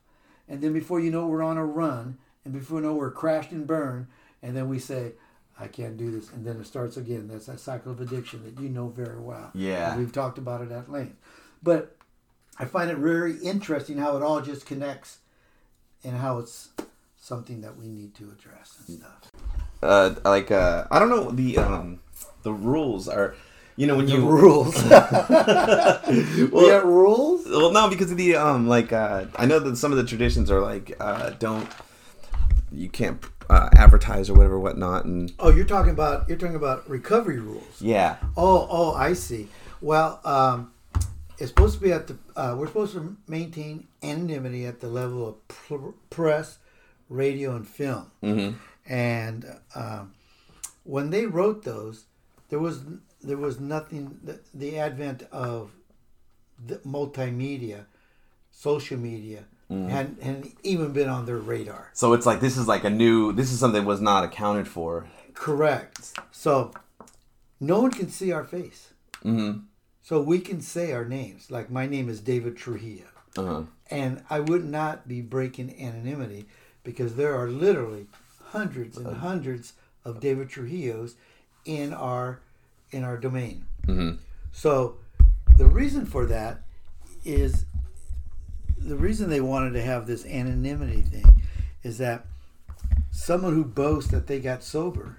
And 0.47 0.61
then 0.61 0.73
before 0.73 0.99
you 0.99 1.11
know, 1.11 1.25
it, 1.25 1.29
we're 1.29 1.43
on 1.43 1.57
a 1.57 1.65
run, 1.65 2.17
and 2.43 2.53
before 2.53 2.79
you 2.79 2.87
know, 2.87 2.95
we're 2.95 3.11
crashed 3.11 3.51
and 3.51 3.67
burned, 3.67 4.07
and 4.41 4.55
then 4.57 4.67
we 4.67 4.79
say, 4.79 5.13
I 5.59 5.67
can't 5.67 5.97
do 5.97 6.09
this. 6.09 6.31
And 6.31 6.45
then 6.45 6.57
it 6.59 6.65
starts 6.65 6.95
again. 6.97 7.27
That's 7.27 7.45
that 7.47 7.59
cycle 7.59 7.91
of 7.91 7.99
addiction 7.99 8.43
that 8.45 8.61
you 8.63 8.69
know 8.69 8.87
very 8.87 9.19
well. 9.19 9.51
Yeah. 9.53 9.97
We've 9.97 10.11
talked 10.11 10.37
about 10.37 10.61
it 10.61 10.71
at 10.71 10.89
length. 10.89 11.17
But 11.61 11.95
I 12.57 12.65
find 12.65 12.89
it 12.89 12.97
very 12.97 13.37
interesting 13.37 13.97
how 13.97 14.15
it 14.17 14.23
all 14.23 14.41
just 14.41 14.65
connects 14.65 15.19
and 16.03 16.17
how 16.17 16.39
it's 16.39 16.69
something 17.19 17.61
that 17.61 17.77
we 17.77 17.87
need 17.87 18.15
to 18.15 18.31
address 18.31 18.77
and 18.87 18.99
stuff. 18.99 19.29
Uh, 19.81 20.15
like 20.25 20.51
uh, 20.51 20.85
I 20.91 20.99
don't 20.99 21.09
know 21.09 21.31
the 21.31 21.57
um, 21.57 21.99
the 22.43 22.51
rules 22.53 23.07
are, 23.07 23.35
you 23.77 23.87
know, 23.87 23.95
when 23.97 24.05
The 24.07 24.13
you 24.13 24.27
rules. 24.29 24.75
we 24.83 26.45
well, 26.45 26.67
got 26.69 26.85
rules? 26.85 27.45
well, 27.47 27.71
no, 27.71 27.89
because 27.89 28.11
of 28.11 28.17
the 28.17 28.35
um, 28.35 28.67
like 28.67 28.91
uh, 28.91 29.25
I 29.37 29.45
know 29.45 29.59
that 29.59 29.77
some 29.77 29.91
of 29.91 29.97
the 29.97 30.03
traditions 30.03 30.49
are 30.51 30.61
like 30.61 30.95
uh, 30.99 31.31
don't 31.31 31.67
you 32.71 32.89
can't 32.89 33.23
uh, 33.49 33.69
advertise 33.75 34.29
or 34.29 34.33
whatever, 34.35 34.59
whatnot, 34.59 35.05
and 35.05 35.31
Oh, 35.39 35.49
you're 35.49 35.65
talking 35.65 35.91
about 35.91 36.27
you're 36.29 36.37
talking 36.37 36.55
about 36.55 36.89
recovery 36.89 37.39
rules. 37.39 37.81
yeah, 37.81 38.17
Oh, 38.37 38.67
oh, 38.69 38.93
I 38.93 39.13
see. 39.13 39.47
Well, 39.81 40.19
um, 40.25 40.71
it's 41.39 41.49
supposed 41.49 41.75
to 41.75 41.81
be 41.81 41.91
at 41.91 42.07
the. 42.07 42.17
Uh, 42.35 42.55
we're 42.57 42.67
supposed 42.67 42.93
to 42.93 43.15
maintain 43.27 43.87
anonymity 44.03 44.65
at 44.65 44.81
the 44.81 44.89
level 44.89 45.27
of 45.27 45.47
pr- 45.47 45.91
press, 46.09 46.59
radio, 47.07 47.55
and 47.55 47.67
film. 47.67 48.11
mm-hmm. 48.21 48.57
And 48.91 49.45
um, 49.75 50.13
when 50.83 51.11
they 51.11 51.25
wrote 51.25 51.63
those, 51.63 52.05
there 52.49 52.59
was 52.59 52.81
there 53.21 53.37
was 53.37 53.59
nothing. 53.59 54.19
The, 54.23 54.39
the 54.53 54.79
advent 54.79 55.23
of 55.31 55.71
the 56.63 56.77
multimedia, 56.77 57.85
social 58.51 58.97
media, 58.97 59.45
hadn't, 59.69 60.21
hadn't 60.21 60.57
even 60.63 60.91
been 60.91 61.07
on 61.07 61.25
their 61.25 61.37
radar. 61.37 61.91
So 61.93 62.13
it's 62.13 62.25
like 62.25 62.41
this 62.41 62.57
is 62.57 62.67
like 62.67 62.83
a 62.83 62.89
new. 62.89 63.31
This 63.31 63.51
is 63.51 63.59
something 63.59 63.83
that 63.83 63.87
was 63.87 64.01
not 64.01 64.23
accounted 64.23 64.67
for. 64.67 65.07
Correct. 65.33 66.19
So 66.31 66.73
no 67.59 67.79
one 67.81 67.91
can 67.91 68.09
see 68.09 68.31
our 68.31 68.43
face. 68.43 68.91
Mm-hmm. 69.23 69.59
So 70.09 70.19
we 70.19 70.39
can 70.39 70.59
say 70.59 70.91
our 70.91 71.05
names. 71.05 71.51
Like 71.51 71.69
my 71.69 71.85
name 71.85 72.09
is 72.09 72.19
David 72.19 72.57
Trujillo. 72.57 73.05
Uh-huh. 73.37 73.61
And 73.91 74.23
I 74.27 74.39
would 74.39 74.65
not 74.65 75.07
be 75.07 75.21
breaking 75.21 75.79
anonymity 75.79 76.47
because 76.83 77.15
there 77.15 77.35
are 77.35 77.47
literally 77.47 78.07
hundreds 78.45 78.97
and 78.97 79.17
hundreds 79.17 79.73
of 80.03 80.19
David 80.19 80.49
Trujillos 80.49 81.13
in 81.63 81.93
our 81.93 82.39
in 82.89 83.03
our 83.03 83.17
domain. 83.17 83.67
Mm-hmm. 83.85 84.15
So 84.51 84.97
the 85.57 85.67
reason 85.67 86.07
for 86.07 86.25
that 86.25 86.63
is 87.23 87.67
the 88.79 88.95
reason 88.95 89.29
they 89.29 89.41
wanted 89.41 89.73
to 89.73 89.81
have 89.83 90.07
this 90.07 90.25
anonymity 90.25 91.01
thing 91.01 91.39
is 91.83 91.99
that 91.99 92.25
someone 93.11 93.53
who 93.53 93.63
boasts 93.63 94.09
that 94.09 94.25
they 94.25 94.39
got 94.39 94.63
sober, 94.63 95.17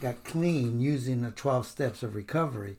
got 0.00 0.22
clean 0.24 0.80
using 0.80 1.22
the 1.22 1.30
12 1.30 1.66
steps 1.66 2.02
of 2.02 2.14
recovery, 2.14 2.76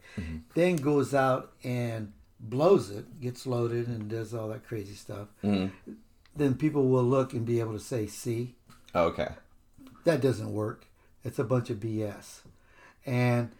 then 0.55 0.75
goes 0.77 1.13
out 1.13 1.51
and 1.63 2.13
blows 2.39 2.89
it, 2.89 3.19
gets 3.19 3.45
loaded 3.45 3.87
and 3.87 4.09
does 4.09 4.33
all 4.33 4.47
that 4.49 4.65
crazy 4.65 4.93
stuff, 4.95 5.27
Mm-hmm. 5.43 5.93
then 6.35 6.55
people 6.55 6.87
will 6.87 7.03
look 7.03 7.33
and 7.33 7.45
be 7.45 7.59
able 7.59 7.73
to 7.73 7.79
say, 7.79 8.07
see, 8.07 8.55
Okay. 8.95 9.27
that 10.05 10.21
doesn't 10.21 10.53
work. 10.53 10.85
It's 11.23 11.39
a 11.39 11.43
bunch 11.43 11.69
of 11.69 11.77
BS. 11.79 12.39
And 13.05 13.51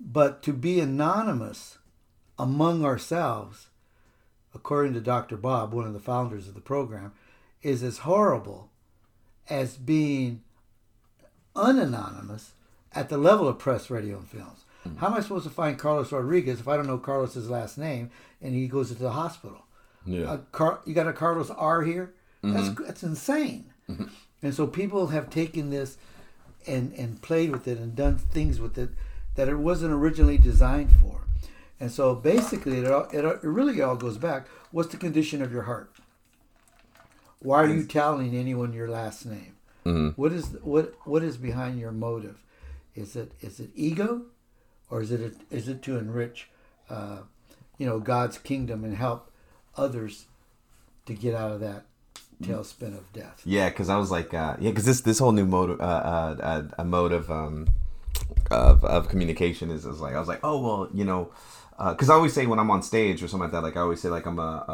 but 0.00 0.42
to 0.44 0.52
be 0.52 0.80
anonymous 0.80 1.78
among 2.38 2.84
ourselves, 2.84 3.68
according 4.54 4.94
to 4.94 5.00
Dr. 5.00 5.36
Bob, 5.36 5.72
one 5.72 5.86
of 5.86 5.92
the 5.92 6.00
founders 6.00 6.48
of 6.48 6.54
the 6.54 6.60
program, 6.60 7.12
is 7.62 7.82
as 7.82 7.98
horrible 7.98 8.70
as 9.50 9.76
being 9.76 10.42
unanonymous 11.54 12.52
at 12.94 13.08
the 13.08 13.18
level 13.18 13.48
of 13.48 13.58
press, 13.58 13.90
radio, 13.90 14.18
and 14.18 14.28
films. 14.28 14.64
How 14.98 15.06
am 15.08 15.14
I 15.14 15.20
supposed 15.20 15.44
to 15.44 15.50
find 15.50 15.78
Carlos 15.78 16.10
Rodriguez 16.10 16.58
if 16.58 16.66
I 16.66 16.76
don't 16.76 16.88
know 16.88 16.98
Carlos's 16.98 17.48
last 17.48 17.78
name 17.78 18.10
and 18.40 18.52
he 18.54 18.66
goes 18.66 18.90
into 18.90 19.02
the 19.04 19.12
hospital? 19.12 19.64
Yeah. 20.04 20.24
Uh, 20.32 20.36
Car- 20.50 20.80
you 20.84 20.92
got 20.92 21.06
a 21.06 21.12
Carlos 21.12 21.50
R 21.50 21.82
here? 21.82 22.12
That's 22.42 22.70
that's 22.80 23.02
insane. 23.04 23.66
And 24.42 24.52
so 24.52 24.66
people 24.66 25.08
have 25.08 25.30
taken 25.30 25.70
this 25.70 25.96
and 26.66 26.92
and 26.94 27.22
played 27.22 27.52
with 27.52 27.68
it 27.68 27.78
and 27.78 27.94
done 27.94 28.18
things 28.18 28.58
with 28.60 28.76
it 28.76 28.90
that 29.36 29.48
it 29.48 29.54
wasn't 29.58 29.92
originally 29.92 30.36
designed 30.38 30.90
for. 31.00 31.20
And 31.78 31.90
so 31.92 32.14
basically, 32.16 32.78
it, 32.78 32.90
all, 32.90 33.04
it, 33.12 33.24
it 33.24 33.42
really 33.44 33.80
all 33.80 33.94
goes 33.96 34.18
back. 34.18 34.46
What's 34.72 34.88
the 34.90 34.96
condition 34.96 35.42
of 35.42 35.52
your 35.52 35.62
heart? 35.62 35.92
Why 37.38 37.62
are 37.62 37.68
you 37.72 37.84
telling 37.84 38.34
anyone 38.36 38.72
your 38.72 38.88
last 38.88 39.24
name? 39.26 39.54
Mhm. 39.86 40.16
What 40.16 40.32
is 40.32 40.56
what 40.62 40.94
what 41.04 41.22
is 41.22 41.36
behind 41.36 41.78
your 41.78 41.92
motive? 41.92 42.41
Is 42.94 43.16
it 43.16 43.32
is 43.40 43.60
it 43.60 43.70
ego, 43.74 44.22
or 44.90 45.02
is 45.02 45.10
it 45.10 45.36
is 45.50 45.68
it 45.68 45.82
to 45.82 45.98
enrich, 45.98 46.48
uh, 46.90 47.18
you 47.78 47.86
know, 47.86 47.98
God's 47.98 48.38
kingdom 48.38 48.84
and 48.84 48.96
help 48.96 49.30
others 49.76 50.26
to 51.06 51.14
get 51.14 51.34
out 51.34 51.52
of 51.52 51.60
that 51.60 51.84
tailspin 52.42 52.96
of 52.96 53.10
death? 53.12 53.42
Yeah, 53.44 53.70
because 53.70 53.88
I 53.88 53.96
was 53.96 54.10
like, 54.10 54.34
uh, 54.34 54.56
yeah, 54.60 54.70
because 54.70 54.84
this 54.84 55.00
this 55.00 55.18
whole 55.18 55.32
new 55.32 55.46
mode, 55.46 55.80
uh, 55.80 55.82
uh, 55.82 56.36
uh, 56.42 56.62
a 56.78 56.84
mode 56.84 57.12
of 57.12 57.30
um, 57.30 57.68
of, 58.50 58.84
of 58.84 59.08
communication 59.08 59.70
is, 59.70 59.86
is 59.86 60.00
like 60.00 60.14
I 60.14 60.18
was 60.18 60.28
like, 60.28 60.40
oh 60.42 60.60
well, 60.60 60.88
you 60.92 61.04
know, 61.04 61.30
because 61.78 62.10
I 62.10 62.14
always 62.14 62.32
say 62.32 62.46
when 62.46 62.58
I'm 62.58 62.70
on 62.70 62.82
stage 62.82 63.22
or 63.22 63.28
something 63.28 63.44
like 63.44 63.52
that, 63.52 63.62
like 63.62 63.76
I 63.76 63.80
always 63.80 64.00
say 64.00 64.08
like 64.08 64.26
I'm 64.26 64.38
a, 64.38 64.64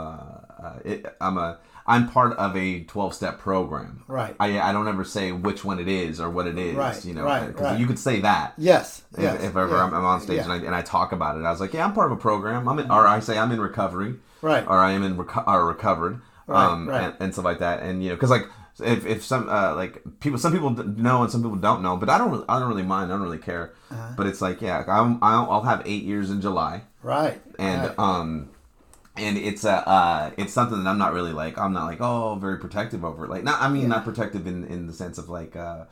uh, 0.58 0.62
uh, 0.62 0.78
it, 0.84 1.16
I'm 1.20 1.38
a, 1.38 1.58
I'm 1.88 2.08
part 2.08 2.36
of 2.36 2.54
a 2.56 2.84
12 2.84 3.14
step 3.14 3.38
program. 3.38 4.04
Right. 4.06 4.36
I 4.38 4.60
I 4.60 4.72
don't 4.72 4.86
ever 4.86 5.04
say 5.04 5.32
which 5.32 5.64
one 5.64 5.78
it 5.80 5.88
is 5.88 6.20
or 6.20 6.28
what 6.30 6.46
it 6.46 6.58
is. 6.58 6.76
Right, 6.76 7.04
You 7.04 7.14
know, 7.14 7.24
right, 7.24 7.58
right. 7.58 7.80
you 7.80 7.86
could 7.86 7.98
say 7.98 8.20
that. 8.20 8.52
Yes. 8.58 9.02
If, 9.14 9.22
yes, 9.22 9.42
if 9.42 9.56
ever 9.56 9.68
yeah, 9.70 9.84
I'm, 9.84 9.94
I'm 9.94 10.04
on 10.04 10.20
stage 10.20 10.36
yeah. 10.36 10.44
and, 10.44 10.52
I, 10.52 10.56
and 10.58 10.74
I 10.74 10.82
talk 10.82 11.12
about 11.12 11.36
it, 11.38 11.44
I 11.44 11.50
was 11.50 11.60
like, 11.60 11.72
yeah, 11.72 11.84
I'm 11.84 11.94
part 11.94 12.12
of 12.12 12.18
a 12.18 12.20
program. 12.20 12.68
I'm 12.68 12.78
in, 12.78 12.90
or 12.90 13.06
I 13.06 13.20
say 13.20 13.38
I'm 13.38 13.50
in 13.52 13.60
recovery, 13.60 14.16
Right. 14.42 14.64
Or 14.68 14.76
I 14.78 14.92
am 14.92 15.02
in 15.02 15.16
reco- 15.16 15.48
or 15.48 15.66
recovered, 15.66 16.20
Right, 16.46 16.64
um, 16.64 16.88
right. 16.88 17.04
And, 17.06 17.14
and 17.20 17.32
stuff 17.32 17.44
like 17.44 17.58
that. 17.60 17.82
And 17.82 18.02
you 18.04 18.10
know, 18.10 18.14
because 18.16 18.30
like 18.30 18.46
if, 18.80 19.04
if 19.06 19.24
some 19.24 19.48
uh, 19.48 19.74
like 19.74 20.02
people, 20.20 20.38
some 20.38 20.52
people 20.52 20.70
know 20.70 21.22
and 21.22 21.32
some 21.32 21.42
people 21.42 21.56
don't 21.56 21.82
know, 21.82 21.96
but 21.96 22.08
I 22.08 22.18
don't, 22.18 22.30
really- 22.30 22.44
I 22.48 22.60
don't 22.60 22.68
really 22.68 22.82
mind. 22.84 23.10
I 23.10 23.14
don't 23.14 23.22
really 23.24 23.38
care. 23.38 23.72
Uh-huh. 23.90 24.12
But 24.16 24.26
it's 24.26 24.40
like, 24.40 24.60
yeah, 24.62 24.84
I'm, 24.86 25.18
I'll, 25.22 25.50
I'll 25.50 25.62
have 25.62 25.82
eight 25.86 26.04
years 26.04 26.30
in 26.30 26.40
July, 26.40 26.82
Right. 27.02 27.40
and 27.58 27.88
right. 27.88 27.98
um, 27.98 28.50
and 29.18 29.36
it's 29.36 29.64
uh, 29.64 29.70
uh, 29.86 30.30
it's 30.38 30.52
something 30.52 30.82
that 30.82 30.88
I'm 30.88 30.98
not 30.98 31.12
really 31.12 31.32
like. 31.32 31.58
I'm 31.58 31.72
not 31.72 31.84
like, 31.86 32.00
oh, 32.00 32.36
very 32.36 32.58
protective 32.58 33.04
over 33.04 33.24
it. 33.24 33.30
Like, 33.30 33.44
not, 33.44 33.60
I 33.60 33.68
mean, 33.68 33.88
not 33.88 34.04
protective 34.04 34.46
in 34.46 34.64
in 34.64 34.86
the 34.86 34.92
sense 34.92 35.18
of 35.18 35.28
like, 35.28 35.56
uh, 35.56 35.84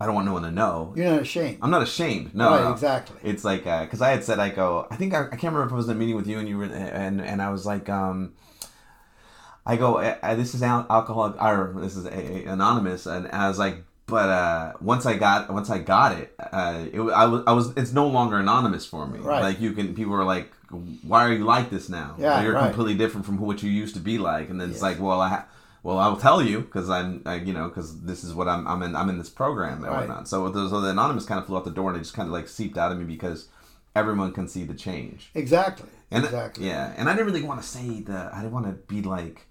I 0.00 0.06
don't 0.06 0.14
want 0.14 0.26
no 0.26 0.34
one 0.34 0.42
to 0.42 0.50
know. 0.50 0.92
you're 0.96 1.10
not 1.10 1.22
ashamed. 1.22 1.58
I'm 1.62 1.70
not 1.70 1.82
ashamed. 1.82 2.34
No, 2.34 2.50
Right, 2.50 2.64
no. 2.64 2.72
exactly. 2.72 3.16
It's 3.22 3.44
like 3.44 3.64
because 3.64 4.02
I 4.02 4.10
had 4.10 4.22
said 4.24 4.38
I 4.38 4.50
go. 4.50 4.86
I 4.90 4.96
think 4.96 5.14
I, 5.14 5.22
I 5.22 5.36
can't 5.36 5.44
remember 5.54 5.64
if 5.66 5.72
I 5.72 5.76
was 5.76 5.88
in 5.88 5.96
a 5.96 5.98
meeting 5.98 6.16
with 6.16 6.26
you 6.26 6.38
and 6.38 6.48
you 6.48 6.58
were 6.58 6.64
and 6.64 7.20
and 7.20 7.40
I 7.42 7.50
was 7.50 7.64
like, 7.66 7.88
um, 7.88 8.34
I 9.64 9.76
go. 9.76 10.00
This 10.36 10.54
is 10.54 10.62
al- 10.62 10.86
alcohol 10.90 11.34
or 11.40 11.74
this 11.80 11.96
is 11.96 12.04
a, 12.06 12.10
a- 12.14 12.52
anonymous, 12.52 13.06
and 13.06 13.26
I 13.28 13.48
was 13.48 13.58
like, 13.58 13.82
but 14.06 14.28
uh, 14.28 14.72
once 14.80 15.06
I 15.06 15.16
got 15.16 15.52
once 15.52 15.70
I 15.70 15.78
got 15.78 16.12
it, 16.12 16.32
uh, 16.38 16.84
it 16.92 17.00
I 17.00 17.26
was 17.26 17.42
I 17.46 17.52
was 17.52 17.76
it's 17.76 17.92
no 17.92 18.06
longer 18.06 18.36
anonymous 18.38 18.86
for 18.86 19.06
me. 19.06 19.18
Right. 19.18 19.42
Like 19.42 19.60
you 19.60 19.72
can 19.72 19.94
people 19.94 20.14
are 20.14 20.24
like 20.24 20.52
why 20.70 21.24
are 21.24 21.32
you 21.32 21.44
like 21.44 21.70
this 21.70 21.88
now? 21.88 22.14
Yeah, 22.18 22.42
you're 22.42 22.54
right. 22.54 22.66
completely 22.66 22.94
different 22.96 23.26
from 23.26 23.38
what 23.38 23.62
you 23.62 23.70
used 23.70 23.94
to 23.94 24.00
be 24.00 24.18
like. 24.18 24.48
And 24.50 24.60
then 24.60 24.70
it's 24.70 24.82
like, 24.82 25.00
well, 25.00 25.20
I, 25.20 25.28
ha- 25.28 25.46
well, 25.82 25.98
I 25.98 26.08
will 26.08 26.16
tell 26.16 26.42
you 26.42 26.60
because 26.60 26.90
I'm, 26.90 27.22
I, 27.24 27.36
you 27.36 27.52
know, 27.52 27.68
because 27.68 28.00
this 28.02 28.24
is 28.24 28.34
what 28.34 28.48
I'm, 28.48 28.66
I'm 28.66 28.82
in, 28.82 28.96
I'm 28.96 29.08
in 29.08 29.18
this 29.18 29.30
program 29.30 29.84
and 29.84 29.92
Right. 29.92 30.00
whatnot. 30.00 30.28
So, 30.28 30.48
the, 30.48 30.68
so 30.68 30.80
the 30.80 30.90
anonymous 30.90 31.24
kind 31.26 31.40
of 31.40 31.46
flew 31.46 31.56
out 31.56 31.64
the 31.64 31.70
door 31.70 31.90
and 31.90 31.96
it 31.96 32.00
just 32.02 32.14
kind 32.14 32.26
of 32.26 32.32
like 32.32 32.48
seeped 32.48 32.76
out 32.76 32.90
of 32.90 32.98
me 32.98 33.04
because 33.04 33.48
everyone 33.94 34.32
can 34.32 34.48
see 34.48 34.64
the 34.64 34.74
change. 34.74 35.30
Exactly. 35.34 35.88
And 36.10 36.24
exactly. 36.24 36.66
yeah, 36.66 36.94
and 36.96 37.08
I 37.08 37.12
didn't 37.12 37.26
really 37.26 37.42
want 37.42 37.60
to 37.60 37.66
say 37.66 38.00
that. 38.02 38.32
I 38.32 38.38
didn't 38.38 38.52
want 38.52 38.66
to 38.66 38.72
be 38.72 39.02
like, 39.02 39.46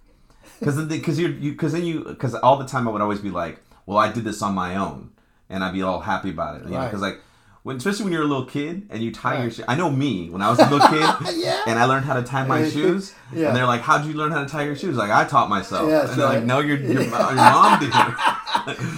because 0.59 0.81
because 0.85 1.19
you're 1.19 1.31
you 1.31 1.51
because 1.51 1.73
then 1.73 1.83
you 1.83 2.05
because 2.05 2.33
all 2.35 2.55
the 2.57 2.65
time 2.65 2.87
I 2.87 2.91
would 2.91 3.01
always 3.01 3.19
be 3.19 3.29
like, 3.29 3.59
well, 3.85 3.97
I 3.97 4.09
did 4.09 4.23
this 4.23 4.41
on 4.41 4.55
my 4.55 4.77
own, 4.77 5.11
and 5.49 5.65
I'd 5.65 5.73
be 5.73 5.81
all 5.81 5.99
happy 5.99 6.29
about 6.29 6.61
it, 6.61 6.63
you 6.65 6.71
know, 6.71 6.85
because 6.85 7.01
like. 7.01 7.19
When, 7.65 7.77
especially 7.77 8.03
when 8.03 8.13
you're 8.13 8.21
a 8.21 8.27
little 8.27 8.45
kid 8.45 8.85
and 8.91 9.01
you 9.01 9.11
tie 9.11 9.41
your 9.41 9.49
shoes. 9.49 9.65
I 9.67 9.73
know 9.73 9.89
me 9.89 10.29
when 10.29 10.43
I 10.43 10.51
was 10.51 10.59
a 10.59 10.69
little 10.69 10.87
kid 10.87 11.01
Yeah. 11.35 11.63
and 11.65 11.79
I 11.79 11.85
learned 11.85 12.05
how 12.05 12.13
to 12.13 12.21
tie 12.21 12.45
my 12.45 12.69
shoes. 12.75 13.15
Yeah. 13.33 13.47
And 13.47 13.57
they're 13.57 13.65
like, 13.65 13.81
"How'd 13.81 14.05
you 14.05 14.13
learn 14.13 14.31
how 14.31 14.43
to 14.43 14.47
tie 14.47 14.65
your 14.65 14.75
shoes?" 14.75 14.95
Like 14.95 15.09
I 15.09 15.25
taught 15.25 15.49
myself. 15.49 15.89
Yes, 15.89 16.11
and 16.11 16.21
they're 16.21 16.29
like, 16.29 16.43
"No, 16.43 16.59
your 16.59 16.77
your, 16.77 17.01
your 17.01 17.09
mom 17.09 17.79
did." 17.79 17.91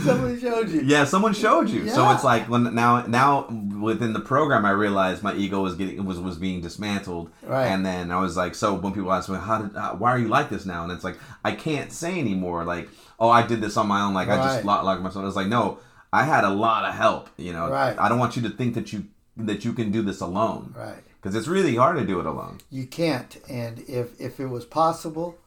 Somebody 0.03 0.39
showed 0.41 0.69
you. 0.69 0.82
Yeah, 0.82 1.06
someone 1.06 1.34
showed 1.34 1.69
you. 1.69 1.88
So 1.89 2.10
it's 2.12 2.25
like 2.25 2.49
when 2.49 2.75
now 2.75 3.06
now 3.08 3.47
within 3.82 4.12
the 4.12 4.19
program, 4.19 4.65
I 4.65 4.71
realized 4.71 5.23
my 5.23 5.34
ego 5.34 5.62
was 5.62 5.75
getting 5.75 6.03
was 6.06 6.19
was 6.19 6.38
being 6.38 6.60
dismantled. 6.60 7.32
Right. 7.43 7.67
And 7.67 7.86
then 7.86 8.12
I 8.12 8.19
was 8.19 8.36
like, 8.36 8.53
so 8.53 8.73
when 8.73 8.93
people 8.93 9.13
ask 9.13 9.30
me, 9.30 9.38
how 9.38 9.62
did 9.62 9.77
how, 9.77 9.95
why 9.95 10.12
are 10.12 10.19
you 10.19 10.27
like 10.27 10.49
this 10.49 10.65
now? 10.65 10.84
And 10.84 10.91
it's 10.91 11.06
like 11.06 11.17
I 11.45 11.53
can't 11.53 11.91
say 11.91 12.19
anymore. 12.19 12.65
Like, 12.65 12.89
oh, 13.17 13.30
I 13.30 13.47
did 13.47 13.62
this 13.62 13.77
on 13.77 13.88
my 13.88 14.01
own. 14.01 14.13
Like 14.13 14.27
I 14.27 14.36
just 14.38 14.65
locked, 14.65 14.84
locked 14.84 15.01
myself. 15.01 15.25
It's 15.25 15.36
like 15.38 15.47
no, 15.47 15.80
I 16.13 16.24
had 16.24 16.43
a 16.43 16.50
lot 16.50 16.86
of 16.86 16.93
help. 16.96 17.30
You 17.38 17.54
know, 17.54 17.70
Right. 17.70 17.98
I 18.00 18.10
don't 18.10 18.20
want 18.20 18.36
you 18.36 18.41
to 18.43 18.50
think 18.50 18.74
that 18.76 18.93
you 18.93 19.06
that 19.36 19.63
you 19.63 19.74
can 19.74 19.91
do 19.91 20.02
this 20.02 20.20
alone 20.20 20.74
Right. 20.76 21.04
because 21.22 21.36
it's 21.36 21.48
really 21.48 21.76
hard 21.76 21.98
to 21.98 22.06
do 22.06 22.20
it 22.20 22.26
alone. 22.26 22.58
You 22.72 22.88
can't. 22.88 23.38
And 23.50 23.80
if 23.88 24.20
if 24.20 24.39
it 24.39 24.48
was 24.48 24.65
possible, 24.65 25.38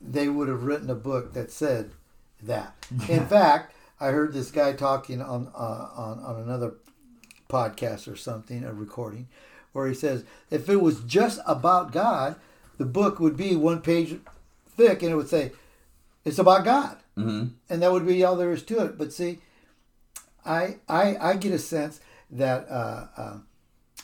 they 0.00 0.28
would 0.28 0.48
have 0.48 0.62
written 0.64 0.88
a 0.90 0.94
book 0.94 1.32
that 1.34 1.50
said 1.50 1.90
that. 2.42 2.74
In 3.08 3.26
fact, 3.26 3.74
I 4.00 4.08
heard 4.08 4.32
this 4.32 4.50
guy 4.50 4.72
talking 4.72 5.20
on 5.20 5.48
uh, 5.54 5.88
on 5.96 6.18
on 6.20 6.36
another 6.42 6.74
podcast 7.48 8.10
or 8.10 8.16
something, 8.16 8.64
a 8.64 8.72
recording, 8.72 9.28
where 9.72 9.86
he 9.86 9.94
says 9.94 10.24
if 10.50 10.68
it 10.68 10.80
was 10.80 11.00
just 11.00 11.40
about 11.46 11.92
God, 11.92 12.36
the 12.78 12.84
book 12.86 13.20
would 13.20 13.36
be 13.36 13.54
one 13.56 13.80
page 13.82 14.18
thick, 14.76 15.02
and 15.02 15.12
it 15.12 15.16
would 15.16 15.28
say 15.28 15.52
it's 16.24 16.38
about 16.38 16.64
God, 16.64 16.96
hmm 17.16 17.44
and 17.68 17.82
that 17.82 17.92
would 17.92 18.06
be 18.06 18.24
all 18.24 18.36
there 18.36 18.52
is 18.52 18.62
to 18.64 18.84
it. 18.84 18.98
But 18.98 19.12
see, 19.12 19.38
I 20.46 20.76
I 20.88 21.16
I 21.20 21.36
get 21.36 21.52
a 21.52 21.58
sense 21.58 22.00
that 22.30 22.66
uh, 22.70 23.06
uh, 23.16 23.36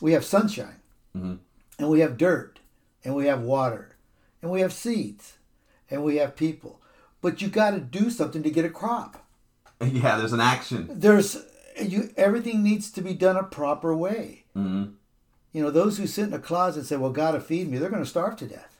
we 0.00 0.12
have 0.12 0.24
sunshine. 0.24 0.80
Mhm. 1.16 1.38
and 1.78 1.88
we 1.88 2.00
have 2.00 2.16
dirt. 2.16 2.58
And 3.04 3.14
we 3.14 3.26
have 3.26 3.42
water. 3.42 3.96
And 4.40 4.50
we 4.50 4.60
have 4.60 4.72
seeds. 4.72 5.34
And 5.90 6.02
we 6.04 6.16
have 6.16 6.36
people. 6.36 6.80
But 7.20 7.42
you 7.42 7.48
got 7.48 7.72
to 7.72 7.80
do 7.80 8.08
something 8.10 8.42
to 8.42 8.50
get 8.50 8.64
a 8.64 8.70
crop. 8.70 9.24
Yeah, 9.84 10.16
there's 10.16 10.32
an 10.32 10.40
action. 10.40 10.88
there's 10.90 11.36
you 11.80 12.10
everything 12.16 12.62
needs 12.62 12.90
to 12.92 13.02
be 13.02 13.14
done 13.14 13.36
a 13.36 13.42
proper 13.42 13.94
way. 13.96 14.44
Hmm 14.54 14.84
you 15.54 15.62
know 15.62 15.70
those 15.70 15.98
who 15.98 16.06
sit 16.06 16.28
in 16.28 16.32
a 16.32 16.38
closet 16.38 16.80
and 16.80 16.86
say 16.88 16.96
well 16.96 17.10
god 17.12 17.32
to 17.32 17.40
feed 17.40 17.68
me 17.70 17.76
they're 17.78 17.90
going 17.90 18.02
to 18.02 18.08
starve 18.08 18.36
to 18.36 18.46
death. 18.46 18.78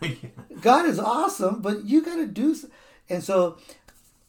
God 0.62 0.86
is 0.86 0.98
awesome 0.98 1.60
but 1.60 1.84
you 1.84 2.02
got 2.02 2.16
to 2.16 2.26
do 2.26 2.56
and 3.10 3.22
so 3.22 3.58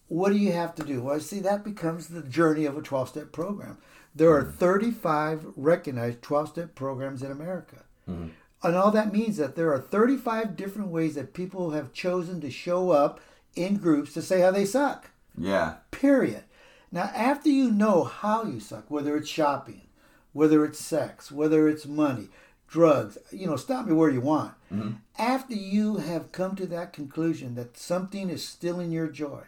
what 0.07 0.31
do 0.31 0.37
you 0.37 0.51
have 0.51 0.75
to 0.75 0.83
do? 0.83 1.01
Well 1.01 1.19
see 1.19 1.39
that 1.39 1.63
becomes 1.63 2.07
the 2.07 2.21
journey 2.21 2.65
of 2.65 2.77
a 2.77 2.81
12-step 2.81 3.31
program. 3.31 3.77
There 4.15 4.31
are 4.31 4.43
mm-hmm. 4.43 4.57
35 4.57 5.45
recognized 5.55 6.21
12-step 6.21 6.75
programs 6.75 7.21
in 7.23 7.31
america. 7.31 7.83
Mm-hmm. 8.09 8.29
And 8.63 8.75
all 8.75 8.91
that 8.91 9.13
means 9.13 9.37
that 9.37 9.55
there 9.55 9.71
are 9.71 9.79
35 9.79 10.55
different 10.55 10.89
ways 10.89 11.15
that 11.15 11.33
people 11.33 11.71
have 11.71 11.93
chosen 11.93 12.41
to 12.41 12.49
show 12.49 12.91
up 12.91 13.19
in 13.55 13.77
groups 13.77 14.13
to 14.13 14.21
say 14.21 14.41
how 14.41 14.51
they 14.51 14.65
suck. 14.65 15.11
Yeah. 15.37 15.75
period. 15.91 16.43
Now 16.91 17.11
after 17.13 17.49
you 17.49 17.69
know 17.69 18.03
how 18.03 18.43
you 18.43 18.59
suck 18.59 18.89
whether 18.89 19.15
it's 19.17 19.29
shopping 19.29 19.81
whether 20.33 20.63
it's 20.65 20.79
sex 20.79 21.31
whether 21.31 21.67
it's 21.67 21.85
money 21.85 22.27
drugs 22.67 23.17
you 23.31 23.47
know 23.47 23.55
stop 23.55 23.85
me 23.85 23.93
where 23.93 24.09
you 24.09 24.21
want. 24.21 24.53
Mm-hmm. 24.73 24.91
After 25.19 25.53
you 25.53 25.97
have 25.97 26.31
come 26.31 26.55
to 26.55 26.65
that 26.67 26.93
conclusion 26.93 27.55
that 27.55 27.77
something 27.77 28.29
is 28.29 28.47
stealing 28.47 28.91
your 28.91 29.07
joy 29.07 29.43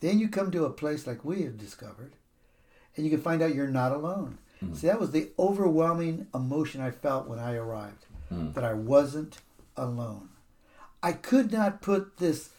then 0.00 0.18
you 0.18 0.28
come 0.28 0.50
to 0.50 0.64
a 0.64 0.70
place 0.70 1.06
like 1.06 1.24
we 1.24 1.42
have 1.42 1.58
discovered 1.58 2.12
and 2.96 3.04
you 3.04 3.10
can 3.10 3.20
find 3.20 3.42
out 3.42 3.54
you're 3.54 3.68
not 3.68 3.92
alone. 3.92 4.38
Hmm. 4.60 4.74
See 4.74 4.86
that 4.86 5.00
was 5.00 5.12
the 5.12 5.30
overwhelming 5.38 6.26
emotion 6.34 6.80
i 6.80 6.90
felt 6.90 7.28
when 7.28 7.38
i 7.38 7.54
arrived 7.54 8.06
hmm. 8.28 8.52
that 8.52 8.64
i 8.64 8.74
wasn't 8.74 9.38
alone. 9.76 10.30
I 11.02 11.12
could 11.12 11.52
not 11.52 11.82
put 11.82 12.18
this 12.18 12.50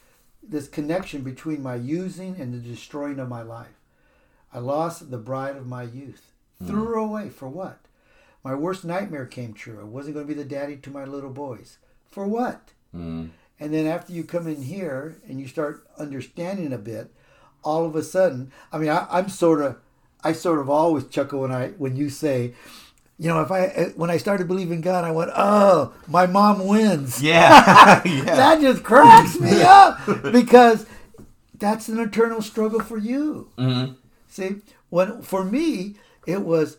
this 0.42 0.68
connection 0.68 1.22
between 1.22 1.62
my 1.62 1.76
using 1.76 2.40
and 2.40 2.52
the 2.52 2.58
destroying 2.58 3.20
of 3.20 3.28
my 3.28 3.42
life. 3.42 3.78
I 4.52 4.58
lost 4.58 5.10
the 5.10 5.18
bride 5.18 5.56
of 5.56 5.66
my 5.66 5.84
youth. 5.84 6.32
Hmm. 6.58 6.66
Threw 6.66 6.84
her 6.86 6.94
away. 6.94 7.28
For 7.28 7.48
what? 7.48 7.78
My 8.42 8.54
worst 8.54 8.84
nightmare 8.84 9.26
came 9.26 9.52
true. 9.52 9.78
I 9.80 9.84
wasn't 9.84 10.14
going 10.14 10.26
to 10.26 10.34
be 10.34 10.40
the 10.40 10.48
daddy 10.48 10.76
to 10.76 10.90
my 10.90 11.04
little 11.04 11.30
boys. 11.30 11.78
For 12.10 12.26
what? 12.26 12.70
Mm. 12.94 13.30
and 13.58 13.72
then 13.72 13.86
after 13.86 14.12
you 14.12 14.22
come 14.22 14.46
in 14.46 14.60
here 14.60 15.16
and 15.26 15.40
you 15.40 15.48
start 15.48 15.86
understanding 15.96 16.74
a 16.74 16.78
bit, 16.78 17.10
all 17.62 17.84
of 17.86 17.94
a 17.96 18.02
sudden, 18.02 18.52
I 18.72 18.78
mean, 18.78 18.90
I, 18.90 19.06
I'm 19.10 19.28
sort 19.28 19.60
of, 19.60 19.76
I 20.24 20.32
sort 20.32 20.58
of 20.58 20.68
always 20.70 21.06
chuckle 21.06 21.40
when 21.40 21.52
I 21.52 21.68
when 21.78 21.96
you 21.96 22.10
say, 22.10 22.54
you 23.18 23.28
know, 23.28 23.40
if 23.40 23.50
I 23.50 23.66
eh, 23.66 23.90
when 23.96 24.10
I 24.10 24.16
started 24.16 24.48
believing 24.48 24.80
God, 24.80 25.04
I 25.04 25.10
went, 25.10 25.30
oh, 25.34 25.92
my 26.08 26.26
mom 26.26 26.66
wins. 26.66 27.22
Yeah. 27.22 28.02
yeah. 28.04 28.24
That 28.24 28.60
just 28.60 28.82
cracks 28.82 29.38
me 29.38 29.62
up 29.62 29.98
because 30.32 30.86
that's 31.58 31.88
an 31.88 31.98
eternal 32.00 32.42
struggle 32.42 32.80
for 32.80 32.98
you. 32.98 33.50
Mhm. 33.58 33.96
See, 34.28 34.56
when 34.90 35.22
for 35.22 35.44
me 35.44 35.96
it 36.26 36.42
was, 36.42 36.78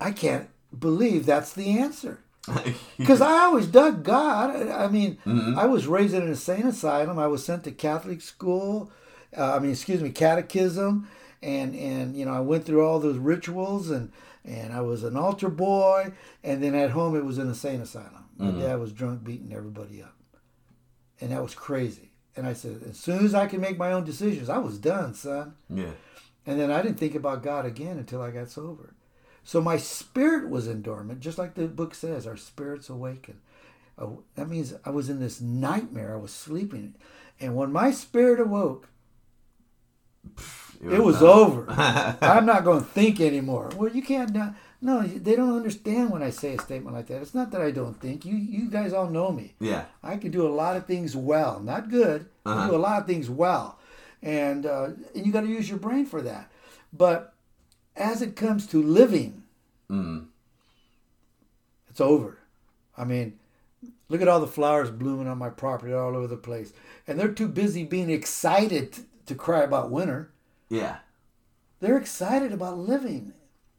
I 0.00 0.10
can't 0.12 0.48
believe 0.76 1.26
that's 1.26 1.52
the 1.52 1.78
answer. 1.78 2.20
Because 2.96 3.20
I 3.20 3.44
always 3.44 3.66
dug 3.66 4.02
God. 4.02 4.68
I 4.70 4.88
mean, 4.88 5.18
I 5.56 5.66
was 5.66 5.86
raised 5.86 6.14
in 6.14 6.22
an 6.22 6.28
insane 6.28 6.66
asylum. 6.66 7.18
I 7.18 7.26
was 7.26 7.44
sent 7.44 7.62
to 7.64 7.70
Catholic 7.70 8.20
school. 8.22 8.90
Uh, 9.36 9.54
I 9.56 9.58
mean, 9.58 9.70
excuse 9.72 10.00
me, 10.02 10.10
catechism, 10.10 11.08
and 11.42 11.74
and 11.74 12.16
you 12.16 12.24
know, 12.24 12.32
I 12.32 12.40
went 12.40 12.64
through 12.64 12.84
all 12.86 12.98
those 13.00 13.18
rituals, 13.18 13.90
and 13.90 14.10
and 14.44 14.72
I 14.72 14.80
was 14.80 15.04
an 15.04 15.16
altar 15.16 15.48
boy. 15.48 16.12
And 16.42 16.62
then 16.62 16.74
at 16.74 16.90
home, 16.90 17.16
it 17.16 17.24
was 17.24 17.38
an 17.38 17.48
insane 17.48 17.80
asylum. 17.80 18.24
My 18.38 18.50
dad 18.52 18.78
was 18.80 18.92
drunk, 18.92 19.24
beating 19.24 19.52
everybody 19.52 20.00
up, 20.02 20.14
and 21.20 21.32
that 21.32 21.42
was 21.42 21.54
crazy. 21.54 22.12
And 22.36 22.46
I 22.46 22.52
said, 22.52 22.82
as 22.88 22.96
soon 22.96 23.24
as 23.24 23.34
I 23.34 23.48
could 23.48 23.60
make 23.60 23.76
my 23.78 23.90
own 23.90 24.04
decisions, 24.04 24.48
I 24.48 24.58
was 24.58 24.78
done, 24.78 25.12
son. 25.14 25.54
yeah. 25.68 25.90
And 26.46 26.58
then 26.58 26.70
I 26.70 26.80
didn't 26.82 26.98
think 26.98 27.16
about 27.16 27.42
God 27.42 27.66
again 27.66 27.98
until 27.98 28.22
I 28.22 28.30
got 28.30 28.48
sober. 28.48 28.94
So 29.42 29.60
my 29.60 29.76
spirit 29.76 30.48
was 30.48 30.68
in 30.68 30.80
dormant, 30.82 31.20
just 31.20 31.36
like 31.36 31.54
the 31.54 31.66
book 31.66 31.94
says, 31.94 32.26
our 32.26 32.36
spirits 32.36 32.88
awaken. 32.88 33.40
Uh, 33.98 34.06
that 34.36 34.48
means 34.48 34.72
I 34.84 34.90
was 34.90 35.10
in 35.10 35.18
this 35.20 35.40
nightmare. 35.40 36.14
I 36.14 36.18
was 36.20 36.32
sleeping. 36.32 36.94
And 37.40 37.56
when 37.56 37.72
my 37.72 37.90
spirit 37.90 38.38
awoke, 38.40 38.88
it 40.82 41.02
was 41.02 41.20
done. 41.20 41.28
over. 41.28 41.66
I'm 42.20 42.46
not 42.46 42.64
going 42.64 42.80
to 42.80 42.86
think 42.86 43.20
anymore. 43.20 43.70
Well, 43.76 43.90
you 43.90 44.02
can't. 44.02 44.32
Not, 44.34 44.54
no, 44.80 45.02
they 45.02 45.34
don't 45.34 45.56
understand 45.56 46.10
when 46.10 46.22
I 46.22 46.30
say 46.30 46.54
a 46.54 46.60
statement 46.60 46.94
like 46.94 47.08
that. 47.08 47.20
It's 47.20 47.34
not 47.34 47.50
that 47.50 47.60
I 47.60 47.70
don't 47.72 47.98
think. 48.00 48.24
You, 48.24 48.36
you 48.36 48.70
guys 48.70 48.92
all 48.92 49.08
know 49.08 49.32
me. 49.32 49.54
Yeah. 49.60 49.86
I 50.04 50.16
can 50.16 50.30
do 50.30 50.46
a 50.46 50.48
lot 50.54 50.76
of 50.76 50.86
things 50.86 51.16
well, 51.16 51.58
not 51.60 51.90
good. 51.90 52.26
I 52.46 52.52
Uh-huh. 52.52 52.68
do 52.70 52.76
a 52.76 52.78
lot 52.78 53.00
of 53.00 53.06
things 53.06 53.28
well, 53.28 53.78
and 54.22 54.64
uh, 54.66 54.90
and 55.14 55.26
you 55.26 55.32
got 55.32 55.40
to 55.42 55.48
use 55.48 55.68
your 55.68 55.78
brain 55.78 56.06
for 56.06 56.22
that. 56.22 56.50
But 56.92 57.34
as 57.96 58.22
it 58.22 58.36
comes 58.36 58.66
to 58.68 58.82
living, 58.82 59.42
Mm. 59.90 60.26
it's 61.90 62.00
over. 62.00 62.38
I 62.96 63.04
mean, 63.04 63.38
look 64.08 64.20
at 64.22 64.28
all 64.28 64.40
the 64.40 64.46
flowers 64.46 64.90
blooming 64.90 65.26
on 65.26 65.38
my 65.38 65.48
property 65.50 65.92
all 65.92 66.14
over 66.16 66.26
the 66.26 66.36
place, 66.36 66.72
and 67.06 67.18
they're 67.18 67.32
too 67.32 67.48
busy 67.48 67.84
being 67.84 68.10
excited 68.10 68.98
to, 69.28 69.34
cry 69.34 69.62
about 69.62 69.90
winter. 69.90 70.32
Yeah. 70.68 70.98
They're 71.80 71.96
excited 71.98 72.52
about 72.52 72.78
living. 72.78 73.32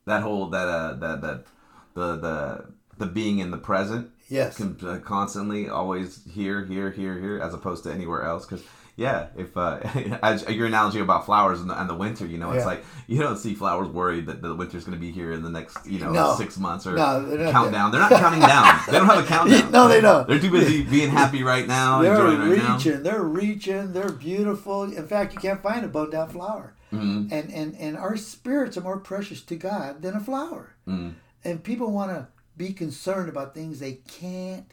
That 0.05 0.21
whole 0.23 0.47
that 0.51 0.67
uh 0.67 0.93
that 0.95 1.21
that 1.21 1.45
the 1.93 2.15
the 2.15 2.65
the 2.97 3.05
being 3.05 3.39
in 3.39 3.51
the 3.51 3.57
present 3.57 4.09
Yes. 4.29 4.57
con- 4.57 4.77
uh, 4.85 4.99
constantly 5.03 5.69
always 5.69 6.21
here 6.31 6.65
here 6.65 6.91
here 6.91 7.19
here 7.19 7.39
as 7.39 7.53
opposed 7.53 7.83
to 7.83 7.91
anywhere 7.93 8.23
else 8.23 8.45
because 8.45 8.63
yeah 8.99 9.27
if 9.37 9.55
uh 9.57 9.79
as 10.23 10.47
your 10.49 10.67
analogy 10.67 10.99
about 10.99 11.25
flowers 11.25 11.61
and 11.61 11.69
the, 11.69 11.79
and 11.79 11.89
the 11.89 11.95
winter 11.95 12.25
you 12.25 12.37
know 12.37 12.51
it's 12.51 12.59
Yeah. 12.65 12.71
like 12.73 12.83
you 13.07 13.19
don't 13.25 13.37
see 13.37 13.53
flowers 13.55 13.87
worried 13.87 14.25
that 14.27 14.41
the 14.41 14.53
winter's 14.53 14.83
going 14.85 14.97
to 14.99 15.03
be 15.07 15.11
here 15.19 15.31
in 15.31 15.41
the 15.41 15.49
next 15.49 15.77
you 15.93 15.99
know 15.99 16.11
No. 16.11 16.35
six 16.35 16.57
months 16.57 16.85
or 16.85 16.93
No, 16.95 17.25
they're 17.25 17.51
countdown 17.51 17.91
they're 17.91 18.01
not 18.07 18.11
counting 18.11 18.41
down 18.41 18.65
they 18.87 18.97
don't 18.99 19.07
have 19.13 19.23
a 19.23 19.27
countdown 19.27 19.71
No, 19.77 19.87
they 19.87 20.01
don't. 20.01 20.27
they're 20.27 20.39
too 20.45 20.51
busy 20.51 20.83
being 20.83 21.09
happy 21.21 21.41
right 21.43 21.67
now 21.67 22.01
They're 22.01 22.13
enjoying 22.15 22.39
right 22.49 22.57
now 22.59 22.75
reaching. 22.75 23.03
They're 23.03 23.23
reaching. 23.41 23.93
They're 23.93 24.11
beautiful. 24.11 24.83
In 24.83 25.07
fact, 25.07 25.33
you 25.33 25.39
can't 25.39 25.61
find 25.63 25.81
a 25.85 25.87
burned 25.87 26.11
down 26.11 26.29
flower. 26.29 26.67
Mhm. 26.91 27.31
And 27.31 27.45
and 27.59 27.69
and 27.85 27.93
our 28.05 28.17
spirits 28.17 28.77
are 28.77 28.81
more 28.89 28.99
precious 29.11 29.41
to 29.49 29.55
God 29.69 30.01
than 30.03 30.13
a 30.15 30.23
flower. 30.29 30.65
Mhm. 30.87 31.13
And 31.45 31.63
people 31.63 31.89
want 31.99 32.09
to 32.11 32.27
be 32.57 32.73
concerned 32.73 33.29
about 33.29 33.53
things 33.53 33.79
they 33.79 33.95
can't 34.19 34.69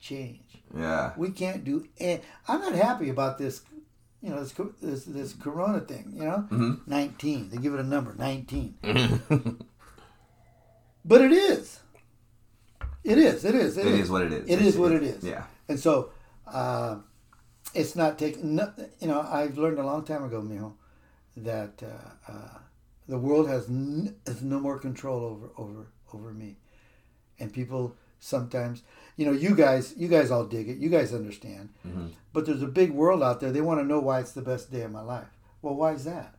change. 0.00 0.47
Yeah. 0.76 1.12
We 1.16 1.30
can't 1.30 1.64
do. 1.64 1.86
And 2.00 2.20
I'm 2.46 2.60
not 2.60 2.74
happy 2.74 3.08
about 3.10 3.38
this. 3.38 3.62
You 4.20 4.30
know 4.30 4.42
this 4.42 4.52
this, 4.82 5.04
this 5.04 5.32
Corona 5.32 5.80
thing. 5.80 6.12
You 6.14 6.24
know, 6.24 6.48
Mhm. 6.50 6.86
nineteen. 6.86 7.50
They 7.50 7.56
give 7.58 7.74
it 7.74 7.80
a 7.80 7.84
number, 7.84 8.14
nineteen. 8.18 8.74
But 11.04 11.22
it 11.22 11.32
is. 11.32 11.80
It 13.04 13.16
is. 13.18 13.44
It 13.44 13.54
is. 13.54 13.78
It 13.78 13.86
is 13.86 14.10
what 14.10 14.22
it 14.22 14.32
is. 14.32 14.44
It 14.44 14.52
It's- 14.52 14.66
is 14.68 14.76
what 14.76 14.92
it 14.92 15.02
is. 15.02 15.24
Yeah. 15.24 15.44
And 15.68 15.80
so, 15.80 16.10
uh, 16.46 16.96
it's 17.74 17.96
not 17.96 18.18
taking. 18.18 18.56
No, 18.56 18.72
you 19.00 19.08
know, 19.08 19.20
I've 19.20 19.56
learned 19.56 19.78
a 19.78 19.86
long 19.86 20.04
time 20.04 20.24
ago, 20.24 20.42
Mijo, 20.42 20.74
that 21.36 21.82
uh, 21.82 22.30
uh, 22.32 22.58
the 23.06 23.18
world 23.18 23.48
has 23.48 23.68
n- 23.68 24.16
has 24.26 24.42
no 24.42 24.60
more 24.60 24.78
control 24.78 25.24
over 25.24 25.48
over 25.56 25.86
over 26.12 26.32
me, 26.34 26.58
and 27.38 27.52
people 27.52 27.96
sometimes, 28.20 28.82
you 29.16 29.26
know, 29.26 29.32
you 29.32 29.54
guys, 29.54 29.94
you 29.96 30.08
guys 30.08 30.30
all 30.30 30.44
dig 30.44 30.68
it. 30.68 30.78
You 30.78 30.88
guys 30.88 31.12
understand. 31.14 31.70
Mhm. 31.86 32.10
But 32.32 32.46
there's 32.46 32.62
a 32.62 32.66
big 32.68 32.90
world 32.92 33.22
out 33.22 33.40
there. 33.40 33.52
They 33.52 33.60
want 33.60 33.80
to 33.80 33.86
know 33.86 34.00
why 34.00 34.20
it's 34.20 34.32
the 34.32 34.42
best 34.42 34.70
day 34.70 34.82
of 34.82 34.92
my 34.92 35.02
life. 35.02 35.28
Well, 35.62 35.74
why 35.74 35.92
is 35.92 36.04
that? 36.04 36.34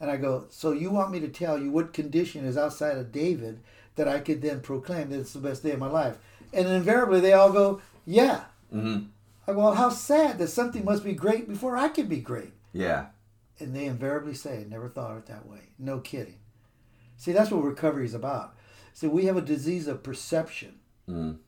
And 0.00 0.10
I 0.10 0.16
go, 0.16 0.44
so 0.50 0.72
you 0.72 0.90
want 0.90 1.10
me 1.12 1.20
to 1.20 1.28
tell 1.28 1.58
you 1.58 1.70
what 1.70 1.92
condition 1.92 2.44
is 2.44 2.56
outside 2.58 2.98
of 2.98 3.12
David 3.12 3.60
that 3.96 4.08
I 4.08 4.18
could 4.20 4.42
then 4.42 4.60
proclaim 4.60 5.10
that 5.10 5.20
it's 5.20 5.32
the 5.32 5.38
best 5.38 5.62
day 5.62 5.70
of 5.72 5.78
my 5.78 5.88
life? 5.88 6.18
And 6.52 6.68
invariably 6.68 7.20
they 7.20 7.32
all 7.32 7.52
go, 7.52 7.80
yeah. 8.04 8.44
hmm 8.70 8.98
I 9.46 9.52
go, 9.52 9.58
well, 9.58 9.74
how 9.74 9.90
sad 9.90 10.38
that 10.38 10.48
something 10.48 10.84
must 10.84 11.04
be 11.04 11.12
great 11.12 11.48
before 11.48 11.76
I 11.76 11.88
can 11.88 12.06
be 12.06 12.18
great. 12.20 12.52
Yeah. 12.72 13.06
And 13.60 13.74
they 13.74 13.84
invariably 13.86 14.34
say, 14.34 14.64
never 14.68 14.88
thought 14.88 15.10
of 15.12 15.18
it 15.18 15.26
that 15.26 15.46
way. 15.46 15.68
No 15.78 15.98
kidding. 16.00 16.38
See, 17.16 17.32
that's 17.32 17.50
what 17.50 17.62
recovery 17.62 18.04
is 18.06 18.14
about. 18.14 18.54
See, 18.94 19.06
we 19.06 19.26
have 19.26 19.36
a 19.36 19.42
disease 19.42 19.86
of 19.86 20.02
perception. 20.02 20.76
Mm. 21.08 21.38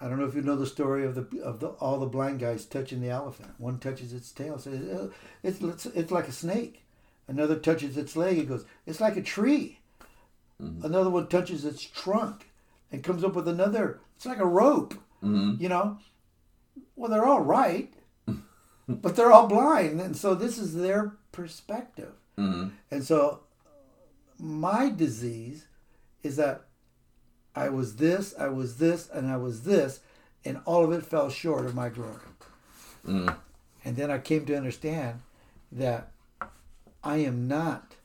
I 0.00 0.08
don't 0.08 0.18
know 0.18 0.24
if 0.24 0.34
you 0.34 0.40
know 0.42 0.56
the 0.56 0.66
story 0.66 1.04
of 1.04 1.14
the 1.14 1.42
of 1.42 1.60
the 1.60 1.68
all 1.68 1.98
the 1.98 2.06
blind 2.06 2.40
guys 2.40 2.64
touching 2.64 3.00
the 3.02 3.10
elephant. 3.10 3.50
One 3.58 3.78
touches 3.78 4.12
its 4.14 4.32
tail, 4.32 4.58
says 4.58 4.80
"Uh, 4.88 5.08
it's 5.42 5.60
it's, 5.60 5.86
it's 5.86 6.10
like 6.10 6.26
a 6.28 6.32
snake. 6.32 6.84
Another 7.28 7.56
touches 7.56 7.96
its 7.96 8.16
leg, 8.16 8.38
it 8.38 8.48
goes 8.48 8.64
it's 8.86 9.00
like 9.00 9.16
a 9.16 9.22
tree. 9.22 9.78
Another 10.82 11.08
one 11.08 11.26
touches 11.28 11.64
its 11.64 11.82
trunk, 11.82 12.50
and 12.92 13.02
comes 13.02 13.24
up 13.24 13.34
with 13.34 13.48
another. 13.48 14.00
It's 14.16 14.26
like 14.26 14.40
a 14.40 14.46
rope. 14.46 14.94
hmm 15.20 15.54
You 15.58 15.68
know. 15.70 15.98
Well, 16.96 17.10
they're 17.10 17.24
all 17.24 17.40
right, 17.40 17.92
but 18.88 19.16
they're 19.16 19.32
all 19.32 19.46
blind, 19.46 20.00
and 20.02 20.14
so 20.16 20.34
this 20.34 20.58
is 20.58 20.74
their 20.74 21.12
perspective. 21.32 22.12
hmm 22.36 22.68
And 22.90 23.02
so 23.04 23.40
my 24.38 24.90
disease 24.90 25.66
is 26.22 26.36
that 26.36 26.66
I 27.54 27.68
was 27.68 27.96
this, 27.96 28.34
I 28.38 28.48
was 28.48 28.76
this, 28.78 29.08
and 29.10 29.28
I 29.28 29.36
was 29.36 29.62
this, 29.62 30.00
and 30.44 30.60
all 30.64 30.84
of 30.84 30.92
it 30.92 31.04
fell 31.04 31.28
short 31.30 31.66
of 31.66 31.74
my 31.74 31.88
glory. 31.88 32.14
Mm. 33.06 33.36
And 33.84 33.96
then 33.96 34.10
I 34.10 34.18
came 34.18 34.44
to 34.46 34.56
understand 34.56 35.20
that 35.72 36.10
I 37.02 37.18
am 37.18 37.48
not 37.48 37.96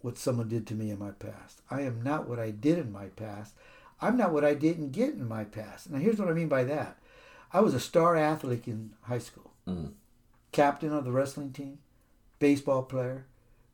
what 0.00 0.18
someone 0.18 0.48
did 0.48 0.66
to 0.68 0.74
me 0.74 0.90
in 0.90 0.98
my 0.98 1.10
past. 1.10 1.60
I 1.70 1.80
am 1.82 2.02
not 2.02 2.28
what 2.28 2.38
I 2.38 2.50
did 2.50 2.78
in 2.78 2.92
my 2.92 3.06
past. 3.06 3.54
I'm 4.00 4.16
not 4.16 4.32
what 4.32 4.44
I 4.44 4.54
didn't 4.54 4.92
get 4.92 5.14
in 5.14 5.26
my 5.26 5.44
past. 5.44 5.90
Now, 5.90 5.98
here's 5.98 6.18
what 6.18 6.28
I 6.28 6.32
mean 6.34 6.48
by 6.48 6.64
that 6.64 6.98
I 7.52 7.60
was 7.60 7.74
a 7.74 7.80
star 7.80 8.16
athlete 8.16 8.66
in 8.66 8.90
high 9.02 9.18
school, 9.18 9.50
Mm. 9.66 9.92
captain 10.52 10.92
of 10.92 11.04
the 11.04 11.12
wrestling 11.12 11.52
team, 11.52 11.78
baseball 12.38 12.82
player. 12.82 13.24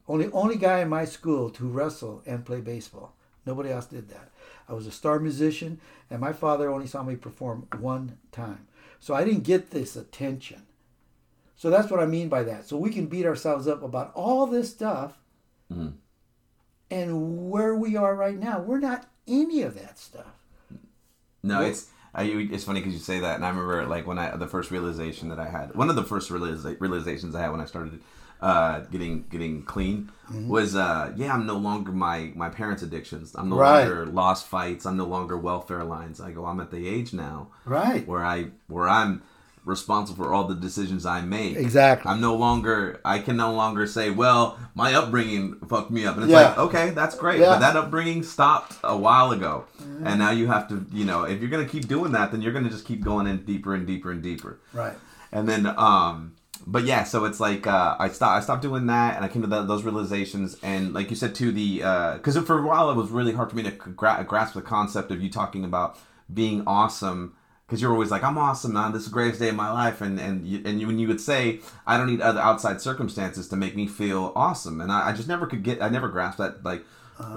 Only, 0.06 0.30
only 0.32 0.56
guy 0.56 0.80
in 0.80 0.88
my 0.88 1.04
school 1.04 1.50
to 1.50 1.64
wrestle 1.68 2.22
and 2.26 2.44
play 2.44 2.60
baseball. 2.60 3.14
Nobody 3.46 3.70
else 3.70 3.86
did 3.86 4.08
that. 4.10 4.30
I 4.68 4.72
was 4.74 4.86
a 4.86 4.92
star 4.92 5.18
musician, 5.18 5.80
and 6.10 6.20
my 6.20 6.32
father 6.32 6.70
only 6.70 6.86
saw 6.86 7.02
me 7.02 7.16
perform 7.16 7.66
one 7.78 8.18
time. 8.32 8.66
So 8.98 9.14
I 9.14 9.24
didn't 9.24 9.44
get 9.44 9.70
this 9.70 9.96
attention. 9.96 10.62
So 11.56 11.70
that's 11.70 11.90
what 11.90 12.00
I 12.00 12.06
mean 12.06 12.28
by 12.28 12.42
that. 12.44 12.66
So 12.66 12.76
we 12.76 12.90
can 12.90 13.06
beat 13.06 13.26
ourselves 13.26 13.66
up 13.68 13.82
about 13.82 14.12
all 14.14 14.46
this 14.46 14.70
stuff, 14.70 15.18
Mhm. 15.72 15.94
and 16.90 17.50
where 17.50 17.74
we 17.74 17.96
are 17.96 18.14
right 18.14 18.38
now, 18.38 18.60
we're 18.60 18.78
not 18.80 19.06
any 19.28 19.62
of 19.62 19.74
that 19.74 19.98
stuff. 19.98 20.34
No, 21.42 21.58
Well- 21.60 21.68
it's 21.68 21.88
I, 22.12 22.24
it's 22.24 22.64
funny 22.64 22.80
because 22.80 22.92
you 22.94 22.98
say 22.98 23.20
that, 23.20 23.36
and 23.36 23.44
I 23.44 23.50
remember 23.50 23.86
like 23.86 24.04
when 24.04 24.18
I 24.18 24.34
the 24.36 24.48
first 24.48 24.72
realization 24.72 25.28
that 25.28 25.38
I 25.38 25.48
had, 25.48 25.76
one 25.76 25.88
of 25.88 25.94
the 25.94 26.02
first 26.02 26.28
realiza- 26.28 26.76
realizations 26.80 27.36
I 27.36 27.42
had 27.42 27.52
when 27.52 27.60
I 27.60 27.66
started 27.66 28.00
uh, 28.42 28.80
getting 28.90 29.24
getting 29.30 29.62
clean 29.62 30.10
Mm-hmm. 30.30 30.48
was 30.48 30.76
uh, 30.76 31.12
yeah, 31.16 31.34
I'm 31.34 31.44
no 31.44 31.56
longer 31.56 31.90
my 31.90 32.30
my 32.36 32.48
parents' 32.50 32.82
addictions. 32.84 33.34
I'm 33.34 33.48
no 33.48 33.56
Right. 33.56 33.80
longer 33.84 34.06
lost 34.06 34.46
fights. 34.46 34.86
I'm 34.86 34.96
no 34.96 35.04
longer 35.06 35.36
welfare 35.36 35.82
lines. 35.82 36.20
I 36.20 36.30
go, 36.30 36.46
I'm 36.46 36.60
at 36.60 36.70
the 36.70 36.86
age 36.86 37.12
now 37.12 37.48
Right. 37.64 38.06
where 38.06 38.24
I 38.24 38.46
where 38.68 38.88
I'm 38.88 39.22
responsible 39.64 40.24
for 40.24 40.32
all 40.32 40.44
the 40.44 40.54
decisions 40.54 41.04
I 41.04 41.20
make. 41.20 41.56
Exactly. 41.56 42.10
I'm 42.10 42.20
no 42.20 42.34
longer. 42.36 43.00
I 43.04 43.18
can 43.18 43.36
no 43.36 43.52
longer 43.52 43.86
say, 43.88 44.10
"Well, 44.10 44.56
my 44.76 44.94
upbringing 44.94 45.56
fucked 45.68 45.90
me 45.90 46.06
up," 46.06 46.14
and 46.14 46.22
it's 46.24 46.30
Yeah. 46.32 46.50
like, 46.50 46.58
okay, 46.58 46.90
that's 46.90 47.14
great, 47.16 47.40
Yeah. 47.40 47.46
Mm-hmm. 47.46 47.60
but 47.60 47.72
that 47.72 47.76
upbringing 47.76 48.22
stopped 48.22 48.76
a 48.84 48.96
while 48.96 49.32
ago, 49.32 49.64
and 50.04 50.18
now 50.20 50.30
you 50.30 50.46
have 50.46 50.68
to, 50.68 50.86
you 50.92 51.04
know, 51.04 51.24
if 51.24 51.40
you're 51.40 51.50
gonna 51.50 51.66
keep 51.66 51.88
doing 51.88 52.12
that, 52.12 52.30
then 52.30 52.40
you're 52.40 52.52
gonna 52.52 52.70
just 52.70 52.84
keep 52.86 53.02
going 53.04 53.26
in 53.26 53.44
deeper 53.44 53.74
and 53.74 53.84
deeper 53.86 54.10
and 54.12 54.22
deeper, 54.22 54.58
Right. 54.72 54.96
and 55.32 55.46
then, 55.48 55.66
um, 55.76 56.32
but 56.66 56.84
yeah, 56.84 57.04
so 57.04 57.24
it's 57.24 57.40
like 57.40 57.66
uh, 57.66 57.96
I 57.98 58.08
stopped. 58.08 58.38
I 58.38 58.40
stopped 58.40 58.62
doing 58.62 58.86
that, 58.86 59.16
and 59.16 59.24
I 59.24 59.28
came 59.28 59.42
to 59.42 59.48
those 59.48 59.82
realizations, 59.82 60.56
and 60.62 60.92
like 60.92 61.10
you 61.10 61.16
said 61.16 61.34
too, 61.34 61.52
the 61.52 61.78
because 62.16 62.36
for 62.38 62.58
a 62.58 62.66
while 62.66 62.90
it 62.90 62.96
was 62.96 63.10
really 63.10 63.32
hard 63.32 63.50
for 63.50 63.56
me 63.56 63.62
to 63.64 63.70
gra- 63.70 64.24
grasp 64.26 64.54
the 64.54 64.62
concept 64.62 65.10
of 65.10 65.22
you 65.22 65.30
talking 65.30 65.64
about 65.64 65.98
being 66.32 66.62
awesome 66.66 67.34
because 67.66 67.80
you're 67.80 67.92
always 67.92 68.10
like, 68.10 68.24
I'm 68.24 68.36
awesome, 68.36 68.72
man. 68.72 68.92
This 68.92 69.02
is 69.02 69.08
the 69.08 69.14
greatest 69.14 69.38
day 69.38 69.48
of 69.48 69.54
my 69.54 69.70
life, 69.70 70.00
and 70.00 70.18
and 70.18 70.44
you, 70.44 70.60
and 70.64 70.80
you, 70.80 70.88
when 70.88 70.98
you 70.98 71.06
would 71.06 71.20
say, 71.20 71.60
I 71.86 71.96
don't 71.96 72.08
need 72.08 72.20
other 72.20 72.40
outside 72.40 72.80
circumstances 72.80 73.48
to 73.48 73.56
make 73.56 73.76
me 73.76 73.86
feel 73.86 74.32
awesome, 74.34 74.80
and 74.80 74.90
I, 74.90 75.10
I 75.10 75.12
just 75.12 75.28
never 75.28 75.46
could 75.46 75.62
get, 75.62 75.80
I 75.80 75.88
never 75.88 76.08
grasped 76.08 76.38
that, 76.38 76.64
like, 76.64 76.84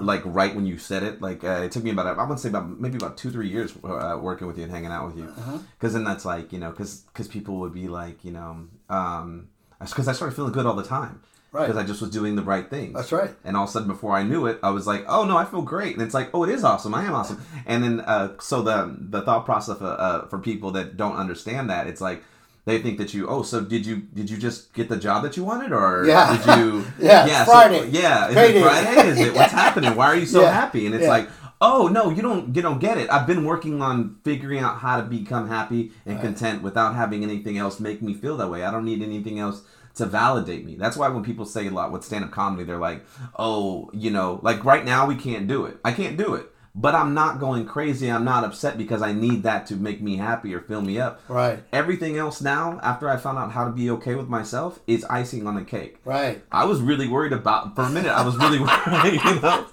like 0.00 0.22
right 0.24 0.54
when 0.54 0.66
you 0.66 0.76
said 0.78 1.02
it. 1.04 1.20
Like 1.20 1.44
uh, 1.44 1.62
it 1.62 1.70
took 1.70 1.84
me 1.84 1.90
about, 1.90 2.18
I 2.18 2.24
would 2.24 2.40
say 2.40 2.48
about 2.48 2.80
maybe 2.80 2.96
about 2.96 3.16
two 3.16 3.30
three 3.30 3.48
years 3.48 3.74
uh, 3.84 4.18
working 4.20 4.48
with 4.48 4.56
you 4.58 4.64
and 4.64 4.72
hanging 4.72 4.90
out 4.90 5.06
with 5.06 5.18
you, 5.18 5.32
because 5.78 5.92
then 5.92 6.02
that's 6.04 6.24
like, 6.24 6.52
you 6.52 6.58
know, 6.58 6.70
because 6.70 7.02
because 7.12 7.28
people 7.28 7.60
would 7.60 7.72
be 7.72 7.86
like, 7.86 8.24
you 8.24 8.32
know, 8.32 8.66
um, 8.90 9.48
because 9.80 10.08
I 10.08 10.12
started 10.12 10.34
feeling 10.34 10.52
good 10.52 10.66
all 10.66 10.74
the 10.74 10.84
time. 10.84 11.20
Right. 11.52 11.68
Because 11.68 11.80
I 11.80 11.86
just 11.86 12.00
was 12.00 12.10
doing 12.10 12.34
the 12.34 12.42
right 12.42 12.68
things. 12.68 12.94
That's 12.94 13.12
right. 13.12 13.30
And 13.44 13.56
all 13.56 13.62
of 13.62 13.68
a 13.68 13.72
sudden, 13.72 13.86
before 13.86 14.16
I 14.16 14.24
knew 14.24 14.46
it, 14.46 14.58
I 14.60 14.70
was 14.70 14.88
like, 14.88 15.04
"Oh 15.06 15.24
no, 15.24 15.36
I 15.36 15.44
feel 15.44 15.62
great." 15.62 15.94
And 15.94 16.02
it's 16.02 16.12
like, 16.14 16.30
"Oh, 16.34 16.42
it 16.42 16.50
is 16.50 16.64
awesome. 16.64 16.92
I 16.96 17.04
am 17.04 17.14
awesome." 17.14 17.40
And 17.64 17.84
then, 17.84 18.00
uh, 18.00 18.32
so 18.40 18.60
the 18.62 18.96
the 18.98 19.22
thought 19.22 19.44
process 19.44 19.80
uh, 19.80 19.84
uh, 19.86 20.26
for 20.26 20.40
people 20.40 20.72
that 20.72 20.96
don't 20.96 21.14
understand 21.14 21.70
that, 21.70 21.86
it's 21.86 22.00
like 22.00 22.24
they 22.64 22.82
think 22.82 22.98
that 22.98 23.14
you, 23.14 23.28
"Oh, 23.28 23.42
so 23.44 23.60
did 23.60 23.86
you 23.86 23.98
did 23.98 24.28
you 24.30 24.36
just 24.36 24.72
get 24.74 24.88
the 24.88 24.96
job 24.96 25.22
that 25.22 25.36
you 25.36 25.44
wanted, 25.44 25.70
or 25.72 26.04
Yeah. 26.08 26.36
did 26.44 26.58
you?" 26.58 26.84
Yeah, 26.98 27.44
so- 27.44 27.52
Friday. 27.52 27.88
yeah, 27.90 28.30
is 28.30 28.36
it 28.36 28.62
Friday? 28.62 29.08
Is 29.10 29.20
it 29.20 29.34
what's 29.34 29.52
happening? 29.64 29.94
Why 29.94 30.06
are 30.06 30.16
you 30.16 30.26
so 30.26 30.40
Yeah. 30.42 30.50
happy? 30.52 30.86
And 30.86 30.94
it's 30.96 31.04
Yeah. 31.04 31.08
like, 31.10 31.28
"Oh 31.66 31.88
no, 31.88 32.10
you 32.10 32.22
don't 32.22 32.54
you 32.54 32.62
don't 32.62 32.78
get 32.78 32.98
it. 32.98 33.10
I've 33.10 33.26
been 33.26 33.44
working 33.44 33.80
on 33.80 34.16
figuring 34.22 34.60
out 34.60 34.78
how 34.78 34.98
to 34.98 35.02
become 35.02 35.48
happy 35.48 35.92
and 36.04 36.20
content 36.20 36.62
without 36.62 36.94
having 36.94 37.22
anything 37.22 37.56
else 37.58 37.80
make 37.80 38.02
me 38.02 38.12
feel 38.14 38.36
that 38.36 38.50
way. 38.50 38.64
I 38.64 38.70
don't 38.70 38.84
need 38.84 39.02
anything 39.02 39.38
else." 39.38 39.62
to 39.94 40.06
validate 40.06 40.64
me. 40.64 40.74
That's 40.74 40.96
why 40.96 41.08
when 41.08 41.22
people 41.22 41.46
say 41.46 41.68
a 41.68 41.70
lot 41.70 41.92
with 41.92 42.04
stand 42.04 42.24
up 42.24 42.32
comedy, 42.32 42.64
they're 42.64 42.78
like, 42.78 43.04
oh, 43.38 43.90
you 43.92 44.10
know, 44.10 44.40
like 44.42 44.64
right 44.64 44.84
now 44.84 45.06
we 45.06 45.14
can't 45.14 45.46
do 45.46 45.66
it. 45.66 45.78
I 45.84 45.92
can't 45.92 46.16
do 46.16 46.34
it. 46.34 46.50
But 46.76 46.96
I'm 46.96 47.14
not 47.14 47.38
going 47.38 47.66
crazy. 47.66 48.10
I'm 48.10 48.24
not 48.24 48.42
upset 48.42 48.76
because 48.76 49.00
I 49.00 49.12
need 49.12 49.44
that 49.44 49.66
to 49.68 49.76
make 49.76 50.02
me 50.02 50.16
happy 50.16 50.52
or 50.52 50.60
fill 50.60 50.82
me 50.82 50.98
up. 50.98 51.20
Right. 51.28 51.62
Everything 51.72 52.16
else 52.18 52.40
now, 52.40 52.80
after 52.82 53.08
I 53.08 53.16
found 53.16 53.38
out 53.38 53.52
how 53.52 53.64
to 53.64 53.70
be 53.70 53.88
okay 53.90 54.16
with 54.16 54.28
myself, 54.28 54.80
is 54.88 55.04
icing 55.04 55.46
on 55.46 55.54
the 55.54 55.62
cake. 55.62 55.98
Right. 56.04 56.42
I 56.50 56.64
was 56.64 56.80
really 56.80 57.06
worried 57.06 57.32
about 57.32 57.76
for 57.76 57.82
a 57.82 57.90
minute. 57.90 58.10
I 58.10 58.24
was 58.24 58.36
really 58.36 58.58
worried, 58.60 59.20
you 59.24 59.40
know. 59.40 59.66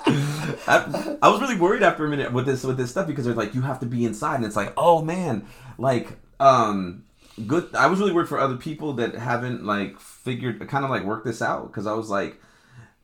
I, 0.67 1.17
I 1.23 1.29
was 1.29 1.41
really 1.41 1.57
worried 1.57 1.81
after 1.81 2.05
a 2.05 2.09
minute 2.09 2.31
with 2.33 2.45
this 2.45 2.63
with 2.63 2.77
this 2.77 2.91
stuff 2.91 3.07
because 3.07 3.25
they're 3.25 3.33
like, 3.33 3.55
you 3.55 3.61
have 3.61 3.79
to 3.79 3.87
be 3.87 4.05
inside, 4.05 4.35
and 4.35 4.45
it's 4.45 4.55
like, 4.55 4.73
oh 4.77 5.01
man, 5.01 5.47
like 5.79 6.19
um, 6.39 7.03
good. 7.47 7.73
I 7.75 7.87
was 7.87 7.99
really 7.99 8.11
worried 8.11 8.29
for 8.29 8.39
other 8.39 8.57
people 8.57 8.93
that 8.93 9.15
haven't 9.15 9.65
like 9.65 9.99
figured 9.99 10.67
kind 10.67 10.83
of 10.83 10.91
like 10.91 11.03
worked 11.03 11.25
this 11.25 11.41
out 11.41 11.67
because 11.67 11.87
I 11.87 11.93
was 11.93 12.09
like, 12.09 12.39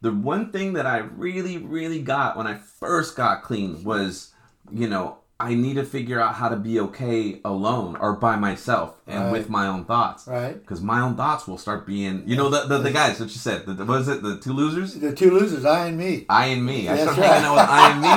the 0.01 0.11
one 0.11 0.51
thing 0.51 0.73
that 0.73 0.85
I 0.85 0.97
really 0.97 1.57
really 1.57 2.01
got 2.01 2.37
when 2.37 2.47
I 2.47 2.55
first 2.55 3.15
got 3.15 3.43
clean 3.43 3.83
was, 3.83 4.33
you 4.71 4.87
know. 4.87 5.19
I 5.39 5.53
need 5.53 5.75
to 5.75 5.83
figure 5.85 6.19
out 6.19 6.33
how 6.33 6.49
to 6.49 6.55
be 6.55 6.79
okay 6.79 7.39
alone 7.45 7.95
or 7.99 8.13
by 8.15 8.37
myself 8.37 8.95
and 9.05 9.25
Right. 9.25 9.31
with 9.31 9.49
my 9.49 9.67
own 9.67 9.85
thoughts. 9.85 10.25
Right. 10.27 10.59
because 10.59 10.81
my 10.81 10.99
own 10.99 11.15
thoughts 11.15 11.47
will 11.47 11.59
start 11.59 11.85
being 11.85 12.23
you 12.25 12.35
know 12.35 12.49
the 12.49 12.61
the, 12.65 12.79
the 12.79 12.91
guys 12.91 13.19
that 13.19 13.25
you 13.25 13.37
said 13.37 13.65
the, 13.67 13.73
the, 13.73 13.85
what 13.85 14.01
is 14.01 14.07
it 14.07 14.23
the 14.23 14.37
two 14.39 14.51
losers? 14.53 14.95
The 14.95 15.13
two 15.13 15.29
losers, 15.31 15.63
I 15.63 15.85
and 15.87 15.97
me. 15.97 16.25
I 16.27 16.47
and 16.47 16.65
me. 16.65 16.89
I 16.89 16.95
That's 16.95 17.11
start 17.13 17.27
hanging 17.27 17.45
out 17.45 17.55
with 17.55 17.69
I 17.69 17.91
and 17.91 18.01
me 18.01 18.09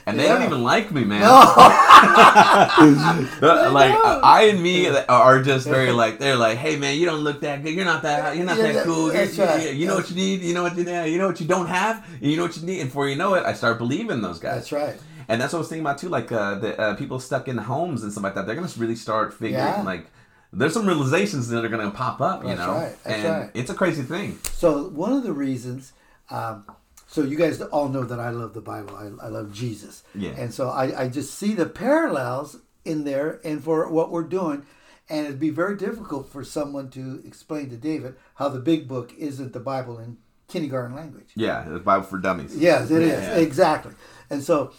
and 0.06 0.18
they 0.20 0.28
don't 0.28 0.42
even 0.42 0.62
like 0.62 0.92
me 0.92 1.04
man. 1.04 1.20
No. 1.22 1.40
Like 3.72 3.92
know. 3.92 4.20
I 4.22 4.42
and 4.50 4.62
me 4.62 4.88
are 4.88 5.42
just 5.42 5.66
very 5.66 5.92
like 5.92 6.18
they're 6.18 6.36
like 6.36 6.58
hey 6.58 6.76
man 6.76 6.98
you 6.98 7.06
don't 7.06 7.20
look 7.20 7.40
that 7.40 7.62
good. 7.62 7.74
You're 7.74 7.84
not 7.84 8.02
that 8.02 8.36
you're 8.36 8.44
not 8.44 8.56
Yeah, 8.58 8.64
that 8.64 8.74
that- 8.74 8.84
cool. 8.84 9.12
You're- 9.12 9.26
right. 9.46 9.62
you, 9.64 9.70
you 9.70 9.86
know 9.86 9.94
what 9.96 10.10
you 10.10 10.16
need? 10.16 10.40
You 10.42 10.54
know 10.54 10.62
what 10.62 10.76
you 10.76 10.84
need. 10.84 11.06
you 11.12 11.18
know 11.18 11.26
what 11.28 11.40
you 11.40 11.46
don't 11.46 11.66
have? 11.68 12.04
And 12.20 12.30
you 12.30 12.36
know 12.36 12.44
what 12.44 12.56
you 12.56 12.66
need? 12.66 12.80
And 12.80 12.88
before 12.90 13.08
you 13.08 13.16
know 13.16 13.34
it 13.34 13.44
I 13.46 13.54
start 13.54 13.78
believing 13.78 14.20
those 14.20 14.38
guys. 14.38 14.56
That's 14.56 14.72
right. 14.72 14.96
And 15.30 15.40
that's 15.40 15.52
what 15.52 15.58
I 15.58 15.60
was 15.60 15.68
thinking 15.68 15.84
about 15.86 15.98
too. 15.98 16.08
Like 16.08 16.30
uh, 16.32 16.56
the 16.56 16.78
uh, 16.80 16.94
people 16.96 17.18
stuck 17.20 17.48
in 17.48 17.56
homes 17.56 18.02
and 18.02 18.10
stuff 18.12 18.24
like 18.24 18.34
that, 18.34 18.46
they're 18.46 18.56
gonna 18.56 18.68
really 18.76 18.96
start 18.96 19.32
figuring 19.32 19.54
Yeah. 19.54 19.82
like. 19.82 20.06
There's 20.52 20.74
some 20.74 20.84
realizations 20.84 21.48
that 21.50 21.64
are 21.64 21.68
gonna 21.68 21.92
pop 21.92 22.20
up, 22.20 22.42
you 22.42 22.48
That's 22.48 22.60
know, 22.60 22.72
right, 22.72 22.96
that's 23.04 23.16
and 23.16 23.24
right. 23.28 23.50
it's 23.54 23.70
a 23.70 23.74
crazy 23.74 24.02
thing. 24.02 24.36
So 24.52 24.88
one 24.88 25.12
of 25.12 25.22
the 25.22 25.32
reasons, 25.32 25.92
um, 26.28 26.64
so 27.06 27.22
you 27.22 27.36
guys 27.36 27.60
all 27.60 27.88
know 27.88 28.02
that 28.02 28.18
I 28.18 28.30
love 28.30 28.52
the 28.54 28.60
Bible. 28.60 28.96
I, 28.96 29.26
I 29.26 29.28
love 29.28 29.52
Jesus. 29.52 30.02
Yeah. 30.12 30.30
And 30.36 30.52
so 30.52 30.68
I, 30.68 31.02
I 31.04 31.08
just 31.08 31.34
see 31.34 31.54
the 31.54 31.66
parallels 31.66 32.56
in 32.84 33.04
there 33.04 33.40
and 33.44 33.62
for 33.62 33.88
what 33.92 34.10
we're 34.10 34.24
doing. 34.24 34.66
And 35.08 35.26
it'd 35.26 35.38
be 35.40 35.50
very 35.50 35.76
difficult 35.76 36.28
for 36.32 36.42
someone 36.44 36.88
to 36.90 37.22
explain 37.24 37.70
to 37.70 37.76
David 37.76 38.14
how 38.34 38.48
the 38.48 38.60
big 38.60 38.88
book 38.88 39.12
isn't 39.18 39.52
the 39.52 39.60
Bible 39.60 39.98
in 39.98 40.16
kindergarten 40.48 40.96
language. 40.96 41.30
Yeah, 41.36 41.62
the 41.68 41.78
Bible 41.78 42.04
for 42.06 42.18
Dummies. 42.18 42.56
Yes, 42.56 42.90
it 42.90 43.02
is 43.02 43.10
Yeah. 43.22 43.36
Exactly. 43.36 43.92
And 44.30 44.42
so 44.42 44.72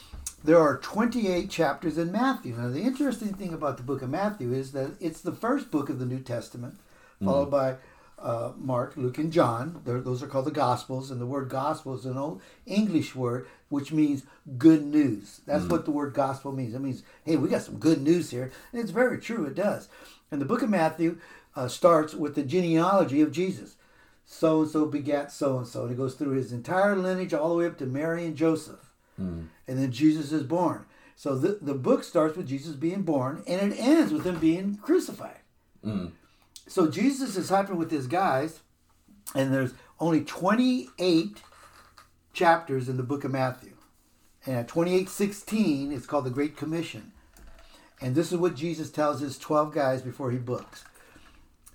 there 0.43 0.59
are 0.59 0.77
28 0.77 1.49
chapters 1.49 1.97
in 1.97 2.11
Matthew. 2.11 2.55
Now, 2.55 2.69
the 2.69 2.81
interesting 2.81 3.33
thing 3.33 3.53
about 3.53 3.77
the 3.77 3.83
book 3.83 4.01
of 4.01 4.09
Matthew 4.09 4.53
is 4.53 4.71
that 4.71 4.95
it's 4.99 5.21
the 5.21 5.31
first 5.31 5.71
book 5.71 5.89
of 5.89 5.99
the 5.99 6.05
New 6.05 6.19
Testament, 6.19 6.75
followed 7.23 7.51
by 7.51 7.75
uh, 8.17 8.51
Mark, 8.57 8.97
Luke, 8.97 9.17
and 9.17 9.31
John. 9.31 9.81
They're, 9.85 10.01
those 10.01 10.21
are 10.21 10.27
called 10.27 10.45
the 10.45 10.51
Gospels. 10.51 11.11
And 11.11 11.19
the 11.19 11.25
word 11.25 11.49
gospel 11.49 11.95
is 11.95 12.05
an 12.05 12.17
old 12.17 12.41
English 12.65 13.15
word 13.15 13.47
which 13.69 13.91
means 13.93 14.23
good 14.57 14.83
news. 14.85 15.39
That's 15.47 15.65
what 15.65 15.85
the 15.85 15.91
word 15.91 16.13
gospel 16.13 16.51
means. 16.51 16.75
It 16.75 16.81
means, 16.81 17.03
hey, 17.23 17.37
we 17.37 17.47
got 17.47 17.61
some 17.61 17.77
good 17.77 18.01
news 18.01 18.29
here. 18.29 18.51
And 18.71 18.81
it's 18.81 18.91
very 18.91 19.17
true, 19.17 19.45
it 19.45 19.55
does. 19.55 19.87
And 20.29 20.41
the 20.41 20.45
book 20.45 20.61
of 20.61 20.69
Matthew 20.69 21.19
uh, 21.55 21.69
starts 21.69 22.13
with 22.13 22.35
the 22.35 22.43
genealogy 22.43 23.21
of 23.21 23.31
Jesus 23.31 23.75
so 24.25 24.61
and 24.61 24.69
so 24.69 24.85
begat 24.85 25.31
so 25.31 25.57
and 25.57 25.67
so. 25.67 25.83
And 25.83 25.91
it 25.91 25.97
goes 25.97 26.15
through 26.15 26.31
his 26.31 26.51
entire 26.51 26.95
lineage 26.95 27.33
all 27.33 27.49
the 27.49 27.55
way 27.55 27.65
up 27.65 27.77
to 27.77 27.85
Mary 27.85 28.25
and 28.25 28.35
Joseph. 28.35 28.91
And 29.71 29.79
then 29.79 29.93
Jesus 29.93 30.33
is 30.33 30.43
born. 30.43 30.83
So 31.15 31.37
the, 31.37 31.57
the 31.61 31.73
book 31.73 32.03
starts 32.03 32.35
with 32.35 32.45
Jesus 32.45 32.75
being 32.75 33.03
born 33.03 33.41
and 33.47 33.71
it 33.71 33.79
ends 33.79 34.11
with 34.11 34.25
him 34.25 34.37
being 34.37 34.75
crucified. 34.75 35.39
Mm. 35.81 36.11
So 36.67 36.91
Jesus 36.91 37.37
is 37.37 37.49
hyping 37.49 37.77
with 37.77 37.89
his 37.89 38.05
guys, 38.05 38.59
and 39.33 39.53
there's 39.53 39.73
only 39.97 40.25
28 40.25 41.41
chapters 42.33 42.89
in 42.89 42.97
the 42.97 43.03
book 43.03 43.23
of 43.23 43.31
Matthew. 43.31 43.71
And 44.45 44.57
at 44.57 44.67
28:16, 44.67 45.93
it's 45.93 46.05
called 46.05 46.25
the 46.25 46.31
Great 46.31 46.57
Commission. 46.57 47.13
And 48.01 48.13
this 48.13 48.33
is 48.33 48.37
what 48.37 48.55
Jesus 48.55 48.89
tells 48.89 49.21
his 49.21 49.37
12 49.37 49.73
guys 49.73 50.01
before 50.01 50.31
he 50.31 50.37
books. 50.37 50.83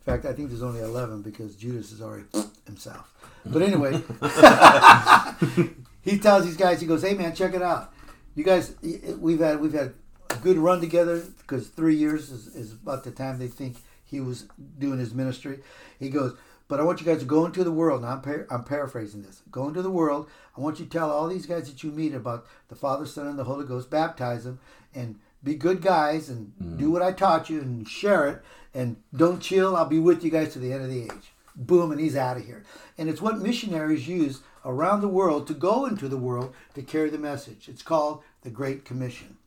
In 0.07 0.13
fact, 0.13 0.27
I 0.27 0.35
think 0.35 0.51
there's 0.51 0.63
only 0.63 0.81
11 0.81 1.23
because 1.23 1.57
Judas 1.57 1.93
is 1.93 2.03
already 2.03 2.27
himself. 2.67 3.15
But 3.47 3.63
anyway, 3.63 4.03
he 6.07 6.19
tells 6.19 6.45
these 6.45 6.57
guys, 6.57 6.81
he 6.81 6.87
goes, 6.87 7.03
"Hey 7.03 7.15
man, 7.15 7.35
check 7.35 7.53
it 7.53 7.63
out. 7.63 7.93
You 8.37 8.45
guys, 8.45 8.75
we've 9.19 9.41
had 9.41 9.61
we've 9.61 9.73
had 9.73 9.95
a 10.31 10.37
good 10.37 10.57
run 10.57 10.81
together 10.81 11.21
because 11.39 11.69
three 11.69 11.97
years 11.97 12.31
is, 12.31 12.47
is 12.55 12.73
about 12.73 13.03
the 13.03 13.11
time 13.11 13.39
they 13.39 13.49
think 13.49 13.79
he 14.05 14.21
was 14.21 14.47
doing 14.79 15.01
his 15.01 15.13
ministry." 15.13 15.59
He 15.99 16.09
goes, 16.09 16.37
"But 16.69 16.79
I 16.79 16.85
want 16.85 17.01
you 17.01 17.07
guys 17.07 17.19
to 17.21 17.27
go 17.27 17.45
into 17.45 17.65
the 17.65 17.73
world." 17.73 18.03
Now 18.03 18.13
I'm 18.13 18.23
par- 18.23 18.47
I'm 18.51 18.63
paraphrasing 18.63 19.23
this. 19.23 19.43
Go 19.51 19.67
into 19.67 19.83
the 19.83 19.91
world. 19.91 20.31
I 20.57 20.61
want 20.61 20.79
you 20.79 20.85
to 20.87 20.91
tell 20.91 21.11
all 21.11 21.27
these 21.27 21.47
guys 21.47 21.69
that 21.69 21.83
you 21.83 21.91
meet 21.91 22.15
about 22.15 22.47
the 22.69 22.77
Father, 22.77 23.05
Son, 23.05 23.27
and 23.27 23.39
the 23.39 23.45
Holy 23.45 23.67
Ghost. 23.67 23.91
Baptize 23.91 24.45
them 24.45 24.61
and 24.95 25.19
be 25.43 25.55
good 25.55 25.83
guys 25.83 26.29
and 26.29 26.53
mm-hmm. 26.63 26.77
do 26.77 26.91
what 26.91 27.03
I 27.03 27.13
taught 27.13 27.51
you 27.51 27.61
and 27.61 27.87
share 27.89 28.29
it 28.29 28.43
and 28.73 28.97
don't 29.15 29.41
chill. 29.41 29.75
I'll 29.75 29.87
be 29.87 29.99
with 29.99 30.23
you 30.23 30.31
guys 30.31 30.53
to 30.53 30.61
the 30.61 30.73
end 30.73 30.85
of 30.85 30.91
the 30.91 31.03
age. 31.05 31.33
Boom, 31.57 31.91
and 31.91 32.01
he's 32.01 32.17
out 32.17 32.37
of 32.37 32.45
here. 32.45 32.65
And 32.99 33.09
it's 33.09 33.23
what 33.23 33.39
missionaries 33.39 34.07
use 34.07 34.43
around 34.67 35.01
the 35.01 35.09
world 35.09 35.47
to 35.47 35.55
go 35.55 35.87
into 35.87 36.09
the 36.09 36.19
world 36.19 36.53
to 36.75 36.83
carry 36.83 37.09
the 37.09 37.17
message. 37.17 37.69
It's 37.69 37.83
called 37.83 38.23
the 38.43 38.51
Great 38.51 38.85
Commission. 38.85 39.39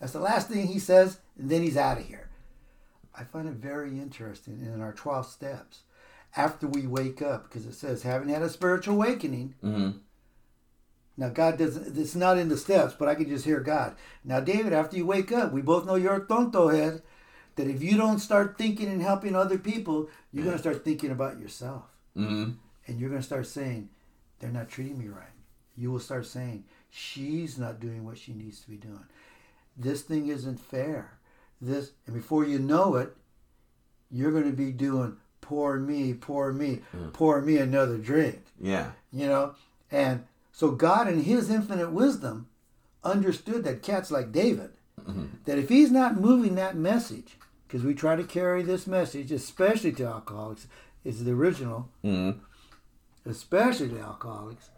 That's 0.00 0.12
the 0.12 0.18
last 0.18 0.48
thing 0.48 0.66
he 0.66 0.80
says, 0.80 1.18
and 1.38 1.48
then 1.48 1.62
he's 1.62 1.76
out 1.76 1.98
of 1.98 2.06
here. 2.06 2.28
I 3.16 3.22
find 3.22 3.48
it 3.48 3.54
very 3.54 3.90
interesting 3.90 4.60
in 4.60 4.80
our 4.80 4.92
12 4.92 5.26
steps. 5.26 5.80
After 6.36 6.66
we 6.66 6.88
wake 6.88 7.22
up, 7.22 7.44
because 7.44 7.64
it 7.64 7.74
says, 7.74 8.02
having 8.02 8.28
had 8.28 8.42
a 8.42 8.48
spiritual 8.48 8.96
awakening, 8.96 9.54
now, 11.16 11.28
God 11.28 11.58
doesn't, 11.58 11.96
it's 11.96 12.16
not 12.16 12.38
in 12.38 12.48
the 12.48 12.56
steps, 12.56 12.94
but 12.98 13.06
I 13.06 13.14
can 13.14 13.28
just 13.28 13.44
hear 13.44 13.60
God. 13.60 13.94
Now, 14.24 14.40
David, 14.40 14.72
after 14.72 14.96
you 14.96 15.06
wake 15.06 15.30
up, 15.30 15.52
we 15.52 15.62
both 15.62 15.86
know 15.86 15.94
you're 15.94 16.16
a 16.16 16.26
tonto 16.26 16.68
head, 16.68 17.02
that 17.54 17.68
if 17.68 17.84
you 17.84 17.96
don't 17.96 18.18
start 18.18 18.58
thinking 18.58 18.88
and 18.88 19.00
helping 19.00 19.36
other 19.36 19.56
people, 19.56 20.08
you're 20.32 20.42
going 20.42 20.56
to 20.56 20.60
start 20.60 20.84
thinking 20.84 21.12
about 21.12 21.38
yourself. 21.38 21.84
Mm-hmm. 22.16 22.54
And 22.88 22.98
you're 22.98 23.10
going 23.10 23.22
to 23.22 23.26
start 23.26 23.46
saying, 23.46 23.90
they're 24.44 24.52
not 24.52 24.68
treating 24.68 24.98
me 24.98 25.08
right. 25.08 25.24
You 25.74 25.90
will 25.90 25.98
start 26.00 26.26
saying, 26.26 26.64
she's 26.90 27.56
not 27.58 27.80
doing 27.80 28.04
what 28.04 28.18
she 28.18 28.34
needs 28.34 28.60
to 28.60 28.68
be 28.68 28.76
doing. 28.76 29.06
This 29.74 30.02
thing 30.02 30.28
isn't 30.28 30.60
fair. 30.60 31.16
This, 31.62 31.92
and 32.06 32.14
before 32.14 32.44
you 32.44 32.58
know 32.58 32.96
it, 32.96 33.16
you're 34.10 34.32
going 34.32 34.44
to 34.44 34.52
be 34.56 34.70
doing, 34.70 35.16
pour 35.40 35.78
me, 35.78 36.12
pour 36.12 36.52
me, 36.52 36.80
pour 37.14 37.40
me 37.40 37.56
another 37.56 37.96
drink 37.96 38.42
Yeah. 38.60 38.90
you 39.12 39.26
know 39.26 39.54
and 39.90 40.24
so 40.52 40.70
god 40.70 41.06
in 41.08 41.22
his 41.24 41.50
infinite 41.50 41.90
wisdom 41.90 42.46
understood 43.02 43.64
that 43.64 43.82
cats 43.82 44.10
like 44.10 44.32
david 44.32 44.70
that 45.44 45.58
if 45.58 45.68
he's 45.68 45.90
not 45.90 46.18
moving 46.18 46.54
that 46.54 46.76
message 46.76 47.36
because 47.66 47.84
we 47.84 47.92
try 47.94 48.16
to 48.16 48.24
carry 48.24 48.62
this 48.62 48.86
message 48.86 49.30
especially 49.30 49.92
to 49.92 50.06
alcoholics 50.06 50.66
is 51.04 51.24
the 51.24 51.32
original 51.32 51.90
Mm-hmm. 52.02 52.38
Especially 53.26 53.88
the 53.88 54.00
alcoholics 54.00 54.70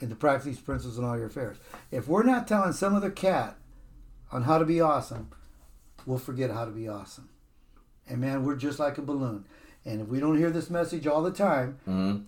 and 0.00 0.10
to 0.10 0.16
practice 0.16 0.44
these 0.46 0.58
principles 0.60 0.98
in 0.98 1.04
all 1.04 1.16
your 1.16 1.26
affairs 1.26 1.56
if 1.90 2.06
we're 2.08 2.22
not 2.22 2.46
telling 2.48 2.72
some 2.72 2.94
other 2.94 3.10
cat 3.10 3.56
on 4.32 4.42
how 4.42 4.58
to 4.58 4.64
be 4.64 4.80
awesome 4.80 5.30
we'll 6.06 6.18
forget 6.18 6.50
how 6.50 6.64
to 6.64 6.70
be 6.70 6.88
awesome 6.88 7.28
and 8.08 8.20
man 8.20 8.44
we're 8.44 8.56
just 8.56 8.78
like 8.78 8.98
a 8.98 9.02
balloon 9.02 9.44
and 9.84 10.00
if 10.00 10.08
we 10.08 10.20
don't 10.20 10.38
hear 10.38 10.50
this 10.50 10.70
message 10.70 11.06
all 11.06 11.22
the 11.22 11.30
time 11.30 11.78
Mm-hmm. 11.88 12.22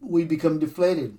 we 0.00 0.24
become 0.24 0.58
deflated. 0.58 1.18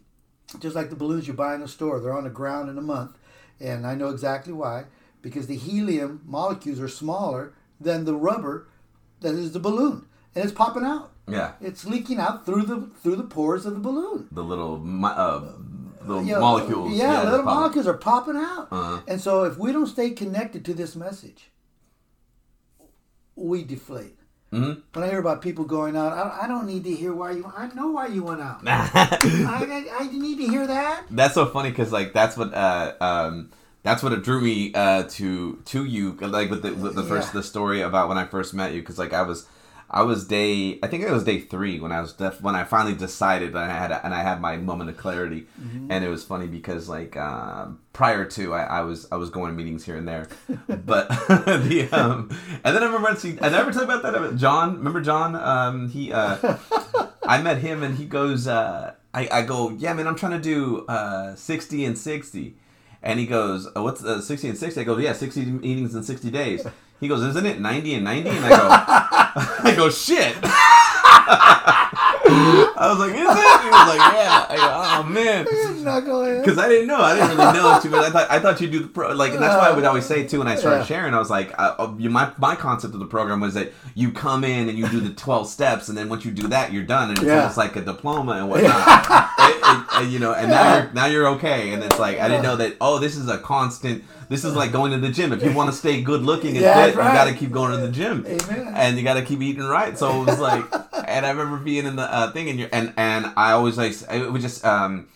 Just 0.59 0.75
like 0.77 0.89
the 0.89 0.95
balloons 0.95 1.27
you 1.27 1.33
buy 1.33 1.55
in 1.55 1.59
the 1.59 1.67
store, 1.67 1.99
they're 1.99 2.15
on 2.17 2.23
the 2.23 2.29
ground 2.29 2.69
in 2.69 2.77
a 2.77 2.81
month. 2.81 3.17
And 3.59 3.85
I 3.85 3.95
know 3.95 4.07
exactly 4.07 4.53
why. 4.53 4.85
Because 5.21 5.47
the 5.47 5.57
helium 5.57 6.21
molecules 6.25 6.79
are 6.79 6.87
smaller 6.87 7.53
than 7.81 8.05
the 8.05 8.15
rubber 8.15 8.69
that 9.19 9.33
is 9.35 9.51
the 9.51 9.59
balloon. 9.59 10.05
And 10.33 10.45
it's 10.45 10.53
popping 10.53 10.85
out. 10.85 11.11
Yeah. 11.27 11.51
It's 11.59 11.85
leaking 11.85 12.19
out 12.19 12.45
through 12.45 12.63
the 12.63 12.89
through 13.03 13.17
the 13.17 13.23
pores 13.23 13.65
of 13.65 13.73
the 13.73 13.79
balloon. 13.79 14.27
The 14.31 14.43
little 14.43 14.75
uh, 15.05 15.41
little 16.05 16.23
Yeah, 16.23 16.39
molecules. 16.39 16.93
Yeah, 16.97 17.07
little 17.09 17.23
that's 17.23 17.43
probably- 17.43 17.53
molecules 17.53 17.87
are 17.87 17.93
popping 17.97 18.37
out. 18.37 18.67
Uh-huh. 18.71 19.01
And 19.07 19.19
so 19.19 19.43
if 19.43 19.57
we 19.57 19.71
don't 19.73 19.87
stay 19.87 20.11
connected 20.11 20.63
to 20.65 20.73
this 20.73 20.95
message, 20.95 21.51
we 23.35 23.63
deflate. 23.63 24.15
Mhm. 24.53 24.81
When 24.93 25.03
I 25.03 25.09
hear 25.09 25.19
about 25.19 25.41
people 25.41 25.65
going 25.65 25.97
out, 25.97 26.13
I, 26.13 26.43
I 26.43 26.47
don't 26.47 26.65
need 26.65 26.85
to 26.85 26.93
hear 26.93 27.13
why 27.13 27.31
you. 27.31 27.51
I 27.55 27.67
know 27.75 27.87
why 27.91 28.07
you 28.07 28.23
went 28.23 28.39
out. 28.39 28.61
I, 28.65 29.17
I, 29.21 30.03
I 30.05 30.07
need 30.11 30.37
to 30.37 30.47
hear 30.47 30.65
that. 30.65 31.03
that's 31.11 31.33
so 31.33 31.45
funny 31.45 31.69
because 31.69 31.91
like 31.91 32.13
that's 32.13 32.37
what 32.37 32.53
uh 32.53 32.93
um 33.01 33.51
that's 33.83 34.01
what 34.01 34.13
it 34.13 34.23
drew 34.23 34.39
me 34.39 34.73
uh 34.73 35.03
to 35.03 35.57
to 35.65 35.83
you 35.83 36.13
like 36.21 36.49
with 36.49 36.61
the 36.61 36.73
with 36.73 36.95
the 36.95 37.03
first 37.03 37.29
Yeah. 37.33 37.41
the 37.41 37.43
story 37.43 37.81
about 37.81 38.07
when 38.07 38.17
I 38.17 38.23
first 38.25 38.53
met 38.53 38.71
you 38.73 38.79
because 38.81 38.97
like 38.97 39.11
I 39.11 39.23
was 39.23 39.45
I 39.89 40.03
was 40.03 40.27
day 40.27 40.79
I 40.83 40.87
think 40.87 41.03
it 41.03 41.11
was 41.11 41.23
day 41.23 41.39
three 41.39 41.79
when 41.79 41.91
I 41.91 42.01
was 42.01 42.13
def- 42.13 42.41
when 42.41 42.55
I 42.55 42.63
finally 42.63 42.95
decided 42.95 43.49
and 43.49 43.59
I 43.59 43.69
had 43.69 43.91
and 43.91 44.13
I 44.13 44.21
had 44.21 44.41
my 44.41 44.57
moment 44.57 44.89
of 44.89 44.97
clarity 44.97 45.47
and 45.89 46.03
it 46.03 46.09
was 46.09 46.23
funny 46.23 46.47
because 46.47 46.89
like 46.89 47.15
um, 47.15 47.79
prior 47.93 48.25
to 48.25 48.53
I, 48.53 48.63
I 48.63 48.81
was 48.81 49.07
I 49.11 49.15
was 49.15 49.29
going 49.29 49.51
to 49.51 49.55
meetings 49.55 49.85
here 49.85 49.95
and 49.95 50.07
there 50.07 50.27
but 50.67 51.07
the 51.27 51.87
um 51.91 52.29
and 52.63 52.75
then 52.75 52.83
I 52.83 52.85
remember 52.87 53.15
see 53.15 53.37
I 53.41 53.49
never 53.49 53.71
tell 53.71 53.85
you 53.85 53.91
about 53.91 54.03
that 54.03 54.35
John 54.35 54.77
remember 54.77 55.01
John 55.01 55.35
um 55.35 55.89
he 55.89 56.11
uh 56.11 56.57
I 57.27 57.41
met 57.41 57.57
him 57.57 57.83
and 57.83 57.97
he 57.97 58.05
goes, 58.05 58.47
uh, 58.47 58.93
I, 59.13 59.27
I 59.31 59.41
go, 59.41 59.71
yeah, 59.71 59.93
man, 59.93 60.07
I'm 60.07 60.15
trying 60.15 60.31
to 60.31 60.39
do 60.39 60.85
uh, 60.87 61.35
60 61.35 61.83
and 61.85 61.97
60. 61.97 62.55
And 63.03 63.19
he 63.19 63.25
goes, 63.25 63.67
oh, 63.75 63.83
what's 63.83 64.03
uh, 64.03 64.21
60 64.21 64.49
and 64.49 64.57
60? 64.57 64.81
I 64.81 64.83
go, 64.83 64.97
yeah, 64.97 65.13
60 65.13 65.45
meetings 65.45 65.93
in 65.93 66.03
60 66.03 66.31
days. 66.31 66.65
He 66.99 67.07
goes, 67.07 67.21
isn't 67.23 67.45
it 67.45 67.59
90 67.59 67.93
and 67.95 68.03
90? 68.03 68.29
And 68.29 68.39
I 68.45 68.49
go, 68.49 68.55
I 69.69 69.73
go, 69.75 69.89
shit. 69.89 70.35
I 72.29 72.89
was 72.89 72.99
like, 72.99 73.11
is 73.11 73.15
it? 73.15 73.61
He 73.63 73.69
was 73.69 73.87
like, 73.87 74.13
yeah. 74.13 74.45
I 74.49 74.55
go, 74.57 74.83
oh, 74.99 75.03
man. 75.03 75.45
Because 75.87 76.57
I 76.57 76.67
didn't 76.67 76.87
know. 76.87 76.99
I 77.01 77.15
didn't 77.15 77.37
really 77.37 77.53
know 77.53 77.79
too 77.81 77.89
much. 77.89 78.05
I 78.05 78.09
thought 78.09 78.29
I 78.29 78.39
thought 78.39 78.59
you'd 78.59 78.71
do 78.71 78.79
the 78.79 78.87
pro 78.87 79.11
like, 79.13 79.31
and 79.33 79.41
that's 79.41 79.55
why 79.55 79.69
I 79.69 79.71
would 79.73 79.85
always 79.85 80.05
say 80.05 80.27
too 80.27 80.39
when 80.39 80.47
I 80.47 80.55
started 80.55 80.79
Yeah. 80.79 80.85
sharing. 80.85 81.13
I 81.13 81.19
was 81.19 81.29
like, 81.29 81.53
uh, 81.57 81.75
uh, 81.79 81.87
my 81.97 82.31
my 82.37 82.55
concept 82.55 82.93
of 82.93 82.99
the 82.99 83.05
program 83.05 83.39
was 83.39 83.53
that 83.53 83.71
you 83.95 84.11
come 84.11 84.43
in 84.43 84.67
and 84.69 84.77
you 84.77 84.87
do 84.89 84.99
the 84.99 85.13
twelve 85.13 85.47
steps, 85.47 85.87
and 85.89 85.97
then 85.97 86.09
once 86.09 86.25
you 86.25 86.31
do 86.31 86.47
that, 86.49 86.73
you're 86.73 86.83
done, 86.83 87.09
and 87.09 87.17
it's 87.17 87.27
Yeah. 87.27 87.39
almost 87.39 87.55
like 87.57 87.75
a 87.77 87.81
diploma 87.81 88.33
and 88.33 88.49
whatnot. 88.49 89.29
It- 89.39 89.55
it- 89.57 89.85
and, 89.97 90.11
you 90.11 90.19
know, 90.19 90.33
and 90.33 90.49
now 90.51 90.75
you're 90.77 90.91
now 90.93 91.05
you're 91.05 91.27
okay. 91.35 91.71
And 91.71 91.81
it's 91.83 91.97
like 91.99 92.19
I 92.19 92.27
didn't 92.27 92.43
know 92.43 92.57
that. 92.57 92.75
Oh, 92.81 92.99
this 92.99 93.15
is 93.15 93.29
a 93.29 93.37
constant. 93.37 94.03
This 94.29 94.43
is 94.43 94.55
like 94.55 94.71
going 94.71 94.91
to 94.91 94.97
the 94.97 95.09
gym. 95.09 95.31
If 95.33 95.43
you 95.43 95.53
want 95.53 95.69
to 95.69 95.75
stay 95.75 96.01
good 96.01 96.21
looking 96.21 96.57
and 96.57 96.65
Yeah, 96.65 96.73
fit, 96.73 96.81
that's 96.87 96.95
you 96.95 97.01
right. 97.01 97.13
got 97.13 97.25
to 97.25 97.33
keep 97.33 97.51
going 97.51 97.71
to 97.71 97.77
the 97.77 97.91
gym, 97.91 98.25
Amen. 98.27 98.73
and 98.75 98.97
you 98.97 99.03
got 99.03 99.13
to 99.15 99.21
keep 99.23 99.41
eating 99.41 99.63
right. 99.63 99.97
So 99.97 100.21
it 100.21 100.25
was 100.25 100.39
like, 100.39 100.65
and 101.07 101.25
I 101.25 101.29
remember 101.29 101.57
being 101.57 101.85
in 101.85 101.95
the 101.95 102.03
uh, 102.13 102.31
thing, 102.31 102.49
and 102.49 102.59
you 102.59 102.67
and 102.73 102.93
and 102.97 103.27
I 103.37 103.51
always 103.51 103.77
like 103.77 103.93
it 104.11 104.31
was 104.31 104.41
just. 104.41 104.65
um 104.65 105.07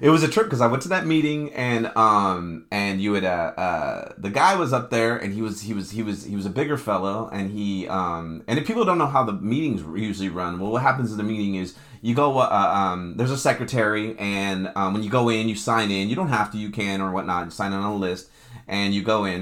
it 0.00 0.08
was 0.08 0.22
a 0.22 0.28
trip 0.28 0.46
because 0.46 0.62
I 0.62 0.68
went 0.68 0.82
to 0.84 0.88
that 0.88 1.04
meeting 1.06 1.52
and 1.52 1.86
um 1.98 2.64
and 2.70 2.98
you 2.98 3.12
had 3.12 3.24
uh, 3.24 3.28
uh 3.60 4.12
the 4.16 4.30
guy 4.30 4.56
was 4.56 4.72
up 4.72 4.88
there 4.88 5.18
and 5.18 5.34
he 5.34 5.42
was 5.42 5.60
he 5.60 5.74
was 5.74 5.90
he 5.90 6.02
was 6.02 6.24
he 6.24 6.34
was 6.34 6.46
a 6.46 6.50
bigger 6.50 6.78
fellow 6.78 7.28
and 7.30 7.50
he 7.50 7.86
um 7.88 8.42
and 8.46 8.58
if 8.58 8.66
people 8.66 8.86
don't 8.86 8.96
know 8.96 9.06
how 9.06 9.22
the 9.22 9.34
meetings 9.34 9.82
usually 10.00 10.30
run 10.30 10.58
well 10.58 10.70
what 10.72 10.80
happens 10.80 11.10
in 11.12 11.18
the 11.18 11.22
meeting 11.22 11.56
is 11.56 11.74
you 12.00 12.14
go 12.14 12.38
uh, 12.38 12.48
um 12.74 13.18
there's 13.18 13.30
a 13.30 13.36
secretary 13.36 14.16
and 14.18 14.72
um, 14.76 14.94
when 14.94 15.02
you 15.02 15.10
go 15.10 15.28
in 15.28 15.46
you 15.46 15.54
sign 15.54 15.90
in 15.90 16.08
you 16.08 16.16
don't 16.16 16.28
have 16.28 16.50
to 16.50 16.56
you 16.56 16.70
can 16.70 17.02
or 17.02 17.10
whatnot 17.10 17.44
you 17.44 17.50
sign 17.50 17.70
in 17.74 17.78
on 17.78 17.92
a 17.92 17.94
list 17.94 18.30
and 18.72 18.94
you 18.94 19.02
go 19.02 19.24
in 19.24 19.40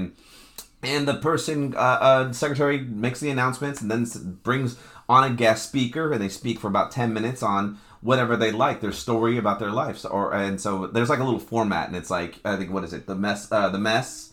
and 0.83 1.07
the 1.07 1.15
person 1.29 1.73
uh, 1.75 1.97
uh 2.09 2.33
secretary 2.33 2.79
makes 2.79 3.19
the 3.19 3.29
announcements 3.29 3.81
and 3.81 3.89
then 3.91 4.05
brings 4.43 4.77
on 5.07 5.23
a 5.23 5.33
guest 5.43 5.67
speaker 5.69 6.11
and 6.13 6.21
they 6.21 6.29
speak 6.29 6.59
for 6.59 6.67
about 6.67 6.91
10 6.91 7.13
minutes 7.13 7.41
on 7.41 7.77
whatever 8.01 8.35
they 8.35 8.51
like 8.51 8.81
their 8.81 8.91
story 8.91 9.37
about 9.37 9.57
their 9.59 9.71
lives 9.71 10.05
or 10.05 10.33
and 10.33 10.59
so 10.59 10.87
there's 10.87 11.09
like 11.09 11.19
a 11.19 11.23
little 11.23 11.39
format 11.53 11.87
and 11.87 11.95
it's 11.95 12.09
like 12.09 12.39
i 12.45 12.55
think 12.57 12.71
what 12.71 12.83
is 12.83 12.93
it 12.93 13.05
the 13.07 13.15
mess 13.15 13.51
uh, 13.51 13.69
the 13.69 13.79
mess 13.79 14.27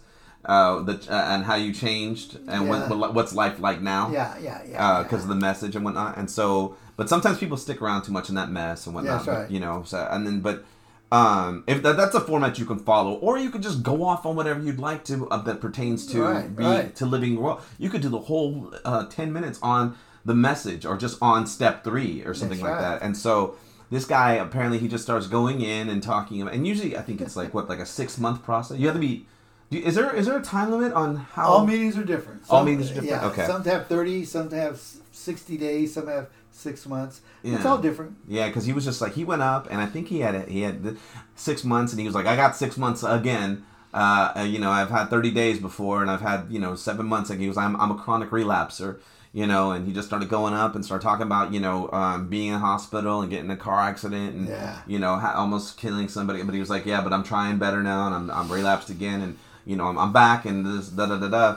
uh, 0.45 0.81
the 0.83 0.95
uh, 1.11 1.35
and 1.35 1.45
how 1.45 1.57
you 1.57 1.73
changed 1.73 2.37
and 2.49 2.61
Yeah. 2.67 2.89
what, 2.89 2.99
what 2.99 3.15
what's 3.17 3.35
life 3.35 3.57
like 3.61 3.81
now 3.83 4.11
Yeah, 4.11 4.33
yeah, 4.39 4.63
yeah. 4.67 5.03
because 5.03 5.21
yeah. 5.21 5.25
of 5.25 5.29
the 5.29 5.41
message 5.49 5.75
and 5.77 5.85
whatnot. 5.85 6.17
And 6.17 6.31
so, 6.31 6.77
but 6.97 7.09
sometimes 7.09 7.39
people 7.39 7.57
stick 7.57 7.83
around 7.83 8.03
too 8.03 8.13
much 8.13 8.29
in 8.31 8.37
that 8.37 8.49
mess 8.49 8.87
and 8.87 8.95
whatnot. 8.95 9.27
That's 9.27 9.39
but. 9.41 9.51
You 9.51 9.61
know, 9.61 9.83
so 9.85 9.99
and 10.11 10.25
then 10.27 10.41
but 10.41 10.65
um, 11.11 11.65
if 11.67 11.83
that, 11.83 11.97
that's 11.97 12.15
a 12.15 12.21
format 12.21 12.59
you 12.59 12.67
can 12.67 12.79
follow, 12.79 13.15
or 13.15 13.39
you 13.39 13.51
could 13.51 13.63
just 13.63 13.83
go 13.83 14.05
off 14.05 14.27
on 14.27 14.37
whatever 14.37 14.61
you'd 14.61 14.79
like 14.79 15.05
to 15.05 15.27
uh, 15.31 15.39
that 15.43 15.61
pertains 15.61 16.07
to 16.13 16.23
Right, 16.23 16.55
be 16.57 16.65
right. 16.65 16.95
to 16.97 17.07
living 17.07 17.41
well. 17.41 17.63
You 17.79 17.89
could 17.91 18.03
do 18.03 18.09
the 18.11 18.19
whole 18.21 18.73
uh, 18.85 19.07
ten 19.07 19.33
minutes 19.33 19.59
on 19.63 19.97
the 20.25 20.35
message, 20.35 20.85
or 20.85 20.97
just 20.99 21.17
on 21.23 21.47
step 21.47 21.83
three, 21.83 22.23
or 22.25 22.35
something 22.35 22.59
That's 22.59 22.71
like 22.71 22.81
right. 22.83 22.99
that. 22.99 23.03
And 23.03 23.17
so. 23.17 23.57
This 23.91 24.05
guy 24.05 24.33
apparently 24.35 24.77
he 24.79 24.87
just 24.87 25.03
starts 25.03 25.27
going 25.29 25.63
in 25.63 25.89
and 25.89 26.03
talking, 26.03 26.43
and 26.47 26.67
usually 26.67 26.95
I 26.95 27.01
think 27.01 27.23
it's 27.23 27.37
like 27.37 27.55
what 27.55 27.71
like 27.71 27.79
a 27.79 27.87
six 27.87 28.19
month 28.19 28.43
process. 28.45 28.77
You 28.79 28.87
have 28.89 28.97
to 28.97 29.01
be. 29.01 29.25
do 29.71 29.79
Is 29.79 29.95
there 29.95 30.15
is 30.15 30.27
there 30.27 30.37
a 30.37 30.43
time 30.43 30.71
limit 30.71 30.93
on 30.93 31.17
how? 31.17 31.49
All 31.49 31.67
meetings 31.67 31.97
are 31.97 32.05
different. 32.05 32.43
All 32.51 32.63
meetings 32.65 32.91
are 32.91 33.01
different? 33.01 33.09
Yeah, 33.23 33.27
Okay. 33.29 33.47
Some 33.47 33.65
have 33.65 33.87
30, 33.87 34.27
some 34.27 34.51
have 34.51 34.79
60 35.13 35.57
days, 35.57 35.95
some 35.95 36.07
have 36.07 36.29
six 36.51 36.87
months. 36.87 37.21
It's 37.45 37.65
all 37.65 37.79
different. 37.79 38.17
Yeah, 38.27 38.49
because 38.49 38.65
he 38.67 38.73
was 38.73 38.85
just 38.85 39.01
like 39.01 39.15
he 39.15 39.25
went 39.25 39.43
up, 39.43 39.69
and 39.71 39.81
I 39.81 39.87
think 39.87 40.09
he 40.09 40.21
had 40.21 40.49
he 40.49 40.63
had 40.63 40.97
six 41.35 41.65
months, 41.65 41.93
and 41.93 42.01
he 42.01 42.07
was 42.07 42.15
like, 42.15 42.27
I 42.27 42.37
got 42.37 42.57
six 42.57 42.77
months 42.77 43.03
again. 43.03 43.65
Uh, 43.95 44.45
you 44.47 44.59
know, 44.59 44.71
I've 44.71 44.91
had 44.91 45.07
thirty 45.07 45.31
days 45.31 45.59
before, 45.59 46.03
and 46.03 46.11
I've 46.11 46.21
had 46.21 46.47
you 46.51 46.59
know 46.59 46.75
seven 46.75 47.07
months. 47.07 47.31
Like 47.31 47.39
he 47.39 47.49
was, 47.49 47.57
I'm 47.57 47.81
I'm 47.81 47.91
a 47.91 47.95
chronic 47.97 48.31
relapser. 48.31 48.99
You 49.35 49.47
know, 49.47 49.73
and 49.73 49.87
he 49.87 49.93
just 49.93 50.09
started 50.09 50.31
going 50.31 50.55
up 50.55 50.75
and 50.75 50.83
started 50.85 51.05
talking 51.05 51.27
about 51.27 51.53
you 51.53 51.61
know 51.61 51.91
um, 51.93 52.29
being 52.29 52.49
in 52.53 52.59
hospital 52.59 53.21
and 53.21 53.31
getting 53.31 53.51
a 53.51 53.57
car 53.57 53.79
accident 53.81 54.35
and 54.35 54.49
Yeah. 54.49 54.81
you 54.87 54.99
know 54.99 55.17
ha- 55.17 55.35
almost 55.37 55.77
killing 55.77 56.09
somebody. 56.09 56.43
But 56.43 56.55
he 56.55 56.61
was 56.61 56.71
like, 56.71 56.87
yeah, 56.87 57.03
but 57.03 57.13
I'm 57.13 57.23
trying 57.23 57.59
better 57.59 57.83
now, 57.83 58.07
and 58.07 58.15
I'm 58.15 58.31
I'm 58.31 58.51
relapsed 58.51 58.89
again, 58.91 59.21
and 59.21 59.39
you 59.67 59.77
know 59.77 59.85
I'm, 59.87 59.99
I'm 59.99 60.13
back, 60.15 60.45
and 60.47 60.65
this 60.67 60.89
da 60.89 61.07
da 61.07 61.19
da 61.19 61.29
da. 61.29 61.57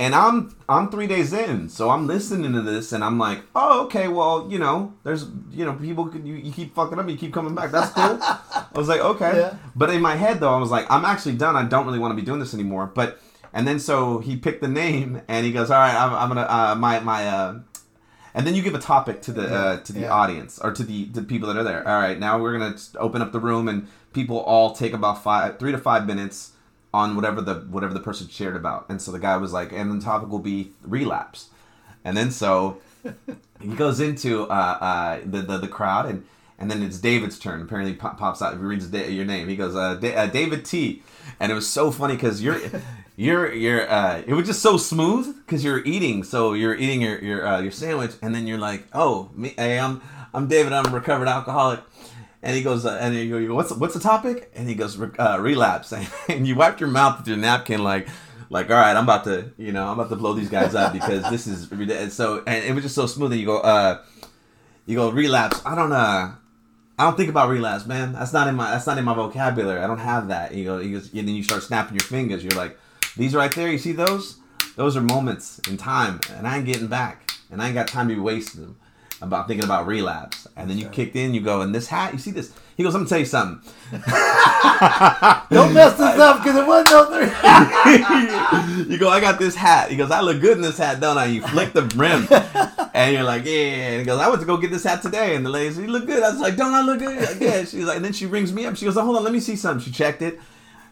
And 0.00 0.14
I'm 0.14 0.56
I'm 0.66 0.90
three 0.90 1.06
days 1.06 1.34
in, 1.34 1.68
so 1.68 1.90
I'm 1.90 2.06
listening 2.06 2.54
to 2.54 2.62
this, 2.62 2.92
and 2.92 3.04
I'm 3.04 3.18
like, 3.18 3.42
oh, 3.54 3.84
okay, 3.84 4.08
well, 4.08 4.48
you 4.50 4.58
know, 4.58 4.94
there's, 5.04 5.26
you 5.50 5.66
know, 5.66 5.74
people 5.74 6.10
you, 6.16 6.36
you 6.36 6.50
keep 6.52 6.74
fucking 6.74 6.98
up, 6.98 7.06
you 7.06 7.18
keep 7.18 7.34
coming 7.34 7.54
back. 7.54 7.70
That's 7.70 7.92
cool. 7.92 8.18
I 8.22 8.66
was 8.74 8.88
like, 8.88 9.00
okay. 9.02 9.36
Yeah. 9.36 9.54
But 9.76 9.90
in 9.90 10.00
my 10.00 10.16
head 10.16 10.40
though, 10.40 10.54
I 10.54 10.58
was 10.58 10.70
like, 10.70 10.90
I'm 10.90 11.04
actually 11.04 11.36
done. 11.36 11.54
I 11.54 11.64
don't 11.64 11.84
really 11.84 11.98
want 11.98 12.12
to 12.12 12.16
be 12.16 12.22
doing 12.24 12.40
this 12.40 12.54
anymore. 12.54 12.86
But 12.86 13.20
and 13.52 13.68
then 13.68 13.78
so 13.78 14.20
he 14.20 14.36
picked 14.36 14.62
the 14.62 14.68
name, 14.68 15.20
and 15.28 15.44
he 15.44 15.52
goes, 15.52 15.70
all 15.70 15.78
right, 15.78 15.94
I'm, 15.94 16.14
I'm 16.14 16.28
gonna 16.28 16.48
uh, 16.48 16.74
my 16.76 17.00
my 17.00 17.26
uh, 17.28 17.58
and 18.32 18.46
then 18.46 18.54
you 18.54 18.62
give 18.62 18.74
a 18.74 18.78
topic 18.78 19.20
to 19.22 19.32
the 19.32 19.54
uh, 19.54 19.80
to 19.80 19.92
the 19.92 20.00
Yeah. 20.00 20.14
audience 20.14 20.58
or 20.60 20.72
to 20.72 20.82
the 20.82 21.08
to 21.08 21.20
the 21.20 21.26
people 21.26 21.46
that 21.48 21.58
are 21.58 21.64
there. 21.64 21.86
All 21.86 22.00
right, 22.00 22.18
now 22.18 22.40
we're 22.40 22.56
gonna 22.58 22.74
open 22.98 23.20
up 23.20 23.32
the 23.32 23.40
room, 23.40 23.68
and 23.68 23.86
people 24.14 24.38
all 24.38 24.72
take 24.72 24.94
about 24.94 25.22
five, 25.22 25.58
three 25.58 25.72
to 25.72 25.78
five 25.78 26.06
minutes 26.06 26.52
on 26.92 27.16
whatever 27.16 27.40
the 27.40 27.54
whatever 27.54 27.94
the 27.94 28.00
person 28.00 28.28
shared 28.28 28.56
about. 28.56 28.86
And 28.88 29.00
so 29.00 29.12
the 29.12 29.18
guy 29.18 29.36
was 29.36 29.52
like, 29.52 29.72
and 29.72 29.90
the 30.00 30.04
topic 30.04 30.28
will 30.28 30.38
be 30.40 30.72
relapse. 30.82 31.50
And 32.04 32.16
then 32.16 32.30
so 32.30 32.78
he 33.60 33.68
goes 33.68 34.00
into 34.00 34.44
uh, 34.44 34.78
uh, 34.80 35.20
the, 35.24 35.42
the 35.42 35.58
the 35.58 35.68
crowd, 35.68 36.06
and 36.06 36.24
and 36.58 36.70
then 36.70 36.82
it's 36.82 36.98
David's 36.98 37.38
turn. 37.38 37.62
Apparently, 37.62 37.94
pop, 37.94 38.18
pops 38.18 38.42
out. 38.42 38.54
He 38.54 38.58
reads 38.60 38.86
da- 38.86 39.08
your 39.08 39.24
name. 39.24 39.48
He 39.48 39.56
goes, 39.56 39.74
uh, 39.74 39.94
da- 39.94 40.14
uh, 40.14 40.26
David 40.26 40.64
T. 40.64 41.02
And 41.38 41.50
it 41.50 41.54
was 41.54 41.68
so 41.68 41.90
funny 41.90 42.14
because 42.14 42.42
you're. 42.42 42.60
You're 43.16 43.52
you're 43.52 43.90
uh 43.90 44.22
it 44.26 44.32
was 44.32 44.46
just 44.46 44.62
so 44.62 44.78
smooth 44.78 45.36
because 45.44 45.62
you're 45.62 45.84
eating 45.84 46.24
so 46.24 46.54
you're 46.54 46.74
eating 46.74 47.02
your 47.02 47.22
your 47.22 47.46
uh, 47.46 47.60
your 47.60 47.70
sandwich 47.70 48.12
and 48.22 48.34
then 48.34 48.46
you're 48.46 48.56
like 48.56 48.86
oh 48.94 49.28
me 49.34 49.52
hey 49.58 49.78
I'm 49.78 50.00
I'm 50.32 50.48
David 50.48 50.72
I'm 50.72 50.86
a 50.86 50.90
recovered 50.90 51.28
alcoholic 51.28 51.80
and 52.42 52.56
he 52.56 52.62
goes 52.62 52.86
uh, 52.86 52.98
and 53.00 53.14
you 53.14 53.48
go, 53.48 53.54
what's 53.54 53.72
what's 53.72 53.94
the 53.94 54.00
topic? 54.00 54.50
And 54.54 54.68
he 54.68 54.74
goes 54.74 54.96
"Re- 54.96 55.16
uh, 55.18 55.38
relapse. 55.40 55.92
And 56.28 56.46
you 56.46 56.54
wiped 56.56 56.80
your 56.80 56.88
mouth 56.88 57.18
with 57.18 57.28
your 57.28 57.36
napkin 57.36 57.82
like 57.82 58.08
like 58.48 58.70
all 58.70 58.76
right 58.76 58.96
I'm 58.96 59.04
about 59.04 59.24
to 59.24 59.50
you 59.58 59.72
know 59.72 59.86
I'm 59.86 59.98
about 59.98 60.10
to 60.10 60.16
blow 60.16 60.32
these 60.32 60.48
guys 60.48 60.74
up 60.74 60.92
because 60.92 61.28
this 61.30 61.46
is 61.46 61.70
and 61.70 62.12
so 62.12 62.42
and 62.46 62.64
it 62.64 62.72
was 62.74 62.84
just 62.84 62.94
so 62.94 63.06
smooth. 63.06 63.32
And 63.32 63.40
you 63.40 63.46
go 63.46 63.58
uh 63.58 64.02
you 64.86 64.96
go 64.96 65.10
relapse. 65.10 65.60
I 65.66 65.74
don't 65.74 65.92
uh 65.92 66.32
I 66.98 67.04
don't 67.04 67.16
think 67.16 67.30
about 67.30 67.50
relapse 67.50 67.86
man. 67.86 68.12
That's 68.12 68.32
not 68.32 68.48
in 68.48 68.54
my 68.54 68.70
that's 68.70 68.86
not 68.86 68.96
in 68.96 69.04
my 69.04 69.14
vocabulary. 69.14 69.80
I 69.80 69.86
don't 69.86 69.98
have 69.98 70.28
that. 70.28 70.54
You 70.54 70.64
go 70.64 70.78
you 70.78 70.98
goes, 70.98 71.12
and 71.12 71.28
then 71.28 71.34
you 71.34 71.42
start 71.42 71.62
snapping 71.62 71.94
your 71.94 72.06
fingers. 72.06 72.42
You're 72.42 72.52
like 72.52 72.78
these 73.16 73.34
right 73.34 73.52
there 73.52 73.70
you 73.70 73.78
see 73.78 73.92
those? 73.92 74.38
Those 74.76 74.96
are 74.96 75.02
moments 75.02 75.58
in 75.68 75.76
time 75.76 76.20
and 76.34 76.48
I 76.48 76.56
ain't 76.56 76.66
getting 76.66 76.86
back 76.86 77.30
and 77.50 77.60
I 77.60 77.66
ain't 77.66 77.74
got 77.74 77.88
time 77.88 78.08
to 78.08 78.14
be 78.14 78.20
wasting 78.20 78.62
them 78.62 78.76
about 79.22 79.46
thinking 79.46 79.64
about 79.64 79.86
relapse 79.86 80.46
and 80.56 80.70
then 80.70 80.78
you 80.78 80.88
kicked 80.88 81.16
in 81.16 81.34
you 81.34 81.40
go 81.40 81.60
and 81.60 81.74
this 81.74 81.86
hat 81.86 82.12
you 82.12 82.18
see 82.18 82.30
this 82.30 82.52
he 82.76 82.82
goes 82.82 82.94
I'm 82.94 83.00
gonna 83.00 83.08
tell 83.08 83.18
you 83.18 83.24
something 83.24 83.60
Don't 85.50 85.74
mess 85.74 85.94
this 85.96 86.18
up 86.18 86.42
because 86.42 86.56
it 86.56 86.66
wasn't 86.66 86.90
no 86.90 87.04
three. 87.06 87.26
you 88.92 88.98
go, 88.98 89.08
I 89.08 89.20
got 89.20 89.38
this 89.38 89.56
hat. 89.56 89.90
He 89.90 89.96
goes, 89.96 90.12
I 90.12 90.20
look 90.20 90.40
good 90.40 90.56
in 90.56 90.62
this 90.62 90.78
hat, 90.78 91.00
don't 91.00 91.18
I? 91.18 91.26
You 91.26 91.42
flick 91.42 91.72
the 91.72 91.82
brim. 91.82 92.28
And 92.94 93.14
you're 93.14 93.24
like, 93.24 93.44
yeah. 93.44 93.88
And 93.90 94.00
he 94.00 94.06
goes, 94.06 94.20
I 94.20 94.28
went 94.28 94.40
to 94.40 94.46
go 94.46 94.56
get 94.56 94.70
this 94.70 94.84
hat 94.84 95.02
today. 95.02 95.34
And 95.34 95.44
the 95.44 95.50
lady 95.50 95.74
said, 95.74 95.84
you 95.84 95.90
look 95.90 96.06
good. 96.06 96.22
I 96.22 96.30
was 96.30 96.40
like, 96.40 96.56
don't 96.56 96.72
I 96.72 96.82
look 96.82 97.00
good? 97.00 97.20
Like, 97.20 97.40
yeah. 97.40 97.64
She's 97.64 97.84
like, 97.84 97.96
and 97.96 98.04
then 98.04 98.12
she 98.12 98.26
rings 98.26 98.52
me 98.52 98.64
up. 98.64 98.76
She 98.76 98.84
goes, 98.84 98.96
oh, 98.96 99.04
hold 99.04 99.16
on, 99.16 99.24
let 99.24 99.32
me 99.32 99.40
see 99.40 99.56
something. 99.56 99.84
She 99.84 99.90
checked 99.90 100.22
it. 100.22 100.38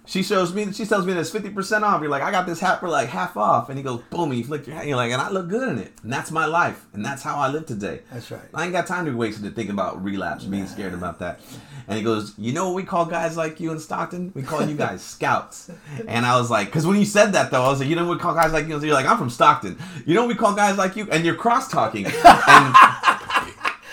She 0.08 0.22
shows 0.22 0.54
me, 0.54 0.72
she 0.72 0.86
tells 0.86 1.04
me 1.04 1.12
that 1.12 1.20
it's 1.20 1.30
50% 1.30 1.82
off. 1.82 2.00
You're 2.00 2.10
like, 2.10 2.22
I 2.22 2.30
got 2.30 2.46
this 2.46 2.60
hat 2.60 2.80
for 2.80 2.88
like 2.88 3.10
half 3.10 3.36
off. 3.36 3.68
And 3.68 3.76
he 3.76 3.84
goes, 3.84 4.00
boom, 4.08 4.32
you 4.32 4.42
flick 4.42 4.66
your 4.66 4.74
hat. 4.74 4.86
You're 4.86 4.96
like, 4.96 5.12
and 5.12 5.20
I 5.20 5.28
look 5.28 5.48
good 5.48 5.68
in 5.68 5.78
it. 5.78 5.92
And 6.02 6.10
that's 6.10 6.30
my 6.30 6.46
life. 6.46 6.86
And 6.94 7.04
that's 7.04 7.22
how 7.22 7.36
I 7.36 7.48
live 7.48 7.66
today. 7.66 8.00
That's 8.10 8.30
right. 8.30 8.40
I 8.54 8.64
ain't 8.64 8.72
got 8.72 8.86
time 8.86 9.04
to 9.04 9.10
be 9.10 9.16
wasted 9.18 9.44
to 9.44 9.50
think 9.50 9.68
about 9.68 10.02
relapse, 10.02 10.44
being 10.44 10.66
scared 10.66 10.94
about 10.94 11.18
that. 11.18 11.40
And 11.88 11.98
he 11.98 12.02
goes, 12.02 12.32
You 12.38 12.52
know 12.54 12.68
what 12.68 12.74
we 12.76 12.84
call 12.84 13.04
guys 13.04 13.36
like 13.36 13.60
you 13.60 13.70
in 13.70 13.78
Stockton? 13.78 14.32
We 14.34 14.42
call 14.42 14.64
you 14.66 14.76
guys 14.76 15.02
scouts. 15.16 15.70
And 16.06 16.24
I 16.24 16.38
was 16.38 16.50
like, 16.50 16.68
Because 16.68 16.86
when 16.86 16.96
you 16.98 17.04
said 17.04 17.32
that, 17.32 17.50
though, 17.50 17.62
I 17.64 17.68
was 17.68 17.80
like, 17.80 17.88
You 17.90 17.96
know 17.96 18.06
what 18.06 18.16
we 18.16 18.22
call 18.22 18.32
guys 18.34 18.52
like 18.54 18.66
you? 18.66 18.80
You're 18.80 18.94
like, 18.94 19.04
I'm 19.06 19.18
from 19.18 19.28
Stockton. 19.28 19.78
You 20.06 20.14
know 20.14 20.22
what 20.22 20.28
we 20.28 20.36
call 20.36 20.54
guys 20.54 20.78
like 20.78 20.96
you? 20.96 21.06
And 21.10 21.22
you're 21.22 21.34
cross 21.34 21.68
talking. 21.68 22.06
And 22.06 22.74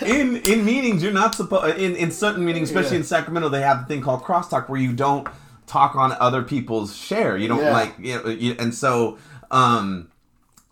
in 0.00 0.36
in 0.50 0.64
meetings, 0.64 1.02
you're 1.02 1.12
not 1.12 1.34
supposed, 1.34 1.76
in, 1.78 1.94
in 1.96 2.10
certain 2.10 2.42
meetings, 2.44 2.70
especially 2.70 2.92
Yeah. 2.96 3.00
in 3.00 3.04
Sacramento, 3.04 3.50
they 3.50 3.60
have 3.62 3.80
the 3.80 3.86
thing 3.94 4.02
called 4.02 4.22
crosstalk 4.22 4.68
where 4.70 4.80
you 4.80 4.92
don't 4.94 5.26
talk 5.66 5.94
on 5.96 6.12
other 6.12 6.42
people's 6.42 6.96
share. 6.96 7.36
You 7.36 7.48
don't 7.48 7.60
Yeah. 7.60 7.72
like, 7.72 7.94
you 7.98 8.14
know, 8.16 8.28
you, 8.30 8.56
and 8.58 8.74
so, 8.74 9.18
um, 9.50 10.08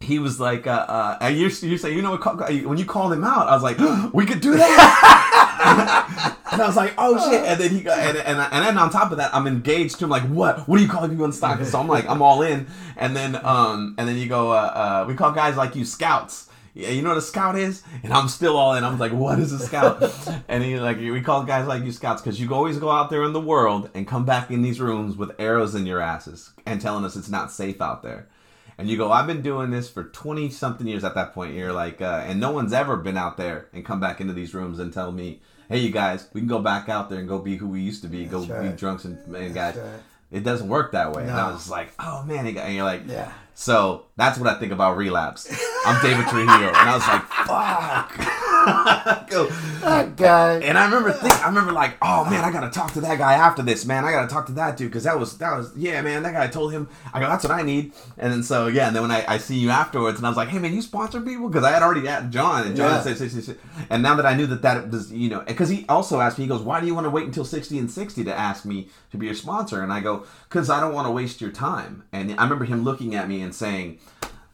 he 0.00 0.18
was 0.18 0.38
like, 0.38 0.66
uh, 0.66 0.70
uh, 0.88 1.18
and 1.20 1.36
you're, 1.38 1.50
you're 1.50 1.78
saying, 1.78 1.96
you 1.96 2.02
know, 2.02 2.16
when 2.16 2.76
you 2.78 2.84
called 2.84 3.12
him 3.12 3.24
out, 3.24 3.48
I 3.48 3.54
was 3.54 3.62
like, 3.62 3.78
we 4.12 4.26
could 4.26 4.40
do 4.40 4.54
that. 4.56 6.36
and 6.52 6.60
I 6.60 6.66
was 6.66 6.76
like, 6.76 6.94
oh 6.98 7.30
shit. 7.30 7.42
And 7.44 7.58
then 7.60 7.70
he 7.70 7.80
got, 7.80 7.98
and, 7.98 8.18
and, 8.18 8.38
and 8.38 8.64
then 8.66 8.76
on 8.78 8.90
top 8.90 9.10
of 9.12 9.18
that, 9.18 9.34
I'm 9.34 9.46
engaged 9.46 9.98
to 10.00 10.04
him, 10.04 10.10
like, 10.10 10.24
what? 10.24 10.68
What 10.68 10.76
do 10.76 10.82
you 10.82 10.88
call 10.88 11.08
people 11.08 11.24
in 11.24 11.32
Stockton? 11.32 11.66
So 11.66 11.80
I'm 11.80 11.88
like, 11.88 12.06
I'm 12.08 12.20
all 12.22 12.42
in. 12.42 12.66
And 12.96 13.16
then, 13.16 13.36
um, 13.44 13.94
and 13.98 14.06
then 14.08 14.16
you 14.16 14.28
go, 14.28 14.52
uh, 14.52 14.54
uh, 14.54 15.04
we 15.08 15.14
call 15.14 15.32
guys 15.32 15.56
like 15.56 15.74
you 15.74 15.84
scouts. 15.84 16.48
Yeah, 16.74 16.88
you 16.90 17.02
know 17.02 17.10
what 17.10 17.18
a 17.18 17.22
scout 17.22 17.56
is? 17.56 17.82
And 18.02 18.12
I'm 18.12 18.28
still 18.28 18.56
all 18.56 18.74
in. 18.74 18.82
I'm 18.82 18.98
like, 18.98 19.12
what 19.12 19.38
is 19.38 19.52
a 19.52 19.60
scout? 19.60 20.02
and 20.48 20.62
he 20.62 20.78
like, 20.80 20.98
we 20.98 21.20
call 21.20 21.44
guys 21.44 21.68
like 21.68 21.84
you 21.84 21.92
scouts 21.92 22.20
because 22.20 22.40
you 22.40 22.52
always 22.52 22.78
go 22.78 22.90
out 22.90 23.10
there 23.10 23.22
in 23.22 23.32
the 23.32 23.40
world 23.40 23.90
and 23.94 24.08
come 24.08 24.24
back 24.24 24.50
in 24.50 24.62
these 24.62 24.80
rooms 24.80 25.16
with 25.16 25.30
arrows 25.38 25.74
in 25.76 25.86
your 25.86 26.00
asses 26.00 26.50
and 26.66 26.80
telling 26.80 27.04
us 27.04 27.14
it's 27.14 27.28
not 27.28 27.52
safe 27.52 27.80
out 27.80 28.02
there. 28.02 28.28
And 28.76 28.88
you 28.88 28.96
go, 28.96 29.12
I've 29.12 29.28
been 29.28 29.40
doing 29.42 29.70
this 29.70 29.88
for 29.88 30.02
20 30.02 30.50
something 30.50 30.86
years 30.88 31.04
at 31.04 31.14
that 31.14 31.32
point. 31.32 31.54
You're 31.54 31.72
like, 31.72 32.02
uh, 32.02 32.24
and 32.26 32.40
no 32.40 32.50
one's 32.50 32.72
ever 32.72 32.96
been 32.96 33.16
out 33.16 33.36
there 33.36 33.68
and 33.72 33.84
come 33.84 34.00
back 34.00 34.20
into 34.20 34.32
these 34.32 34.52
rooms 34.52 34.80
and 34.80 34.92
tell 34.92 35.12
me, 35.12 35.40
hey, 35.68 35.78
you 35.78 35.90
guys, 35.90 36.26
we 36.32 36.40
can 36.40 36.48
go 36.48 36.58
back 36.58 36.88
out 36.88 37.08
there 37.08 37.20
and 37.20 37.28
go 37.28 37.38
be 37.38 37.56
who 37.56 37.68
we 37.68 37.80
used 37.82 38.02
to 38.02 38.08
be, 38.08 38.24
go 38.24 38.40
That's 38.44 38.68
be 38.72 38.76
drunks 38.76 39.04
and, 39.04 39.18
and 39.36 39.54
guys. 39.54 39.76
right. 39.76 40.00
It 40.32 40.42
doesn't 40.42 40.68
work 40.68 40.90
that 40.90 41.12
way. 41.12 41.22
And 41.22 41.30
I 41.30 41.52
was 41.52 41.70
like, 41.70 41.92
oh 42.00 42.24
man, 42.24 42.48
and 42.48 42.74
you're 42.74 42.82
like, 42.84 43.02
Yeah. 43.06 43.30
so 43.54 44.06
that's 44.16 44.38
what 44.38 44.48
I 44.48 44.58
think 44.58 44.72
about 44.72 44.96
relapse. 44.96 45.48
I'm 45.86 46.00
David 46.02 46.26
Trujillo, 46.28 46.68
and 46.68 46.76
I 46.76 46.94
was 46.94 47.06
like, 47.08 47.22
fuck. 47.46 48.30
Go, 49.28 49.46
That 49.82 50.16
guy. 50.16 50.54
and 50.60 50.78
I 50.78 50.86
remember 50.86 51.12
think 51.12 51.34
I 51.44 51.48
remember 51.48 51.72
like, 51.72 51.96
oh 52.00 52.24
man, 52.24 52.42
I 52.44 52.50
gotta 52.50 52.70
talk 52.70 52.92
to 52.94 53.00
that 53.02 53.18
guy 53.18 53.34
after 53.34 53.62
this, 53.62 53.84
man. 53.84 54.06
I 54.06 54.12
gotta 54.12 54.28
talk 54.28 54.46
to 54.46 54.52
that 54.52 54.78
dude 54.78 54.88
because 54.90 55.04
that 55.04 55.18
was 55.18 55.36
that 55.38 55.54
was 55.54 55.70
yeah, 55.76 56.00
man. 56.00 56.22
That 56.22 56.32
guy 56.32 56.46
told 56.46 56.72
him 56.72 56.88
I 57.12 57.20
go, 57.20 57.28
that's 57.28 57.44
what 57.44 57.52
I 57.52 57.60
need. 57.60 57.92
And 58.16 58.32
then 58.32 58.42
so 58.42 58.68
yeah, 58.68 58.86
and 58.86 58.96
then 58.96 59.02
when 59.02 59.10
I, 59.10 59.22
I 59.28 59.36
see 59.38 59.58
you 59.58 59.68
afterwards, 59.68 60.16
and 60.18 60.26
I 60.26 60.30
was 60.30 60.38
like, 60.38 60.48
hey 60.48 60.58
man, 60.58 60.72
you 60.72 60.80
sponsor 60.80 61.20
people 61.20 61.48
because 61.48 61.62
I 61.64 61.72
had 61.72 61.82
already 61.82 62.08
asked 62.08 62.30
John, 62.30 62.66
and 62.66 62.74
John 62.74 62.90
Yeah. 62.90 63.02
said, 63.02 63.18
said, 63.18 63.30
said, 63.32 63.44
said- 63.44 63.58
and 63.90 64.02
now 64.02 64.14
that 64.14 64.24
I 64.24 64.34
knew 64.34 64.46
that 64.46 64.62
that 64.62 64.90
was 64.90 65.12
you 65.12 65.28
know, 65.28 65.40
because 65.40 65.68
he 65.68 65.84
also 65.88 66.20
asked 66.20 66.38
me, 66.38 66.44
he 66.44 66.48
goes, 66.48 66.62
why 66.62 66.80
do 66.80 66.86
you 66.86 66.94
want 66.94 67.04
to 67.04 67.10
wait 67.10 67.26
until 67.26 67.44
sixty 67.44 67.78
and 67.78 67.90
sixty 67.90 68.24
to 68.24 68.34
ask 68.34 68.64
me 68.64 68.88
to 69.10 69.18
be 69.18 69.26
your 69.26 69.34
sponsor? 69.34 69.82
And 69.82 69.92
I 69.92 70.00
go, 70.00 70.24
because 70.48 70.70
I 70.70 70.80
don't 70.80 70.94
want 70.94 71.06
to 71.06 71.12
waste 71.12 71.42
your 71.42 71.50
time. 71.50 72.04
And 72.12 72.30
I 72.40 72.44
remember 72.44 72.64
him 72.64 72.82
looking 72.82 73.14
at 73.14 73.28
me 73.28 73.42
and 73.42 73.54
saying. 73.54 73.98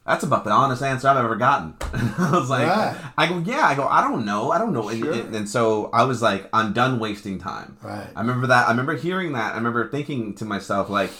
That's 0.07 0.25
about 0.25 0.45
the 0.45 0.51
honest 0.51 0.83
answer 0.83 1.09
I've 1.09 1.19
ever 1.19 1.37
gotten. 1.37 1.75
I 1.93 2.31
was 2.33 2.49
like, 2.51 2.67
Right. 2.67 2.97
I 3.19 3.29
go, 3.29 3.39
yeah. 3.39 3.67
I 3.67 3.75
go, 3.75 3.87
I 3.87 4.01
don't 4.01 4.25
know. 4.25 4.51
I 4.51 4.59
don't 4.59 4.73
know. 4.73 4.89
And- 4.89 4.99
Sure. 4.99 5.13
And, 5.13 5.35
and 5.37 5.49
so 5.49 5.91
I 5.93 6.05
was 6.05 6.21
like, 6.23 6.49
I'm 6.53 6.73
done 6.73 6.99
wasting 6.99 7.39
time. 7.39 7.77
Right. 7.83 8.09
I 8.17 8.21
remember 8.21 8.47
that. 8.49 8.67
I 8.67 8.71
remember 8.71 8.97
hearing 8.97 9.33
that. 9.35 9.53
I 9.53 9.57
remember 9.57 9.89
thinking 9.91 10.35
to 10.37 10.45
myself, 10.45 10.89
like, 10.91 11.11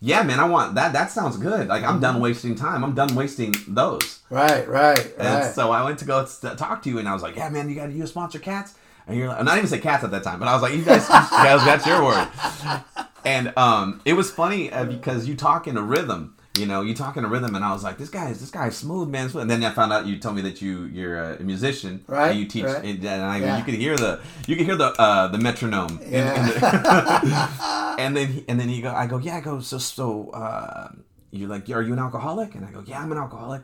yeah, 0.00 0.22
man, 0.24 0.40
I 0.40 0.44
want 0.46 0.74
that. 0.74 0.92
That 0.92 1.10
sounds 1.10 1.38
good. 1.38 1.68
Like, 1.68 1.84
I'm 1.84 2.00
done 2.00 2.20
wasting 2.20 2.54
time. 2.54 2.84
I'm 2.84 2.94
done 2.94 3.14
wasting 3.14 3.54
those. 3.68 4.18
Right, 4.28 4.68
right, 4.68 5.14
And 5.16 5.44
right. 5.44 5.54
so 5.54 5.70
I 5.70 5.82
went 5.84 5.98
to 6.00 6.04
go 6.04 6.26
talk 6.26 6.82
to 6.82 6.90
you, 6.90 6.98
and 6.98 7.08
I 7.08 7.14
was 7.14 7.22
like, 7.22 7.36
yeah, 7.36 7.48
man, 7.48 7.70
you 7.70 7.76
got 7.76 7.86
to 7.86 8.06
sponsor 8.06 8.38
cats. 8.40 8.74
And 9.06 9.16
you're 9.16 9.28
like, 9.28 9.38
I'm 9.38 9.44
not 9.46 9.56
even 9.56 9.68
say 9.68 9.78
cats 9.78 10.02
at 10.04 10.10
that 10.10 10.22
time, 10.24 10.38
but 10.40 10.48
I 10.48 10.52
was 10.54 10.60
like, 10.62 10.74
you 10.74 10.82
guys, 10.84 11.02
you 11.08 11.14
guys, 11.14 11.64
that's 11.64 11.86
your 11.86 12.04
word. 12.04 12.28
And 13.24 13.54
um, 13.56 14.02
it 14.04 14.12
was 14.12 14.30
funny 14.30 14.70
uh, 14.70 14.84
because 14.84 15.26
you 15.26 15.34
talk 15.34 15.66
in 15.66 15.78
a 15.78 15.82
rhythm. 15.82 16.36
You 16.56 16.66
know, 16.66 16.82
you 16.82 16.94
talk 16.94 17.16
in 17.16 17.24
a 17.24 17.28
rhythm, 17.28 17.56
and 17.56 17.64
I 17.64 17.72
was 17.72 17.82
like, 17.82 17.98
"This 17.98 18.10
guy 18.10 18.28
is 18.30 18.38
this 18.38 18.50
guy's 18.50 18.76
smooth, 18.76 19.08
man." 19.08 19.28
Smooth. 19.28 19.42
And 19.42 19.50
then 19.50 19.64
I 19.64 19.70
found 19.70 19.92
out 19.92 20.06
you 20.06 20.18
told 20.20 20.36
me 20.36 20.42
that 20.42 20.62
you 20.62 20.84
you're 20.84 21.18
a 21.34 21.42
musician, 21.42 22.04
Right, 22.06 22.30
And 22.30 22.38
you 22.38 22.46
teach, 22.46 22.64
right. 22.64 22.84
and 22.84 23.06
I, 23.08 23.38
Yeah. 23.38 23.58
you 23.58 23.64
could 23.64 23.74
hear 23.74 23.96
the 23.96 24.20
you 24.46 24.54
could 24.54 24.64
hear 24.66 24.76
the 24.76 24.90
uh, 25.00 25.26
the 25.28 25.38
metronome. 25.38 25.98
in- 25.98 26.06
in 26.06 26.12
Yeah. 26.12 26.46
the- 26.46 27.94
and 28.02 28.16
then 28.16 28.26
he- 28.28 28.44
and 28.48 28.60
then 28.60 28.68
you 28.70 28.82
go, 28.82 28.92
I 28.94 29.06
go, 29.08 29.18
yeah, 29.18 29.36
I 29.38 29.40
go, 29.40 29.58
so 29.60 29.78
so 29.78 30.30
uh, 30.30 30.90
you're 31.32 31.48
like, 31.48 31.68
are 31.70 31.82
you 31.82 31.92
an 31.92 31.98
alcoholic? 31.98 32.54
And 32.54 32.64
I 32.64 32.70
go, 32.70 32.84
yeah, 32.86 33.00
I'm 33.02 33.10
an 33.10 33.18
alcoholic. 33.18 33.62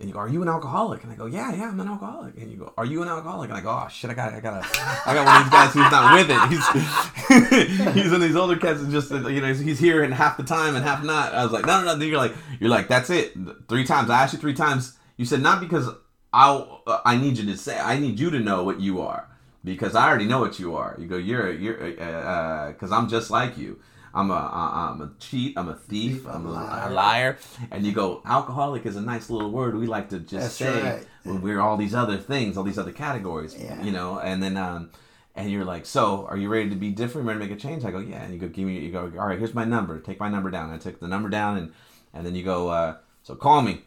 And 0.00 0.08
you 0.08 0.14
go, 0.14 0.20
are 0.20 0.28
you 0.28 0.42
an 0.42 0.48
alcoholic? 0.48 1.02
And 1.02 1.12
I 1.12 1.16
go, 1.16 1.26
yeah, 1.26 1.52
yeah, 1.52 1.70
I'm 1.70 1.80
an 1.80 1.88
alcoholic. 1.88 2.36
And 2.36 2.52
you 2.52 2.56
go, 2.56 2.72
are 2.76 2.84
you 2.84 3.02
an 3.02 3.08
alcoholic? 3.08 3.50
And 3.50 3.58
I 3.58 3.60
go, 3.60 3.70
oh 3.70 3.88
shit, 3.88 4.10
I 4.10 4.14
got, 4.14 4.32
I 4.32 4.38
got, 4.38 4.64
I 5.04 5.14
got 5.14 5.26
one 5.26 5.36
of 5.36 5.44
these 5.44 5.52
guys 5.52 5.72
who's 5.72 5.90
not 5.90 6.14
with 6.14 6.30
it. 6.30 7.84
He's, 7.84 7.94
he's 7.94 8.12
in 8.12 8.20
these 8.20 8.36
older 8.36 8.56
cats 8.56 8.80
and 8.80 8.92
just, 8.92 9.10
you 9.10 9.40
know, 9.40 9.52
he's 9.52 9.80
here 9.80 10.04
and 10.04 10.14
half 10.14 10.36
the 10.36 10.44
time 10.44 10.76
and 10.76 10.84
half 10.84 11.02
not. 11.02 11.34
I 11.34 11.42
was 11.42 11.52
like, 11.52 11.66
no, 11.66 11.80
no, 11.80 11.86
no. 11.86 11.96
Then 11.96 12.08
you're 12.08 12.16
like, 12.16 12.32
you're 12.60 12.70
like, 12.70 12.86
that's 12.86 13.10
it. 13.10 13.34
Three 13.68 13.84
times. 13.84 14.08
I 14.08 14.22
asked 14.22 14.34
you 14.34 14.38
three 14.38 14.54
times. 14.54 14.96
You 15.16 15.24
said 15.24 15.42
not 15.42 15.60
because 15.60 15.88
I, 16.32 17.00
I 17.04 17.16
need 17.16 17.36
you 17.36 17.46
to 17.46 17.56
say, 17.56 17.76
I 17.76 17.98
need 17.98 18.20
you 18.20 18.30
to 18.30 18.38
know 18.38 18.62
what 18.62 18.80
you 18.80 19.00
are 19.00 19.28
because 19.64 19.96
I 19.96 20.08
already 20.08 20.26
know 20.26 20.38
what 20.38 20.60
you 20.60 20.76
are. 20.76 20.96
You 20.96 21.08
go, 21.08 21.16
you're, 21.16 21.52
you're, 21.52 22.00
uh, 22.00 22.04
uh, 22.04 22.68
because 22.68 22.92
I'm 22.92 23.08
just 23.08 23.30
like 23.30 23.58
you. 23.58 23.80
I'm 24.14 24.30
a, 24.30 24.34
I'm 24.34 25.00
a 25.00 25.10
cheat. 25.18 25.56
I'm 25.56 25.68
a 25.68 25.74
thief. 25.74 26.26
I'm 26.26 26.46
a, 26.46 26.86
a 26.88 26.90
liar. 26.90 27.38
And 27.70 27.84
you 27.84 27.92
go, 27.92 28.22
alcoholic 28.24 28.86
is 28.86 28.96
a 28.96 29.00
nice 29.00 29.30
little 29.30 29.50
word. 29.50 29.76
We 29.76 29.86
like 29.86 30.08
to 30.10 30.18
just 30.18 30.32
That's 30.32 30.54
say 30.54 30.82
right. 30.82 31.06
when 31.24 31.42
we're 31.42 31.60
all 31.60 31.76
these 31.76 31.94
other 31.94 32.16
things, 32.16 32.56
all 32.56 32.64
these 32.64 32.78
other 32.78 32.92
categories. 32.92 33.56
Yeah. 33.58 33.82
You 33.82 33.92
know, 33.92 34.18
and 34.18 34.42
then 34.42 34.56
um, 34.56 34.90
and 35.34 35.50
you're 35.50 35.64
like, 35.64 35.86
so 35.86 36.26
are 36.26 36.36
you 36.36 36.48
ready 36.48 36.68
to 36.70 36.76
be 36.76 36.90
different? 36.90 37.26
Ready 37.26 37.38
to 37.40 37.46
make 37.46 37.56
a 37.56 37.60
change? 37.60 37.84
I 37.84 37.90
go, 37.90 37.98
yeah. 37.98 38.22
And 38.24 38.32
you 38.34 38.40
go, 38.40 38.48
give 38.48 38.66
me. 38.66 38.78
You 38.78 38.90
go, 38.90 39.12
all 39.18 39.26
right. 39.26 39.38
Here's 39.38 39.54
my 39.54 39.64
number. 39.64 40.00
Take 40.00 40.18
my 40.18 40.28
number 40.28 40.50
down. 40.50 40.70
I 40.72 40.78
took 40.78 41.00
the 41.00 41.08
number 41.08 41.28
down, 41.28 41.58
and 41.58 41.72
and 42.12 42.26
then 42.26 42.34
you 42.34 42.42
go, 42.42 42.68
uh, 42.68 42.96
so 43.22 43.34
call 43.34 43.62
me 43.62 43.82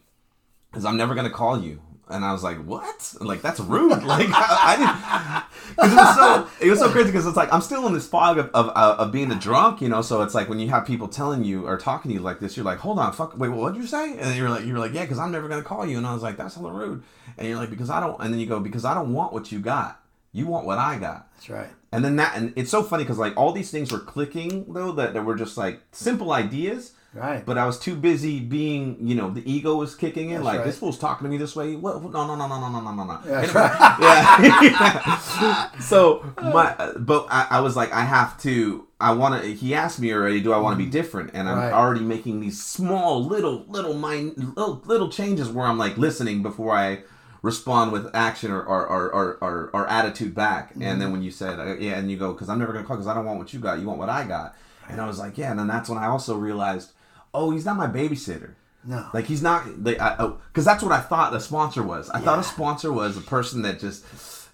because 0.69 0.85
I'm 0.85 0.97
never 0.97 1.15
gonna 1.15 1.29
call 1.29 1.61
you. 1.61 1.81
And 2.11 2.23
I 2.25 2.31
was 2.33 2.43
like, 2.43 2.63
"What? 2.63 3.13
Like 3.19 3.41
that's 3.41 3.59
rude." 3.59 4.03
Like 4.03 4.29
I, 4.31 4.57
I 4.63 4.75
didn't, 4.77 5.45
because 5.75 5.91
it 5.91 5.95
was 5.95 6.15
so 6.15 6.65
it 6.65 6.69
was 6.69 6.79
so 6.79 6.89
crazy 6.89 7.07
because 7.07 7.25
it's 7.25 7.37
like 7.37 7.51
I'm 7.53 7.61
still 7.61 7.87
in 7.87 7.93
this 7.93 8.07
fog 8.07 8.37
of, 8.37 8.47
of 8.47 8.69
of 8.69 8.99
of 8.99 9.11
being 9.11 9.31
a 9.31 9.35
drunk, 9.39 9.81
you 9.81 9.89
know. 9.89 10.01
So 10.01 10.21
it's 10.21 10.33
like 10.35 10.49
when 10.49 10.59
you 10.59 10.69
have 10.69 10.85
people 10.85 11.07
telling 11.07 11.43
you 11.43 11.67
or 11.67 11.77
talking 11.77 12.09
to 12.09 12.15
you 12.15 12.21
like 12.21 12.39
this, 12.39 12.57
you're 12.57 12.65
like, 12.65 12.79
"Hold 12.79 12.99
on, 12.99 13.13
fuck, 13.13 13.37
wait, 13.37 13.49
what 13.49 13.73
did 13.73 13.81
you 13.81 13.87
say?" 13.87 14.17
And 14.17 14.35
you're 14.35 14.49
like, 14.49 14.65
"You're 14.65 14.79
like, 14.79 14.93
yeah, 14.93 15.03
because 15.03 15.19
I'm 15.19 15.31
never 15.31 15.47
gonna 15.47 15.63
call 15.63 15.85
you." 15.85 15.97
And 15.97 16.05
I 16.05 16.13
was 16.13 16.23
like, 16.23 16.37
"That's 16.37 16.55
hella 16.55 16.71
rude." 16.71 17.03
And 17.37 17.47
you're 17.47 17.57
like, 17.57 17.69
"Because 17.69 17.89
I 17.89 17.99
don't," 17.99 18.19
and 18.21 18.33
then 18.33 18.39
you 18.39 18.45
go, 18.47 18.59
"Because 18.59 18.85
I 18.85 18.93
don't 18.93 19.13
want 19.13 19.33
what 19.33 19.51
you 19.51 19.59
got. 19.59 20.01
You 20.33 20.47
want 20.47 20.65
what 20.65 20.77
I 20.77 20.97
got." 20.97 21.31
That's 21.35 21.49
right. 21.49 21.69
And 21.91 22.05
then 22.05 22.15
that, 22.17 22.37
and 22.37 22.53
it's 22.55 22.71
so 22.71 22.83
funny 22.83 23.03
because 23.03 23.17
like 23.17 23.35
all 23.35 23.51
these 23.51 23.71
things 23.71 23.91
were 23.91 23.99
clicking 23.99 24.73
though 24.73 24.91
that, 24.93 25.13
that 25.13 25.23
were 25.25 25.35
just 25.35 25.57
like 25.57 25.81
simple 25.91 26.31
ideas. 26.31 26.93
Right. 27.13 27.45
But 27.45 27.57
I 27.57 27.65
was 27.65 27.77
too 27.77 27.95
busy 27.97 28.39
being, 28.39 28.95
you 29.05 29.15
know, 29.15 29.29
the 29.29 29.43
ego 29.51 29.75
was 29.75 29.95
kicking 29.95 30.29
in. 30.29 30.35
That's 30.35 30.45
like 30.45 30.57
right. 30.59 30.65
this 30.65 30.79
fool's 30.79 30.97
talking 30.97 31.25
to 31.25 31.29
me 31.29 31.35
this 31.37 31.55
way. 31.57 31.75
What? 31.75 32.01
No, 32.01 32.09
no, 32.25 32.35
no, 32.35 32.47
no, 32.47 32.57
no, 32.59 32.69
no, 32.69 32.79
no, 32.79 32.91
no, 32.93 33.03
no. 33.03 33.19
That's 33.25 33.53
right. 33.53 33.97
Yeah. 34.61 35.71
so 35.79 36.25
my, 36.41 36.93
but 36.97 37.27
I, 37.29 37.47
I 37.51 37.59
was 37.59 37.75
like, 37.75 37.91
I 37.91 38.01
have 38.01 38.39
to. 38.43 38.87
I 38.99 39.11
want 39.13 39.41
to. 39.41 39.53
He 39.53 39.73
asked 39.75 39.99
me 39.99 40.13
already. 40.13 40.39
Do 40.41 40.53
I 40.53 40.57
want 40.59 40.77
to 40.79 40.83
be 40.83 40.89
different? 40.89 41.31
And 41.33 41.49
I'm 41.49 41.57
Right. 41.57 41.73
already 41.73 42.01
making 42.01 42.39
these 42.39 42.63
small, 42.63 43.25
little, 43.25 43.65
little, 43.67 43.93
mind, 43.93 44.37
little, 44.55 44.81
little 44.85 45.09
changes 45.09 45.49
where 45.49 45.65
I'm 45.65 45.77
like 45.77 45.97
listening 45.97 46.41
before 46.43 46.75
I 46.75 46.99
respond 47.41 47.91
with 47.91 48.09
action 48.13 48.51
or 48.51 48.63
or 48.63 48.85
or 48.87 49.37
or, 49.41 49.69
or, 49.73 49.87
attitude 49.89 50.33
back. 50.35 50.71
And 50.75 50.83
Mm-hmm. 50.83 50.99
then 50.99 51.11
when 51.11 51.23
you 51.23 51.31
said, 51.31 51.59
uh, 51.59 51.75
yeah, 51.77 51.97
and 51.97 52.09
you 52.11 52.15
go, 52.17 52.31
because 52.33 52.47
I'm 52.49 52.59
never 52.59 52.71
gonna 52.71 52.85
call 52.85 52.95
because 52.97 53.07
I 53.07 53.13
don't 53.15 53.25
want 53.25 53.39
what 53.39 53.51
you 53.53 53.59
got. 53.59 53.79
You 53.79 53.87
want 53.87 53.99
what 53.99 54.09
I 54.09 54.23
got. 54.25 54.55
And 54.87 55.01
I 55.01 55.07
was 55.07 55.17
like, 55.19 55.37
yeah. 55.37 55.49
And 55.51 55.59
then 55.59 55.67
that's 55.67 55.89
when 55.89 55.97
I 55.97 56.05
also 56.07 56.35
realized, 56.37 56.91
oh, 57.33 57.51
he's 57.51 57.65
not 57.65 57.77
my 57.77 57.87
babysitter. 57.87 58.55
No. 58.83 59.07
Like 59.13 59.25
he's 59.25 59.43
not 59.43 59.83
like 59.83 59.99
I 59.99 60.15
oh 60.19 60.39
because 60.47 60.65
that's 60.65 60.81
what 60.81 60.91
I 60.91 61.01
thought 61.01 61.35
a 61.35 61.39
sponsor 61.39 61.83
was. 61.83 62.09
I 62.09 62.19
thought 62.19 62.39
a 62.39 62.43
sponsor 62.43 62.91
was 62.91 63.15
a 63.15 63.21
person 63.21 63.61
that 63.61 63.79
just 63.79 64.03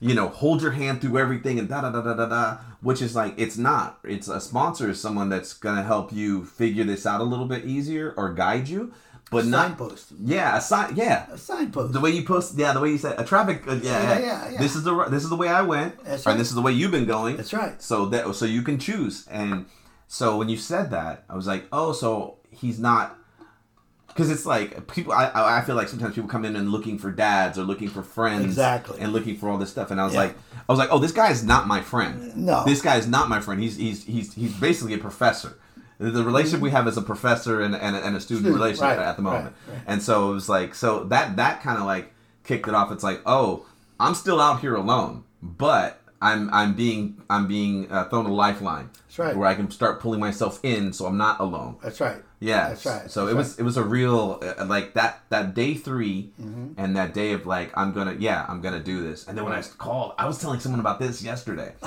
you 0.01 0.13
know 0.13 0.27
hold 0.27 0.61
your 0.61 0.71
hand 0.71 0.99
through 1.01 1.17
everything 1.17 1.57
and 1.59 1.69
da 1.69 1.79
da 1.81 1.91
da 1.91 2.01
da 2.01 2.13
da 2.13 2.25
da. 2.25 2.57
Which 2.81 3.01
is 3.01 3.15
like 3.15 3.35
it's 3.37 3.57
not. 3.57 3.99
It's 4.03 4.27
a 4.27 4.41
sponsor 4.41 4.89
is 4.89 4.99
someone 4.99 5.29
that's 5.29 5.53
gonna 5.53 5.83
help 5.83 6.11
you 6.11 6.43
figure 6.43 6.83
this 6.83 7.05
out 7.05 7.21
a 7.21 7.23
little 7.23 7.45
bit 7.45 7.63
easier 7.63 8.13
or 8.17 8.33
guide 8.33 8.67
you, 8.67 8.91
but 9.31 9.45
not. 9.45 9.67
signpost. 9.67 10.11
Yeah, 10.21 10.57
a 10.57 10.61
sign. 10.61 10.95
Yeah, 10.97 11.31
A 11.31 11.37
signpost. 11.37 11.93
the 11.93 12.01
way 12.01 12.11
you 12.11 12.23
post. 12.23 12.57
Yeah, 12.57 12.73
the 12.73 12.81
way 12.81 12.89
you 12.91 12.97
said 12.97 13.17
a 13.17 13.23
traffic. 13.23 13.65
Uh, 13.65 13.75
yeah, 13.75 13.81
Yeah, 13.81 14.01
yeah, 14.01 14.19
yeah, 14.19 14.49
yeah. 14.51 14.59
This 14.59 14.75
is 14.75 14.83
the 14.83 15.05
this 15.05 15.23
is 15.23 15.29
the 15.29 15.37
way 15.37 15.47
I 15.47 15.61
went, 15.61 16.03
That's 16.03 16.27
and 16.27 16.37
this 16.37 16.49
is 16.49 16.55
the 16.55 16.61
way 16.61 16.73
you've 16.73 16.91
been 16.91 17.05
going. 17.05 17.37
That's 17.37 17.53
right. 17.53 17.81
So 17.81 18.07
that 18.07 18.35
so 18.35 18.43
you 18.45 18.61
can 18.61 18.77
choose, 18.77 19.25
and 19.31 19.67
so 20.09 20.37
when 20.37 20.49
you 20.49 20.57
said 20.57 20.91
that, 20.91 21.23
I 21.29 21.35
was 21.35 21.47
like, 21.47 21.65
oh, 21.71 21.93
so 21.93 22.39
he's 22.59 22.79
not 22.79 23.15
because 24.07 24.31
it's 24.31 24.45
like 24.45 24.87
people. 24.91 25.13
I 25.13 25.31
I 25.33 25.61
feel 25.61 25.75
like 25.75 25.87
sometimes 25.89 26.15
people 26.15 26.29
come 26.29 26.43
in 26.45 26.55
and 26.55 26.71
looking 26.71 26.97
for 26.97 27.11
dads 27.11 27.57
or 27.59 27.63
looking 27.63 27.87
for 27.87 28.01
friends, 28.01 28.45
Exactly. 28.45 28.99
and 28.99 29.13
looking 29.13 29.37
for 29.37 29.49
all 29.49 29.57
this 29.57 29.69
stuff. 29.69 29.91
And 29.91 30.01
I 30.01 30.05
was 30.05 30.13
Yeah. 30.13 30.21
like, 30.21 30.35
I 30.67 30.71
was 30.71 30.79
like, 30.79 30.89
oh, 30.91 30.97
this 30.99 31.11
guy 31.11 31.29
is 31.31 31.43
not 31.43 31.67
my 31.67 31.81
friend. 31.81 32.35
No. 32.35 32.63
this 32.65 32.81
guy 32.81 32.95
is 32.97 33.07
not 33.07 33.29
my 33.29 33.39
friend. 33.39 33.61
He's 33.61 33.77
he's 33.77 34.03
he's 34.05 34.33
he's 34.33 34.53
basically 34.59 34.93
a 34.95 34.97
professor. 34.97 35.57
The, 35.99 36.23
relationship 36.23 36.61
we 36.61 36.69
have 36.69 36.87
is 36.87 36.95
a 36.95 37.01
professor 37.01 37.59
and, 37.61 37.75
and, 37.75 37.95
a, 37.95 38.05
and 38.05 38.15
a 38.15 38.19
student 38.21 38.45
Student, 38.45 38.53
relationship 38.61 38.97
right, 38.99 39.07
at 39.07 39.15
the 39.15 39.23
moment. 39.23 39.55
right, 39.67 39.73
right. 39.77 39.83
And 39.87 39.99
so 40.03 40.29
it 40.29 40.33
was 40.35 40.47
like, 40.47 40.75
so 40.75 41.05
that 41.05 41.37
that 41.37 41.63
kind 41.63 41.79
of 41.79 41.85
like 41.85 42.13
kicked 42.43 42.67
it 42.67 42.75
off. 42.75 42.91
It's 42.91 43.03
like, 43.03 43.19
oh, 43.25 43.65
I'm 43.99 44.13
still 44.13 44.39
out 44.39 44.59
here 44.61 44.75
alone, 44.75 45.23
but 45.41 45.99
I'm 46.21 46.49
I'm 46.53 46.73
being 46.73 47.21
I'm 47.29 47.47
being 47.47 47.91
uh, 47.91 48.05
thrown 48.09 48.25
a 48.25 48.33
lifeline. 48.33 48.89
That's 49.07 49.19
right. 49.19 49.35
Where 49.37 49.47
I 49.47 49.53
can 49.55 49.69
start 49.71 49.99
pulling 49.99 50.19
myself 50.19 50.59
in, 50.63 50.93
so 50.93 51.05
I'm 51.05 51.17
not 51.17 51.39
alone. 51.39 51.77
That's 51.83 51.99
right. 52.01 52.17
Yeah, 52.39 52.69
That's 52.69 52.85
right. 52.85 53.09
So 53.09 53.25
That's 53.25 53.33
it 53.33 53.37
was 53.37 53.59
it 53.59 53.63
was 53.63 53.77
a 53.77 53.83
real 53.83 54.39
uh, 54.43 54.65
like 54.65 54.93
that 54.93 55.21
that 55.29 55.53
day 55.55 55.73
3 55.73 56.31
Mm-hmm. 56.41 56.67
and 56.77 56.95
that 56.95 57.13
day 57.13 57.33
of 57.33 57.45
like 57.45 57.75
I'm 57.77 57.93
gonna 57.93 58.15
yeah 58.19 58.45
I'm 58.47 58.61
gonna 58.61 58.79
do 58.79 59.03
this. 59.03 59.27
And 59.27 59.37
then 59.37 59.43
when 59.45 59.53
I 59.53 59.61
called, 59.77 60.13
I 60.17 60.25
was 60.27 60.39
telling 60.39 60.59
someone 60.59 60.79
about 60.79 60.99
this 60.99 61.21
yesterday. 61.23 61.73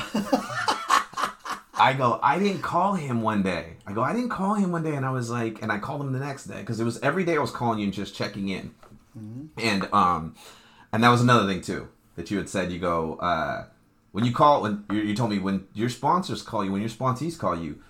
I 1.83 1.95
go, 1.95 2.21
I 2.23 2.39
didn't 2.39 2.61
call 2.61 2.93
him 2.93 3.23
one 3.23 3.43
day. 3.43 3.77
I 3.87 3.93
go, 3.95 4.03
I 4.03 4.13
didn't 4.13 4.29
call 4.29 4.53
him 4.55 4.71
one 4.71 4.83
day, 4.83 4.95
and 4.95 5.07
I 5.07 5.11
was 5.11 5.31
like, 5.31 5.63
and 5.63 5.73
I 5.73 5.79
called 5.79 6.03
him 6.03 6.13
the 6.13 6.19
next 6.19 6.45
day 6.45 6.61
because 6.61 6.79
it 6.79 6.85
was 6.85 7.01
every 7.01 7.25
day 7.25 7.37
I 7.37 7.41
was 7.41 7.51
calling 7.51 7.79
you 7.79 7.85
and 7.87 7.95
just 7.95 8.15
checking 8.15 8.49
in, 8.51 8.75
and 9.57 9.89
um, 9.93 10.35
and 10.93 11.03
that 11.03 11.09
was 11.09 11.23
another 11.23 11.47
thing 11.51 11.63
too 11.63 11.89
that 12.17 12.31
you 12.31 12.37
had 12.37 12.51
said. 12.51 12.71
You 12.71 12.79
go, 12.81 13.15
uh, 13.17 13.65
when 14.13 14.25
you 14.25 14.33
call, 14.33 14.63
when 14.63 14.85
you, 14.91 15.01
you 15.01 15.15
told 15.15 15.31
me 15.31 15.39
when 15.39 15.67
your 15.75 15.89
sponsors 15.89 16.43
call 16.43 16.65
you, 16.65 16.73
when 16.73 16.81
your 16.81 16.91
sponsees 16.91 17.39
call 17.39 17.59
you, 17.59 17.81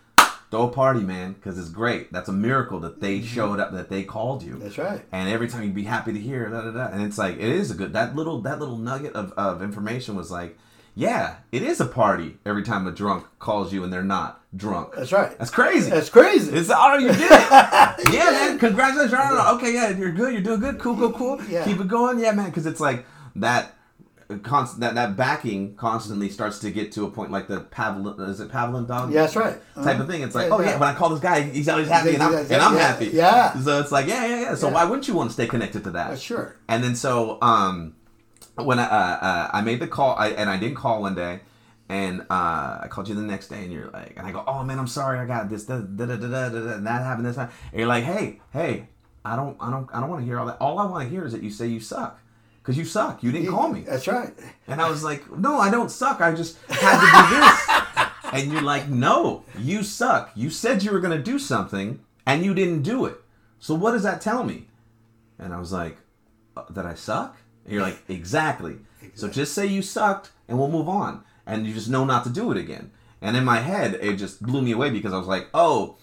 throw 0.51 0.69
a 0.69 0.69
party, 0.69 1.01
man, 1.01 1.33
because 1.35 1.59
it's 1.59 1.69
great. 1.69 2.13
That's 2.13 2.29
a 2.29 2.33
miracle 2.33 2.81
that 2.81 3.01
they 3.01 3.19
mm-hmm. 3.19 3.27
showed 3.27 3.61
up, 3.61 3.73
that 3.73 3.89
they 3.89 4.03
called 4.03 4.43
you. 4.43 4.59
That's 4.59 4.79
right. 4.79 5.03
And 5.13 5.29
every 5.29 5.49
time 5.49 5.63
you'd 5.63 5.75
be 5.75 5.85
happy 5.85 6.13
to 6.13 6.19
hear 6.19 6.49
da 6.49 6.63
da 6.63 6.71
da. 6.71 6.87
And 6.89 7.03
it's 7.03 7.19
like 7.19 7.35
it 7.35 7.41
is 7.41 7.71
a 7.71 7.75
good 7.75 7.93
that 7.93 8.17
little 8.17 8.41
that 8.43 8.59
little 8.59 8.79
nugget 8.79 9.15
of, 9.15 9.33
of 9.33 9.63
information 9.63 10.17
was 10.17 10.31
like, 10.31 10.59
yeah, 10.95 11.37
it 11.53 11.63
is 11.63 11.81
a 11.81 11.87
party 11.87 12.37
every 12.45 12.63
time 12.63 12.87
a 12.87 12.93
drunk 12.93 13.27
calls 13.39 13.73
you 13.73 13.85
and 13.85 13.93
they're 13.93 14.03
not 14.03 14.43
drunk. 14.57 14.95
That's 14.97 15.13
right. 15.13 15.39
That's 15.39 15.51
crazy. 15.51 15.91
That's 15.91 16.11
crazy. 16.11 16.53
It's 16.53 16.71
oh 16.75 16.99
you 16.99 17.09
did 17.09 17.21
it. 17.21 17.31
yeah, 18.13 18.31
man. 18.31 18.59
Congratulations. 18.59 19.15
Okay, 19.15 19.75
yeah, 19.75 19.91
you're 19.91 20.13
good. 20.13 20.33
You're 20.33 20.43
doing 20.43 20.61
good. 20.61 20.79
Cool, 20.79 20.97
cool, 20.97 21.13
cool. 21.13 21.41
Yeah. 21.49 21.65
Keep 21.65 21.81
it 21.81 21.89
going. 21.89 22.19
Yeah, 22.19 22.33
man. 22.33 22.47
Because 22.47 22.67
it's 22.67 22.81
like 22.81 23.07
that. 23.37 23.77
Constant 24.39 24.81
that 24.83 24.95
that 24.95 25.17
backing 25.17 25.75
constantly 25.75 26.29
starts 26.29 26.61
to 26.61 26.71
get 26.71 26.93
to 26.93 27.05
a 27.05 27.11
point 27.11 27.33
like 27.33 27.49
the 27.49 27.63
Pavlov 27.63 28.21
is 28.29 28.39
it 28.41 28.49
Pavlov 28.49 28.87
dog 28.87 29.13
yeah, 29.13 29.23
that's 29.23 29.35
right. 29.35 29.59
type 29.75 29.99
of 29.99 30.07
thing. 30.09 30.23
It's 30.23 30.35
like, 30.37 30.49
Yeah, 30.49 30.55
oh 30.55 30.61
yeah, 30.61 30.71
yeah. 30.71 30.79
when 30.79 30.89
I 30.89 30.95
call 30.95 31.09
this 31.09 31.21
guy, 31.21 31.43
he's 31.43 31.69
always 31.69 31.89
happy, 31.89 32.15
and 32.15 32.23
I'm, 32.23 32.35
and 32.35 32.53
I'm 32.53 32.75
yeah, 32.75 32.81
happy. 32.81 33.07
yeah. 33.09 33.59
So 33.61 33.81
it's 33.81 33.91
like, 33.91 34.07
yeah, 34.07 34.25
yeah, 34.27 34.41
yeah. 34.41 34.55
So 34.55 34.69
why 34.69 34.85
wouldn't 34.85 35.09
you 35.09 35.15
want 35.15 35.31
to 35.31 35.35
stay 35.35 35.47
connected 35.47 35.83
to 35.85 35.91
that? 35.91 36.11
Uh, 36.13 36.17
sure. 36.17 36.57
And 36.69 36.85
then 36.85 36.95
so, 36.95 37.39
um, 37.43 37.97
when 38.57 38.79
I 38.79 38.85
uh, 38.85 38.87
uh, 38.87 39.51
I 39.55 39.61
made 39.63 39.81
the 39.81 39.89
call, 39.89 40.15
I, 40.17 40.29
and 40.29 40.49
I 40.49 40.57
didn't 40.59 40.77
call 40.77 41.01
one 41.03 41.15
day, 41.15 41.41
and 41.89 42.21
uh, 42.23 42.81
I 42.83 42.87
called 42.89 43.09
you 43.09 43.15
the 43.17 43.23
next 43.23 43.49
day, 43.49 43.65
and 43.65 43.73
you're 43.73 43.91
like, 43.91 44.15
and 44.17 44.27
I 44.27 44.33
go, 44.33 44.45
oh 44.47 44.63
man, 44.63 44.79
I'm 44.79 44.87
sorry, 44.87 45.19
I 45.19 45.27
got 45.27 45.49
this, 45.49 45.65
da 45.65 45.79
da 45.79 46.07
da 46.07 46.17
da 46.17 46.27
da, 46.29 46.49
da, 46.49 46.61
da 46.61 46.73
and 46.75 46.87
that 46.87 47.03
happened 47.03 47.27
this 47.27 47.37
time, 47.37 47.51
and 47.73 47.79
you're 47.81 47.89
like, 47.89 48.05
hey, 48.05 48.41
hey, 48.53 48.89
I 49.25 49.35
don't, 49.35 49.57
I 49.61 49.71
don't, 49.71 49.89
I 49.93 50.01
don't 50.01 50.09
want 50.09 50.23
to 50.23 50.27
hear 50.27 50.39
all 50.39 50.47
that. 50.47 50.59
All 50.61 50.79
I 50.79 50.87
want 50.87 51.05
to 51.05 51.11
hear 51.11 51.25
is 51.25 51.33
that 51.33 51.43
you 51.43 51.51
say 51.51 51.67
you 51.67 51.81
suck, 51.81 52.21
because 52.63 52.77
you 52.77 52.85
suck. 52.85 53.23
You 53.23 53.33
didn't 53.33 53.49
call 53.51 53.69
me, 53.71 53.81
That's 53.83 54.07
right. 54.07 54.33
and 54.67 54.81
I 54.81 54.89
was 54.91 55.03
like, 55.03 55.31
no, 55.37 55.59
I 55.59 55.71
don't 55.71 55.91
suck. 55.91 56.21
I 56.21 56.33
just 56.35 56.59
had 56.69 57.01
to 57.01 57.29
do 57.29 57.41
this, 57.41 58.09
and 58.33 58.53
you're 58.53 58.63
like, 58.63 58.89
no, 58.89 59.45
you 59.59 59.83
suck. 59.83 60.31
You 60.35 60.51
said 60.51 60.83
you 60.83 60.93
were 60.93 61.01
gonna 61.01 61.23
do 61.23 61.39
something, 61.39 62.01
and 62.27 62.45
you 62.45 62.55
didn't 62.55 62.83
do 62.83 63.07
it. 63.07 63.17
So 63.59 63.75
what 63.75 63.93
does 63.93 64.03
that 64.05 64.21
tell 64.21 64.45
me? 64.45 64.69
And 65.39 65.53
I 65.55 65.59
was 65.59 65.73
like, 65.73 65.99
uh, 66.57 66.65
that 66.71 66.87
I 66.87 66.95
suck? 66.95 67.37
And 67.65 67.75
you're 67.75 67.83
like, 67.83 67.99
exactly. 68.09 68.79
So 69.15 69.29
just 69.29 69.55
say 69.55 69.67
you 69.67 69.83
sucked 69.83 70.31
and 70.49 70.59
we'll 70.59 70.71
move 70.71 70.89
on. 70.89 71.25
And 71.47 71.67
you 71.67 71.75
just 71.75 71.89
know 71.89 72.05
not 72.05 72.25
to 72.25 72.31
do 72.31 72.51
it 72.53 72.57
again. 72.59 72.91
And 73.21 73.37
in 73.37 73.45
my 73.45 73.59
head, 73.59 73.95
it 74.01 74.17
just 74.17 74.43
blew 74.43 74.63
me 74.63 74.73
away 74.73 74.91
because 74.91 75.13
I 75.13 75.19
was 75.19 75.27
like, 75.27 75.49
oh, 75.53 75.97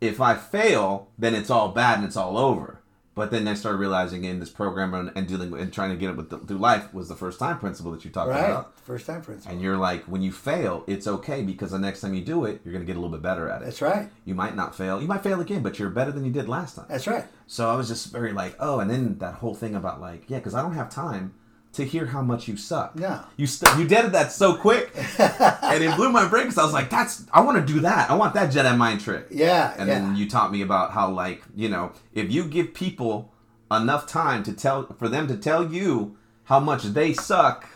if 0.00 0.20
I 0.20 0.34
fail, 0.34 1.08
then 1.18 1.34
it's 1.34 1.50
all 1.50 1.68
bad 1.68 1.98
and 1.98 2.06
it's 2.06 2.16
all 2.16 2.36
over. 2.36 2.80
But 3.14 3.30
then 3.30 3.46
I 3.46 3.54
started 3.54 3.78
realizing 3.78 4.24
in 4.24 4.40
this 4.40 4.50
program 4.50 4.92
and, 4.92 5.12
and 5.14 5.28
dealing 5.28 5.50
with 5.52 5.60
and 5.60 5.72
trying 5.72 5.90
to 5.90 5.96
get 5.96 6.10
it 6.10 6.16
with 6.16 6.30
the, 6.30 6.38
through 6.38 6.58
life 6.58 6.92
was 6.92 7.08
the 7.08 7.14
first 7.14 7.38
time 7.38 7.58
principle 7.60 7.92
that 7.92 8.04
you 8.04 8.10
talked 8.10 8.30
Right. 8.30 8.50
about. 8.50 8.78
First 8.80 9.06
time 9.06 9.22
principle. 9.22 9.52
And 9.52 9.62
you're 9.62 9.76
like, 9.76 10.02
when 10.04 10.20
you 10.22 10.32
fail, 10.32 10.82
it's 10.88 11.06
okay 11.06 11.42
because 11.42 11.70
the 11.70 11.78
next 11.78 12.00
time 12.00 12.12
you 12.14 12.22
do 12.24 12.44
it, 12.44 12.60
you're 12.64 12.72
going 12.72 12.84
to 12.84 12.86
get 12.86 12.96
a 12.96 13.00
little 13.00 13.16
bit 13.16 13.22
better 13.22 13.48
at 13.48 13.62
it. 13.62 13.66
That's 13.66 13.80
right. 13.80 14.10
You 14.24 14.34
might 14.34 14.56
not 14.56 14.74
fail. 14.74 15.00
You 15.00 15.06
might 15.06 15.22
fail 15.22 15.40
again, 15.40 15.62
but 15.62 15.78
you're 15.78 15.90
better 15.90 16.10
than 16.10 16.24
you 16.24 16.32
did 16.32 16.48
last 16.48 16.74
time. 16.74 16.86
That's 16.88 17.06
right. 17.06 17.24
So 17.46 17.70
I 17.70 17.76
was 17.76 17.86
just 17.88 18.10
very 18.10 18.32
like, 18.32 18.56
oh, 18.58 18.80
and 18.80 18.90
then 18.90 19.18
that 19.18 19.34
whole 19.34 19.54
thing 19.54 19.74
about 19.76 20.00
like, 20.00 20.28
yeah, 20.28 20.38
because 20.38 20.54
I 20.54 20.62
don't 20.62 20.74
have 20.74 20.90
time 20.90 21.34
to 21.74 21.84
hear 21.84 22.06
how 22.06 22.22
much 22.22 22.48
you 22.48 22.56
suck. 22.56 22.96
No. 22.96 23.20
You 23.36 23.46
st- 23.46 23.78
you 23.78 23.86
did 23.86 24.12
that 24.12 24.32
so 24.32 24.56
quick, 24.56 24.90
and 25.18 25.82
it 25.84 25.94
blew 25.96 26.10
my 26.10 26.26
brain 26.28 26.44
because 26.44 26.58
I 26.58 26.64
was 26.64 26.72
like, 26.72 26.90
that's 26.90 27.24
I 27.32 27.40
want 27.40 27.66
to 27.66 27.72
do 27.72 27.80
that. 27.80 28.10
I 28.10 28.14
want 28.14 28.34
that 28.34 28.52
Jedi 28.52 28.76
mind 28.76 29.00
trick. 29.00 29.26
Yeah. 29.30 29.74
And 29.78 29.88
yeah. 29.88 29.98
then 30.00 30.16
you 30.16 30.28
taught 30.28 30.52
me 30.52 30.62
about 30.62 30.92
how 30.92 31.10
like 31.10 31.42
you 31.54 31.68
know 31.68 31.92
if 32.12 32.30
you 32.32 32.44
give 32.44 32.74
people 32.74 33.32
enough 33.70 34.06
time 34.06 34.42
to 34.44 34.52
tell 34.52 34.86
for 34.98 35.08
them 35.08 35.26
to 35.28 35.36
tell 35.36 35.72
you 35.72 36.16
how 36.44 36.60
much 36.60 36.82
they 36.84 37.12
suck, 37.12 37.66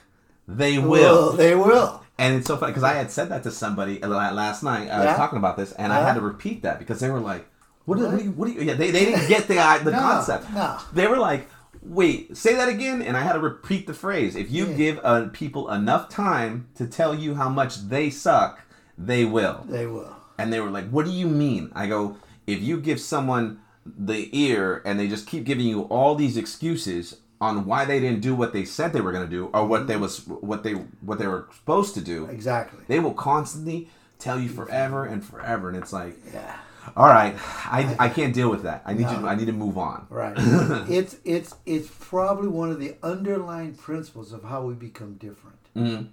they 0.47 0.79
will. 0.79 0.89
Well, 0.91 1.33
they 1.33 1.55
will. 1.55 2.05
And 2.19 2.35
it's 2.37 2.47
so 2.47 2.57
funny 2.57 2.73
because 2.73 2.83
I 2.85 2.95
had 2.95 3.11
said 3.11 3.29
that 3.29 3.43
to 3.45 3.51
somebody 3.51 4.03
uh, 4.03 4.09
last 4.09 4.63
night. 4.63 4.83
I 4.91 5.03
Yeah. 5.03 5.05
was 5.07 5.17
talking 5.17 5.39
about 5.39 5.57
this, 5.57 5.73
and 5.73 5.93
I 5.93 6.01
had 6.01 6.15
to 6.15 6.19
uh-huh. 6.19 6.27
repeat 6.29 6.63
that 6.63 6.79
because 6.81 6.99
they 7.01 7.11
were 7.11 7.21
like, 7.21 7.49
"What? 7.85 7.99
do- 7.99 8.07
What? 8.07 8.19
do 8.19 8.25
you? 8.25 8.31
What 8.33 8.47
do 8.49 8.53
you?" 8.55 8.63
Yeah, 8.63 8.75
they, 8.75 8.91
they 8.91 9.05
didn't 9.05 9.29
get 9.29 9.47
the 9.47 9.59
uh, 9.59 9.79
the 9.79 9.91
No, 9.93 9.99
concept. 9.99 10.51
no. 10.53 10.79
They 10.93 11.07
were 11.07 11.17
like, 11.19 11.49
"Wait, 11.83 12.37
say 12.37 12.55
that 12.55 12.69
again," 12.69 13.01
and 13.03 13.17
I 13.17 13.21
had 13.21 13.35
to 13.35 13.41
repeat 13.41 13.87
the 13.87 13.95
phrase. 13.95 14.37
If 14.37 14.51
you 14.51 14.67
Yeah. 14.67 14.73
give 14.75 15.01
uh, 15.03 15.27
people 15.33 15.71
enough 15.71 16.09
time 16.09 16.67
to 16.77 16.87
tell 16.87 17.15
you 17.15 17.35
how 17.35 17.49
much 17.49 17.89
they 17.89 18.11
suck, 18.11 18.61
they 18.97 19.25
will. 19.25 19.65
They 19.69 19.87
will. 19.87 20.15
And 20.39 20.53
they 20.53 20.61
were 20.61 20.71
like, 20.71 20.89
"What 20.91 21.05
do 21.07 21.11
you 21.13 21.27
mean?" 21.29 21.71
I 21.75 21.87
go, 21.87 22.17
"If 22.47 22.61
you 22.63 22.79
give 22.81 23.01
someone 23.01 23.59
the 23.85 24.29
ear 24.39 24.83
and 24.85 24.99
they 25.01 25.09
just 25.09 25.27
keep 25.27 25.45
giving 25.45 25.67
you 25.67 25.83
all 25.83 26.15
these 26.15 26.37
excuses." 26.37 27.17
On 27.41 27.67
why 27.67 27.85
they 27.85 28.01
didn't 28.01 28.21
do 28.21 28.35
what 28.35 28.53
they 28.53 28.65
said 28.65 28.93
they 28.93 29.01
were 29.01 29.13
going 29.13 29.25
to 29.25 29.31
do, 29.31 29.49
or 29.55 29.65
what 29.65 29.87
they 29.87 29.97
was 29.97 30.27
what 30.27 30.65
they 30.65 30.73
what 30.73 31.21
they 31.21 31.27
were 31.29 31.47
supposed 31.55 31.95
to 31.95 32.01
do, 32.01 32.25
Exactly. 32.27 32.81
they 32.89 32.99
will 32.99 33.15
constantly 33.15 33.89
tell 34.19 34.41
you 34.41 34.49
forever 34.49 35.05
and 35.05 35.25
forever, 35.25 35.69
and 35.69 35.79
it's 35.79 35.93
like, 35.93 36.19
Yeah. 36.35 36.57
All 36.97 37.07
right, 37.09 37.35
I, 37.67 37.97
I 37.99 38.09
can't 38.09 38.35
deal 38.35 38.51
with 38.51 38.63
that. 38.63 38.83
I 38.85 38.93
need 38.95 39.03
No. 39.05 39.21
you. 39.21 39.27
I 39.27 39.35
need 39.35 39.47
to 39.47 39.53
move 39.53 39.77
on. 39.79 40.07
Right. 40.11 40.35
it's 40.89 41.17
it's 41.25 41.55
it's 41.67 41.89
probably 42.01 42.49
one 42.49 42.71
of 42.71 42.79
the 42.81 42.97
underlying 43.03 43.75
principles 43.75 44.33
of 44.33 44.45
how 44.45 44.63
we 44.63 44.75
become 44.75 45.15
different. 45.15 45.59
Mhm. 45.77 46.09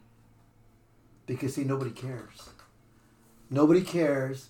Because 1.25 1.55
see, 1.55 1.63
nobody 1.63 1.91
cares. 1.91 2.49
Nobody 3.49 3.81
cares. 3.81 4.49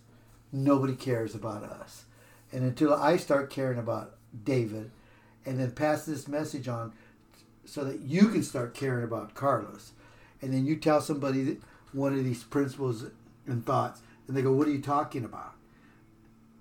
Nobody 0.51 0.95
cares 0.95 1.35
about 1.35 1.63
us. 1.63 2.05
And 2.51 2.63
until 2.63 2.93
I 2.93 3.17
start 3.17 3.49
caring 3.49 3.79
about 3.79 4.15
David, 4.43 4.91
and 5.45 5.59
then 5.59 5.71
pass 5.71 6.05
this 6.05 6.27
message 6.27 6.67
on, 6.67 6.93
so 7.65 7.83
that 7.83 8.01
you 8.01 8.27
can 8.29 8.43
start 8.43 8.73
caring 8.73 9.03
about 9.03 9.33
Carlos, 9.33 9.91
and 10.41 10.53
then 10.53 10.65
you 10.65 10.75
tell 10.77 11.01
somebody 11.01 11.43
that 11.43 11.57
one 11.93 12.13
of 12.13 12.23
these 12.23 12.43
principles 12.43 13.05
and 13.47 13.65
thoughts, 13.65 14.01
and 14.27 14.35
they 14.37 14.41
go, 14.41 14.51
"What 14.53 14.67
are 14.67 14.71
you 14.71 14.81
talking 14.81 15.25
about?" 15.25 15.54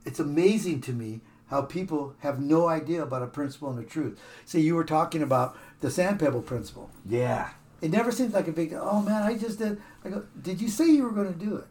It's 0.04 0.20
amazing 0.20 0.80
to 0.82 0.92
me 0.92 1.20
how 1.48 1.62
people 1.62 2.14
have 2.20 2.40
no 2.40 2.68
idea 2.68 3.02
about 3.02 3.22
a 3.22 3.26
principle 3.26 3.70
and 3.70 3.78
a 3.78 3.86
truth. 3.86 4.18
See, 4.44 4.60
you 4.60 4.74
were 4.74 4.84
talking 4.84 5.22
about 5.22 5.56
the 5.80 5.90
sand 5.90 6.18
pebble 6.18 6.42
principle. 6.42 6.90
Yeah. 7.08 7.50
It 7.80 7.90
never 7.90 8.10
seems 8.10 8.32
like 8.32 8.48
a 8.48 8.52
big. 8.52 8.72
Oh 8.74 9.02
man, 9.02 9.22
I 9.22 9.36
just 9.36 9.58
did. 9.58 9.80
I 10.04 10.08
go. 10.08 10.24
Did 10.40 10.60
you 10.60 10.68
say 10.68 10.86
you 10.88 11.02
were 11.04 11.10
going 11.10 11.32
to 11.32 11.38
do 11.38 11.56
it? 11.56 11.66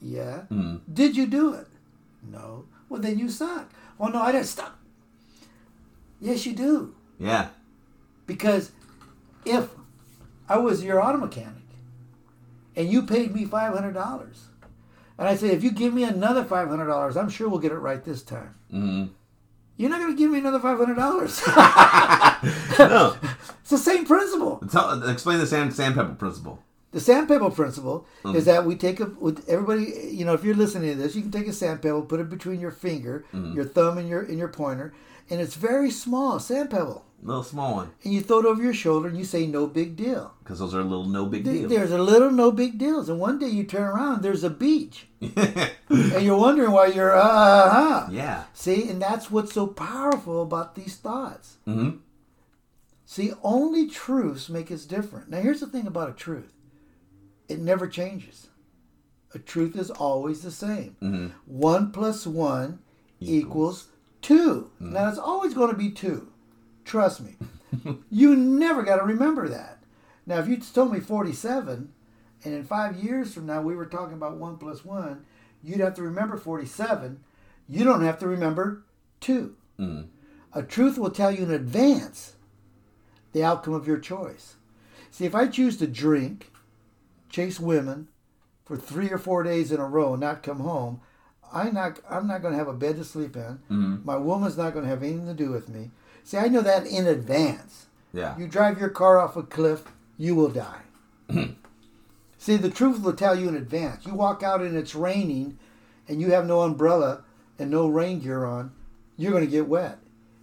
Yeah. 0.00 0.42
Mm. 0.50 0.80
Did 0.92 1.16
you 1.16 1.26
do 1.26 1.54
it? 1.54 1.66
No. 2.22 2.64
Well, 2.88 3.00
then 3.00 3.18
you 3.18 3.28
suck. 3.28 3.70
Well, 3.96 4.10
no, 4.10 4.20
I 4.20 4.32
didn't 4.32 4.46
stop. 4.46 4.78
Yes, 6.20 6.46
you 6.46 6.54
do. 6.54 6.94
Yeah. 7.18 7.48
Because 8.26 8.72
if 9.44 9.68
I 10.48 10.58
was 10.58 10.82
your 10.82 11.00
auto 11.00 11.18
mechanic 11.18 11.54
and 12.74 12.90
you 12.90 13.02
paid 13.02 13.32
me 13.34 13.44
five 13.44 13.72
hundred 13.74 13.92
dollars, 13.92 14.48
and 15.18 15.28
I 15.28 15.36
say 15.36 15.48
if 15.48 15.62
you 15.64 15.70
give 15.70 15.92
me 15.92 16.04
another 16.04 16.44
five 16.44 16.68
hundred 16.68 16.86
dollars, 16.86 17.16
I'm 17.16 17.28
sure 17.28 17.48
we'll 17.48 17.58
get 17.58 17.72
it 17.72 17.78
right 17.78 18.02
this 18.04 18.22
time. 18.22 18.54
Mm. 18.72 19.10
You're 19.76 19.90
not 19.90 20.00
going 20.00 20.12
to 20.12 20.18
give 20.18 20.30
me 20.30 20.38
another 20.38 20.60
five 20.60 20.78
hundred 20.78 20.96
dollars. 20.96 21.40
no. 22.78 23.16
it's 23.60 23.70
the 23.70 23.78
same 23.78 24.04
principle. 24.06 24.62
Tell, 24.70 25.08
explain 25.08 25.38
the 25.38 25.46
sand 25.46 25.74
sandpaper 25.74 26.14
principle. 26.14 26.62
The 26.90 27.00
sand 27.00 27.28
pebble 27.28 27.50
principle 27.50 28.06
is 28.34 28.46
that 28.46 28.64
we 28.64 28.74
take 28.74 28.98
a 28.98 29.04
with 29.04 29.46
everybody. 29.46 30.10
You 30.10 30.24
know, 30.24 30.32
if 30.32 30.42
you're 30.42 30.54
listening 30.54 30.92
to 30.92 30.96
this, 30.96 31.14
you 31.14 31.20
can 31.20 31.30
take 31.30 31.46
a 31.46 31.52
sand 31.52 31.82
pebble, 31.82 32.02
put 32.02 32.18
it 32.18 32.30
between 32.30 32.60
your 32.60 32.70
finger, 32.70 33.26
your 33.32 33.66
thumb, 33.66 33.98
and 33.98 34.08
your 34.08 34.22
and 34.22 34.38
your 34.38 34.48
pointer, 34.48 34.94
and 35.30 35.40
it's 35.40 35.54
very 35.56 35.90
small 35.90 36.38
sand 36.38 36.70
pebble, 36.70 37.04
Little 37.20 37.42
small 37.42 37.74
one, 37.74 37.90
and 38.04 38.14
you 38.14 38.20
throw 38.20 38.38
it 38.38 38.46
over 38.46 38.62
your 38.62 38.72
shoulder, 38.72 39.08
and 39.08 39.18
you 39.18 39.24
say 39.24 39.44
no 39.46 39.66
big 39.66 39.96
deal. 39.96 40.34
because 40.42 40.60
those 40.60 40.72
are 40.74 40.82
little 40.84 41.04
no 41.06 41.26
big 41.26 41.44
Th- 41.44 41.60
deal. 41.60 41.68
There's 41.68 41.90
a 41.90 41.98
little 41.98 42.30
no 42.30 42.52
big 42.52 42.78
deals, 42.78 43.08
and 43.08 43.18
one 43.18 43.38
day 43.40 43.48
you 43.48 43.64
turn 43.64 43.82
around, 43.82 44.22
there's 44.22 44.44
a 44.44 44.50
beach, 44.50 45.08
and 45.20 46.22
you're 46.22 46.36
wondering 46.38 46.70
why 46.70 46.86
you're 46.86 47.16
uh 47.16 47.70
huh. 47.70 48.06
yeah. 48.10 48.44
See, 48.54 48.88
and 48.88 49.02
that's 49.02 49.30
what's 49.32 49.52
so 49.52 49.66
powerful 49.66 50.42
about 50.42 50.74
these 50.76 50.96
thoughts. 50.96 51.56
hmm 51.64 51.90
See, 53.04 53.32
only 53.42 53.88
truths 53.88 54.48
make 54.50 54.70
us 54.70 54.84
different. 54.84 55.30
Now, 55.30 55.40
here's 55.40 55.60
the 55.60 55.66
thing 55.66 55.86
about 55.86 56.10
a 56.10 56.12
truth 56.12 56.52
it 57.48 57.58
never 57.58 57.88
changes. 57.88 58.48
A 59.34 59.38
truth 59.38 59.76
is 59.76 59.90
always 59.90 60.42
the 60.42 60.50
same. 60.50 60.96
hmm 61.00 61.28
One 61.46 61.90
plus 61.90 62.26
one 62.26 62.78
Equals. 63.20 63.38
equals, 63.44 63.88
two. 64.28 64.70
Now, 64.78 65.08
it's 65.08 65.18
always 65.18 65.54
going 65.54 65.70
to 65.70 65.76
be 65.76 65.90
two. 65.90 66.28
Trust 66.84 67.22
me. 67.22 67.36
you 68.10 68.36
never 68.36 68.82
got 68.82 68.96
to 68.96 69.04
remember 69.04 69.48
that. 69.48 69.78
Now, 70.26 70.38
if 70.38 70.46
you 70.46 70.58
told 70.58 70.92
me 70.92 71.00
47, 71.00 71.90
and 72.44 72.54
in 72.54 72.64
five 72.64 73.02
years 73.02 73.32
from 73.32 73.46
now 73.46 73.62
we 73.62 73.74
were 73.74 73.86
talking 73.86 74.14
about 74.14 74.36
one 74.36 74.58
plus 74.58 74.84
one, 74.84 75.24
you'd 75.62 75.80
have 75.80 75.94
to 75.94 76.02
remember 76.02 76.36
47. 76.36 77.20
You 77.68 77.84
don't 77.84 78.04
have 78.04 78.18
to 78.18 78.28
remember 78.28 78.84
two. 79.20 79.56
Mm. 79.80 80.08
A 80.52 80.62
truth 80.62 80.98
will 80.98 81.10
tell 81.10 81.32
you 81.32 81.44
in 81.44 81.50
advance 81.50 82.36
the 83.32 83.42
outcome 83.42 83.74
of 83.74 83.86
your 83.86 83.98
choice. 83.98 84.56
See, 85.10 85.24
if 85.24 85.34
I 85.34 85.48
choose 85.48 85.78
to 85.78 85.86
drink, 85.86 86.52
chase 87.30 87.58
women 87.58 88.08
for 88.66 88.76
three 88.76 89.10
or 89.10 89.18
four 89.18 89.42
days 89.42 89.72
in 89.72 89.80
a 89.80 89.86
row 89.86 90.12
and 90.12 90.20
not 90.20 90.42
come 90.42 90.60
home, 90.60 91.00
I 91.52 91.70
not 91.70 92.00
I'm 92.10 92.26
not 92.26 92.42
going 92.42 92.52
to 92.52 92.58
have 92.58 92.68
a 92.68 92.72
bed 92.74 92.96
to 92.96 93.04
sleep 93.04 93.36
in. 93.36 93.58
Mhm. 93.70 94.04
My 94.04 94.16
woman's 94.16 94.56
not 94.56 94.72
going 94.72 94.84
to 94.84 94.90
have 94.90 95.02
anything 95.02 95.26
to 95.26 95.34
do 95.34 95.50
with 95.50 95.68
me. 95.68 95.90
See, 96.24 96.36
I 96.36 96.48
know 96.48 96.60
that 96.60 96.86
in 96.86 97.06
advance. 97.06 97.86
Yeah. 98.12 98.36
You 98.38 98.46
drive 98.48 98.78
your 98.78 98.88
car 98.90 99.18
off 99.18 99.36
a 99.36 99.42
cliff, 99.42 99.84
you 100.16 100.34
will 100.34 100.48
die. 100.50 100.80
See, 102.38 102.56
the 102.56 102.70
truth 102.70 103.02
will 103.02 103.14
tell 103.14 103.38
you 103.38 103.48
in 103.48 103.56
advance. 103.56 104.06
You 104.06 104.14
walk 104.14 104.42
out 104.42 104.60
and 104.60 104.76
it's 104.76 104.94
raining 104.94 105.58
and 106.06 106.20
you 106.20 106.30
have 106.30 106.46
no 106.46 106.62
umbrella 106.62 107.22
and 107.58 107.70
no 107.70 107.88
rain 107.88 108.20
gear 108.20 108.44
on, 108.44 108.72
you're 109.16 109.32
going 109.32 109.44
to 109.44 109.50
get 109.50 109.68
wet. 109.68 109.98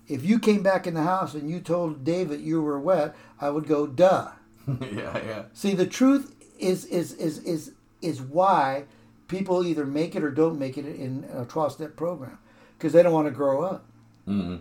If 0.08 0.24
you 0.24 0.38
came 0.38 0.62
back 0.62 0.86
in 0.86 0.94
the 0.94 1.04
house 1.04 1.34
and 1.34 1.50
you 1.50 1.60
told 1.60 2.04
David 2.04 2.42
you 2.42 2.62
were 2.62 2.80
wet, 2.80 3.16
I 3.42 3.50
would 3.50 3.68
go, 3.68 3.88
duh. 3.88 4.32
yeah. 4.68 5.18
Yeah. 5.26 5.44
See, 5.54 5.74
the 5.74 5.88
truth 5.88 6.36
is 6.60 6.86
is 6.86 7.14
is 7.14 7.40
is 7.40 7.72
is 8.02 8.22
why 8.22 8.86
people 9.28 9.66
either 9.66 9.86
make 9.86 10.16
it 10.16 10.24
or 10.24 10.32
don't 10.32 10.60
make 10.60 10.78
it 10.78 10.86
in 10.86 11.26
a 11.34 11.46
12 11.46 11.74
step 11.74 11.96
program 11.96 12.38
because 12.78 12.94
they 12.94 13.04
don't 13.04 13.14
want 13.14 13.28
to 13.28 13.32
grow 13.32 13.64
up. 13.64 13.86
hmm 14.26 14.58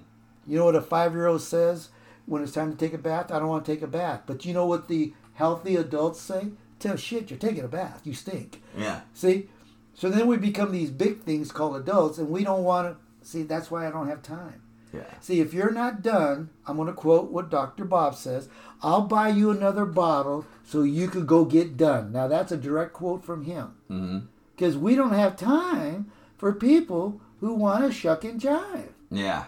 You 0.47 0.59
know 0.59 0.65
what 0.65 0.77
a 0.77 0.81
five 0.81 1.13
year 1.13 1.27
old 1.27 1.43
says 1.43 1.89
when 2.27 2.43
it's 2.43 2.53
time 2.53 2.73
to 2.73 2.79
take 2.79 2.95
a 2.95 2.99
bath? 2.99 3.31
I 3.31 3.39
don't 3.39 3.49
want 3.49 3.65
to 3.65 3.73
take 3.73 3.83
a 3.83 3.87
bath. 3.87 4.23
But 4.27 4.45
you 4.45 4.55
know 4.55 4.67
what 4.67 4.89
the 4.89 5.13
healthy 5.35 5.77
adults 5.77 6.21
say? 6.21 6.49
Tell 6.79 6.97
shit, 6.97 7.31
you're 7.31 7.39
taking 7.39 7.65
a 7.65 7.69
bath. 7.69 8.03
You 8.05 8.15
stink. 8.15 8.63
Yeah. 8.77 9.03
See? 9.13 9.49
So 9.95 10.11
then 10.11 10.27
we 10.27 10.37
become 10.37 10.73
these 10.73 10.91
big 10.91 11.23
things 11.23 11.53
called 11.53 11.77
adults 11.77 12.19
and 12.19 12.31
we 12.31 12.45
don't 12.45 12.65
want 12.65 12.89
to. 12.89 13.27
See, 13.27 13.43
that's 13.43 13.71
why 13.71 13.87
I 13.87 13.91
don't 13.91 14.09
have 14.09 14.23
time. 14.23 14.61
Yeah. 14.93 15.03
See, 15.21 15.41
if 15.41 15.53
you're 15.55 15.73
not 15.73 16.03
done, 16.03 16.51
I'm 16.67 16.77
going 16.77 16.89
to 16.89 16.95
quote 16.95 17.31
what 17.31 17.51
Dr. 17.51 17.85
Bob 17.85 18.15
says 18.15 18.49
I'll 18.83 19.03
buy 19.03 19.29
you 19.29 19.51
another 19.51 19.85
bottle 19.87 20.47
so 20.65 20.83
you 20.83 21.09
could 21.09 21.27
go 21.27 21.45
get 21.45 21.77
done. 21.77 22.13
Now, 22.13 22.29
that's 22.29 22.53
a 22.53 22.57
direct 22.57 22.93
quote 22.93 23.25
from 23.25 23.45
him. 23.45 23.75
Mm-hmm. 23.91 24.19
Because 24.55 24.77
we 24.77 24.95
don't 24.95 25.13
have 25.13 25.37
time 25.37 26.11
for 26.37 26.53
people 26.53 27.21
who 27.41 27.55
want 27.55 27.85
to 27.85 27.93
shuck 27.93 28.25
and 28.25 28.41
jive. 28.41 28.93
Yeah. 29.11 29.45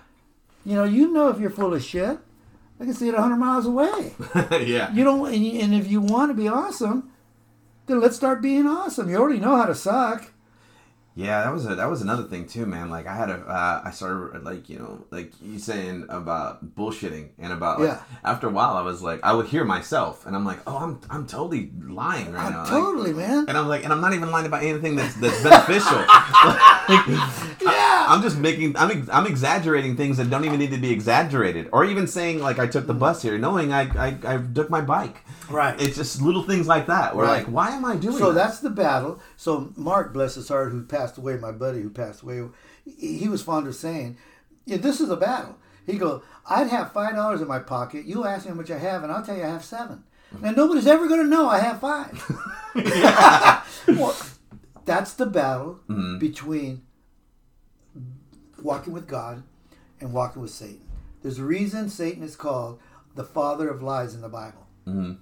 You 0.65 0.75
know, 0.75 0.85
you 0.85 1.13
know 1.13 1.29
if 1.29 1.39
you're 1.39 1.51
full 1.51 1.75
of 1.75 1.83
shit. 1.83 2.19
I 2.79 2.85
can 2.85 2.93
see 2.93 3.09
it 3.09 3.15
100 3.15 3.37
miles 3.37 3.65
away. 3.65 4.15
yeah. 4.67 4.93
You 4.93 5.05
don't, 5.05 5.33
and, 5.33 5.45
you, 5.45 5.61
and 5.61 5.75
if 5.75 5.91
you 5.91 6.01
want 6.01 6.31
to 6.31 6.35
be 6.35 6.49
awesome, 6.49 7.11
then 7.87 8.01
let's 8.01 8.17
start 8.17 8.43
being 8.43 8.67
awesome. 8.67 9.09
You 9.09 9.17
already 9.17 9.41
know 9.41 9.57
how 9.57 9.67
to 9.67 9.75
suck. 9.75 10.33
Yeah, 11.19 11.45
that 11.45 11.51
was 11.55 11.65
a, 11.65 11.75
that 11.77 11.89
was 11.89 12.03
another 12.03 12.25
thing 12.25 12.47
too, 12.47 12.67
man. 12.67 12.91
Like 12.91 13.07
I 13.07 13.17
had 13.17 13.31
a 13.31 13.37
uh, 13.39 13.81
I 13.87 13.91
started 13.91 14.45
like 14.45 14.69
you 14.69 14.79
know 14.79 15.03
like 15.11 15.33
you 15.41 15.59
saying 15.59 16.05
about 16.11 16.77
bullshitting 16.77 17.31
and 17.39 17.55
about 17.55 17.81
like 17.81 17.89
Yeah. 17.89 18.03
after 18.23 18.49
a 18.49 18.51
while 18.51 18.77
I 18.77 18.83
was 18.83 19.01
like 19.01 19.21
I 19.25 19.33
would 19.33 19.47
hear 19.47 19.65
myself 19.65 20.27
and 20.27 20.37
I'm 20.37 20.45
like 20.45 20.59
oh 20.67 20.77
I'm 20.77 21.01
I'm 21.09 21.27
totally 21.27 21.71
lying 21.89 22.33
right 22.33 22.45
I'm 22.45 22.53
now 22.53 22.61
Like, 22.65 22.71
totally, 22.71 23.13
man. 23.15 23.47
and 23.49 23.57
I'm 23.57 23.67
like 23.67 23.85
and 23.85 23.95
I'm 23.95 24.03
not 24.03 24.13
even 24.13 24.31
lying 24.31 24.45
about 24.45 24.63
anything 24.63 24.95
that's 24.97 25.15
that's 25.15 25.43
beneficial. 25.43 26.05
Like, 26.89 27.05
Yeah. 27.63 28.07
I'm 28.09 28.23
just 28.23 28.37
making 28.39 28.77
I'm 28.77 29.09
I'm 29.11 29.27
exaggerating 29.27 29.97
things 29.97 30.19
that 30.19 30.29
don't 30.31 30.45
even 30.45 30.59
need 30.59 30.71
to 30.71 30.77
be 30.79 30.93
exaggerated 30.93 31.69
or 31.73 31.85
even 31.85 32.07
saying 32.07 32.41
like 32.41 32.59
I 32.59 32.67
took 32.67 32.87
the 32.87 32.95
bus 32.95 33.23
here 33.23 33.39
knowing 33.39 33.73
I 33.73 33.83
I, 34.09 34.19
I 34.35 34.37
took 34.39 34.69
my 34.71 34.83
bike. 34.83 35.17
Right. 35.51 35.81
It's 35.81 35.97
just 35.97 36.21
little 36.21 36.43
things 36.43 36.67
like 36.69 36.87
that. 36.89 37.17
Where 37.17 37.25
Right. 37.27 37.39
like 37.39 37.47
why 37.47 37.71
am 37.71 37.85
I 37.85 37.97
doing 37.97 38.19
So 38.19 38.33
that? 38.33 38.35
that's 38.45 38.61
the 38.61 38.71
battle. 38.71 39.19
So 39.37 39.73
Mark, 39.77 40.13
bless 40.13 40.35
his 40.37 40.49
heart, 40.49 40.71
who 40.73 40.83
passed 40.85 41.06
away, 41.19 41.37
my 41.37 41.53
buddy 41.53 41.81
who 41.83 41.91
passed 41.91 42.23
away, 42.23 42.43
he 42.85 43.29
was 43.29 43.43
fond 43.43 43.67
of 43.67 43.75
saying, 43.75 44.17
"Yeah, 44.65 44.79
this 44.79 45.01
is 45.01 45.11
a 45.11 45.17
battle." 45.17 45.57
He 45.87 45.99
go, 45.99 46.23
"I'd 46.49 46.69
have 46.69 46.93
five 46.93 47.15
dollars 47.15 47.41
in 47.41 47.49
my 47.49 47.61
pocket. 47.61 48.05
You 48.07 48.25
ask 48.25 48.45
me 48.45 48.51
how 48.51 48.57
much 48.57 48.71
I 48.71 48.79
have, 48.79 49.03
and 49.03 49.13
I'll 49.13 49.23
tell 49.25 49.37
you 49.37 49.45
I 49.45 49.49
have 49.49 49.65
seven. 49.65 50.05
And 50.43 50.57
nobody's 50.57 50.87
ever 50.89 51.07
going 51.07 51.21
to 51.23 51.27
know 51.29 51.49
I 51.49 51.61
have 51.61 51.81
five. 51.81 52.21
well, 53.97 54.17
that's 54.85 55.15
the 55.15 55.27
battle 55.27 55.81
between 56.19 56.83
walking 58.63 58.93
with 58.93 59.07
God 59.07 59.43
and 60.01 60.13
walking 60.13 60.43
with 60.43 60.51
Satan. 60.51 60.81
There's 61.23 61.39
a 61.39 61.45
reason 61.45 61.89
Satan 61.89 62.23
is 62.23 62.37
called 62.37 62.81
the 63.15 63.25
father 63.25 63.69
of 63.69 63.83
lies 63.83 64.15
in 64.15 64.21
the 64.21 64.29
Bible. 64.29 64.67
Mhm. 64.87 65.19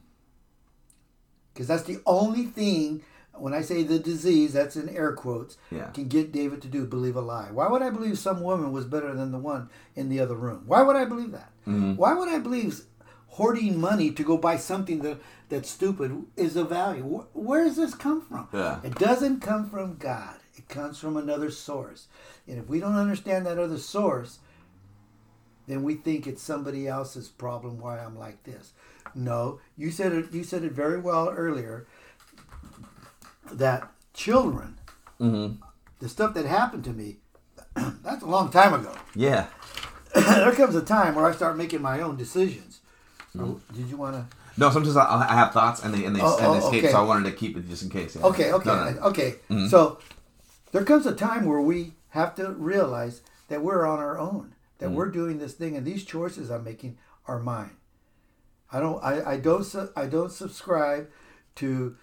Because 1.53 1.69
that's 1.69 1.85
the 1.85 2.01
only 2.07 2.47
thing, 2.47 3.03
when 3.37 3.53
I 3.53 3.63
say 3.63 3.83
the 3.83 3.99
disease, 3.99 4.53
that's 4.53 4.77
in 4.77 4.89
air 4.89 5.13
quotes, 5.13 5.57
Yeah. 5.71 5.87
can 5.91 6.09
get 6.09 6.33
David 6.33 6.63
to 6.63 6.69
do 6.69 6.87
believe 6.87 7.17
a 7.17 7.21
lie. 7.21 7.51
Why 7.53 7.69
would 7.69 7.83
I 7.83 7.91
believe 7.91 8.19
some 8.19 8.41
woman 8.43 8.73
was 8.73 8.85
better 8.85 9.13
than 9.15 9.33
the 9.33 9.39
one 9.39 9.69
in 9.97 10.09
the 10.09 10.21
other 10.21 10.37
room? 10.37 10.63
Why 10.67 10.83
would 10.83 10.97
I 10.97 11.05
believe 11.05 11.33
that? 11.33 11.51
Mm-hmm. 11.67 11.97
Why 11.97 12.15
would 12.15 12.29
I 12.29 12.39
believe 12.39 12.83
hoarding 13.29 13.81
money 13.81 14.13
to 14.13 14.23
go 14.23 14.37
buy 14.39 14.57
something 14.57 15.01
that, 15.01 15.19
that's 15.49 15.69
stupid 15.71 16.25
is 16.37 16.55
of 16.57 16.69
value? 16.69 17.03
Wh- 17.03 17.37
Where 17.37 17.65
does 17.65 17.77
this 17.77 17.95
come 17.95 18.23
from? 18.23 18.49
Yeah. 18.53 18.79
It 18.85 18.95
doesn't 18.97 19.41
come 19.41 19.69
from 19.69 19.97
God. 19.97 20.37
It 20.57 20.69
comes 20.69 20.99
from 21.01 21.17
another 21.17 21.51
source. 21.51 22.07
And 22.47 22.59
if 22.59 22.69
we 22.69 22.79
don't 22.79 22.95
understand 22.97 23.45
that 23.47 23.59
other 23.59 23.79
source, 23.79 24.39
then 25.67 25.83
we 25.83 25.95
think 25.95 26.27
it's 26.27 26.43
somebody 26.43 26.87
else's 26.87 27.29
problem 27.29 27.79
why 27.79 27.99
I'm 27.99 28.17
like 28.19 28.45
this. 28.45 28.73
No, 29.15 29.61
you 29.77 29.91
said 29.91 30.13
it. 30.13 30.33
You 30.33 30.45
said 30.45 30.63
it 30.65 30.73
very 30.73 30.99
well 31.01 31.29
earlier. 31.31 31.87
That 33.53 33.91
children, 34.13 34.79
Mhm. 35.21 35.59
the 36.01 36.09
stuff 36.09 36.35
that 36.35 36.47
happened 36.47 36.85
to 36.85 36.93
me, 36.93 37.19
that's 38.03 38.23
a 38.23 38.27
long 38.27 38.51
time 38.51 38.75
ago. 38.75 38.93
Yeah. 39.15 39.47
there 40.15 40.53
comes 40.53 40.75
a 40.75 40.83
time 40.83 41.15
where 41.15 41.27
I 41.27 41.33
start 41.33 41.57
making 41.57 41.83
my 41.83 42.01
own 42.01 42.17
decisions. 42.17 42.81
Oh, 43.39 43.61
Did 43.73 43.89
you 43.89 43.97
want 43.97 44.15
to? 44.15 44.37
No, 44.57 44.71
sometimes 44.71 44.97
I, 44.97 45.27
I 45.29 45.35
have 45.35 45.53
thoughts 45.53 45.83
and 45.83 45.93
they 45.93 46.05
and 46.05 46.15
they, 46.15 46.21
Oh, 46.23 46.37
and 46.37 46.45
they 46.47 46.65
oh, 46.65 46.67
escape, 46.69 46.85
okay. 46.85 46.93
so 46.93 47.01
I 47.01 47.05
wanted 47.05 47.29
to 47.31 47.37
keep 47.37 47.57
it 47.57 47.69
just 47.69 47.83
in 47.83 47.91
case. 47.91 48.15
yeah. 48.17 48.23
Okay, 48.27 48.53
okay, 48.53 48.69
No, 48.69 48.91
no. 48.91 49.01
okay. 49.09 49.31
Mm-hmm. 49.51 49.67
So 49.67 49.99
there 50.71 50.85
comes 50.85 51.07
a 51.07 51.15
time 51.15 51.45
where 51.47 51.61
we 51.61 51.95
have 52.11 52.35
to 52.37 52.53
realize 52.53 53.23
that 53.49 53.63
we're 53.63 53.85
on 53.85 53.99
our 53.99 54.17
own, 54.19 54.55
that 54.79 54.87
mm-hmm. 54.87 54.95
we're 54.95 55.11
doing 55.11 55.39
this 55.39 55.55
thing, 55.55 55.77
and 55.77 55.85
these 55.85 56.05
choices 56.05 56.51
I'm 56.51 56.63
making 56.63 56.97
are 57.27 57.41
mine. 57.41 57.77
I 58.73 58.79
don't, 58.81 59.03
I, 59.03 59.33
I 59.33 59.37
don't, 59.39 59.67
I 59.97 60.07
don't 60.07 60.33
subscribe 60.33 61.09
to. 61.57 61.97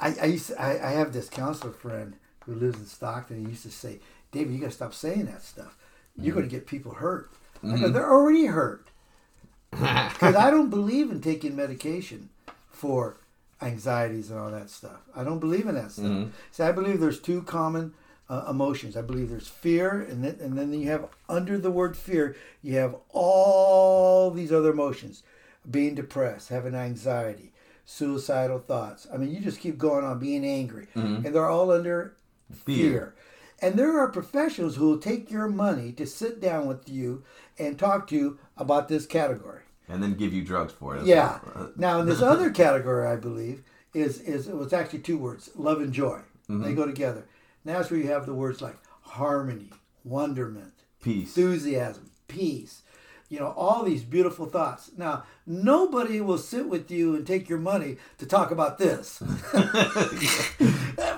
I, 0.00 0.14
I 0.22 0.24
used, 0.26 0.48
to, 0.48 0.60
I, 0.60 0.88
I 0.88 0.92
have 0.92 1.12
this 1.12 1.28
counselor 1.28 1.72
friend 1.72 2.14
who 2.44 2.54
lives 2.54 2.78
in 2.78 2.86
Stockton. 2.86 3.44
He 3.44 3.50
used 3.50 3.62
to 3.64 3.70
say, 3.70 4.00
"David, 4.32 4.54
you 4.54 4.60
got 4.60 4.66
to 4.66 4.72
stop 4.72 4.94
saying 4.94 5.26
that 5.26 5.42
stuff. 5.42 5.76
You're 6.16 6.34
going 6.34 6.48
to 6.48 6.54
mm-hmm. 6.54 6.58
get 6.60 6.66
people 6.66 6.92
hurt." 6.92 7.30
I 7.62 7.66
go, 7.68 7.74
mm-hmm. 7.74 7.92
"They're 7.92 8.10
already 8.10 8.46
hurt." 8.46 8.86
because 9.70 10.34
I 10.34 10.50
don't 10.50 10.70
believe 10.70 11.10
in 11.10 11.20
taking 11.20 11.54
medication 11.54 12.30
for 12.70 13.18
anxieties 13.62 14.30
and 14.30 14.40
all 14.40 14.50
that 14.50 14.70
stuff. 14.70 15.00
I 15.14 15.22
don't 15.22 15.38
believe 15.38 15.66
in 15.66 15.74
that 15.74 15.92
stuff. 15.92 16.06
Mm-hmm. 16.06 16.30
See, 16.50 16.62
I 16.62 16.72
believe 16.72 16.98
there's 16.98 17.20
two 17.20 17.42
common 17.42 17.94
uh, 18.28 18.46
emotions. 18.48 18.96
I 18.96 19.02
believe 19.02 19.28
there's 19.28 19.48
fear, 19.48 20.00
and 20.00 20.24
then 20.24 20.38
and 20.40 20.56
then 20.56 20.72
you 20.72 20.88
have 20.88 21.08
under 21.28 21.58
the 21.58 21.70
word 21.70 21.96
fear, 21.96 22.36
you 22.62 22.76
have 22.76 22.96
all 23.10 24.30
these 24.30 24.52
other 24.52 24.70
emotions: 24.70 25.22
being 25.70 25.94
depressed, 25.94 26.48
having 26.48 26.74
anxiety, 26.74 27.52
suicidal 27.90 28.60
thoughts. 28.60 29.08
I 29.12 29.16
mean, 29.16 29.34
you 29.34 29.40
just 29.40 29.60
keep 29.60 29.76
going 29.76 30.04
on 30.04 30.20
being 30.20 30.44
angry, 30.44 30.86
mm-hmm. 30.94 31.26
and 31.26 31.34
they're 31.34 31.50
all 31.50 31.72
under 31.72 32.16
Fear. 32.64 32.90
fear. 32.90 33.14
And 33.60 33.74
there 33.74 33.98
are 33.98 34.08
professionals 34.08 34.76
who 34.76 34.88
will 34.88 34.98
take 34.98 35.30
your 35.30 35.48
money 35.48 35.92
to 35.92 36.06
sit 36.06 36.40
down 36.40 36.66
with 36.66 36.88
you 36.88 37.24
and 37.58 37.78
talk 37.78 38.06
to 38.08 38.14
you 38.16 38.38
about 38.56 38.88
this 38.88 39.06
category. 39.06 39.62
And 39.88 40.02
then 40.02 40.14
give 40.14 40.32
you 40.32 40.42
drugs 40.44 40.72
for 40.72 40.96
it. 40.96 41.04
Yeah. 41.04 41.40
well. 41.54 41.72
Now, 41.76 42.00
in 42.00 42.06
this 42.06 42.22
other 42.22 42.50
category, 42.50 43.06
I 43.08 43.16
believe 43.16 43.64
is 43.92 44.20
is 44.20 44.46
it 44.46 44.56
was 44.56 44.72
actually 44.72 45.00
two 45.00 45.18
words: 45.18 45.50
love 45.56 45.80
and 45.80 45.92
joy. 45.92 46.20
Mm-hmm. 46.48 46.62
They 46.62 46.74
go 46.74 46.86
together. 46.86 47.26
Now 47.64 47.78
that's 47.78 47.90
where 47.90 47.98
you 48.00 48.06
have 48.06 48.24
the 48.24 48.34
words 48.34 48.62
like 48.62 48.76
harmony, 49.02 49.70
wonderment, 50.04 50.74
Peace. 51.02 51.36
enthusiasm, 51.36 52.10
peace. 52.28 52.82
You 53.30 53.38
know, 53.38 53.54
all 53.56 53.84
these 53.84 54.02
beautiful 54.02 54.46
thoughts. 54.46 54.90
Now, 54.98 55.22
nobody 55.46 56.20
will 56.20 56.36
sit 56.36 56.68
with 56.68 56.90
you 56.90 57.14
and 57.14 57.24
take 57.26 57.48
your 57.48 57.60
money 57.60 57.96
to 58.18 58.26
talk 58.26 58.50
about 58.50 58.76
this. 58.78 59.22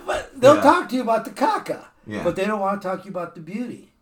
but 0.06 0.30
they'll 0.40 0.56
Yeah. 0.56 0.60
talk 0.62 0.88
to 0.90 0.94
you 0.96 1.02
about 1.02 1.24
the 1.24 1.30
caca. 1.30 1.86
Yeah. 2.06 2.22
But 2.22 2.36
they 2.36 2.44
don't 2.44 2.60
want 2.60 2.82
to 2.82 2.88
talk 2.88 3.00
to 3.00 3.04
you 3.06 3.10
about 3.10 3.34
the 3.34 3.40
beauty. 3.40 3.92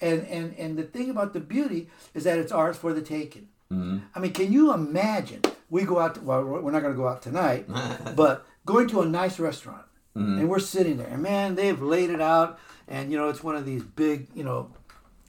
And 0.00 0.26
and 0.28 0.54
and 0.58 0.76
the 0.78 0.84
thing 0.84 1.10
about 1.10 1.32
the 1.32 1.40
beauty 1.40 1.88
is 2.14 2.24
that 2.24 2.38
it's 2.38 2.52
ours 2.52 2.76
for 2.76 2.92
the 2.92 3.02
taking. 3.02 3.48
Mm-hmm. 3.72 3.98
I 4.14 4.18
mean, 4.20 4.32
can 4.32 4.52
you 4.52 4.72
imagine? 4.72 5.42
We 5.70 5.84
go 5.84 5.98
out. 5.98 6.14
To, 6.14 6.20
well, 6.20 6.42
we're 6.44 6.70
not 6.70 6.80
going 6.82 6.94
to 6.94 6.96
go 6.96 7.08
out 7.08 7.20
tonight, 7.20 7.66
but 8.16 8.46
going 8.64 8.88
to 8.88 9.00
a 9.02 9.06
nice 9.06 9.38
restaurant, 9.40 9.84
and 10.14 10.48
we're 10.48 10.58
sitting 10.60 10.96
there, 10.98 11.08
and 11.08 11.22
man, 11.22 11.54
they've 11.56 11.80
laid 11.82 12.10
it 12.10 12.20
out, 12.20 12.58
and 12.86 13.10
you 13.12 13.18
know, 13.18 13.28
it's 13.28 13.42
one 13.44 13.56
of 13.56 13.66
these 13.66 13.82
big, 13.82 14.28
you 14.34 14.44
know, 14.44 14.70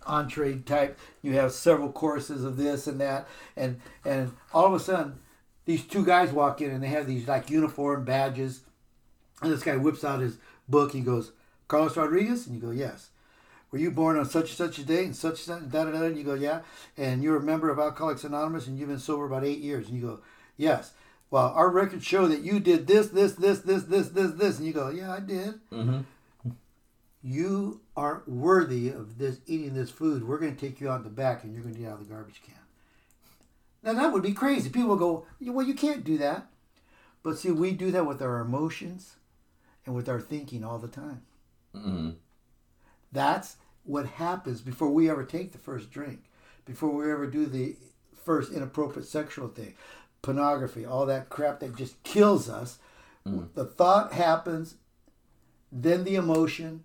entree 0.10 0.60
type. 0.60 0.98
You 1.22 1.34
have 1.34 1.52
several 1.52 1.92
courses 1.92 2.44
of 2.44 2.58
this 2.58 2.88
and 2.88 3.00
that, 3.00 3.28
and 3.56 3.80
and 4.04 4.34
all 4.54 4.66
of 4.66 4.74
a 4.74 4.80
sudden, 4.80 5.20
these 5.66 5.86
two 5.86 6.04
guys 6.06 6.32
walk 6.32 6.62
in, 6.62 6.72
and 6.72 6.84
they 6.84 6.88
have 6.88 7.08
these 7.08 7.28
like 7.28 7.50
uniform 7.50 8.04
badges, 8.04 8.62
and 9.42 9.52
this 9.52 9.64
guy 9.64 9.78
whips 9.78 10.04
out 10.04 10.20
his 10.20 10.38
book. 10.68 10.92
He 10.92 11.02
goes, 11.02 11.32
"Carlos 11.68 11.96
Rodriguez," 11.96 12.48
and 12.48 12.56
you 12.56 12.62
go, 12.62 12.72
"Yes." 12.72 13.10
Were 13.72 13.78
you 13.78 13.92
born 13.92 14.18
on 14.18 14.26
such 14.26 14.50
and 14.50 14.58
such 14.58 14.80
a 14.80 14.84
day 14.84 15.06
and 15.06 15.16
such 15.16 15.48
and 15.48 15.72
da 15.72 15.84
da? 15.86 16.02
And 16.02 16.18
you 16.18 16.24
go, 16.24 16.34
yeah. 16.34 16.62
And 16.98 17.22
you're 17.22 17.38
a 17.38 17.40
member 17.44 17.70
of 17.70 17.78
Alcoholics 17.78 18.24
Anonymous 18.24 18.66
and 18.66 18.80
you've 18.80 18.90
been 18.90 18.98
sober 18.98 19.26
about 19.28 19.44
eight 19.44 19.60
years. 19.60 19.88
And 19.88 19.96
you 19.96 20.02
go, 20.02 20.20
yes. 20.58 20.94
Well, 21.30 21.50
our 21.50 21.70
records 21.70 22.04
show 22.04 22.28
that 22.30 22.42
you 22.42 22.60
did 22.60 22.88
this, 22.88 23.10
this, 23.10 23.34
this, 23.34 23.60
this, 23.60 23.84
this, 23.84 24.10
this, 24.10 24.32
this. 24.32 24.58
And 24.58 24.66
you 24.66 24.74
go, 24.74 24.90
yeah, 24.90 25.14
I 25.14 25.20
did. 25.20 25.60
Mhm. 25.72 26.04
You 27.22 27.82
aren't 27.98 28.30
worthy 28.30 28.90
of 28.90 29.18
this 29.18 29.40
eating 29.46 29.74
this 29.74 29.90
food. 29.90 30.28
We're 30.28 30.38
going 30.40 30.56
to 30.56 30.60
take 30.60 30.80
you 30.80 30.90
out 30.90 31.04
the 31.04 31.10
back 31.10 31.44
and 31.44 31.54
you're 31.54 31.64
going 31.64 31.76
to 31.76 31.82
get 31.82 31.90
out 31.90 32.00
of 32.00 32.08
the 32.08 32.14
garbage 32.14 32.42
can. 32.46 32.56
Now 33.84 33.94
that 33.94 34.14
would 34.14 34.24
be 34.24 34.34
crazy. 34.34 34.70
People 34.70 34.96
go, 34.96 35.26
well, 35.42 35.66
you 35.66 35.74
can't 35.74 36.04
do 36.04 36.18
that. 36.18 36.48
But 37.24 37.38
see, 37.38 37.52
we 37.52 37.72
do 37.72 37.92
that 37.92 38.06
with 38.06 38.22
our 38.22 38.40
emotions 38.40 39.16
and 39.86 39.96
with 39.96 40.08
our 40.08 40.22
thinking 40.22 40.64
all 40.64 40.80
the 40.80 40.88
time. 40.88 41.22
Mhm. 41.76 42.16
That's 43.12 43.58
what 43.84 44.06
happens 44.06 44.62
before 44.62 44.90
we 44.90 45.10
ever 45.10 45.24
take 45.26 45.52
the 45.52 45.58
first 45.58 45.90
drink, 45.92 46.24
before 46.66 46.90
we 46.90 47.12
ever 47.12 47.28
do 47.28 47.46
the 47.46 47.76
first 48.24 48.52
inappropriate 48.54 49.08
sexual 49.08 49.48
thing, 49.48 49.76
pornography, 50.22 50.86
all 50.86 51.06
that 51.08 51.30
crap 51.30 51.60
that 51.60 51.76
just 51.76 52.02
kills 52.04 52.50
us. 52.50 52.80
The 53.26 53.66
thought 53.66 54.14
happens, 54.14 54.76
then 55.72 56.04
the 56.04 56.16
emotion, 56.16 56.84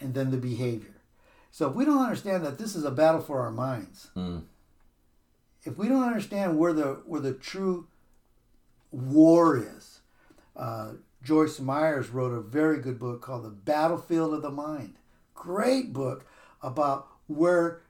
and 0.00 0.14
then 0.14 0.30
the 0.30 0.36
behavior. 0.36 0.94
So 1.50 1.68
if 1.68 1.74
we 1.74 1.84
don't 1.84 2.02
understand 2.02 2.44
that 2.44 2.58
this 2.58 2.76
is 2.76 2.84
a 2.84 2.90
battle 2.90 3.20
for 3.20 3.40
our 3.40 3.50
minds, 3.50 4.08
Mm. 4.14 4.42
if 5.64 5.76
we 5.76 5.88
don't 5.88 6.04
understand 6.04 6.58
where 6.58 6.72
the 6.72 7.02
where 7.06 7.20
the 7.20 7.32
true 7.34 7.86
war 8.90 9.56
is, 9.58 10.00
uh, 10.56 10.92
Joyce 11.22 11.60
Myers 11.60 12.10
wrote 12.10 12.32
a 12.32 12.40
very 12.40 12.80
good 12.80 12.98
book 12.98 13.20
called 13.22 13.44
The 13.44 13.50
Battlefield 13.50 14.34
of 14.34 14.42
the 14.42 14.50
Mind. 14.50 14.94
Great 15.34 15.92
book 15.92 16.24
about 16.62 17.08
where 17.26 17.80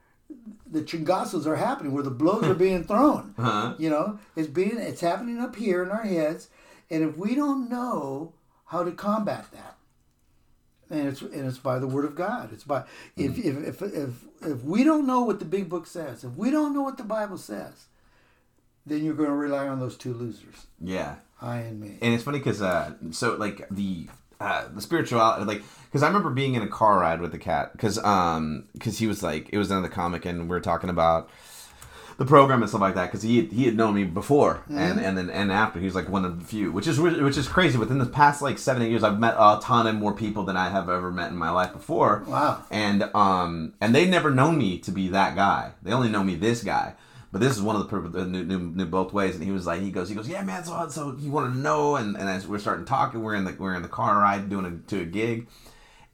the 0.70 0.82
chingasos 0.82 1.46
are 1.46 1.56
happening, 1.56 1.92
where 1.92 2.02
the 2.02 2.10
blows 2.10 2.44
are 2.44 2.54
being 2.54 2.84
thrown. 2.90 3.34
Uh-huh. 3.38 3.74
You 3.78 3.90
know, 3.90 4.18
it's 4.36 4.48
being 4.48 4.76
it's 4.78 5.00
happening 5.00 5.38
up 5.38 5.56
here 5.56 5.82
in 5.82 5.90
our 5.90 6.02
heads, 6.04 6.48
and 6.90 7.02
if 7.02 7.16
we 7.16 7.34
don't 7.34 7.70
know 7.70 8.32
how 8.66 8.82
to 8.84 8.92
combat 8.92 9.46
that, 9.52 9.77
and 10.90 11.08
it's 11.08 11.20
and 11.22 11.46
it's 11.46 11.58
by 11.58 11.78
the 11.78 11.86
word 11.86 12.04
of 12.04 12.14
God. 12.14 12.52
It's 12.52 12.64
by 12.64 12.84
if 13.16 13.32
Mm-hmm. 13.32 13.64
if, 13.68 13.82
if 13.82 13.94
if 13.94 14.10
if 14.42 14.62
we 14.64 14.84
don't 14.84 15.06
know 15.06 15.22
what 15.22 15.38
the 15.38 15.44
big 15.44 15.68
book 15.68 15.86
says, 15.86 16.24
if 16.24 16.34
we 16.36 16.50
don't 16.50 16.72
know 16.74 16.82
what 16.82 16.96
the 16.98 17.04
Bible 17.04 17.38
says, 17.38 17.86
then 18.86 19.04
you're 19.04 19.14
going 19.14 19.28
to 19.28 19.34
rely 19.34 19.68
on 19.68 19.80
those 19.80 19.96
two 19.96 20.14
losers, 20.14 20.66
Yeah. 20.80 21.16
I 21.40 21.58
and 21.58 21.78
me. 21.80 21.98
and 22.02 22.14
it's 22.14 22.24
funny 22.24 22.38
because 22.38 22.60
uh, 22.62 22.94
so 23.10 23.36
like 23.36 23.66
the 23.70 24.08
uh, 24.40 24.68
the 24.74 24.80
spirituality, 24.80 25.44
like 25.44 25.62
because 25.86 26.02
I 26.02 26.06
remember 26.08 26.30
being 26.30 26.54
in 26.54 26.62
a 26.62 26.68
car 26.68 26.98
ride 27.00 27.20
with 27.20 27.32
the 27.32 27.38
cat 27.38 27.72
because 27.72 27.98
um 28.04 28.64
because 28.72 28.98
he 28.98 29.06
was 29.06 29.22
like 29.22 29.48
it 29.52 29.58
was 29.58 29.70
in 29.70 29.82
the 29.82 29.88
comic 29.88 30.24
and 30.24 30.42
we 30.42 30.48
were 30.48 30.60
talking 30.60 30.90
about 30.90 31.28
the 32.18 32.24
program 32.26 32.60
and 32.62 32.68
stuff 32.68 32.80
like 32.80 32.96
that 32.96 33.06
because 33.06 33.22
he 33.22 33.46
he 33.46 33.64
had 33.64 33.76
known 33.76 33.94
me 33.94 34.02
before 34.02 34.64
and 34.68 34.98
and 34.98 35.16
then 35.16 35.30
and 35.30 35.52
after 35.52 35.78
he 35.78 35.84
was 35.84 35.94
like 35.94 36.08
one 36.08 36.24
of 36.24 36.40
the 36.40 36.44
few 36.44 36.72
which 36.72 36.88
is 36.88 36.98
which 37.00 37.38
is 37.38 37.46
crazy. 37.46 37.78
Within 37.78 37.98
the 37.98 38.06
past 38.06 38.42
like 38.42 38.58
seven 38.58 38.82
eight 38.82 38.90
years 38.90 39.04
I've 39.04 39.20
met 39.20 39.36
a 39.38 39.60
ton 39.62 39.86
of 39.86 39.94
more 39.94 40.12
people 40.12 40.42
than 40.42 40.56
I 40.56 40.68
have 40.68 40.88
ever 40.90 41.12
met 41.12 41.30
in 41.30 41.36
my 41.36 41.50
life 41.50 41.72
before. 41.72 42.24
Wow. 42.26 42.64
and 42.72 43.04
um 43.14 43.72
and 43.80 43.94
they 43.94 44.04
never 44.04 44.32
known 44.32 44.58
me 44.58 44.78
to 44.80 44.90
be 44.90 45.08
that 45.08 45.36
guy. 45.36 45.72
They 45.82 45.92
only 45.92 46.08
know 46.08 46.24
me 46.24 46.34
this 46.34 46.64
guy. 46.64 46.94
But 47.30 47.42
this 47.42 47.54
is 47.56 47.62
one 47.62 47.76
of 47.76 47.90
the, 47.90 48.00
the 48.08 48.24
new, 48.24 48.42
new, 48.42 48.58
new 48.58 48.86
both 48.86 49.12
ways. 49.12 49.34
And 49.34 49.44
he 49.44 49.52
was 49.52 49.66
like 49.66 49.80
he 49.80 49.90
goes 49.92 50.08
he 50.08 50.16
goes 50.16 50.28
yeah 50.28 50.42
man 50.42 50.64
so 50.64 50.88
so 50.88 51.14
he 51.14 51.28
wanted 51.28 51.52
to 51.52 51.58
know? 51.58 51.94
And 51.94 52.16
and 52.16 52.28
as 52.28 52.48
we're 52.48 52.58
starting 52.58 52.84
talking 52.84 53.22
we're 53.22 53.36
in 53.36 53.44
the 53.44 53.54
we're 53.56 53.74
in 53.74 53.82
the 53.82 53.88
car 53.88 54.18
ride 54.18 54.50
doing 54.50 54.66
a 54.66 54.90
to 54.90 55.02
a 55.02 55.04
gig 55.04 55.46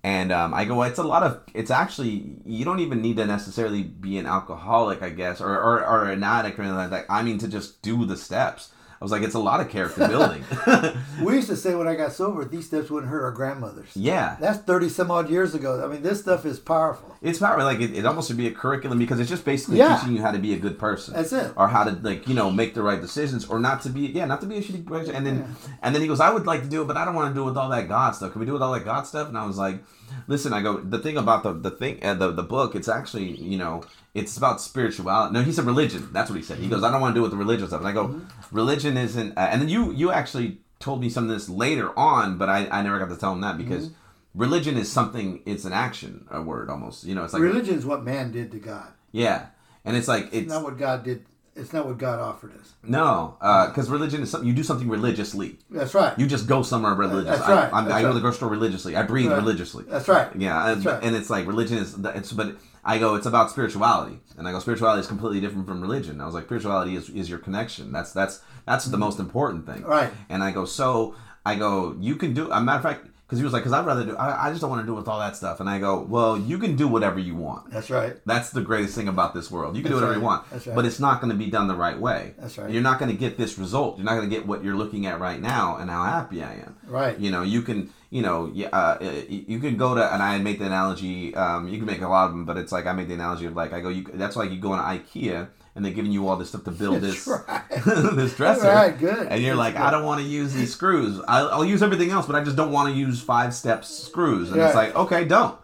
and 0.04 0.32
um, 0.32 0.52
I 0.52 0.66
go, 0.66 0.76
well, 0.76 0.88
it's 0.88 0.98
a 0.98 1.02
lot 1.02 1.22
of, 1.22 1.40
it's 1.54 1.70
actually, 1.70 2.36
you 2.44 2.66
don't 2.66 2.80
even 2.80 3.00
need 3.00 3.16
to 3.16 3.24
necessarily 3.24 3.82
be 3.82 4.18
an 4.18 4.26
alcoholic, 4.26 5.00
I 5.00 5.08
guess, 5.08 5.40
or, 5.40 5.48
or, 5.48 5.82
or 5.82 6.10
an 6.10 6.22
addict 6.22 6.58
or 6.58 6.62
anything 6.62 6.76
like 6.76 6.90
that. 6.90 7.06
I 7.08 7.22
mean, 7.22 7.38
to 7.38 7.48
just 7.48 7.80
do 7.80 8.04
the 8.04 8.18
steps. 8.18 8.70
I 9.04 9.06
was 9.06 9.12
like, 9.12 9.22
it's 9.22 9.34
a 9.34 9.38
lot 9.38 9.60
of 9.60 9.68
character 9.68 10.08
building. 10.08 10.42
We 11.22 11.34
used 11.34 11.48
to 11.48 11.56
say 11.56 11.74
when 11.74 11.86
I 11.86 11.94
got 11.94 12.12
sober, 12.12 12.42
these 12.46 12.64
steps 12.66 12.88
wouldn't 12.90 13.10
hurt 13.12 13.22
our 13.22 13.30
grandmothers. 13.32 13.90
yeah. 13.94 14.36
That's 14.40 14.58
thirty 14.58 14.88
some 14.88 15.10
odd 15.10 15.28
years 15.28 15.54
ago. 15.54 15.84
I 15.84 15.92
mean, 15.92 16.02
this 16.02 16.20
stuff 16.20 16.46
is 16.46 16.58
powerful. 16.58 17.14
It's 17.20 17.42
really 17.42 17.62
like 17.64 17.80
it, 17.80 17.94
it 17.94 18.06
almost 18.06 18.28
should 18.28 18.38
be 18.38 18.46
a 18.46 18.50
curriculum 18.52 18.98
because 18.98 19.20
it's 19.20 19.28
just 19.28 19.44
basically 19.44 19.76
Yeah. 19.78 19.96
teaching 19.98 20.16
you 20.16 20.22
how 20.22 20.30
to 20.30 20.38
be 20.38 20.54
a 20.54 20.58
good 20.58 20.78
person. 20.78 21.12
That's 21.12 21.32
it. 21.34 21.52
Or 21.56 21.68
how 21.68 21.84
to 21.84 21.90
like 22.02 22.26
you 22.26 22.34
know 22.34 22.50
make 22.50 22.72
the 22.74 22.82
right 22.82 23.00
decisions 23.00 23.44
or 23.46 23.58
not 23.58 23.82
to 23.82 23.90
be 23.90 24.06
yeah 24.06 24.24
not 24.24 24.40
to 24.40 24.46
be 24.46 24.56
a 24.56 24.62
shitty 24.62 24.86
person. 24.86 25.14
And 25.14 25.26
then 25.26 25.54
and 25.82 25.94
then 25.94 26.00
he 26.00 26.08
goes 26.08 26.20
I 26.20 26.30
would 26.30 26.46
like 26.46 26.62
to 26.62 26.68
do 26.68 26.80
it 26.80 26.86
but 26.86 26.96
I 26.96 27.04
don't 27.04 27.14
want 27.14 27.28
to 27.30 27.34
do 27.34 27.42
it 27.42 27.46
with 27.50 27.58
all 27.58 27.68
that 27.68 27.86
God 27.88 28.12
stuff. 28.16 28.32
Can 28.32 28.40
we 28.40 28.46
do 28.46 28.52
it 28.52 28.54
with 28.54 28.62
all 28.62 28.72
that 28.72 28.86
God 28.86 29.06
stuff? 29.06 29.28
And 29.28 29.36
I 29.36 29.46
was 29.46 29.58
like, 29.58 29.78
listen, 30.26 30.52
I 30.52 30.62
go 30.62 30.78
the 30.78 30.98
thing 30.98 31.16
about 31.16 31.42
the 31.42 31.52
the 31.52 31.70
thing 31.70 32.02
uh, 32.04 32.14
the 32.14 32.30
the 32.32 32.42
book 32.42 32.74
it's 32.74 32.88
actually 32.88 33.30
you 33.36 33.58
know 33.58 33.82
it's 34.14 34.36
about 34.36 34.60
spirituality. 34.60 35.34
No, 35.34 35.42
he 35.42 35.52
said 35.52 35.64
religion. 35.64 36.08
That's 36.12 36.30
what 36.30 36.36
he 36.36 36.42
said. 36.44 36.58
He 36.58 36.68
goes 36.68 36.82
I 36.84 36.90
don't 36.90 37.00
want 37.00 37.14
to 37.14 37.18
do 37.18 37.22
it 37.22 37.28
with 37.28 37.32
the 37.32 37.36
religious 37.46 37.68
stuff. 37.68 37.80
And 37.80 37.88
I 37.88 37.92
go 37.92 38.08
Mm-hmm. 38.08 38.56
religion 38.56 38.96
isn't. 38.96 39.36
Uh, 39.36 39.48
and 39.50 39.60
then 39.60 39.68
you 39.68 39.92
you 39.92 40.10
actually 40.12 40.58
told 40.80 41.00
me 41.00 41.08
some 41.08 41.24
of 41.24 41.30
this 41.30 41.48
later 41.48 41.96
on, 41.98 42.38
but 42.38 42.48
I 42.48 42.68
I 42.70 42.82
never 42.82 42.98
got 42.98 43.08
to 43.10 43.16
tell 43.16 43.32
him 43.32 43.40
that 43.42 43.58
because. 43.58 43.86
Mm-hmm. 43.88 43.98
Religion 44.36 44.76
is 44.76 44.90
something. 44.90 45.42
It's 45.46 45.64
an 45.64 45.72
action, 45.72 46.26
a 46.28 46.42
word 46.42 46.68
almost. 46.68 47.04
You 47.04 47.14
know, 47.14 47.22
it's 47.22 47.32
like 47.32 47.40
Religion 47.40 47.76
is 47.78 47.86
what 47.86 48.02
man 48.02 48.32
did 48.32 48.50
to 48.50 48.58
God. 48.58 48.88
yeah, 49.12 49.46
and 49.84 49.96
it's 49.96 50.08
like 50.08 50.24
It's 50.24 50.34
it's 50.34 50.48
not 50.48 50.64
what 50.64 50.76
God 50.76 51.04
did. 51.04 51.24
It's 51.56 51.72
not 51.72 51.86
what 51.86 51.98
God 51.98 52.18
offered 52.18 52.52
us. 52.60 52.72
no, 52.82 53.36
because 53.68 53.88
religion 53.88 54.22
is 54.22 54.30
something 54.30 54.48
you 54.48 54.54
do 54.54 54.64
something 54.64 54.88
religiously. 54.88 55.58
That's 55.70 55.94
right. 55.94 56.18
You 56.18 56.26
just 56.26 56.48
go 56.48 56.62
somewhere 56.62 56.94
religious. 56.94 57.38
That's 57.38 57.48
right, 57.48 57.72
I, 57.72 57.78
I'm, 57.78 57.84
that's 57.84 57.94
I 57.96 58.02
go 58.02 58.08
to 58.08 58.14
the 58.14 58.20
grocery 58.20 58.36
store 58.38 58.48
religiously. 58.50 58.96
I 58.96 59.02
breathe 59.04 59.30
Right. 59.30 59.36
religiously. 59.36 59.84
That's 59.88 60.08
right. 60.08 60.28
Yeah, 60.36 60.70
and, 60.72 60.82
That's 60.82 60.86
right. 60.86 61.02
and 61.04 61.14
it's 61.14 61.30
like 61.30 61.46
religion 61.46 61.78
is 61.78 61.96
it's 61.98 62.32
but 62.32 62.56
I 62.84 62.98
go 62.98 63.14
it's 63.14 63.26
about 63.26 63.50
spirituality, 63.50 64.18
and 64.36 64.48
I 64.48 64.52
go 64.52 64.58
spirituality 64.58 65.00
is 65.00 65.06
completely 65.06 65.40
different 65.40 65.66
from 65.68 65.80
religion. 65.80 66.20
I 66.20 66.26
was 66.26 66.34
like 66.34 66.44
spirituality 66.46 66.96
is, 66.96 67.08
is 67.10 67.30
your 67.30 67.38
connection. 67.38 67.92
That's 67.92 68.12
that's 68.12 68.40
that's 68.66 68.86
the 68.86 68.98
most 68.98 69.20
important 69.20 69.64
thing. 69.64 69.82
Mm-hmm. 69.82 69.90
Right. 69.90 70.10
And 70.28 70.42
I 70.42 70.50
go 70.50 70.64
so 70.64 71.14
I 71.46 71.54
go 71.54 71.96
you 72.00 72.16
can 72.16 72.34
do. 72.34 72.50
A 72.50 72.60
matter 72.60 72.78
of 72.78 72.82
fact, 72.82 73.06
because 73.34 73.38
he 73.40 73.44
was 73.44 73.52
like 73.52 73.62
because 73.62 73.72
I'd 73.72 73.84
rather 73.86 74.04
do 74.04 74.16
I, 74.16 74.46
I 74.46 74.50
just 74.50 74.60
don't 74.60 74.70
want 74.70 74.82
to 74.82 74.86
do 74.86 74.94
with 74.94 75.08
all 75.08 75.18
that 75.18 75.36
stuff. 75.36 75.60
And 75.60 75.68
I 75.68 75.78
go 75.78 76.00
well 76.00 76.38
you 76.38 76.58
can 76.58 76.76
do 76.76 76.86
whatever 76.88 77.18
you 77.18 77.34
want. 77.34 77.70
That's 77.70 77.90
right. 77.90 78.16
That's 78.24 78.50
the 78.50 78.60
greatest 78.60 78.94
thing 78.94 79.08
about 79.08 79.34
this 79.34 79.50
world. 79.50 79.76
You 79.76 79.82
can 79.82 79.90
do 79.90 79.96
That's 79.96 80.02
whatever 80.04 80.18
you 80.20 80.24
want, 80.24 80.50
That's 80.50 80.66
right. 80.66 80.76
but 80.76 80.84
it's 80.84 81.00
not 81.00 81.20
going 81.20 81.32
to 81.32 81.36
be 81.36 81.50
done 81.50 81.68
the 81.68 81.74
right 81.74 81.98
way. 81.98 82.34
That's 82.38 82.56
right. 82.58 82.70
You're 82.70 82.82
not 82.82 82.98
going 82.98 83.10
to 83.10 83.16
get 83.16 83.36
this 83.36 83.58
result. 83.58 83.98
You're 83.98 84.06
not 84.06 84.16
going 84.16 84.28
to 84.28 84.34
get 84.34 84.46
what 84.46 84.62
you're 84.64 84.76
looking 84.76 85.06
at 85.06 85.20
right 85.20 85.40
now 85.40 85.76
and 85.76 85.90
how 85.90 86.04
happy 86.04 86.42
I 86.42 86.52
am. 86.54 86.76
Right. 86.86 87.18
You 87.18 87.30
know, 87.30 87.42
you 87.42 87.62
can, 87.62 87.90
you 88.10 88.22
know, 88.22 88.52
uh, 88.72 88.98
you 89.28 89.58
can 89.58 89.76
go 89.76 89.94
to, 89.94 90.14
and 90.14 90.22
I 90.22 90.38
make 90.38 90.58
the 90.58 90.66
analogy. 90.66 91.34
Um, 91.34 91.68
you 91.68 91.78
can 91.78 91.86
make 91.86 92.02
a 92.02 92.08
lot 92.08 92.26
of 92.26 92.30
them, 92.32 92.44
but 92.44 92.56
it's 92.56 92.72
like 92.72 92.86
I 92.86 92.92
make 92.92 93.08
the 93.08 93.14
analogy 93.14 93.46
of 93.46 93.56
like 93.56 93.72
I 93.72 93.80
go. 93.80 93.88
You, 93.88 94.04
that's 94.14 94.36
like 94.36 94.50
you 94.50 94.58
go 94.58 94.72
into 94.74 94.84
IKEA 94.84 95.48
and 95.74 95.84
they're 95.84 95.92
giving 95.92 96.12
you 96.12 96.28
all 96.28 96.36
this 96.36 96.50
stuff 96.50 96.64
to 96.64 96.70
build 96.70 97.00
this 97.00 97.26
right. 97.26 97.62
this 98.14 98.36
dresser. 98.36 98.68
Right, 98.68 98.96
good. 98.96 99.26
And 99.28 99.42
you're 99.42 99.54
like, 99.56 99.74
That's 99.74 99.86
I 99.86 99.90
don't 99.90 100.04
want 100.04 100.20
to 100.20 100.26
use 100.26 100.52
these 100.54 100.72
screws. 100.72 101.20
I'll, 101.26 101.48
I'll 101.50 101.64
use 101.64 101.82
everything 101.82 102.10
else, 102.10 102.26
but 102.26 102.36
I 102.36 102.44
just 102.44 102.56
don't 102.56 102.70
want 102.72 102.92
to 102.92 102.98
use 102.98 103.20
five 103.20 103.54
steps 103.54 103.88
screws. 103.88 104.50
And 104.52 104.60
it's 104.60 104.74
like, 104.74 104.94
okay, 104.94 105.24
don't. 105.24 105.58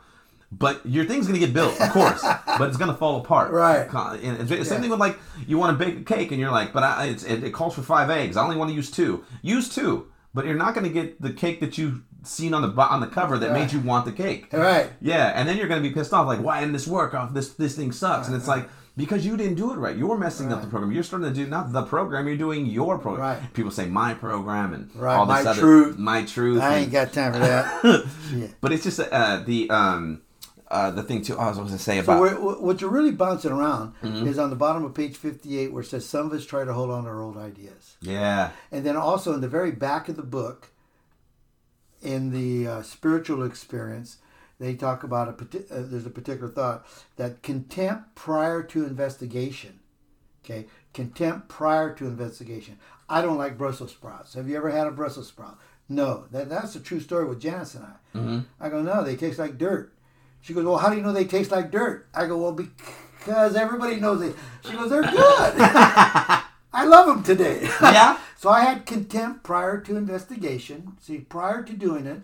But 0.52 0.84
your 0.84 1.04
thing's 1.04 1.28
gonna 1.28 1.38
get 1.38 1.52
built, 1.54 1.80
of 1.80 1.90
course, 1.90 2.22
but 2.58 2.62
it's 2.68 2.76
gonna 2.76 2.96
fall 2.96 3.20
apart. 3.20 3.52
Right. 3.52 3.88
And 4.20 4.40
it's 4.40 4.50
same 4.50 4.58
Yeah. 4.78 4.80
thing 4.80 4.90
with 4.90 4.98
like 4.98 5.16
you 5.46 5.58
want 5.58 5.78
to 5.78 5.84
bake 5.84 5.96
a 6.00 6.02
cake, 6.02 6.32
and 6.32 6.40
you're 6.40 6.50
like, 6.50 6.72
but 6.72 6.82
I, 6.82 7.06
it's, 7.06 7.22
it, 7.22 7.44
it 7.44 7.50
calls 7.54 7.74
for 7.76 7.82
five 7.82 8.10
eggs. 8.10 8.36
I 8.36 8.42
only 8.42 8.56
want 8.56 8.68
to 8.70 8.74
use 8.74 8.90
two. 8.90 9.24
Use 9.42 9.68
two, 9.72 10.08
but 10.34 10.46
you're 10.46 10.56
not 10.56 10.74
gonna 10.74 10.88
get 10.88 11.22
the 11.22 11.32
cake 11.32 11.60
that 11.60 11.78
you 11.78 12.02
seen 12.24 12.52
on 12.52 12.62
the 12.62 12.82
on 12.82 13.00
the 13.00 13.06
cover 13.06 13.38
that 13.38 13.52
made 13.52 13.72
you 13.72 13.78
want 13.78 14.06
the 14.06 14.12
cake. 14.12 14.52
Right. 14.52 14.90
Yeah, 15.00 15.28
and 15.36 15.48
then 15.48 15.56
you're 15.56 15.68
gonna 15.68 15.80
be 15.82 15.90
pissed 15.90 16.12
off, 16.12 16.26
like, 16.26 16.40
why 16.40 16.58
didn't 16.58 16.72
this 16.72 16.88
work? 16.88 17.14
Oh, 17.14 17.28
this 17.32 17.50
this 17.50 17.76
thing 17.76 17.92
sucks, 17.92 18.26
and 18.26 18.34
it's 18.36 18.48
like 18.48 18.68
because 19.00 19.24
you 19.26 19.36
didn't 19.36 19.54
do 19.56 19.72
it 19.72 19.76
right. 19.76 19.96
You're 19.96 20.18
messing 20.18 20.52
up 20.52 20.60
the 20.60 20.68
program. 20.68 20.92
You're 20.92 21.02
starting 21.02 21.28
to 21.28 21.34
do 21.34 21.46
not 21.46 21.72
the 21.72 21.82
program. 21.82 22.26
You're 22.28 22.36
doing 22.36 22.66
your 22.66 22.98
program. 22.98 23.20
Right. 23.40 23.54
People 23.54 23.70
say 23.72 23.86
my 23.86 24.14
program 24.14 24.72
and 24.74 24.94
Right, 24.94 25.16
all 25.16 25.26
this 25.26 25.44
my 25.44 25.50
other 25.50 25.60
truth. 25.60 25.98
my 25.98 26.24
truth. 26.24 26.60
I 26.60 26.74
and- 26.74 26.82
ain't 26.84 26.92
got 26.92 27.12
time 27.12 27.32
for 27.32 27.38
that. 27.40 28.06
Shit. 28.30 28.50
but 28.60 28.72
it's 28.72 28.84
just 28.84 29.00
uh, 29.00 29.42
the 29.44 29.68
um 29.70 30.22
uh, 30.70 30.90
the 30.92 31.02
thing 31.02 31.20
too. 31.22 31.34
Oh, 31.36 31.40
I 31.40 31.48
was 31.48 31.56
going 31.58 31.68
to 31.70 31.78
say 31.78 31.98
about 31.98 32.20
we're, 32.20 32.34
what 32.60 32.80
you're 32.80 32.90
really 32.90 33.10
bouncing 33.10 33.50
around 33.50 33.94
Mm-hmm. 34.04 34.28
is 34.28 34.38
on 34.38 34.50
the 34.50 34.56
bottom 34.56 34.84
of 34.84 34.94
page 34.94 35.16
58 35.16 35.72
where 35.72 35.82
it 35.82 35.86
says 35.86 36.06
some 36.08 36.26
of 36.26 36.32
us 36.32 36.46
try 36.46 36.62
to 36.64 36.72
hold 36.72 36.90
on 36.92 37.02
to 37.04 37.10
our 37.10 37.20
old 37.22 37.36
ideas. 37.36 37.96
yeah 38.00 38.50
And 38.70 38.86
then 38.86 38.96
also 38.96 39.32
in 39.34 39.40
the 39.40 39.48
very 39.48 39.72
back 39.72 40.08
of 40.08 40.14
the 40.16 40.22
book, 40.22 40.68
in 42.02 42.30
the 42.30 42.66
uh, 42.70 42.82
spiritual 42.82 43.42
experience, 43.42 44.18
they 44.60 44.74
talk 44.74 45.02
about 45.02 45.28
a 45.28 45.32
uh, 45.32 45.82
there's 45.86 46.06
a 46.06 46.10
particular 46.10 46.48
thought 46.50 46.86
that 47.16 47.42
contempt 47.42 48.14
prior 48.14 48.62
to 48.62 48.84
investigation. 48.84 49.80
Okay, 50.44 50.66
contempt 50.94 51.48
prior 51.48 51.92
to 51.94 52.06
investigation. 52.06 52.78
I 53.08 53.22
don't 53.22 53.38
like 53.38 53.58
Brussels 53.58 53.90
sprouts. 53.90 54.34
Have 54.34 54.48
you 54.48 54.56
ever 54.56 54.70
had 54.70 54.86
a 54.86 54.92
Brussels 54.92 55.28
sprout? 55.28 55.58
No, 55.88 56.26
that, 56.30 56.48
that's 56.48 56.76
a 56.76 56.80
true 56.80 57.00
story 57.00 57.24
with 57.24 57.40
Janice 57.40 57.74
and 57.74 57.84
I. 57.84 58.16
Mm-hmm. 58.16 58.38
I 58.60 58.68
go, 58.68 58.80
no, 58.80 59.02
they 59.02 59.16
taste 59.16 59.40
like 59.40 59.58
dirt. 59.58 59.92
She 60.40 60.54
goes, 60.54 60.64
well, 60.64 60.78
how 60.78 60.88
do 60.88 60.96
you 60.96 61.02
know 61.02 61.12
they 61.12 61.24
taste 61.24 61.50
like 61.50 61.72
dirt? 61.72 62.06
I 62.14 62.26
go, 62.26 62.38
well, 62.38 62.52
because 62.52 63.56
everybody 63.56 63.96
knows 63.96 64.20
they. 64.20 64.32
She 64.64 64.76
goes, 64.76 64.88
they're 64.88 65.02
good. 65.02 65.12
I 66.72 66.84
love 66.84 67.06
them 67.06 67.22
today. 67.24 67.62
yeah 67.82 68.18
So 68.36 68.48
I 68.48 68.62
had 68.62 68.86
contempt 68.86 69.42
prior 69.42 69.80
to 69.82 69.96
investigation. 69.96 70.96
See, 71.00 71.18
prior 71.18 71.62
to 71.62 71.74
doing 71.74 72.06
it, 72.06 72.22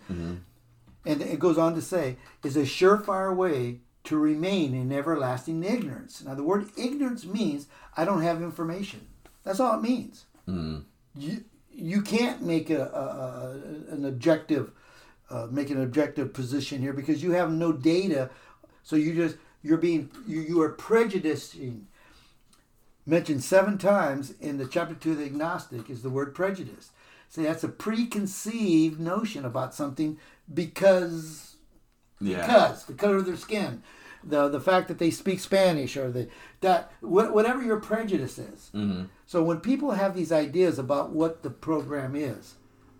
and 1.07 1.21
it 1.21 1.39
goes 1.39 1.57
on 1.57 1.73
to 1.75 1.81
say, 1.81 2.17
is 2.43 2.57
a 2.57 2.61
surefire 2.61 3.35
way 3.35 3.79
to 4.03 4.17
remain 4.17 4.73
in 4.73 4.91
everlasting 4.91 5.63
ignorance. 5.63 6.23
Now, 6.23 6.35
the 6.35 6.43
word 6.43 6.69
ignorance 6.77 7.25
means 7.25 7.67
I 7.95 8.05
don't 8.05 8.21
have 8.21 8.41
information. 8.41 9.07
That's 9.43 9.59
all 9.59 9.77
it 9.79 9.81
means. 9.81 10.25
You 11.15 11.43
you 11.71 12.01
can't 12.01 12.41
make 12.41 12.69
a, 12.69 12.83
a, 12.83 13.91
a 13.91 13.95
an 13.95 14.05
objective 14.05 14.71
uh, 15.29 15.47
make 15.49 15.69
an 15.69 15.81
objective 15.81 16.33
position 16.33 16.81
here 16.81 16.93
because 16.93 17.23
you 17.23 17.31
have 17.31 17.51
no 17.51 17.71
data. 17.71 18.29
So 18.83 18.95
you 18.95 19.13
just 19.13 19.37
you're 19.63 19.77
being 19.77 20.11
you, 20.27 20.41
you 20.41 20.61
are 20.61 20.69
prejudicing 20.69 21.87
mentioned 23.05 23.43
seven 23.43 23.77
times 23.77 24.33
in 24.41 24.57
the 24.57 24.67
chapter 24.67 24.93
two 24.93 25.11
of 25.11 25.17
the 25.17 25.25
agnostic 25.25 25.89
is 25.89 26.01
the 26.01 26.09
word 26.09 26.35
prejudice. 26.35 26.91
See, 27.29 27.43
that's 27.43 27.63
a 27.63 27.69
preconceived 27.69 28.99
notion 28.99 29.45
about 29.45 29.73
something 29.73 30.17
because 30.53 31.55
yeah 32.19 32.41
because 32.41 32.85
the 32.85 32.93
color 32.93 33.17
of 33.17 33.25
their 33.25 33.37
skin, 33.37 33.83
the 34.23 34.47
the 34.47 34.59
fact 34.59 34.87
that 34.87 34.99
they 34.99 35.11
speak 35.11 35.39
Spanish 35.39 35.97
or 35.97 36.11
the 36.11 36.27
that 36.61 36.91
wh- 37.01 37.33
whatever 37.33 37.61
your 37.63 37.79
prejudice 37.79 38.37
is. 38.37 38.71
mm-hmm. 38.73 39.05
So 39.25 39.43
when 39.43 39.59
people 39.59 39.91
have 39.91 40.15
these 40.15 40.31
ideas 40.31 40.79
about 40.79 41.11
what 41.11 41.43
the 41.43 41.49
program 41.49 42.15
is, 42.15 42.55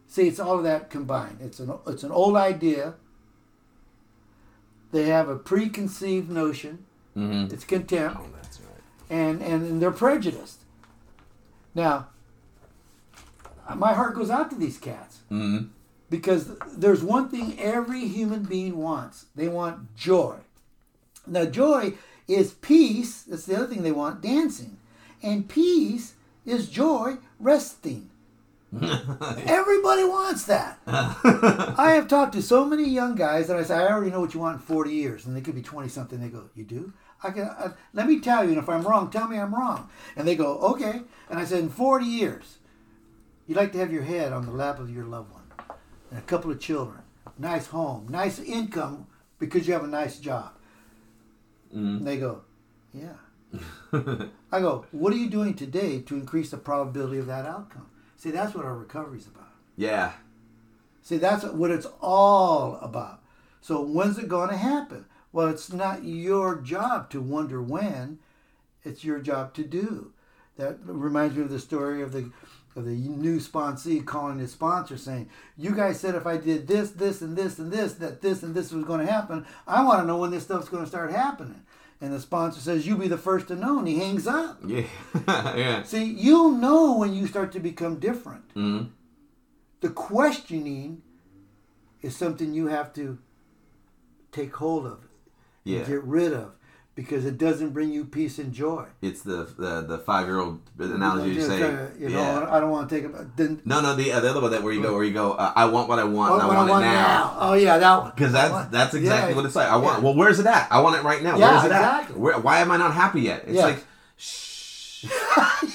see, 0.07 0.27
it's 0.27 0.39
all 0.39 0.57
of 0.57 0.63
that 0.63 0.89
combined. 0.89 1.39
It's 1.41 1.59
an 1.59 1.73
it's 1.87 2.03
an 2.03 2.11
old 2.11 2.35
idea. 2.35 2.95
They 4.91 5.03
have 5.07 5.27
a 5.27 5.35
preconceived 5.35 6.29
notion. 6.29 6.85
Mm-hmm. 7.15 7.53
It's 7.53 7.63
contempt 7.63 8.17
oh 8.19 8.27
that's 8.35 8.59
right 8.59 8.77
and 9.09 9.41
and 9.41 9.81
they're 9.81 9.91
prejudiced. 9.91 10.61
Now, 11.73 12.07
my 13.75 13.93
heart 13.93 14.15
goes 14.15 14.29
out 14.29 14.49
to 14.49 14.55
these 14.55 14.77
cats 14.77 15.19
mm-hmm. 15.31 15.67
Because 16.09 16.57
there's 16.75 17.03
one 17.03 17.29
thing 17.29 17.59
every 17.59 18.07
human 18.07 18.43
being 18.43 18.77
wants. 18.77 19.25
They 19.35 19.47
want 19.47 19.95
joy. 19.95 20.37
Now, 21.25 21.45
joy 21.45 21.93
is 22.27 22.53
peace. 22.53 23.23
That's 23.23 23.45
the 23.45 23.55
other 23.55 23.67
thing 23.67 23.83
they 23.83 23.91
want 23.91 24.21
dancing. 24.21 24.77
And 25.21 25.49
peace 25.49 26.13
is 26.45 26.69
joy, 26.69 27.17
resting. 27.39 28.09
Everybody 28.73 30.03
wants 30.03 30.45
that. 30.45 30.79
I 30.87 31.91
have 31.95 32.07
talked 32.07 32.33
to 32.33 32.41
so 32.41 32.65
many 32.65 32.87
young 32.87 33.15
guys 33.15 33.47
that 33.47 33.57
I 33.57 33.63
say, 33.63 33.75
I 33.75 33.87
already 33.87 34.11
know 34.11 34.19
what 34.19 34.33
you 34.33 34.39
want 34.39 34.59
in 34.59 34.61
40 34.61 34.91
years. 34.91 35.25
And 35.25 35.35
they 35.35 35.41
could 35.41 35.55
be 35.55 35.61
20 35.61 35.89
something. 35.89 36.19
They 36.19 36.27
go, 36.27 36.49
You 36.53 36.63
do? 36.63 36.93
I 37.23 37.31
can, 37.31 37.45
I, 37.45 37.71
let 37.93 38.07
me 38.07 38.19
tell 38.19 38.43
you. 38.43 38.51
And 38.51 38.59
if 38.59 38.69
I'm 38.69 38.83
wrong, 38.83 39.09
tell 39.09 39.27
me 39.27 39.39
I'm 39.39 39.55
wrong. 39.55 39.89
And 40.15 40.27
they 40.27 40.35
go, 40.35 40.57
Okay. 40.59 41.01
And 41.29 41.39
I 41.39 41.45
said, 41.45 41.59
In 41.59 41.69
40 41.69 42.05
years, 42.05 42.57
you'd 43.47 43.57
like 43.57 43.71
to 43.71 43.79
have 43.79 43.91
your 43.91 44.03
head 44.03 44.33
on 44.33 44.45
the 44.45 44.51
lap 44.51 44.79
of 44.79 44.93
your 44.93 45.05
loved 45.05 45.31
one 45.31 45.36
and 46.09 46.19
a 46.19 46.23
couple 46.23 46.51
of 46.51 46.59
children, 46.59 46.99
nice 47.37 47.67
home, 47.67 48.07
nice 48.09 48.39
income 48.39 49.07
because 49.39 49.67
you 49.67 49.73
have 49.73 49.83
a 49.83 49.87
nice 49.87 50.19
job. 50.19 50.51
Mm. 51.75 52.03
They 52.03 52.17
go, 52.17 52.41
Yeah. 52.93 53.13
I 54.51 54.59
go, 54.59 54.85
What 54.91 55.13
are 55.13 55.17
you 55.17 55.29
doing 55.29 55.53
today 55.53 56.01
to 56.01 56.15
increase 56.15 56.51
the 56.51 56.57
probability 56.57 57.17
of 57.19 57.27
that 57.27 57.45
outcome? 57.45 57.87
See, 58.17 58.31
that's 58.31 58.55
what 58.55 58.65
our 58.65 58.75
recovery 58.75 59.19
is 59.19 59.27
about. 59.27 59.51
yeah. 59.75 60.13
See, 61.03 61.15
that's 61.17 61.45
what 61.45 61.71
it's 61.71 61.87
all 62.01 62.77
about. 62.81 63.21
So 63.61 63.81
when's 63.81 64.17
it 64.17 64.27
going 64.27 64.49
to 64.49 64.57
happen? 64.57 65.05
Well, 65.31 65.47
it's 65.47 65.71
not 65.71 66.03
your 66.03 66.57
job 66.59 67.09
to 67.11 67.21
wonder 67.21 67.61
when. 67.61 68.19
It's 68.83 69.05
your 69.05 69.19
job 69.19 69.53
to 69.53 69.63
do. 69.63 70.11
That 70.57 70.79
reminds 70.83 71.37
me 71.37 71.43
of 71.43 71.49
the 71.49 71.59
story 71.59 72.01
of 72.01 72.11
the 72.11 72.29
of 72.77 72.85
the 72.85 72.91
new 72.95 73.39
sponsee 73.39 74.05
calling 74.05 74.37
his 74.39 74.51
sponsor 74.51 74.97
saying, 74.97 75.29
"You 75.57 75.71
guys 75.75 75.99
said 75.99 76.15
if 76.15 76.25
I 76.27 76.37
did 76.37 76.67
this, 76.67 76.91
this, 76.91 77.21
and 77.21 77.35
this, 77.35 77.57
and 77.59 77.71
this, 77.71 77.95
that 77.95 78.21
this 78.21 78.43
and 78.43 78.53
this 78.55 78.71
was 78.71 78.85
going 78.85 79.05
to 79.05 79.11
happen. 79.11 79.45
I 79.67 79.83
want 79.83 80.01
to 80.01 80.05
know 80.07 80.17
when 80.17 80.31
this 80.31 80.43
stuff's 80.43 80.69
going 80.69 80.83
to 80.83 80.89
start 80.89 81.11
happening." 81.11 81.63
And 81.99 82.13
the 82.13 82.19
sponsor 82.19 82.61
says, 82.61 82.85
"You'll 82.85 82.99
be 82.99 83.07
the 83.07 83.17
first 83.17 83.47
to 83.47 83.55
know," 83.55 83.79
and 83.79 83.87
he 83.87 83.97
hangs 83.97 84.27
up. 84.27 84.59
Yeah. 84.67 84.85
yeah. 85.27 85.83
See, 85.83 86.03
you'll 86.05 86.51
know 86.51 86.95
when 86.97 87.13
you 87.13 87.25
start 87.27 87.51
to 87.53 87.59
become 87.59 87.99
different. 87.99 88.53
Mm. 88.53 88.89
The 89.81 89.89
questioning 89.89 91.01
is 92.01 92.15
something 92.15 92.53
you 92.53 92.67
have 92.67 92.93
to 92.93 93.17
take 94.31 94.55
hold 94.55 94.85
of, 94.85 94.99
and 95.65 95.73
Yeah. 95.73 95.83
get 95.83 96.03
rid 96.03 96.31
of, 96.33 96.51
because 96.97 97.25
it 97.25 97.37
doesn't 97.37 97.69
bring 97.69 97.91
you 97.93 98.03
peace 98.03 98.39
and 98.39 98.51
joy. 98.51 98.83
It's 99.03 99.21
the 99.21 99.47
the, 99.57 99.81
the 99.83 99.99
five 99.99 100.25
year 100.25 100.39
old 100.39 100.61
analogy 100.79 101.35
you 101.35 101.41
say. 101.41 101.61
uh, 101.61 101.87
you 101.97 102.09
know, 102.09 102.17
yeah. 102.19 102.47
I 102.49 102.59
don't 102.59 102.71
want 102.71 102.89
to 102.89 102.95
take 102.95 103.05
it. 103.05 103.37
Then 103.37 103.61
No, 103.65 103.81
no, 103.81 103.95
the, 103.95 104.11
uh, 104.11 104.19
the 104.19 104.31
other 104.31 104.41
one 104.41 104.49
that 104.49 104.63
where 104.63 104.73
you 104.73 104.81
go, 104.81 104.95
where 104.95 105.03
you 105.03 105.13
go, 105.13 105.33
uh, 105.33 105.53
I 105.55 105.65
want 105.65 105.89
what 105.89 105.99
I 105.99 106.05
want, 106.05 106.33
and 106.33 106.41
I 106.41 106.47
what 106.47 106.67
want, 106.67 106.83
it 106.83 106.87
now. 106.87 107.37
Oh 107.39 107.53
yeah, 107.53 107.77
that 107.77 108.01
one. 108.01 108.11
Because 108.15 108.33
I 108.33 108.41
that's 108.41 108.51
want- 108.51 108.71
that's 108.71 108.93
exactly 108.95 109.29
yeah, 109.29 109.35
what 109.35 109.45
it's 109.45 109.55
like. 109.55 109.69
I 109.69 109.77
want. 109.77 109.99
yeah. 109.99 110.05
Well, 110.05 110.15
where's 110.15 110.39
it 110.39 110.47
at? 110.47 110.67
I 110.71 110.81
want 110.81 110.95
it 110.95 111.03
right 111.03 111.21
now. 111.21 111.37
Yeah, 111.37 111.51
where's 111.51 111.63
it 111.65 111.67
exactly. 111.67 112.15
at? 112.15 112.19
Where, 112.19 112.39
why 112.39 112.59
am 112.61 112.71
I 112.71 112.77
not 112.77 112.93
happy 112.95 113.21
yet? 113.21 113.43
It's 113.45 113.59
like, 113.59 113.85
shh, 114.17 115.05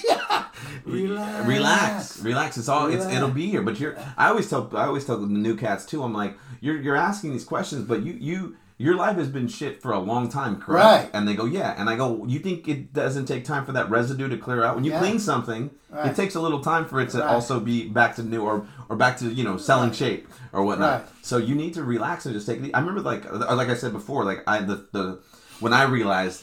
yeah. 0.04 0.46
Relax. 0.84 1.46
relax, 1.46 2.22
relax. 2.22 2.56
It's 2.58 2.68
all. 2.68 2.88
It's 2.92 3.06
it'll 3.06 3.30
be 3.30 3.46
here. 3.46 3.62
But 3.62 3.78
you're. 3.78 3.96
I 4.16 4.28
always 4.28 4.50
tell. 4.50 4.68
I 4.76 4.86
always 4.86 5.04
tell 5.04 5.18
the 5.18 5.28
new 5.28 5.56
cats 5.56 5.86
too. 5.86 6.02
I'm 6.02 6.12
like, 6.12 6.36
you're 6.60 6.80
you're 6.80 6.96
asking 6.96 7.30
these 7.30 7.44
questions, 7.44 7.84
but 7.84 8.02
you 8.02 8.14
you. 8.14 8.56
Your 8.82 8.96
life 8.96 9.16
has 9.16 9.28
been 9.28 9.46
shit 9.46 9.80
for 9.80 9.92
a 9.92 9.98
long 10.00 10.28
time, 10.28 10.60
correct? 10.60 10.84
Right. 11.04 11.10
And 11.14 11.28
they 11.28 11.34
go, 11.34 11.44
yeah. 11.44 11.72
And 11.78 11.88
I 11.88 11.94
go, 11.94 12.24
you 12.26 12.40
think 12.40 12.66
it 12.66 12.92
doesn't 12.92 13.26
take 13.26 13.44
time 13.44 13.64
for 13.64 13.70
that 13.72 13.88
residue 13.88 14.28
to 14.28 14.36
clear 14.36 14.64
out? 14.64 14.74
When 14.74 14.82
you 14.82 14.90
Yeah. 14.90 14.98
clean 14.98 15.20
something, 15.20 15.70
Right. 15.88 16.06
it 16.10 16.16
takes 16.16 16.34
a 16.34 16.40
little 16.40 16.58
time 16.58 16.86
for 16.86 17.00
it 17.00 17.10
to 17.10 17.18
Right. 17.20 17.28
also 17.28 17.60
be 17.60 17.86
back 17.88 18.16
to 18.16 18.24
new 18.24 18.42
or 18.42 18.66
or 18.88 18.96
back 18.96 19.18
to 19.18 19.26
you 19.32 19.44
know 19.44 19.56
selling 19.56 19.90
Right. 19.90 19.96
shape 19.96 20.28
or 20.52 20.64
whatnot. 20.64 21.08
So 21.22 21.36
you 21.36 21.54
need 21.54 21.74
to 21.74 21.84
relax 21.84 22.26
and 22.26 22.34
just 22.34 22.44
take 22.48 22.60
it. 22.60 22.70
I 22.74 22.80
remember 22.80 23.02
like 23.02 23.24
uh, 23.32 23.54
like 23.54 23.68
I 23.68 23.74
said 23.74 23.92
before, 23.92 24.24
like 24.24 24.42
I 24.48 24.58
the, 24.62 24.84
the 24.90 25.18
when 25.60 25.72
I 25.72 25.84
realized 25.84 26.42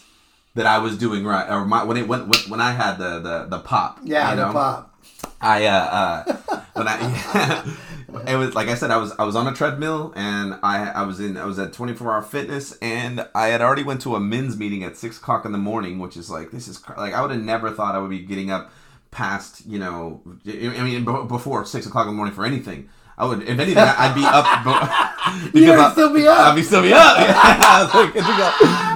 that 0.55 0.65
I 0.65 0.77
was 0.77 0.97
doing 0.97 1.25
right 1.25 1.45
or 1.49 1.65
my 1.65 1.83
when 1.83 1.97
it 1.97 2.07
went 2.07 2.29
when, 2.29 2.39
when 2.51 2.61
I 2.61 2.71
had 2.71 2.93
the 2.99 3.19
the 3.19 3.35
the 3.49 3.59
pop. 3.59 3.99
Yeah, 4.03 4.29
you 4.29 4.37
the 4.37 4.45
know? 4.45 4.53
pop. 4.53 4.95
I 5.41 5.65
uh, 5.65 5.73
uh 6.01 6.23
when 6.79 6.87
I 6.87 6.95
it 8.27 8.35
was 8.35 8.55
like 8.55 8.67
I 8.67 8.75
said 8.75 8.91
I 8.91 8.97
was 8.97 9.11
I 9.19 9.23
was 9.23 9.35
on 9.35 9.47
a 9.47 9.53
treadmill 9.53 10.13
and 10.15 10.55
I 10.63 10.89
I 10.89 11.03
was 11.03 11.19
in 11.19 11.37
I 11.37 11.45
was 11.45 11.59
at 11.59 11.73
24 11.73 12.11
hour 12.11 12.21
fitness 12.21 12.77
and 12.81 13.27
I 13.35 13.47
had 13.47 13.61
already 13.61 13.83
went 13.83 14.01
to 14.01 14.15
a 14.15 14.19
men's 14.19 14.57
meeting 14.57 14.83
at 14.83 14.97
six 14.97 15.17
o'clock 15.17 15.45
in 15.45 15.51
the 15.51 15.57
morning 15.57 15.99
which 15.99 16.17
is 16.17 16.29
like 16.29 16.51
this 16.51 16.67
is 16.67 16.77
cr- 16.77 16.97
like 16.97 17.13
I 17.13 17.21
would 17.21 17.31
have 17.31 17.41
never 17.41 17.71
thought 17.71 17.95
I 17.95 17.99
would 17.99 18.09
be 18.09 18.19
getting 18.19 18.51
up 18.51 18.71
past 19.11 19.65
you 19.65 19.79
know 19.79 20.21
I 20.45 20.83
mean 20.83 21.05
be- 21.05 21.27
before 21.27 21.65
six 21.65 21.85
o'clock 21.85 22.05
in 22.05 22.11
the 22.11 22.15
morning 22.15 22.33
for 22.35 22.45
anything. 22.45 22.89
I 23.17 23.25
would, 23.25 23.41
if 23.41 23.59
anything, 23.59 23.77
I'd 23.79 24.15
be 24.15 24.23
up. 24.23 25.51
be- 25.53 25.59
You 25.59 25.73
would 25.73 25.91
still 25.91 26.13
be 26.13 26.25
up. 26.25 26.39
I'd 26.39 26.55
be 26.55 26.63
still 26.63 26.81
be 26.81 26.93
up. 26.93 27.17
I 27.19 27.83
was 27.83 27.93
like, 27.93 28.13
good 28.13 28.23
to 28.23 28.37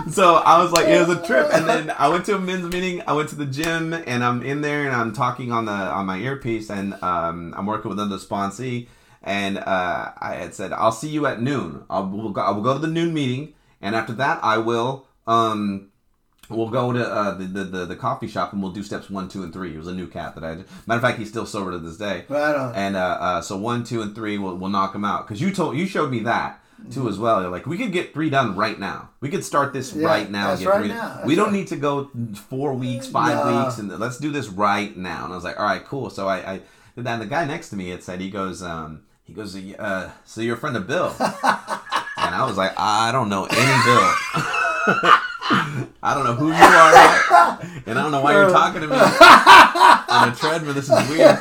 go. 0.06 0.12
So 0.12 0.36
I 0.36 0.64
was 0.64 0.72
like, 0.72 0.88
it 0.88 1.06
was 1.06 1.18
a 1.18 1.28
trip, 1.28 1.50
and 1.52 1.68
then 1.68 1.90
I 1.90 2.08
went 2.08 2.26
to 2.28 2.36
a 2.38 2.40
men's 2.40 2.72
meeting. 2.72 3.02
I 3.06 3.12
went 3.12 3.28
to 3.30 3.36
the 3.36 3.46
gym, 3.46 3.92
and 3.92 4.24
I'm 4.24 4.42
in 4.42 4.62
there, 4.62 4.86
and 4.86 4.96
I'm 4.96 5.12
talking 5.12 5.52
on 5.52 5.66
the 5.66 5.74
on 5.74 6.06
my 6.06 6.20
earpiece, 6.20 6.70
and 6.70 6.94
um, 7.04 7.54
I'm 7.58 7.66
working 7.66 7.90
with 7.90 8.00
another 8.00 8.16
sponsee, 8.16 8.88
and 9.24 9.58
uh, 9.58 10.12
I 10.20 10.36
had 10.36 10.54
said, 10.54 10.74
I'll 10.74 10.92
see 10.92 11.10
you 11.10 11.26
at 11.26 11.42
noon. 11.42 11.84
I'll 11.90 12.08
we'll 12.08 12.30
go, 12.30 12.42
I 12.42 12.52
will 12.52 12.62
go 12.62 12.74
to 12.74 12.80
the 12.80 12.88
noon 12.88 13.14
meeting, 13.14 13.54
and 13.82 13.96
after 13.96 14.14
that, 14.14 14.44
I 14.44 14.58
will 14.58 15.08
um. 15.28 15.90
We'll 16.50 16.70
go 16.70 16.92
to 16.92 17.08
uh, 17.08 17.36
the, 17.36 17.46
the, 17.46 17.64
the 17.64 17.86
the 17.86 17.96
coffee 17.96 18.28
shop 18.28 18.52
and 18.52 18.62
we'll 18.62 18.74
do 18.74 18.84
steps 18.84 19.10
one, 19.10 19.30
two, 19.30 19.44
and 19.44 19.54
three. 19.54 19.74
It 19.74 19.78
was 19.78 19.88
a 19.88 19.94
new 19.94 20.08
cat 20.08 20.36
that 20.36 20.44
I. 20.44 20.56
Matter 20.56 20.66
of 20.98 21.02
fact, 21.02 21.18
he's 21.18 21.30
still 21.30 21.46
sober 21.46 21.72
to 21.72 21.80
this 21.80 21.96
day. 21.98 22.26
Right 22.28 22.54
on. 22.54 22.76
And 22.76 22.98
uh, 22.98 23.00
uh, 23.00 23.42
so 23.42 23.56
one, 23.58 23.86
two, 23.86 24.02
and 24.02 24.14
three 24.14 24.38
will 24.38 24.56
we'll 24.58 24.70
knock 24.70 24.94
him 24.94 25.06
out 25.06 25.26
because 25.26 25.42
you 25.42 25.52
told 25.54 25.78
you 25.78 25.88
showed 25.88 26.12
me 26.12 26.20
that 26.20 26.60
too 26.92 27.08
as 27.08 27.18
well. 27.18 27.42
You're 27.42 27.50
like, 27.50 27.66
we 27.66 27.78
could 27.78 27.94
get 27.94 28.14
three 28.14 28.30
done 28.30 28.58
right 28.58 28.78
now. 28.78 29.10
We 29.22 29.30
could 29.30 29.46
start 29.46 29.72
this 29.72 29.94
Yeah, 29.94 30.06
right 30.06 30.30
now. 30.30 30.50
that's 30.50 30.66
right 30.66 30.86
now. 30.86 31.22
we 31.26 31.36
don't 31.36 31.46
right. 31.46 31.54
need 31.54 31.68
to 31.70 31.78
go 31.78 32.12
four 32.50 32.74
weeks, 32.74 33.08
five 33.08 33.46
No. 33.46 33.64
weeks, 33.64 33.78
and 33.78 33.90
let's 33.98 34.18
do 34.18 34.30
this 34.30 34.50
right 34.50 34.96
now. 34.98 35.24
And 35.24 35.32
I 35.32 35.36
was 35.38 35.46
like, 35.46 35.58
all 35.58 35.66
right, 35.66 35.84
cool. 35.86 36.10
So 36.10 36.28
I, 36.28 36.56
I. 36.56 36.62
And 36.98 37.22
the 37.22 37.26
guy 37.26 37.46
next 37.46 37.70
to 37.70 37.78
me 37.78 37.90
had 37.90 38.04
said, 38.04 38.20
he 38.20 38.30
goes, 38.30 38.62
um, 38.62 39.04
he 39.26 39.34
goes, 39.34 39.56
uh, 39.56 40.12
so 40.26 40.42
you're 40.42 40.56
a 40.56 40.60
friend 40.60 40.76
of 40.76 40.88
Bill? 40.88 41.14
and 41.20 42.36
I 42.36 42.46
was 42.46 42.58
like, 42.58 42.74
I 42.78 43.12
don't 43.12 43.30
know 43.30 43.46
any 43.46 43.56
Bill. 43.56 45.14
I 46.04 46.14
don't 46.14 46.26
know 46.26 46.34
who 46.34 46.48
you 46.48 46.54
are, 46.54 47.60
and 47.86 47.98
I 47.98 48.02
don't 48.02 48.12
know 48.12 48.22
why 48.22 48.34
you're 48.34 48.50
talking 48.50 48.82
to 48.82 48.88
me 48.88 48.96
on 48.96 50.30
a 50.30 50.36
treadmill. 50.36 50.74
This 50.74 50.90
is 50.90 51.10
weird. 51.10 51.40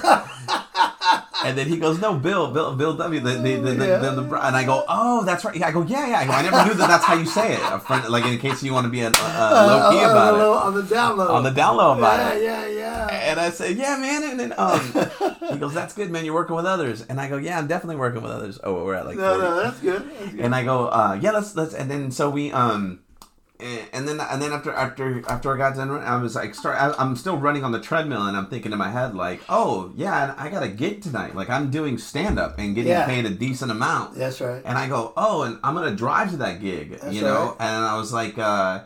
And 1.45 1.57
then 1.57 1.67
he 1.67 1.79
goes, 1.79 1.99
"No, 1.99 2.15
Bill, 2.15 2.51
Bill, 2.53 2.75
Bill 2.77 2.95
W." 2.95 3.21
The, 3.21 3.31
the, 3.35 3.55
the, 3.57 3.73
the, 3.75 3.87
Yeah. 3.87 3.97
the, 3.99 4.11
the, 4.21 4.47
and 4.47 4.55
I 4.55 4.65
go, 4.65 4.85
"Oh, 4.89 5.25
that's 5.25 5.45
right." 5.45 5.63
I 5.63 5.73
go, 5.73 5.83
"Yeah, 5.83 6.07
yeah." 6.07 6.19
I, 6.21 6.25
go, 6.27 6.33
I 6.33 6.43
never 6.43 6.65
knew 6.67 6.75
that. 6.75 6.89
That's 6.89 7.05
how 7.05 7.15
you 7.15 7.25
say 7.25 7.55
it. 7.55 7.61
A 7.63 7.79
friend, 7.81 8.07
like 8.11 8.25
in 8.27 8.39
case 8.39 8.63
you 8.63 8.73
want 8.75 8.85
to 8.85 8.91
be 8.91 9.01
a, 9.01 9.09
a, 9.09 9.11
low 9.13 9.91
key 9.91 10.05
Uh, 10.05 10.11
about 10.11 10.35
on, 10.35 10.41
it, 10.41 10.45
on 10.45 10.75
the 10.75 10.83
download. 10.95 11.31
on 11.31 11.43
the 11.43 11.51
down 11.51 11.77
low 11.79 11.97
about 11.97 12.37
it. 12.37 12.43
yeah, 12.43 12.67
yeah, 12.67 12.79
yeah. 13.09 13.31
And 13.31 13.41
I 13.41 13.51
said, 13.51 13.77
"Yeah, 13.77 13.97
man." 13.97 14.23
And 14.25 14.39
then 14.41 14.55
um, 14.59 14.81
he 15.51 15.57
goes, 15.59 15.73
"That's 15.73 15.95
good, 15.95 16.11
man. 16.11 16.25
You're 16.27 16.35
working 16.35 16.55
with 16.57 16.67
others." 16.67 17.03
And 17.09 17.19
I 17.21 17.29
go, 17.29 17.39
"Yeah, 17.39 17.59
I'm 17.59 17.67
definitely 17.67 17.97
working 17.97 18.21
with 18.23 18.31
others." 18.31 18.59
Oh, 18.63 18.85
we're 18.85 18.95
at 18.95 19.07
like 19.07 19.17
No, 19.17 19.35
40. 19.35 19.43
no, 19.43 19.63
that's 19.63 19.81
good. 19.81 20.03
That's 20.21 20.33
good. 20.33 20.41
And 20.41 20.55
I 20.55 20.65
go, 20.65 20.89
uh, 20.89 21.19
yeah, 21.21 21.31
let's 21.31 21.57
let's. 21.57 21.73
And 21.75 21.91
then 21.91 22.11
so 22.11 22.29
we 22.29 22.53
um, 22.53 23.01
and, 23.63 23.89
and 23.93 24.09
then 24.09 24.21
and 24.21 24.43
then 24.43 24.53
after 24.53 24.73
after 24.73 25.23
after 25.29 25.55
I 25.55 25.57
got 25.57 25.77
done, 25.77 25.91
running, 25.91 26.07
I 26.07 26.17
was 26.21 26.35
like, 26.35 26.55
start. 26.55 26.77
I, 26.81 26.93
I'm 26.99 27.17
still 27.17 27.37
running 27.37 27.65
on 27.65 27.73
the 27.73 27.81
treadmill, 27.81 28.27
and 28.27 28.37
I'm 28.37 28.47
thinking 28.47 28.73
in 28.73 28.79
my 28.79 28.91
head 28.91 29.15
like, 29.15 29.41
oh 29.49 29.93
yeah, 29.97 30.35
I 30.37 30.49
got 30.49 30.63
a 30.63 30.69
gig 30.69 31.03
tonight. 31.03 31.35
Like 31.35 31.49
I'm 31.49 31.71
doing 31.71 31.99
stand 31.99 32.39
up 32.39 32.59
and 32.59 32.75
getting 32.75 32.91
Yeah. 32.91 33.07
paid 33.07 33.25
a 33.27 33.31
decent 33.31 33.71
amount. 33.71 34.17
That's 34.17 34.41
right. 34.41 34.63
And 34.65 34.77
I 34.77 34.89
go, 34.89 35.13
oh, 35.17 35.43
and 35.43 35.59
I'm 35.63 35.75
gonna 35.75 35.95
drive 35.97 36.31
to 36.33 36.37
that 36.39 36.61
gig, 36.61 36.99
That's 37.01 37.15
you 37.15 37.23
know. 37.23 37.57
right. 37.59 37.67
And 37.69 37.85
I 37.85 37.97
was 37.97 38.13
like, 38.13 38.37
uh, 38.39 38.83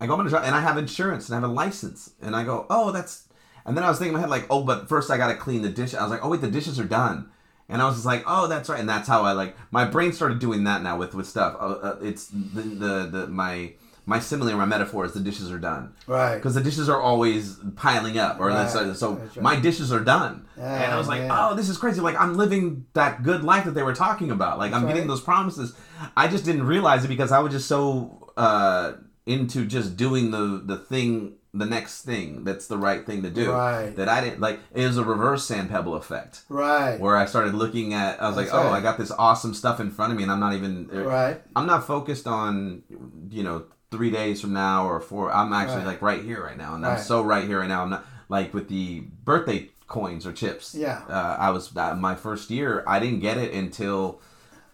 I 0.00 0.06
go, 0.06 0.12
I'm 0.12 0.18
gonna 0.18 0.30
drive, 0.30 0.44
and 0.44 0.54
I 0.54 0.60
have 0.60 0.78
insurance 0.78 1.28
and 1.28 1.36
I 1.36 1.40
have 1.40 1.48
a 1.50 1.52
license, 1.52 2.10
and 2.22 2.36
I 2.36 2.44
go, 2.44 2.66
oh, 2.70 2.92
that's. 2.92 3.26
And 3.66 3.76
then 3.76 3.84
I 3.84 3.88
was 3.88 3.98
thinking 3.98 4.14
in 4.14 4.14
my 4.14 4.20
head 4.20 4.30
like, 4.30 4.46
oh, 4.50 4.64
but 4.64 4.88
first 4.88 5.10
I 5.10 5.16
gotta 5.18 5.34
clean 5.36 5.62
the 5.62 5.68
dish. 5.68 5.94
I 5.94 6.02
was 6.02 6.10
like, 6.10 6.24
oh 6.24 6.28
wait, 6.30 6.40
the 6.40 6.50
dishes 6.50 6.78
are 6.80 6.84
done. 6.84 7.30
And 7.68 7.80
I 7.80 7.84
was 7.86 7.94
just 7.94 8.06
like, 8.06 8.24
oh, 8.26 8.48
that's 8.48 8.68
right, 8.68 8.80
and 8.80 8.88
that's 8.88 9.06
how 9.06 9.22
I 9.22 9.30
like. 9.30 9.54
My 9.70 9.84
brain 9.84 10.12
started 10.12 10.40
doing 10.40 10.64
that 10.64 10.82
now 10.82 10.96
with 10.98 11.14
with 11.14 11.28
stuff. 11.28 11.54
Uh, 11.60 11.64
uh, 11.66 11.96
it's 12.02 12.26
the, 12.26 12.62
the 12.62 13.08
the 13.12 13.26
my 13.28 13.74
my 14.06 14.18
simile 14.18 14.50
or 14.50 14.56
my 14.56 14.64
metaphor 14.64 15.04
is 15.04 15.12
the 15.12 15.20
dishes 15.20 15.50
are 15.52 15.58
done 15.58 15.94
Right. 16.06 16.36
because 16.36 16.54
the 16.54 16.60
dishes 16.62 16.88
are 16.88 17.00
always 17.00 17.56
piling 17.76 18.18
up, 18.18 18.40
or 18.40 18.48
Right, 18.48 18.68
so, 18.68 18.92
so 18.94 19.12
right. 19.14 19.40
my 19.42 19.56
dishes 19.56 19.92
are 19.92 20.00
done. 20.00 20.46
Yeah, 20.56 20.82
and 20.84 20.92
I 20.92 20.98
was 20.98 21.08
like, 21.08 21.20
yeah. 21.20 21.48
oh, 21.50 21.54
this 21.54 21.68
is 21.68 21.76
crazy. 21.78 22.00
Like 22.00 22.16
I'm 22.20 22.36
living 22.36 22.86
that 22.94 23.22
good 23.22 23.44
life 23.44 23.64
that 23.64 23.72
they 23.72 23.82
were 23.82 23.94
talking 23.94 24.30
about. 24.30 24.58
Like 24.58 24.72
I'm 24.72 24.82
That's 24.82 24.94
getting 24.94 25.08
those 25.08 25.20
promises. 25.20 25.74
I 26.16 26.28
just 26.28 26.44
didn't 26.44 26.66
realize 26.66 27.04
it 27.04 27.08
because 27.08 27.30
I 27.32 27.38
was 27.40 27.52
just 27.52 27.68
so 27.68 28.32
uh, 28.36 28.92
into 29.26 29.66
just 29.66 29.96
doing 29.96 30.30
the 30.30 30.62
the 30.64 30.76
thing, 30.76 31.34
the 31.52 31.66
next 31.66 32.02
thing 32.02 32.44
that's 32.44 32.66
the 32.68 32.78
right 32.78 33.04
thing 33.04 33.22
to 33.22 33.30
do. 33.30 33.50
Right. 33.52 33.94
That 33.96 34.08
I 34.08 34.20
didn't 34.20 34.40
like. 34.40 34.60
It 34.72 34.86
was 34.86 34.96
a 34.98 35.04
reverse 35.04 35.44
sand 35.44 35.68
pebble 35.70 35.94
effect. 35.94 36.42
Right. 36.48 36.98
Where 36.98 37.16
I 37.16 37.26
started 37.26 37.54
looking 37.54 37.92
at, 37.92 38.20
I 38.22 38.28
was 38.28 38.36
That's 38.36 38.52
like, 38.52 38.64
oh. 38.64 38.68
I 38.70 38.80
got 38.80 38.98
this 38.98 39.10
awesome 39.10 39.52
stuff 39.54 39.78
in 39.80 39.90
front 39.90 40.12
of 40.12 40.16
me, 40.16 40.22
and 40.22 40.32
I'm 40.32 40.40
not 40.40 40.54
even, 40.54 40.88
Right. 40.88 41.40
I'm 41.56 41.66
not 41.66 41.86
focused 41.86 42.26
on, 42.26 42.82
you 43.30 43.42
know, 43.42 43.64
three 43.90 44.10
days 44.10 44.40
from 44.40 44.52
now 44.52 44.86
or 44.86 45.00
four. 45.00 45.32
I'm 45.32 45.52
actually 45.52 45.78
Right. 45.78 45.86
like 45.86 46.02
right 46.02 46.22
here 46.22 46.42
right 46.42 46.56
now, 46.56 46.74
and 46.74 46.86
I'm 46.86 46.98
so 46.98 47.22
right 47.22 47.44
here 47.44 47.60
right 47.60 47.68
now. 47.68 47.82
I'm 47.82 47.90
not 47.90 48.04
like 48.28 48.54
with 48.54 48.68
the 48.68 49.00
birthday 49.24 49.70
coins 49.88 50.24
or 50.26 50.32
chips. 50.32 50.74
Yeah. 50.74 51.02
Uh, 51.08 51.36
I 51.38 51.50
was 51.50 51.76
uh, 51.76 51.94
my 51.96 52.14
first 52.14 52.50
year. 52.50 52.84
I 52.86 53.00
didn't 53.00 53.18
get 53.20 53.36
it 53.38 53.52
until, 53.52 54.20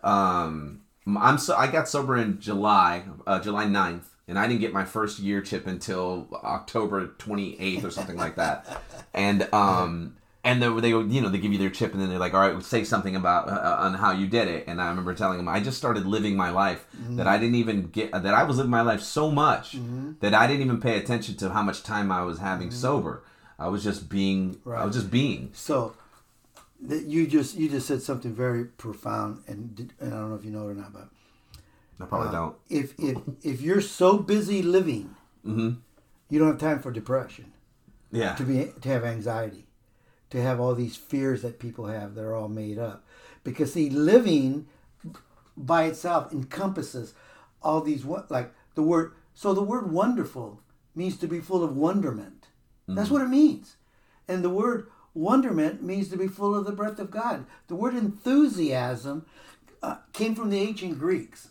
um, 0.04 0.82
I'm 1.06 1.38
so 1.38 1.56
I 1.56 1.66
got 1.68 1.88
sober 1.88 2.16
in 2.16 2.40
July, 2.40 3.04
uh, 3.26 3.40
July 3.40 3.64
9th. 3.66 4.02
and 4.28 4.38
I 4.38 4.46
didn't 4.48 4.60
get 4.60 4.72
my 4.72 4.84
first 4.84 5.20
year 5.20 5.40
chip 5.40 5.66
until 5.68 6.26
October 6.42 7.06
28th 7.18 7.84
or 7.84 7.90
something 7.92 8.16
like 8.16 8.34
that. 8.36 8.82
And 9.14 9.48
um 9.54 10.16
and 10.46 10.62
they, 10.62 10.80
they 10.80 10.88
you 10.88 11.20
know 11.20 11.28
they 11.28 11.38
give 11.38 11.52
you 11.52 11.58
their 11.58 11.70
chip 11.70 11.92
and 11.92 12.00
then 12.00 12.08
they're 12.08 12.18
like 12.18 12.32
all 12.32 12.40
right 12.40 12.62
say 12.62 12.84
something 12.84 13.16
about 13.16 13.48
uh, 13.48 13.52
uh, 13.52 13.76
on 13.80 13.94
how 13.94 14.12
you 14.12 14.26
did 14.26 14.48
it 14.48 14.64
and 14.66 14.80
I 14.80 14.88
remember 14.88 15.12
telling 15.14 15.36
them 15.36 15.48
I 15.48 15.60
just 15.60 15.76
started 15.76 16.06
living 16.06 16.36
my 16.36 16.50
life 16.50 16.86
that 16.92 17.00
mm-hmm. 17.00 17.28
I 17.28 17.36
didn't 17.36 17.56
even 17.56 17.88
get 17.88 18.12
that 18.12 18.26
I 18.26 18.44
was 18.44 18.56
living 18.56 18.70
my 18.70 18.82
life 18.82 19.02
so 19.02 19.30
much 19.30 19.76
mm-hmm. 19.76 20.12
that 20.20 20.32
I 20.32 20.46
didn't 20.46 20.62
even 20.62 20.80
pay 20.80 20.96
attention 20.98 21.36
to 21.36 21.50
how 21.50 21.62
much 21.62 21.82
time 21.82 22.10
I 22.12 22.22
was 22.22 22.38
having 22.38 22.68
mm-hmm. 22.68 22.76
sober. 22.76 23.22
I 23.58 23.68
was 23.68 23.82
just 23.82 24.08
being 24.08 24.60
I 24.66 24.84
was 24.84 24.94
just 24.94 25.10
being. 25.10 25.50
So 25.52 25.94
that 26.82 27.04
you 27.04 27.26
just 27.26 27.56
you 27.56 27.68
just 27.68 27.86
said 27.86 28.02
something 28.02 28.34
very 28.34 28.64
profound, 28.64 29.42
and, 29.46 29.92
and 30.00 30.12
I 30.12 30.16
don't 30.16 30.30
know 30.30 30.36
if 30.36 30.44
you 30.44 30.50
know 30.50 30.68
it 30.68 30.72
or 30.72 30.74
not, 30.74 30.92
but 30.92 31.08
I 32.00 32.04
probably 32.04 32.28
uh, 32.28 32.32
don't. 32.32 32.56
if 32.68 32.94
if 32.98 33.18
if 33.42 33.60
you're 33.62 33.80
so 33.80 34.18
busy 34.18 34.62
living, 34.62 35.14
Mhm. 35.44 35.78
you 36.28 36.38
don't 36.38 36.48
have 36.48 36.58
time 36.58 36.80
for 36.80 36.90
depression, 36.90 37.52
Yeah. 38.10 38.34
to 38.34 38.44
be 38.44 38.72
to 38.80 38.88
have 38.88 39.04
anxiety, 39.04 39.65
to 40.30 40.42
have 40.42 40.60
all 40.60 40.74
these 40.74 40.96
fears 40.96 41.42
that 41.42 41.58
people 41.58 41.86
have 41.86 42.14
that 42.14 42.24
are 42.24 42.34
all 42.34 42.48
made 42.48 42.78
up, 42.78 43.04
because 43.44 43.72
see, 43.72 43.88
living 43.90 44.66
by 45.56 45.84
itself 45.84 46.32
encompasses 46.32 47.14
all 47.62 47.80
these 47.80 48.04
what 48.04 48.30
like 48.30 48.52
the 48.74 48.82
word. 48.82 49.12
So 49.34 49.54
the 49.54 49.62
word 49.62 49.90
wonderful 49.90 50.60
means 50.94 51.16
to 51.18 51.26
be 51.26 51.40
full 51.40 51.62
of 51.62 51.76
wonderment. 51.76 52.48
That's 52.88 53.10
what 53.10 53.22
it 53.22 53.28
means, 53.28 53.76
and 54.28 54.44
the 54.44 54.50
word 54.50 54.88
wonderment 55.12 55.82
means 55.82 56.08
to 56.10 56.16
be 56.16 56.28
full 56.28 56.54
of 56.54 56.66
the 56.66 56.72
breath 56.72 56.98
of 56.98 57.10
God. 57.10 57.46
The 57.68 57.74
word 57.74 57.96
enthusiasm 57.96 59.26
uh, 59.82 59.96
came 60.12 60.34
from 60.34 60.50
the 60.50 60.60
ancient 60.60 60.98
Greeks. 60.98 61.48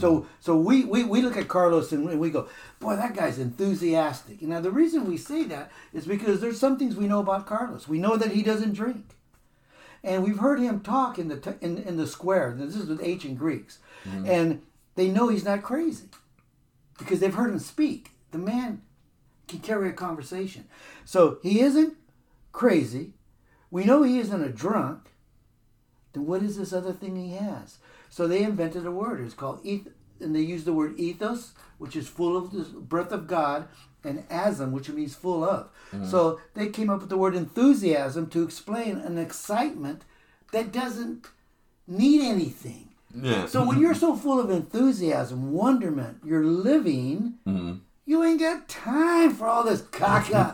So 0.00 0.26
so 0.40 0.56
we, 0.56 0.84
we, 0.84 1.04
we 1.04 1.22
look 1.22 1.36
at 1.36 1.48
Carlos 1.48 1.92
and 1.92 2.18
we 2.18 2.30
go, 2.30 2.48
boy, 2.80 2.96
that 2.96 3.14
guy's 3.14 3.38
enthusiastic. 3.38 4.42
Now 4.42 4.60
the 4.60 4.70
reason 4.70 5.06
we 5.06 5.16
say 5.16 5.44
that 5.44 5.70
is 5.92 6.06
because 6.06 6.40
there's 6.40 6.60
some 6.60 6.78
things 6.78 6.96
we 6.96 7.06
know 7.06 7.20
about 7.20 7.46
Carlos. 7.46 7.88
We 7.88 7.98
know 7.98 8.16
that 8.16 8.32
he 8.32 8.42
doesn't 8.42 8.74
drink, 8.74 9.14
and 10.02 10.24
we've 10.24 10.38
heard 10.38 10.60
him 10.60 10.80
talk 10.80 11.18
in 11.18 11.28
the 11.28 11.38
t- 11.38 11.58
in, 11.60 11.78
in 11.78 11.96
the 11.96 12.06
square. 12.06 12.54
This 12.56 12.76
is 12.76 12.88
with 12.88 13.02
ancient 13.02 13.38
Greeks, 13.38 13.78
mm-hmm. 14.04 14.26
and 14.26 14.62
they 14.94 15.08
know 15.08 15.28
he's 15.28 15.44
not 15.44 15.62
crazy 15.62 16.08
because 16.98 17.20
they've 17.20 17.34
heard 17.34 17.50
him 17.50 17.58
speak. 17.58 18.12
The 18.30 18.38
man 18.38 18.82
can 19.46 19.60
carry 19.60 19.88
a 19.88 19.92
conversation, 19.92 20.66
so 21.04 21.38
he 21.42 21.60
isn't 21.60 21.94
crazy. 22.52 23.14
We 23.70 23.84
know 23.84 24.02
he 24.02 24.18
isn't 24.18 24.42
a 24.42 24.48
drunk 24.48 25.08
then 26.12 26.26
what 26.26 26.42
is 26.42 26.56
this 26.56 26.72
other 26.72 26.92
thing 26.92 27.16
he 27.16 27.34
has? 27.34 27.78
So 28.18 28.26
they 28.26 28.42
invented 28.42 28.84
a 28.84 28.90
word. 28.90 29.20
It's 29.20 29.32
called 29.32 29.64
eth, 29.64 29.86
and 30.18 30.34
they 30.34 30.40
use 30.40 30.64
the 30.64 30.72
word 30.72 30.98
ethos, 30.98 31.52
which 31.78 31.94
is 31.94 32.08
full 32.08 32.36
of 32.36 32.50
the 32.50 32.64
breath 32.64 33.12
of 33.12 33.28
God, 33.28 33.68
and 34.02 34.28
asm, 34.28 34.72
which 34.72 34.88
means 34.88 35.14
full 35.14 35.44
of. 35.44 35.68
Mm-hmm. 35.92 36.04
So 36.04 36.40
they 36.54 36.68
came 36.68 36.90
up 36.90 36.98
with 36.98 37.10
the 37.10 37.16
word 37.16 37.36
enthusiasm 37.36 38.28
to 38.30 38.42
explain 38.42 38.96
an 38.96 39.18
excitement 39.18 40.02
that 40.50 40.72
doesn't 40.72 41.28
need 41.86 42.22
anything. 42.22 42.88
Yeah. 43.14 43.46
So 43.46 43.64
when 43.64 43.78
you're 43.78 43.94
so 43.94 44.16
full 44.16 44.40
of 44.40 44.50
enthusiasm, 44.50 45.52
wonderment, 45.52 46.18
you're 46.24 46.44
living, 46.44 47.34
mm-hmm. 47.46 47.74
you 48.04 48.24
ain't 48.24 48.40
got 48.40 48.68
time 48.68 49.32
for 49.32 49.46
all 49.46 49.62
this 49.62 49.82
caca 49.82 50.52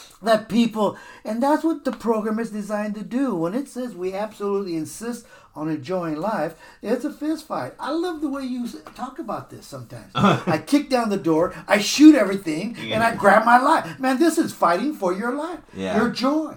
that 0.22 0.48
people, 0.48 0.96
and 1.24 1.42
that's 1.42 1.62
what 1.64 1.84
the 1.84 1.92
program 1.92 2.38
is 2.38 2.50
designed 2.50 2.94
to 2.94 3.02
do. 3.02 3.34
When 3.34 3.54
it 3.54 3.68
says 3.68 3.94
we 3.94 4.14
absolutely 4.14 4.76
insist 4.76 5.26
on 5.54 5.68
enjoying 5.68 6.16
life, 6.16 6.54
it's 6.82 7.04
a 7.04 7.12
fist 7.12 7.46
fight. 7.46 7.74
I 7.78 7.90
love 7.92 8.20
the 8.20 8.28
way 8.28 8.42
you 8.44 8.66
talk 8.94 9.18
about 9.18 9.50
this 9.50 9.66
sometimes. 9.66 10.10
I 10.14 10.58
kick 10.58 10.88
down 10.88 11.10
the 11.10 11.16
door, 11.16 11.54
I 11.68 11.78
shoot 11.78 12.14
everything, 12.14 12.76
and 12.78 13.02
I 13.02 13.14
grab 13.14 13.44
my 13.44 13.58
life. 13.58 13.98
Man, 14.00 14.18
this 14.18 14.38
is 14.38 14.52
fighting 14.52 14.94
for 14.94 15.12
your 15.12 15.34
life, 15.34 15.60
Yeah. 15.74 15.96
your 15.96 16.10
joy. 16.10 16.54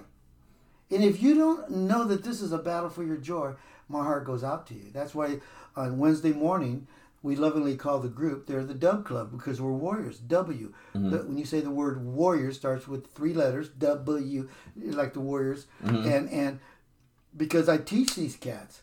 And 0.91 1.03
if 1.03 1.21
you 1.21 1.35
don't 1.35 1.69
know 1.69 2.03
that 2.05 2.23
this 2.23 2.41
is 2.41 2.51
a 2.51 2.57
battle 2.57 2.89
for 2.89 3.03
your 3.03 3.17
joy, 3.17 3.53
my 3.89 4.03
heart 4.03 4.25
goes 4.25 4.43
out 4.43 4.67
to 4.67 4.73
you. 4.73 4.85
That's 4.93 5.13
why 5.13 5.39
on 5.75 5.99
Wednesday 5.99 6.33
morning, 6.33 6.87
we 7.21 7.35
lovingly 7.35 7.75
call 7.75 7.99
the 7.99 8.07
group, 8.07 8.47
they're 8.47 8.63
the 8.63 8.73
Dub 8.73 9.05
Club 9.05 9.31
because 9.31 9.59
we're 9.61 9.71
warriors. 9.73 10.17
W. 10.19 10.73
Mm-hmm. 10.95 11.09
The- 11.09 11.17
when 11.23 11.37
you 11.37 11.45
say 11.45 11.59
the 11.59 11.69
word 11.71 12.03
warrior, 12.05 12.51
starts 12.53 12.87
with 12.87 13.11
three 13.13 13.33
letters, 13.33 13.69
W, 13.69 14.47
like 14.75 15.13
the 15.13 15.19
warriors. 15.19 15.67
Mm-hmm. 15.83 16.07
And 16.09 16.29
and 16.29 16.59
because 17.35 17.67
I 17.69 17.77
teach 17.77 18.15
these 18.15 18.35
cats 18.35 18.81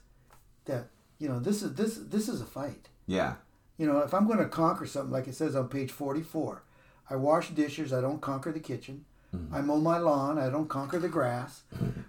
that, 0.67 0.89
you 1.19 1.29
know, 1.29 1.39
this 1.41 1.63
is 1.63 1.75
this 1.75 1.97
this 1.97 2.29
is 2.29 2.41
a 2.41 2.47
fight. 2.47 2.89
yeah. 3.07 3.35
You 3.79 3.87
know, 3.87 3.99
if 3.99 4.15
I'm 4.15 4.27
going 4.27 4.39
to 4.39 4.49
conquer 4.49 4.87
something, 4.87 5.13
like 5.13 5.29
it 5.29 5.35
says 5.35 5.55
on 5.55 5.69
page 5.69 5.91
44, 5.93 6.63
I 7.11 7.17
wash 7.17 7.51
dishes, 7.51 7.93
I 7.93 8.01
don't 8.01 8.23
conquer 8.23 8.51
the 8.51 8.59
kitchen. 8.61 9.05
Mm-hmm. 9.35 9.55
I 9.55 9.61
mow 9.61 9.77
my 9.77 9.99
lawn, 9.99 10.39
I 10.39 10.49
don't 10.49 10.67
conquer 10.69 10.99
the 10.99 11.11
grass. 11.11 11.61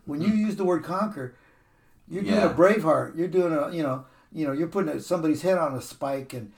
When 0.06 0.22
you 0.22 0.30
use 0.30 0.56
the 0.56 0.64
word 0.64 0.86
conquer, 0.86 1.36
you're 2.08 2.24
doing 2.24 2.36
Yeah. 2.36 2.52
a 2.52 2.54
braveheart. 2.54 3.18
You're 3.18 3.28
doing 3.28 3.52
a, 3.52 3.70
you 3.76 3.84
know, 3.84 4.06
you 4.32 4.46
know, 4.46 4.54
you're 4.54 4.68
putting 4.68 5.00
somebody's 5.00 5.42
head 5.42 5.58
on 5.58 5.76
a 5.76 5.82
spike, 5.82 6.34
and 6.34 6.52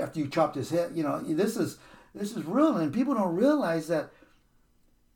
after 0.00 0.20
you 0.20 0.28
chopped 0.28 0.56
his 0.56 0.70
head, 0.70 0.92
you 0.94 1.02
know, 1.02 1.20
this 1.20 1.56
is 1.56 1.78
this 2.14 2.36
is 2.36 2.44
real, 2.44 2.76
and 2.76 2.92
people 2.92 3.14
don't 3.14 3.34
realize 3.34 3.88
that 3.88 4.10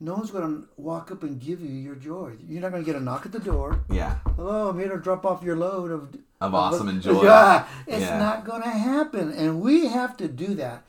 no 0.00 0.14
one's 0.14 0.30
going 0.30 0.44
to 0.62 0.68
walk 0.76 1.10
up 1.10 1.22
and 1.24 1.40
give 1.40 1.60
you 1.60 1.68
your 1.68 1.94
joy. 1.96 2.32
You're 2.46 2.60
not 2.62 2.70
going 2.70 2.84
to 2.84 2.86
get 2.86 3.00
a 3.00 3.04
knock 3.04 3.26
at 3.26 3.32
the 3.32 3.40
door. 3.40 3.80
Yeah. 3.90 4.18
Hello, 4.36 4.68
I'm 4.70 4.78
here 4.78 4.90
to 4.90 4.98
drop 5.02 5.26
off 5.26 5.42
your 5.42 5.56
load 5.56 5.90
of 5.90 6.16
Of 6.40 6.54
awesome 6.54 6.88
and 6.88 7.02
joy. 7.02 7.22
Yeah, 7.24 7.66
it's 7.86 8.00
Yeah. 8.02 8.18
not 8.18 8.44
going 8.44 8.62
to 8.62 8.68
happen, 8.70 9.32
and 9.32 9.60
we 9.60 9.88
have 9.88 10.16
to 10.18 10.28
do 10.28 10.54
that. 10.54 10.84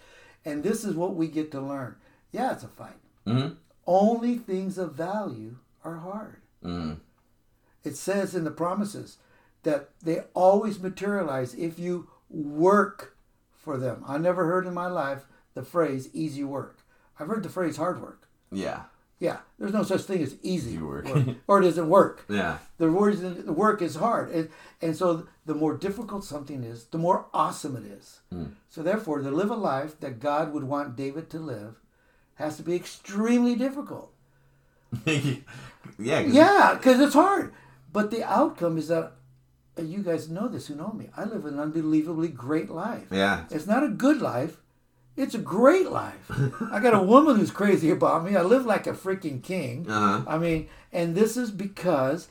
And 0.46 0.64
this 0.64 0.84
is 0.86 0.94
what 0.96 1.16
we 1.16 1.28
get 1.28 1.52
to 1.52 1.62
learn. 1.62 1.96
Yeah, 2.32 2.54
it's 2.54 2.64
a 2.64 2.68
fight. 2.68 3.00
Mhm. 3.26 3.56
Only 3.88 4.38
things 4.38 4.78
of 4.78 4.94
value 4.94 5.56
are 5.84 5.98
hard. 5.98 6.38
Mm. 6.64 6.98
It 7.84 7.96
says 7.98 8.36
in 8.36 8.44
the 8.44 8.52
promises 8.52 9.18
that 9.64 9.90
they 10.02 10.22
always 10.34 10.80
materialize 10.80 11.54
if 11.54 11.78
you 11.80 12.08
work 12.30 13.16
for 13.58 13.78
them. 13.78 14.04
I 14.08 14.18
never 14.18 14.46
heard 14.46 14.66
in 14.66 14.74
my 14.74 14.88
life 14.88 15.26
the 15.54 15.64
phrase 15.64 16.10
easy 16.14 16.44
work. 16.44 16.80
I've 17.20 17.28
heard 17.28 17.44
the 17.44 17.50
phrase 17.50 17.78
hard 17.78 18.02
work. 18.02 18.28
Yeah. 18.52 18.84
Yeah, 19.20 19.40
there's 19.58 19.74
no 19.74 19.84
such 19.84 20.04
thing 20.04 20.24
as 20.24 20.36
easy 20.42 20.72
Easy 20.72 20.78
work. 20.78 21.06
or 21.46 21.60
it 21.60 21.66
doesn't 21.66 21.90
work. 21.90 22.26
Yeah. 22.30 22.60
The 22.78 22.90
work 22.90 23.82
is 23.82 23.96
hard, 23.96 24.32
and, 24.32 24.50
and 24.82 24.96
so 24.96 25.28
the 25.46 25.54
more 25.54 25.76
difficult 25.76 26.24
something 26.24 26.64
is, 26.64 26.86
the 26.86 26.98
more 26.98 27.26
awesome 27.34 27.76
it 27.76 27.84
is. 27.84 28.22
Hmm. 28.32 28.46
So 28.70 28.82
therefore, 28.82 29.20
to 29.20 29.30
live 29.30 29.52
a 29.52 29.56
life 29.56 30.00
that 30.00 30.22
God 30.22 30.54
would 30.54 30.64
want 30.64 30.96
David 30.96 31.30
to 31.32 31.40
live 31.40 31.76
has 32.36 32.56
to 32.58 32.64
be 32.64 32.76
extremely 32.76 33.56
difficult. 33.56 34.14
yeah. 35.06 35.36
Yeah, 35.98 36.76
because 36.78 37.02
it's 37.02 37.14
hard. 37.14 37.54
But 37.92 38.12
the 38.12 38.24
outcome 38.24 38.78
is 38.78 38.88
that 38.88 39.14
you 39.88 40.00
guys 40.00 40.30
know 40.30 40.48
this 40.48 40.68
who 40.68 40.76
know 40.76 40.92
me. 40.92 41.10
I 41.16 41.24
live 41.24 41.46
an 41.46 41.60
unbelievably 41.60 42.30
great 42.30 42.70
life. 42.70 43.08
Yeah. 43.12 43.46
It's 43.50 43.68
not 43.68 43.84
a 43.84 43.90
good 43.90 44.22
life. 44.22 44.58
It's 45.16 45.36
a 45.36 45.40
great 45.40 45.92
life. 45.92 46.32
I 46.72 46.80
got 46.80 46.94
a 46.94 47.04
woman 47.04 47.36
who's 47.36 47.52
crazy 47.52 47.90
about 47.90 48.24
me. 48.24 48.36
I 48.36 48.42
live 48.42 48.66
like 48.66 48.88
a 48.88 48.94
freaking 48.94 49.44
king. 49.44 49.90
Uh-huh. 49.90 50.24
I 50.28 50.38
mean, 50.38 50.70
and 50.94 51.16
this 51.16 51.36
is 51.36 51.52
because 51.52 52.30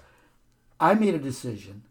I 0.80 0.94
made 0.94 1.14
a 1.14 1.18
decision. 1.18 1.82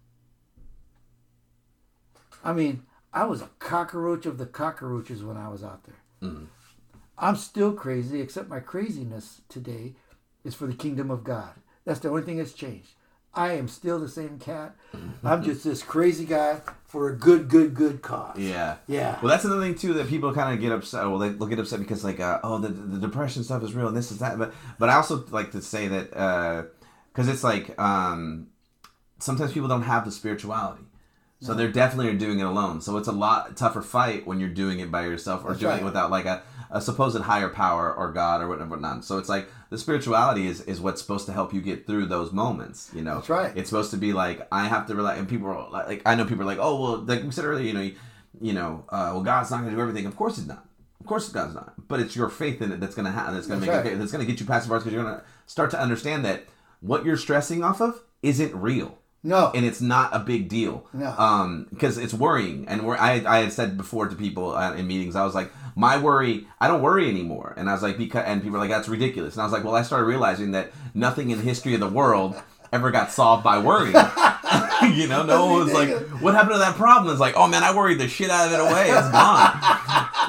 I 2.43 2.53
mean, 2.53 2.83
I 3.13 3.25
was 3.25 3.41
a 3.41 3.49
cockroach 3.59 4.25
of 4.25 4.37
the 4.37 4.45
cockroaches 4.45 5.23
when 5.23 5.37
I 5.37 5.49
was 5.49 5.63
out 5.63 5.83
there. 5.83 6.31
I'm 7.17 7.35
still 7.35 7.73
crazy, 7.73 8.21
except 8.21 8.49
my 8.49 8.59
craziness 8.59 9.41
today 9.49 9.95
is 10.43 10.55
for 10.55 10.67
the 10.67 10.73
kingdom 10.73 11.09
of 11.09 11.23
God. 11.23 11.53
That's 11.85 11.99
the 11.99 12.09
only 12.09 12.21
thing 12.21 12.37
that's 12.37 12.53
changed. 12.53 12.93
I 13.37 13.53
am 13.53 13.67
still 13.67 13.99
the 13.99 14.09
same 14.09 14.39
cat. 14.39 14.75
I'm 15.23 15.43
just 15.43 15.63
this 15.63 15.83
crazy 15.83 16.25
guy 16.25 16.61
for 16.85 17.09
a 17.09 17.15
good, 17.15 17.47
good, 17.49 17.73
good 17.75 18.01
cause. 18.01 18.39
Yeah. 18.39 18.77
Yeah. 18.87 19.19
Well, 19.21 19.29
that's 19.29 19.45
another 19.45 19.61
thing 19.61 19.75
too 19.75 19.93
that 19.93 20.07
people 20.07 20.33
kind 20.33 20.53
of 20.55 20.61
get 20.61 20.71
upset. 20.71 21.03
Well, 21.03 21.19
they 21.19 21.29
will 21.29 21.47
get 21.47 21.59
upset 21.59 21.79
because 21.79 22.03
like, 22.03 22.19
uh, 22.19 22.39
oh, 22.43 22.57
the, 22.57 22.69
the 22.69 22.99
depression 22.99 23.43
stuff 23.43 23.61
is 23.63 23.73
real 23.73 23.87
and 23.87 23.95
this 23.95 24.11
is 24.11 24.19
that. 24.19 24.39
But 24.39 24.53
but 24.79 24.89
I 24.89 24.95
also 24.95 25.23
like 25.29 25.51
to 25.51 25.61
say 25.61 25.87
that 25.87 26.71
because 27.13 27.27
it's 27.27 27.43
like 27.43 27.79
um, 27.79 28.47
sometimes 29.19 29.53
people 29.53 29.69
don't 29.69 29.83
have 29.83 30.05
the 30.05 30.11
spirituality, 30.11 30.83
so 31.39 31.53
they're 31.53 31.71
definitely 31.71 32.11
are 32.11 32.17
doing 32.17 32.39
it 32.39 32.45
alone. 32.45 32.81
So 32.81 32.97
it's 32.97 33.07
a 33.07 33.11
lot 33.11 33.55
tougher 33.55 33.81
fight 33.83 34.25
when 34.25 34.39
you're 34.39 34.49
doing 34.49 34.79
it 34.79 34.91
by 34.91 35.05
yourself 35.05 35.43
or 35.43 35.49
That's 35.49 35.59
doing 35.59 35.73
right. 35.73 35.81
it 35.81 35.85
without 35.85 36.09
like 36.09 36.25
a, 36.25 36.41
a 36.71 36.81
supposed 36.81 37.21
higher 37.21 37.49
power 37.49 37.93
or 37.93 38.11
God 38.11 38.41
or 38.41 38.47
whatever. 38.47 38.71
Whatnot. 38.71 39.05
So 39.05 39.19
it's 39.19 39.29
like 39.29 39.47
the 39.69 39.77
spirituality 39.77 40.47
is 40.47 40.61
is 40.61 40.79
what's 40.79 41.01
supposed 41.01 41.25
to 41.25 41.33
help 41.33 41.53
you 41.53 41.61
get 41.61 41.85
through 41.85 42.05
those 42.05 42.31
moments. 42.31 42.91
You 42.93 43.01
know. 43.01 43.15
That's 43.15 43.29
right. 43.29 43.55
It's 43.55 43.69
supposed 43.69 43.91
to 43.91 43.97
be 43.97 44.13
like 44.13 44.47
I 44.51 44.67
have 44.67 44.87
to 44.87 44.95
rely, 44.95 45.15
and 45.15 45.27
people 45.27 45.47
are 45.47 45.69
like, 45.69 45.87
like 45.87 46.01
I 46.05 46.15
know 46.15 46.25
people 46.25 46.43
are 46.43 46.47
like, 46.47 46.59
oh 46.59 46.79
well, 46.81 46.97
like 46.97 47.23
we 47.23 47.31
said 47.31 47.45
earlier, 47.45 47.65
you 47.65 47.73
know, 47.73 47.81
you, 47.81 47.95
you 48.41 48.53
know, 48.53 48.85
uh, 48.89 49.11
well 49.13 49.23
God's 49.23 49.51
not 49.51 49.57
going 49.57 49.71
to 49.71 49.75
do 49.75 49.81
everything. 49.81 50.05
Of 50.05 50.15
course 50.15 50.37
He's 50.37 50.47
not. 50.47 50.65
Of 50.99 51.05
course 51.05 51.29
God's 51.29 51.55
not. 51.55 51.73
But 51.87 51.99
it's 51.99 52.15
your 52.15 52.29
faith 52.29 52.61
in 52.61 52.71
it 52.71 52.79
that's 52.79 52.95
going 52.95 53.05
to 53.05 53.11
happen. 53.11 53.33
That's 53.33 53.47
going 53.47 53.59
to 53.61 53.65
make 53.65 53.75
right. 53.75 53.93
it, 53.93 53.99
that's 53.99 54.11
going 54.11 54.25
to 54.25 54.31
get 54.31 54.39
you 54.39 54.45
past 54.45 54.65
the 54.65 54.69
bars 54.69 54.83
because 54.83 54.93
you're 54.93 55.03
going 55.03 55.15
to 55.15 55.23
start 55.45 55.71
to 55.71 55.79
understand 55.79 56.25
that 56.25 56.45
what 56.81 57.05
you're 57.05 57.17
stressing 57.17 57.63
off 57.63 57.81
of 57.81 58.01
isn't 58.21 58.53
real. 58.55 58.97
No. 59.23 59.51
And 59.53 59.65
it's 59.65 59.81
not 59.81 60.15
a 60.15 60.19
big 60.19 60.47
deal. 60.47 60.87
No. 60.93 61.13
Um, 61.17 61.67
because 61.69 61.97
it's 61.97 62.13
worrying, 62.13 62.67
and 62.67 62.85
where 62.85 62.99
I 62.99 63.23
I 63.25 63.39
had 63.39 63.51
said 63.51 63.77
before 63.77 64.07
to 64.07 64.15
people 64.15 64.55
uh, 64.55 64.73
in 64.73 64.87
meetings, 64.87 65.15
I 65.15 65.25
was 65.25 65.35
like, 65.35 65.51
my 65.77 65.97
worry, 65.97 66.47
I 66.59 66.67
don't 66.67 66.81
worry 66.81 67.07
anymore. 67.07 67.53
And 67.55 67.69
I 67.69 67.73
was 67.73 67.83
like, 67.83 67.99
because, 67.99 68.25
and 68.25 68.41
people 68.41 68.57
are 68.57 68.59
like, 68.59 68.71
that's 68.71 68.89
ridiculous. 68.89 69.35
And 69.35 69.41
I 69.41 69.45
was 69.45 69.53
like, 69.53 69.63
well, 69.63 69.75
I 69.75 69.83
started 69.83 70.05
realizing 70.05 70.51
that 70.51 70.71
nothing 70.95 71.29
in 71.29 71.37
the 71.37 71.43
history 71.43 71.75
of 71.75 71.79
the 71.79 71.87
world 71.87 72.35
ever 72.73 72.89
got 72.89 73.11
solved 73.11 73.43
by 73.43 73.59
worrying. 73.59 73.93
you 74.95 75.07
know, 75.07 75.23
no 75.23 75.45
one 75.45 75.65
was 75.65 75.73
like, 75.73 75.89
what 76.19 76.33
happened 76.33 76.53
to 76.53 76.59
that 76.59 76.75
problem? 76.75 77.11
It's 77.11 77.21
like, 77.21 77.35
oh 77.37 77.47
man, 77.47 77.63
I 77.63 77.75
worried 77.75 77.99
the 77.99 78.07
shit 78.07 78.31
out 78.31 78.47
of 78.47 78.53
it 78.53 78.59
away. 78.59 78.89
It's 78.89 79.09
gone. 79.11 80.09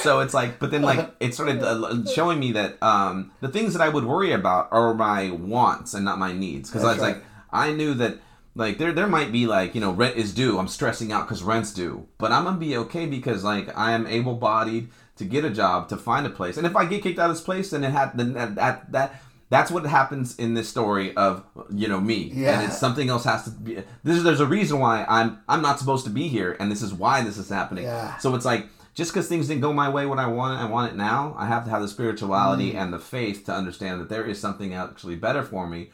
So 0.00 0.18
it's 0.18 0.34
like, 0.34 0.58
but 0.58 0.72
then 0.72 0.82
like, 0.82 1.14
it 1.20 1.34
started 1.34 1.62
uh, 1.62 2.04
showing 2.12 2.40
me 2.40 2.50
that 2.52 2.82
um, 2.82 3.30
the 3.40 3.48
things 3.48 3.74
that 3.74 3.80
I 3.80 3.88
would 3.88 4.04
worry 4.04 4.32
about 4.32 4.66
are 4.72 4.92
my 4.92 5.30
wants 5.30 5.94
and 5.94 6.04
not 6.04 6.18
my 6.18 6.32
needs. 6.32 6.68
Because 6.68 6.82
I 6.82 6.88
was 6.88 6.96
That's 6.98 7.14
like, 7.14 7.24
I 7.52 7.72
knew 7.72 7.94
that 7.94 8.18
like 8.54 8.78
there 8.78 8.92
there 8.92 9.06
might 9.06 9.32
be 9.32 9.46
like 9.46 9.74
you 9.74 9.80
know 9.80 9.92
rent 9.92 10.16
is 10.16 10.34
due. 10.34 10.58
I'm 10.58 10.68
stressing 10.68 11.12
out 11.12 11.26
because 11.26 11.42
rent's 11.42 11.72
due, 11.72 12.06
but 12.18 12.32
I'm 12.32 12.44
gonna 12.44 12.58
be 12.58 12.76
okay 12.76 13.06
because 13.06 13.44
like 13.44 13.76
I 13.76 13.92
am 13.92 14.06
able 14.06 14.34
bodied 14.34 14.88
to 15.16 15.24
get 15.24 15.44
a 15.44 15.50
job 15.50 15.88
to 15.90 15.96
find 15.96 16.26
a 16.26 16.30
place. 16.30 16.56
And 16.56 16.66
if 16.66 16.74
I 16.76 16.84
get 16.84 17.02
kicked 17.02 17.18
out 17.18 17.30
of 17.30 17.36
this 17.36 17.44
place, 17.44 17.70
then 17.70 17.84
it 17.84 17.90
had 17.92 18.16
then 18.16 18.34
that 18.34 18.54
that. 18.56 18.92
that 18.92 19.22
that's 19.50 19.70
what 19.70 19.84
happens 19.84 20.38
in 20.38 20.54
this 20.54 20.66
story 20.66 21.14
of 21.14 21.44
you 21.70 21.86
know 21.86 22.00
me, 22.00 22.32
Yeah. 22.34 22.58
and 22.58 22.66
it's 22.66 22.78
something 22.78 23.10
else 23.10 23.24
has 23.24 23.44
to 23.44 23.50
be. 23.50 23.74
This 24.02 24.16
is, 24.16 24.24
there's 24.24 24.40
a 24.40 24.46
reason 24.46 24.78
why 24.80 25.04
I'm 25.06 25.42
I'm 25.46 25.60
not 25.60 25.78
supposed 25.78 26.04
to 26.04 26.10
be 26.10 26.28
here, 26.28 26.56
and 26.58 26.72
this 26.72 26.80
is 26.80 26.94
why 26.94 27.20
this 27.22 27.36
is 27.36 27.50
happening. 27.50 27.84
Yeah. 27.84 28.16
So 28.16 28.34
it's 28.34 28.46
like 28.46 28.68
just 28.94 29.12
because 29.12 29.28
things 29.28 29.48
didn't 29.48 29.60
go 29.60 29.70
my 29.74 29.90
way 29.90 30.06
when 30.06 30.18
I 30.18 30.26
want 30.26 30.58
it, 30.58 30.62
I 30.62 30.70
want 30.70 30.90
it 30.90 30.96
now. 30.96 31.34
I 31.38 31.44
have 31.44 31.64
to 31.64 31.70
have 31.70 31.82
the 31.82 31.88
spirituality 31.88 32.72
mm. 32.72 32.76
and 32.76 32.94
the 32.94 32.98
faith 32.98 33.44
to 33.44 33.52
understand 33.52 34.00
that 34.00 34.08
there 34.08 34.24
is 34.24 34.40
something 34.40 34.72
actually 34.72 35.16
better 35.16 35.42
for 35.42 35.66
me 35.68 35.90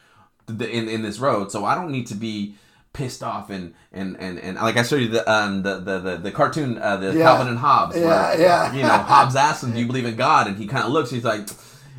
th- 0.53 0.69
in 0.69 0.87
in 0.89 1.01
this 1.01 1.19
road. 1.19 1.51
So 1.51 1.65
I 1.65 1.75
don't 1.75 1.91
need 1.91 2.07
to 2.07 2.15
be 2.15 2.55
pissed 2.91 3.21
off 3.21 3.49
and 3.49 3.73
and 3.93 4.17
and, 4.19 4.39
and 4.39 4.55
like 4.57 4.75
I 4.77 4.83
showed 4.83 5.01
you 5.01 5.07
the 5.09 5.31
um 5.31 5.61
the 5.63 5.79
the 5.79 5.99
the, 5.99 6.17
the 6.17 6.31
cartoon 6.31 6.77
uh, 6.79 6.97
the 6.97 7.13
Yeah. 7.13 7.23
Calvin 7.23 7.47
and 7.47 7.57
Hobbes. 7.59 7.95
Yeah, 7.95 8.05
where, 8.05 8.41
yeah. 8.41 8.73
You 8.73 8.81
know, 8.81 8.89
Hobbes 8.89 9.35
asks 9.35 9.63
him, 9.63 9.73
"Do 9.73 9.79
you 9.79 9.85
believe 9.87 10.05
in 10.05 10.15
God?" 10.15 10.47
And 10.47 10.57
he 10.57 10.67
kind 10.67 10.83
of 10.85 10.91
looks. 10.91 11.11
He's 11.11 11.23
like, 11.23 11.47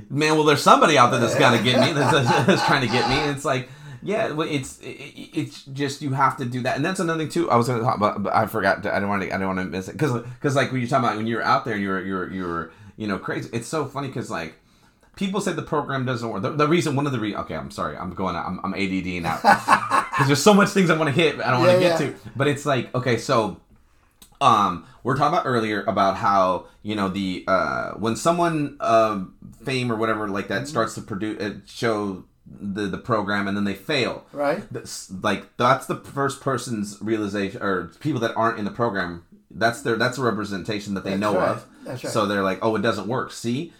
"Man, 0.08 0.34
well, 0.34 0.44
there's 0.44 0.62
somebody 0.62 0.98
out 0.98 1.10
there 1.10 1.20
that's 1.20 1.38
gonna 1.38 1.62
get 1.62 1.80
me. 1.80 1.92
That's, 1.92 2.46
that's 2.46 2.66
trying 2.66 2.82
to 2.82 2.92
get 2.92 3.08
me." 3.08 3.16
And 3.16 3.30
it's 3.36 3.44
like. 3.44 3.68
Yeah, 4.02 4.32
well, 4.32 4.48
it's 4.50 4.78
it, 4.80 4.86
it's 5.34 5.62
just 5.64 6.00
you 6.00 6.14
have 6.14 6.38
to 6.38 6.46
do 6.46 6.62
that, 6.62 6.76
and 6.76 6.82
that's 6.82 7.00
another 7.00 7.18
thing 7.20 7.28
too. 7.28 7.50
I 7.50 7.56
was 7.56 7.68
gonna 7.68 7.82
talk 7.82 7.98
about, 7.98 8.22
but 8.22 8.34
I 8.34 8.46
forgot. 8.46 8.82
To, 8.84 8.96
I 8.96 8.98
don't 8.98 9.10
want 9.10 9.24
to. 9.24 9.30
I 9.34 9.36
don't 9.36 9.48
want 9.54 9.58
to 9.58 9.66
miss 9.66 9.88
it 9.88 9.92
because 9.92 10.22
because 10.22 10.56
like 10.56 10.72
when 10.72 10.80
you're 10.80 10.88
talking 10.88 11.04
about 11.04 11.18
when 11.18 11.26
you're 11.26 11.42
out 11.42 11.66
there, 11.66 11.76
you're 11.76 12.00
you're 12.02 12.32
you're 12.32 12.70
you 12.96 13.06
know 13.06 13.18
crazy. 13.18 13.50
It's 13.52 13.68
so 13.68 13.84
funny 13.84 14.08
because 14.08 14.30
like 14.30 14.54
people 15.20 15.40
say 15.40 15.52
the 15.52 15.62
program 15.62 16.04
doesn't 16.04 16.28
work. 16.28 16.42
The, 16.42 16.50
the 16.50 16.66
reason, 16.66 16.96
one 16.96 17.06
of 17.06 17.12
the 17.12 17.20
re 17.20 17.36
okay, 17.36 17.54
I'm 17.54 17.70
sorry, 17.70 17.96
I'm 17.96 18.12
going, 18.14 18.34
I'm, 18.34 18.58
I'm 18.64 18.74
ADD 18.74 19.22
now 19.22 19.36
because 20.10 20.26
there's 20.26 20.42
so 20.42 20.54
much 20.54 20.70
things 20.70 20.90
I 20.90 20.96
want 20.96 21.14
to 21.14 21.22
hit, 21.22 21.38
I 21.40 21.50
don't 21.52 21.60
want 21.60 21.72
to 21.72 21.80
Yeah, 21.80 21.90
get 21.90 22.00
yeah. 22.00 22.06
to. 22.08 22.14
But 22.34 22.48
it's 22.48 22.66
like, 22.66 22.92
okay, 22.94 23.18
so 23.18 23.60
um, 24.40 24.86
we're 25.04 25.16
talking 25.16 25.34
about 25.34 25.46
earlier 25.46 25.84
about 25.84 26.16
how 26.16 26.66
you 26.82 26.96
know 26.96 27.08
the 27.08 27.44
uh, 27.46 27.90
when 27.92 28.16
someone 28.16 28.76
uh, 28.80 29.22
fame 29.64 29.92
or 29.92 29.96
whatever 29.96 30.28
like 30.28 30.46
Mm-hmm. 30.46 30.54
that 30.64 30.68
starts 30.68 30.94
to 30.94 31.02
produce 31.02 31.40
uh, 31.40 31.54
show 31.66 32.24
the 32.46 32.86
the 32.86 32.98
program 32.98 33.46
and 33.46 33.56
then 33.56 33.64
they 33.64 33.74
fail. 33.74 34.24
Right. 34.32 34.64
That's, 34.72 35.10
like 35.22 35.56
that's 35.58 35.86
the 35.86 35.96
first 35.96 36.40
person's 36.40 36.98
realization 37.00 37.62
or 37.62 37.92
people 38.00 38.20
that 38.22 38.34
aren't 38.34 38.58
in 38.58 38.64
the 38.64 38.70
program. 38.72 39.24
That's 39.50 39.82
their 39.82 39.96
that's 39.96 40.16
a 40.18 40.22
representation 40.22 40.94
that 40.94 41.04
they 41.04 41.10
That's 41.10 41.20
know 41.20 41.34
right. 41.36 41.48
of. 41.50 41.66
That's 41.84 42.02
right. 42.04 42.12
So 42.12 42.26
they're 42.26 42.42
like, 42.42 42.58
oh, 42.62 42.74
it 42.76 42.82
doesn't 42.82 43.06
work. 43.06 43.32
See, 43.32 43.72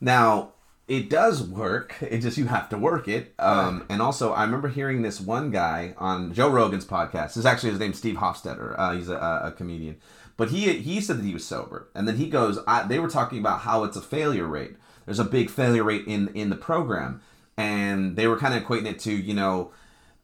now 0.00 0.52
it 0.90 1.08
does 1.08 1.40
work. 1.40 1.94
It 2.00 2.18
just 2.18 2.36
you 2.36 2.46
have 2.46 2.68
to 2.70 2.76
work 2.76 3.06
it. 3.06 3.32
Um, 3.38 3.86
and 3.88 4.02
also, 4.02 4.32
I 4.32 4.42
remember 4.42 4.66
hearing 4.66 5.02
this 5.02 5.20
one 5.20 5.52
guy 5.52 5.94
on 5.98 6.34
Joe 6.34 6.50
Rogan's 6.50 6.84
podcast. 6.84 7.34
His 7.34 7.46
actually 7.46 7.70
his 7.70 7.78
name's 7.78 7.98
Steve 7.98 8.16
Hofstetter. 8.16 8.74
Uh, 8.76 8.94
he's 8.94 9.08
a, 9.08 9.14
a 9.14 9.54
comedian, 9.56 9.98
but 10.36 10.50
he 10.50 10.72
he 10.72 11.00
said 11.00 11.18
that 11.18 11.24
he 11.24 11.32
was 11.32 11.46
sober, 11.46 11.88
and 11.94 12.08
then 12.08 12.16
he 12.16 12.28
goes. 12.28 12.58
I, 12.66 12.82
they 12.82 12.98
were 12.98 13.08
talking 13.08 13.38
about 13.38 13.60
how 13.60 13.84
it's 13.84 13.96
a 13.96 14.02
failure 14.02 14.46
rate. 14.46 14.74
There's 15.06 15.20
a 15.20 15.24
big 15.24 15.48
failure 15.48 15.84
rate 15.84 16.08
in 16.08 16.26
in 16.34 16.50
the 16.50 16.56
program, 16.56 17.22
and 17.56 18.16
they 18.16 18.26
were 18.26 18.36
kind 18.36 18.52
of 18.52 18.64
equating 18.64 18.86
it 18.86 18.98
to 19.00 19.12
you 19.12 19.32
know. 19.32 19.70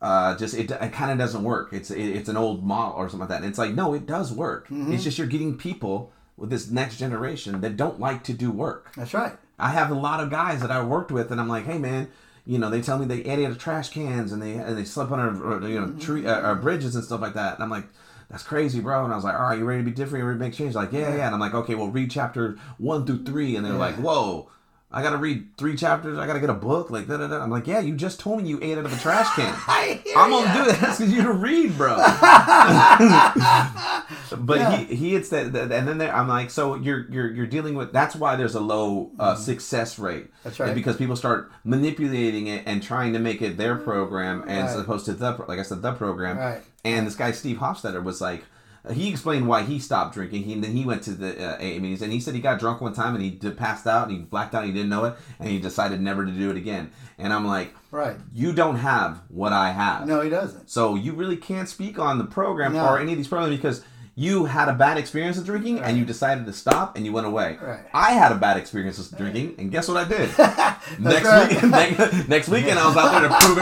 Uh, 0.03 0.37
just 0.37 0.55
it, 0.55 0.71
it 0.71 0.93
kind 0.93 1.13
of 1.13 1.17
doesn't 1.17 1.45
work. 1.45 1.73
It's 1.73 1.93
it, 1.93 2.03
it's 2.03 2.29
an 2.29 2.37
old 2.37 2.65
model 2.65 2.97
or 2.97 3.09
something 3.09 3.21
like 3.21 3.29
that. 3.29 3.37
And 3.37 3.47
it's 3.47 3.59
like 3.59 3.73
no, 3.73 3.95
it 3.95 4.05
does 4.05 4.33
work. 4.33 4.67
It's 4.93 5.05
just 5.05 5.17
you're 5.17 5.29
getting 5.29 5.57
people 5.57 6.13
with 6.37 6.51
this 6.51 6.71
next 6.71 6.99
generation 6.99 7.61
that 7.61 7.77
don't 7.77 8.01
like 8.01 8.23
to 8.25 8.33
do 8.33 8.51
work. 8.51 8.93
That's 8.97 9.15
right. 9.15 9.37
I 9.59 9.71
have 9.71 9.91
a 9.91 9.95
lot 9.95 10.21
of 10.21 10.31
guys 10.31 10.61
that 10.61 10.71
I 10.71 10.83
worked 10.85 11.11
with, 11.11 11.31
and 11.31 11.41
I'm 11.41 11.49
like, 11.49 11.65
hey 11.65 11.79
man, 11.79 12.09
you 12.45 12.59
know, 12.59 12.71
they 12.71 12.83
tell 12.83 12.99
me 12.99 13.07
they 13.07 13.25
ate 13.25 13.45
out 13.45 13.53
of 13.53 13.59
trash 13.59 13.89
cans 13.89 14.33
and 14.33 14.43
they 14.43 14.53
and 14.53 14.77
they 14.77 14.85
slept 14.85 15.11
under 15.11 15.65
uh, 15.65 15.67
you 15.67 15.81
know 15.81 15.93
tree 15.99 16.27
uh, 16.27 16.33
uh, 16.33 16.55
bridges 16.55 16.95
and 16.95 17.05
stuff 17.05 17.21
like 17.21 17.35
that, 17.35 17.55
and 17.55 17.63
I'm 17.63 17.71
like. 17.71 17.87
That's 18.29 18.43
crazy, 18.43 18.81
bro. 18.81 19.05
And 19.05 19.13
I 19.13 19.15
was 19.15 19.25
like, 19.25 19.37
all 19.37 19.43
right, 19.43 19.57
you 19.57 19.65
ready 19.65 19.85
to 19.85 19.89
be 19.89 19.93
different? 19.95 20.25
You 20.25 20.27
ready 20.27 20.41
to 20.41 20.45
make 20.45 20.53
change? 20.53 20.75
Like, 20.75 20.91
yeah, 20.91 21.15
yeah. 21.15 21.27
And 21.27 21.35
I'm 21.37 21.39
like, 21.39 21.55
okay, 21.55 21.77
well, 21.77 21.91
read 21.91 22.11
chapter 22.11 22.59
one 22.77 23.07
through 23.07 23.23
three. 23.23 23.55
And 23.55 23.65
they're 23.65 23.75
like, 23.75 23.95
whoa, 23.95 24.51
I 24.97 25.03
got 25.03 25.11
to 25.11 25.19
read 25.19 25.49
three 25.59 25.77
chapters. 25.77 26.19
I 26.19 26.27
got 26.27 26.33
to 26.33 26.41
get 26.41 26.49
a 26.49 26.55
book. 26.55 26.91
Like, 26.91 27.07
da, 27.07 27.19
da, 27.19 27.27
da. 27.27 27.43
I'm 27.43 27.51
like, 27.51 27.67
yeah, 27.67 27.81
you 27.81 27.95
just 27.95 28.19
told 28.19 28.43
me 28.43 28.49
you 28.49 28.59
ate 28.63 28.79
out 28.79 28.87
of 28.87 28.93
a 28.95 28.99
trash 29.03 29.29
can. 29.37 29.55
I 29.69 30.03
I'm 30.17 30.31
gonna 30.31 30.47
ya. 30.47 30.55
do 30.65 30.71
that. 30.71 30.81
That's 30.81 30.99
because 30.99 31.13
you 31.13 31.23
to 31.23 31.33
read, 31.33 31.77
bro. 31.77 31.97
but 34.39 34.59
Yeah. 34.59 34.77
he 34.79 34.95
he 34.97 35.11
hits 35.13 35.29
that, 35.31 35.53
that- 35.53 35.73
and 35.73 35.87
then 35.87 35.99
there, 35.99 36.15
I'm 36.15 36.29
like, 36.29 36.51
so 36.51 36.75
you're 36.77 37.07
you're 37.11 37.33
you're 37.33 37.47
dealing 37.47 37.75
with. 37.75 37.93
That's 37.93 38.17
why 38.17 38.37
there's 38.37 38.55
a 38.55 38.61
low 38.61 39.11
uh, 39.19 39.35
success 39.35 39.99
rate. 39.99 40.25
Mm-hmm. 40.25 40.33
That's 40.45 40.61
right. 40.61 40.75
Because 40.75 40.97
people 40.97 41.17
start 41.17 41.51
manipulating 41.65 42.47
it 42.47 42.63
and 42.67 42.83
trying 42.83 43.13
to 43.13 43.19
make 43.19 43.43
it 43.43 43.57
their 43.57 43.77
program, 43.77 44.43
and 44.43 44.51
Right. 44.63 44.71
as 44.71 44.79
opposed 44.79 45.05
to 45.07 45.13
the 45.13 45.33
like 45.47 45.59
I 45.59 45.63
said, 45.63 45.83
the 45.83 45.93
program. 45.93 46.39
Right. 46.39 46.63
And 46.85 47.07
this 47.07 47.17
guy 47.17 47.33
Steve 47.33 47.59
Hofstetter 47.59 48.03
was 48.03 48.21
like. 48.21 48.45
He 48.93 49.09
explained 49.11 49.49
why 49.49 49.63
he 49.63 49.79
stopped 49.79 50.15
drinking. 50.15 50.45
He 50.45 50.55
then 50.61 50.73
he 50.77 50.85
went 50.85 51.03
to 51.05 51.11
the 51.13 51.37
uh, 51.45 51.57
AA 51.57 51.79
meetings 51.81 52.03
and 52.03 52.13
he 52.13 52.21
said 52.21 52.35
he 52.35 52.41
got 52.41 52.59
drunk 52.61 52.81
one 52.81 52.93
time 52.93 53.15
and 53.15 53.23
he 53.25 53.31
d- 53.31 53.51
passed 53.51 53.87
out 53.87 54.09
and 54.09 54.17
he 54.17 54.23
blacked 54.23 54.55
out. 54.55 54.63
and 54.65 54.73
He 54.73 54.75
didn't 54.75 54.91
know 54.91 55.05
it 55.07 55.15
and 55.41 55.49
he 55.49 55.59
decided 55.59 56.01
never 56.01 56.25
to 56.25 56.31
do 56.33 56.51
it 56.51 56.57
again. 56.57 56.91
And 57.19 57.33
I'm 57.33 57.47
like, 57.47 57.75
Right. 57.91 58.17
you 58.33 58.53
don't 58.53 58.77
have 58.77 59.23
what 59.29 59.53
I 59.53 59.71
have. 59.73 60.07
No, 60.07 60.21
he 60.21 60.31
doesn't. 60.31 60.71
So 60.71 60.95
you 60.95 61.13
really 61.15 61.37
can't 61.37 61.69
speak 61.69 61.99
on 61.99 62.19
the 62.19 62.25
program 62.25 62.75
No. 62.75 62.87
or 62.87 62.99
any 63.01 63.13
of 63.13 63.19
these 63.19 63.29
programs 63.29 63.57
because 63.57 63.83
you 64.19 64.47
had 64.47 64.69
a 64.69 64.73
bad 64.73 64.97
experience 64.97 65.37
with 65.37 65.45
drinking 65.47 65.81
and 65.81 65.99
you 65.99 66.05
decided 66.05 66.47
to 66.47 66.53
stop 66.53 66.97
and 66.97 67.05
you 67.05 67.13
went 67.13 67.27
away. 67.27 67.59
Right. 67.61 67.81
I 67.93 68.13
had 68.13 68.33
a 68.33 68.37
bad 68.37 68.57
experience 68.57 68.97
with 68.99 69.17
drinking 69.17 69.57
and 69.59 69.71
guess 69.71 69.89
what 69.89 69.97
I 69.99 70.05
did? 70.09 70.31
next 70.99 71.25
right. 71.27 71.51
week, 71.51 71.63
next, 71.71 72.29
next 72.29 72.49
weekend 72.49 72.79
I 72.79 72.87
was 72.87 72.97
out 72.97 73.21
there 73.21 73.29
to 73.29 73.35
prove 73.41 73.59
it 73.59 73.61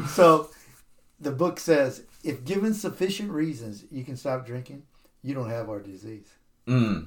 wrong. 0.00 0.06
So, 0.08 0.50
the 1.20 1.32
book 1.32 1.58
says 1.58 2.02
if 2.26 2.44
given 2.44 2.74
sufficient 2.74 3.30
reasons, 3.30 3.84
you 3.90 4.04
can 4.04 4.16
stop 4.16 4.44
drinking. 4.46 4.82
You 5.22 5.34
don't 5.34 5.48
have 5.50 5.68
our 5.68 5.80
disease. 5.80 6.28
mm. 6.66 7.06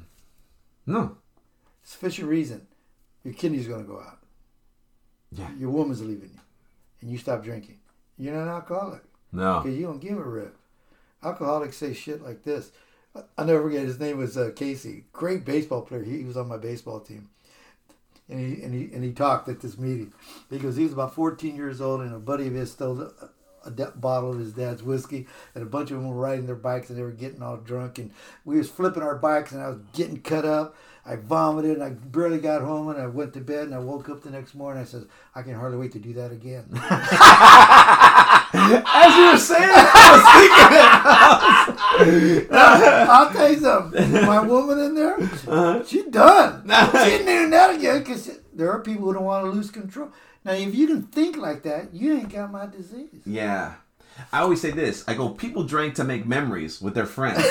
No. 0.86 1.18
Sufficient 1.84 2.28
reason, 2.30 2.68
your 3.24 3.34
kidney's 3.34 3.68
going 3.68 3.82
to 3.82 3.88
go 3.88 4.00
out. 4.00 4.20
Yeah. 5.32 5.50
Your 5.58 5.70
woman's 5.70 6.02
leaving 6.02 6.32
you, 6.34 6.40
and 7.02 7.12
you 7.12 7.18
stop 7.18 7.44
drinking. 7.44 7.80
You're 8.18 8.34
not 8.34 8.44
an 8.44 8.50
alcoholic 8.50 9.02
No. 9.32 9.62
because 9.62 9.78
you 9.78 9.86
don't 9.86 10.00
give 10.00 10.18
a 10.18 10.24
rip. 10.24 10.56
Alcoholics 11.24 11.78
say 11.78 11.94
shit 11.94 12.24
like 12.24 12.44
this. 12.44 12.72
I- 13.16 13.24
I'll 13.38 13.46
never 13.46 13.62
forget. 13.64 13.86
His 13.86 14.00
name 14.00 14.18
was 14.18 14.38
uh, 14.38 14.52
Casey. 14.56 15.06
Great 15.14 15.46
baseball 15.46 15.82
player. 15.84 16.04
He, 16.04 16.18
he 16.20 16.24
was 16.24 16.38
on 16.38 16.48
my 16.48 16.58
baseball 16.58 17.00
team. 17.00 17.30
And 18.28 18.40
he, 18.40 18.62
and, 18.64 18.74
he, 18.74 18.94
and 18.94 19.04
he 19.04 19.12
talked 19.12 19.50
at 19.50 19.60
this 19.62 19.78
meeting. 19.78 20.14
He 20.50 20.60
goes, 20.60 20.76
he 20.76 20.84
was 20.84 20.94
about 20.94 21.16
14 21.16 21.56
years 21.56 21.82
old, 21.82 22.02
and 22.02 22.14
a 22.14 22.20
buddy 22.20 22.48
of 22.48 22.54
his 22.54 22.72
stole 22.72 23.12
a, 23.66 23.72
bottle 23.72 24.32
of 24.32 24.40
his 24.40 24.54
dad's 24.54 24.84
whiskey, 24.84 25.28
and 25.56 25.64
a 25.64 25.66
bunch 25.68 25.92
of 25.92 25.98
them 25.98 26.10
were 26.10 26.16
riding 26.16 26.46
their 26.46 26.56
bikes, 26.56 26.90
and 26.90 26.98
they 26.98 27.04
were 27.04 27.12
getting 27.12 27.42
all 27.42 27.58
drunk, 27.58 27.98
and 28.00 28.12
we 28.46 28.58
was 28.58 28.70
flipping 28.70 29.04
our 29.04 29.16
bikes, 29.16 29.52
and 29.52 29.62
I 29.62 29.70
was 29.70 29.80
getting 29.94 30.22
cut 30.22 30.46
up. 30.46 30.76
I 31.06 31.16
vomited, 31.16 31.78
and 31.78 31.84
I 31.84 31.90
barely 31.90 32.40
got 32.40 32.62
home, 32.62 32.90
and 32.90 33.02
I 33.02 33.08
went 33.08 33.34
to 33.34 33.40
bed, 33.42 33.64
and 33.66 33.74
I 33.74 33.80
woke 33.80 34.10
up 34.10 34.22
the 34.22 34.30
next 34.30 34.54
morning. 34.54 34.82
I 34.84 34.86
said, 34.86 35.06
I 35.34 35.42
can 35.42 35.56
hardly 35.56 35.78
wait 35.78 35.92
to 35.94 36.00
do 36.00 36.14
that 36.14 36.32
again. 36.32 36.66
As 38.52 39.16
you 39.16 39.32
were 39.32 39.38
saying, 39.38 39.70
I 39.72 40.10
was 40.14 42.08
thinking 42.08 42.46
it. 42.46 42.52
I'll 42.52 43.32
tell 43.32 43.52
you 43.52 43.60
something. 43.60 44.12
My 44.26 44.40
woman 44.42 44.80
in 44.80 44.96
there, 44.96 45.16
Uh-huh. 45.20 45.84
she 45.86 46.04
done. 46.10 46.64
She 46.68 47.10
didn't 47.10 47.26
do 47.26 47.50
that 47.52 47.76
again 47.76 48.00
because 48.00 48.40
there 48.54 48.72
are 48.72 48.82
people 48.82 49.06
who 49.06 49.14
don't 49.14 49.24
want 49.24 49.46
to 49.46 49.52
lose 49.52 49.72
control. 49.72 50.12
Now, 50.46 50.54
if 50.54 50.74
you 50.74 50.88
can 50.88 51.04
think 51.04 51.38
like 51.38 51.64
that, 51.64 51.94
you 51.94 52.16
ain't 52.16 52.32
got 52.32 52.52
my 52.52 52.66
disease. 52.66 53.22
Yeah. 53.26 53.74
I 54.32 54.42
always 54.42 54.62
say 54.62 54.72
this. 54.72 55.04
I 55.08 55.14
go, 55.14 55.30
people 55.30 55.64
drink 55.64 55.96
to 55.96 56.04
make 56.04 56.26
memories 56.26 56.82
with 56.82 56.94
their 56.94 57.06
friends. 57.06 57.40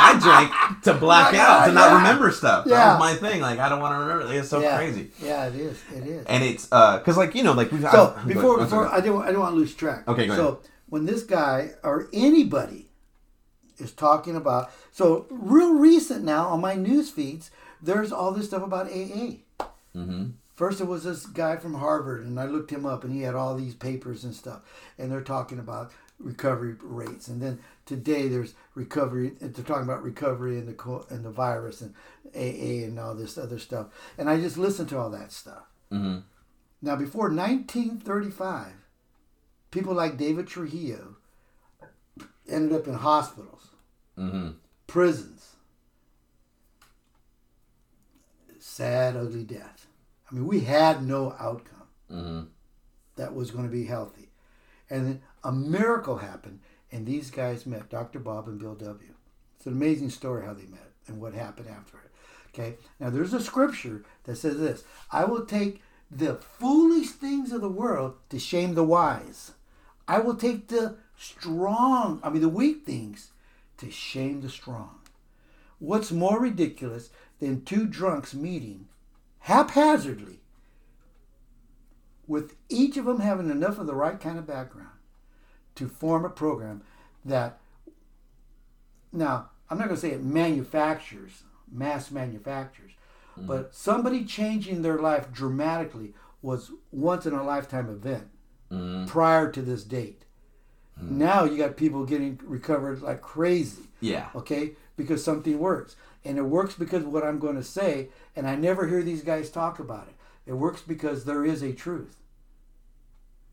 I 0.00 0.18
drank 0.22 0.82
to 0.84 0.94
black 0.94 1.34
out, 1.34 1.66
to 1.66 1.72
not 1.72 1.90
yeah. 1.90 1.96
remember 1.98 2.30
stuff. 2.30 2.64
That 2.66 2.98
was 2.98 3.00
my 3.00 3.14
thing. 3.14 3.40
Like, 3.40 3.58
I 3.58 3.68
don't 3.68 3.80
want 3.80 3.94
to 3.94 3.98
remember. 3.98 4.32
It's 4.32 4.48
so 4.48 4.60
yeah. 4.60 4.76
crazy. 4.76 5.10
Yeah, 5.22 5.46
it 5.48 5.56
is. 5.56 5.82
It 5.94 6.06
is. 6.06 6.26
And 6.26 6.42
it's, 6.44 6.68
uh, 6.72 7.00
cause 7.00 7.16
like, 7.16 7.34
you 7.34 7.42
know, 7.42 7.52
like 7.52 7.70
we've 7.72 7.82
So 7.82 8.14
I've- 8.16 8.32
before 8.32 8.58
before. 8.58 8.86
I 8.86 9.00
don't 9.00 9.22
I 9.22 9.32
don't 9.32 9.40
want 9.40 9.52
to 9.52 9.56
lose 9.56 9.74
track. 9.74 10.06
Okay, 10.08 10.26
go 10.26 10.36
So 10.36 10.48
ahead. 10.48 10.58
when 10.88 11.04
this 11.04 11.22
guy 11.24 11.70
or 11.82 12.08
anybody 12.12 12.86
is 13.78 13.92
talking 13.92 14.36
about 14.36 14.70
so 14.92 15.26
real 15.30 15.74
recent 15.74 16.24
now 16.24 16.46
on 16.48 16.60
my 16.60 16.74
news 16.74 17.10
feeds, 17.10 17.50
there's 17.82 18.12
all 18.12 18.32
this 18.32 18.46
stuff 18.46 18.62
about 18.62 18.86
AA. 18.86 19.38
Mm-hmm. 19.94 20.28
First, 20.58 20.80
it 20.80 20.88
was 20.88 21.04
this 21.04 21.24
guy 21.24 21.54
from 21.56 21.74
Harvard, 21.74 22.26
and 22.26 22.40
I 22.40 22.46
looked 22.46 22.72
him 22.72 22.84
up, 22.84 23.04
and 23.04 23.12
he 23.12 23.22
had 23.22 23.36
all 23.36 23.54
these 23.54 23.76
papers 23.76 24.24
and 24.24 24.34
stuff, 24.34 24.62
and 24.98 25.08
they're 25.08 25.20
talking 25.20 25.60
about 25.60 25.92
recovery 26.18 26.74
rates. 26.82 27.28
And 27.28 27.40
then 27.40 27.60
today, 27.86 28.26
there's 28.26 28.54
recovery. 28.74 29.34
They're 29.40 29.64
talking 29.64 29.84
about 29.84 30.02
recovery 30.02 30.58
and 30.58 30.66
the 30.66 31.06
and 31.10 31.24
the 31.24 31.30
virus 31.30 31.80
and 31.80 31.94
AA 32.34 32.84
and 32.84 32.98
all 32.98 33.14
this 33.14 33.38
other 33.38 33.60
stuff. 33.60 33.86
And 34.18 34.28
I 34.28 34.40
just 34.40 34.58
listened 34.58 34.88
to 34.88 34.98
all 34.98 35.10
that 35.10 35.30
stuff. 35.30 35.62
Mm-hmm. 35.92 36.22
Now, 36.82 36.96
before 36.96 37.30
1935, 37.30 38.72
people 39.70 39.94
like 39.94 40.16
David 40.16 40.48
Trujillo 40.48 41.18
ended 42.48 42.76
up 42.76 42.88
in 42.88 42.94
hospitals, 42.94 43.68
Mm-hmm. 44.18 44.48
prisons. 44.88 45.54
Sad, 48.58 49.14
ugly 49.14 49.44
death. 49.44 49.77
I 50.30 50.34
mean, 50.34 50.46
we 50.46 50.60
had 50.60 51.06
no 51.06 51.34
outcome 51.38 51.74
Mm-hmm. 52.10 52.46
that 53.16 53.34
was 53.34 53.50
going 53.50 53.66
to 53.66 53.70
be 53.70 53.84
healthy. 53.84 54.30
And 54.88 55.20
a 55.44 55.52
miracle 55.52 56.16
happened, 56.16 56.60
and 56.90 57.04
these 57.04 57.30
guys 57.30 57.66
met 57.66 57.90
Dr. 57.90 58.18
Bob 58.18 58.48
and 58.48 58.58
Bill 58.58 58.74
W. 58.74 59.12
It's 59.56 59.66
an 59.66 59.74
amazing 59.74 60.08
story 60.08 60.46
how 60.46 60.54
they 60.54 60.64
met 60.64 60.90
and 61.06 61.20
what 61.20 61.34
happened 61.34 61.68
after 61.68 61.98
it. 61.98 62.10
Okay, 62.48 62.76
now 62.98 63.10
there's 63.10 63.34
a 63.34 63.42
scripture 63.42 64.04
that 64.24 64.36
says 64.36 64.58
this 64.58 64.84
I 65.12 65.26
will 65.26 65.44
take 65.44 65.82
the 66.10 66.36
foolish 66.36 67.10
things 67.10 67.52
of 67.52 67.60
the 67.60 67.68
world 67.68 68.14
to 68.30 68.38
shame 68.38 68.74
the 68.74 68.84
wise. 68.84 69.52
I 70.06 70.20
will 70.20 70.36
take 70.36 70.68
the 70.68 70.96
strong, 71.18 72.20
I 72.22 72.30
mean, 72.30 72.40
the 72.40 72.48
weak 72.48 72.86
things 72.86 73.32
to 73.76 73.90
shame 73.90 74.40
the 74.40 74.48
strong. 74.48 75.00
What's 75.78 76.10
more 76.10 76.40
ridiculous 76.40 77.10
than 77.38 77.66
two 77.66 77.86
drunks 77.86 78.32
meeting 78.32 78.87
haphazardly 79.48 80.40
with 82.26 82.54
each 82.68 82.98
of 82.98 83.06
them 83.06 83.20
having 83.20 83.48
enough 83.48 83.78
of 83.78 83.86
the 83.86 83.94
right 83.94 84.20
kind 84.20 84.38
of 84.38 84.46
background 84.46 84.90
to 85.74 85.88
form 85.88 86.22
a 86.26 86.28
program 86.28 86.82
that 87.24 87.58
now 89.10 89.48
i'm 89.70 89.78
not 89.78 89.84
going 89.88 89.96
to 89.96 90.00
say 90.00 90.10
it 90.10 90.22
manufactures 90.22 91.44
mass 91.72 92.10
manufactures 92.10 92.92
but 93.38 93.74
somebody 93.74 94.22
changing 94.24 94.82
their 94.82 94.98
life 94.98 95.32
dramatically 95.32 96.12
was 96.42 96.70
once 96.90 97.24
in 97.24 97.32
a 97.32 97.42
lifetime 97.42 97.88
event 97.88 98.28
Mm-hmm. 98.70 99.06
prior 99.06 99.50
to 99.50 99.62
this 99.62 99.82
date. 99.82 100.26
Now 101.00 101.44
you 101.44 101.56
got 101.56 101.78
people 101.78 102.04
getting 102.04 102.38
recovered 102.44 103.00
like 103.00 103.22
crazy. 103.22 103.84
Yeah. 104.00 104.26
okay? 104.34 104.72
Because 104.94 105.24
something 105.24 105.58
works 105.58 105.96
and 106.28 106.36
it 106.36 106.42
works 106.42 106.74
because 106.74 107.04
of 107.04 107.12
what 107.12 107.24
i'm 107.24 107.38
going 107.38 107.56
to 107.56 107.64
say 107.64 108.08
and 108.36 108.46
i 108.46 108.54
never 108.54 108.86
hear 108.86 109.02
these 109.02 109.22
guys 109.22 109.50
talk 109.50 109.78
about 109.78 110.06
it. 110.06 110.14
It 110.46 110.52
works 110.54 110.80
because 110.80 111.24
there 111.24 111.44
is 111.44 111.62
a 111.62 111.72
truth. 111.72 112.16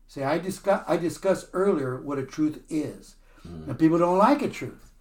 See 0.06 0.22
i 0.22 0.38
discuss 0.38 0.84
i 0.86 0.96
discussed 0.96 1.48
earlier 1.52 2.00
what 2.00 2.18
a 2.18 2.24
truth 2.24 2.62
is. 2.68 3.16
And 3.44 3.78
people 3.78 3.98
don't 3.98 4.18
like 4.18 4.42
a 4.42 4.48
truth. 4.48 4.92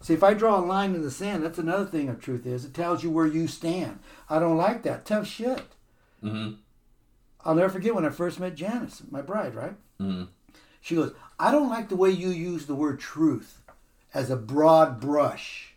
See 0.00 0.14
if 0.14 0.22
i 0.22 0.34
draw 0.34 0.58
a 0.58 0.64
line 0.64 0.94
in 0.94 1.02
the 1.02 1.10
sand 1.10 1.42
that's 1.42 1.58
another 1.58 1.86
thing 1.86 2.08
a 2.08 2.14
truth 2.14 2.46
is. 2.46 2.64
It 2.64 2.74
tells 2.74 3.02
you 3.02 3.10
where 3.10 3.26
you 3.26 3.48
stand. 3.48 3.98
I 4.28 4.38
don't 4.38 4.56
like 4.56 4.82
that. 4.82 5.06
Tough 5.06 5.26
shit. 5.26 5.62
Mm-hmm. 6.22 6.54
i'll 7.44 7.54
never 7.54 7.68
forget 7.68 7.94
when 7.94 8.06
i 8.06 8.08
first 8.08 8.40
met 8.40 8.54
janice 8.54 9.02
my 9.10 9.20
bride 9.20 9.54
right? 9.54 9.74
Mm-hmm. 10.00 10.24
she 10.80 10.94
goes, 10.94 11.12
I 11.38 11.52
don't 11.52 11.68
like 11.68 11.88
the 11.90 11.96
way 11.96 12.10
you 12.10 12.30
use 12.30 12.64
the 12.66 12.74
word 12.74 12.98
truth 12.98 13.60
as 14.14 14.30
a 14.30 14.36
broad 14.36 14.98
brush. 14.98 15.75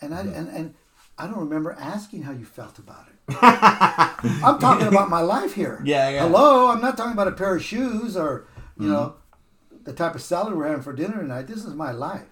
And 0.00 0.14
I 0.14 0.20
and, 0.20 0.48
and 0.48 0.74
I 1.18 1.26
don't 1.26 1.38
remember 1.38 1.74
asking 1.78 2.22
how 2.22 2.32
you 2.32 2.44
felt 2.44 2.78
about 2.78 3.06
it. 3.08 3.36
I'm 3.42 4.58
talking 4.58 4.86
about 4.86 5.08
my 5.08 5.20
life 5.20 5.54
here. 5.54 5.80
Yeah, 5.84 6.10
yeah. 6.10 6.22
Hello, 6.22 6.68
I'm 6.68 6.82
not 6.82 6.96
talking 6.96 7.12
about 7.12 7.28
a 7.28 7.32
pair 7.32 7.56
of 7.56 7.64
shoes 7.64 8.16
or, 8.16 8.46
you 8.78 8.88
know, 8.88 9.14
mm-hmm. 9.72 9.84
the 9.84 9.92
type 9.94 10.14
of 10.14 10.22
salad 10.22 10.54
we're 10.54 10.66
having 10.66 10.82
for 10.82 10.92
dinner 10.92 11.20
tonight. 11.20 11.46
This 11.46 11.64
is 11.64 11.74
my 11.74 11.90
life. 11.90 12.28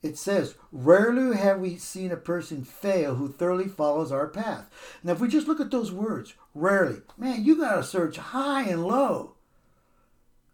It 0.00 0.16
says, 0.16 0.54
Rarely 0.70 1.36
have 1.36 1.58
we 1.58 1.76
seen 1.76 2.12
a 2.12 2.16
person 2.16 2.62
fail 2.62 3.16
who 3.16 3.32
thoroughly 3.32 3.66
follows 3.66 4.12
our 4.12 4.28
path. 4.28 4.70
Now, 5.02 5.12
if 5.12 5.20
we 5.20 5.26
just 5.26 5.48
look 5.48 5.60
at 5.60 5.72
those 5.72 5.90
words, 5.90 6.34
rarely, 6.54 7.02
man, 7.16 7.44
you 7.44 7.56
got 7.56 7.74
to 7.76 7.82
search 7.82 8.16
high 8.16 8.62
and 8.62 8.86
low. 8.86 9.34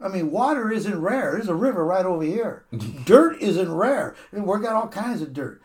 I 0.01 0.09
mean, 0.09 0.31
water 0.31 0.73
isn't 0.73 1.01
rare. 1.01 1.33
There's 1.33 1.49
a 1.49 1.55
river 1.55 1.85
right 1.85 2.07
over 2.07 2.25
here. 2.25 2.65
dirt 3.05 3.41
isn't 3.41 3.73
rare. 3.73 4.17
And 4.33 4.47
we've 4.47 4.63
got 4.63 4.75
all 4.75 4.89
kinds 4.89 5.21
of 5.21 5.35
dirt. 5.35 5.63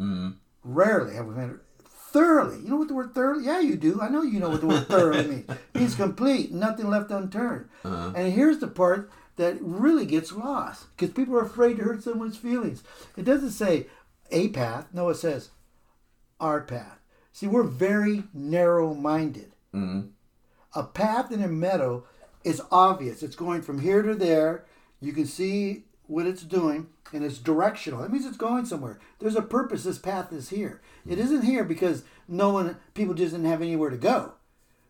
Mm-hmm. 0.00 0.30
Rarely 0.64 1.14
have 1.14 1.26
we 1.26 1.42
it. 1.42 1.56
Thoroughly. 1.86 2.60
You 2.60 2.68
know 2.68 2.76
what 2.76 2.88
the 2.88 2.94
word 2.94 3.14
thoroughly? 3.14 3.44
Yeah, 3.44 3.60
you 3.60 3.76
do. 3.76 4.00
I 4.00 4.08
know 4.08 4.22
you 4.22 4.38
know 4.38 4.50
what 4.50 4.60
the 4.60 4.68
word 4.68 4.86
thoroughly 4.88 5.26
means. 5.26 5.50
It 5.50 5.74
means 5.74 5.94
complete, 5.94 6.52
nothing 6.52 6.88
left 6.88 7.10
unturned. 7.10 7.68
Uh-huh. 7.84 8.12
And 8.14 8.32
here's 8.32 8.58
the 8.58 8.68
part 8.68 9.10
that 9.36 9.56
really 9.60 10.06
gets 10.06 10.32
lost 10.32 10.86
because 10.96 11.12
people 11.12 11.36
are 11.36 11.44
afraid 11.44 11.76
to 11.76 11.82
hurt 11.82 12.02
someone's 12.02 12.36
feelings. 12.36 12.84
It 13.16 13.24
doesn't 13.24 13.50
say 13.50 13.86
a 14.30 14.48
path. 14.48 14.86
No, 14.92 15.08
it 15.08 15.16
says 15.16 15.50
our 16.40 16.60
path. 16.60 16.98
See, 17.32 17.46
we're 17.48 17.64
very 17.64 18.24
narrow 18.32 18.94
minded. 18.94 19.52
Mm-hmm. 19.74 20.08
A 20.74 20.82
path 20.84 21.32
in 21.32 21.42
a 21.42 21.48
meadow 21.48 22.04
is 22.44 22.62
obvious. 22.70 23.22
It's 23.22 23.36
going 23.36 23.62
from 23.62 23.80
here 23.80 24.02
to 24.02 24.14
there. 24.14 24.66
You 25.00 25.12
can 25.12 25.26
see 25.26 25.83
what 26.06 26.26
it's 26.26 26.42
doing, 26.42 26.88
and 27.12 27.24
it's 27.24 27.38
directional. 27.38 28.02
That 28.02 28.12
means 28.12 28.26
it's 28.26 28.36
going 28.36 28.66
somewhere. 28.66 28.98
There's 29.18 29.36
a 29.36 29.42
purpose. 29.42 29.84
This 29.84 29.98
path 29.98 30.32
is 30.32 30.50
here. 30.50 30.80
It 31.08 31.18
isn't 31.18 31.42
here 31.42 31.64
because 31.64 32.02
no 32.28 32.50
one, 32.50 32.76
people 32.94 33.14
just 33.14 33.32
didn't 33.32 33.50
have 33.50 33.62
anywhere 33.62 33.90
to 33.90 33.96
go. 33.96 34.32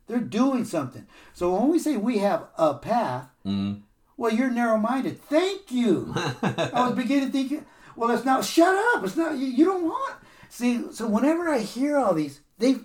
They're 0.07 0.19
doing 0.21 0.65
something. 0.65 1.07
So 1.33 1.55
when 1.55 1.69
we 1.69 1.79
say 1.79 1.97
we 1.97 2.19
have 2.19 2.47
a 2.59 2.75
path, 2.75 3.29
Mm-hmm. 3.47 3.81
well, 4.17 4.33
you're 4.33 4.51
narrow-minded. 4.51 5.21
Thank 5.23 5.71
you. 5.71 6.13
I 6.43 6.87
was 6.89 6.95
beginning 6.97 7.31
to 7.31 7.33
think, 7.33 7.67
well, 7.97 8.11
it's 8.11 8.25
not. 8.25 8.45
Shut 8.45 8.75
up. 8.97 9.05
It's 9.05 9.17
not. 9.17 9.37
You, 9.37 9.47
you 9.47 9.65
don't 9.65 9.85
want. 9.85 10.17
See, 10.49 10.85
so 10.93 11.07
whenever 11.07 11.49
I 11.49 11.59
hear 11.61 11.97
all 11.99 12.15
these, 12.15 12.41
they, 12.59 12.77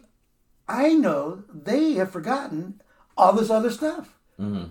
I 0.67 0.93
know 0.93 1.43
they 1.53 1.93
have 1.93 2.11
forgotten 2.11 2.81
all 3.17 3.33
this 3.33 3.49
other 3.49 3.71
stuff. 3.71 4.17
Mm-hmm. 4.39 4.65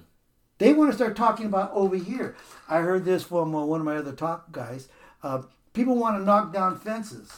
They 0.58 0.72
want 0.72 0.90
to 0.90 0.96
start 0.96 1.16
talking 1.16 1.46
about 1.46 1.72
over 1.72 1.96
here. 1.96 2.36
I 2.68 2.78
heard 2.80 3.04
this 3.04 3.22
from 3.22 3.54
uh, 3.54 3.64
one 3.64 3.80
of 3.80 3.86
my 3.86 3.96
other 3.96 4.12
talk 4.12 4.50
guys. 4.52 4.88
Uh, 5.22 5.42
people 5.72 5.94
want 5.96 6.16
to 6.18 6.24
knock 6.24 6.52
down 6.52 6.78
fences. 6.78 7.32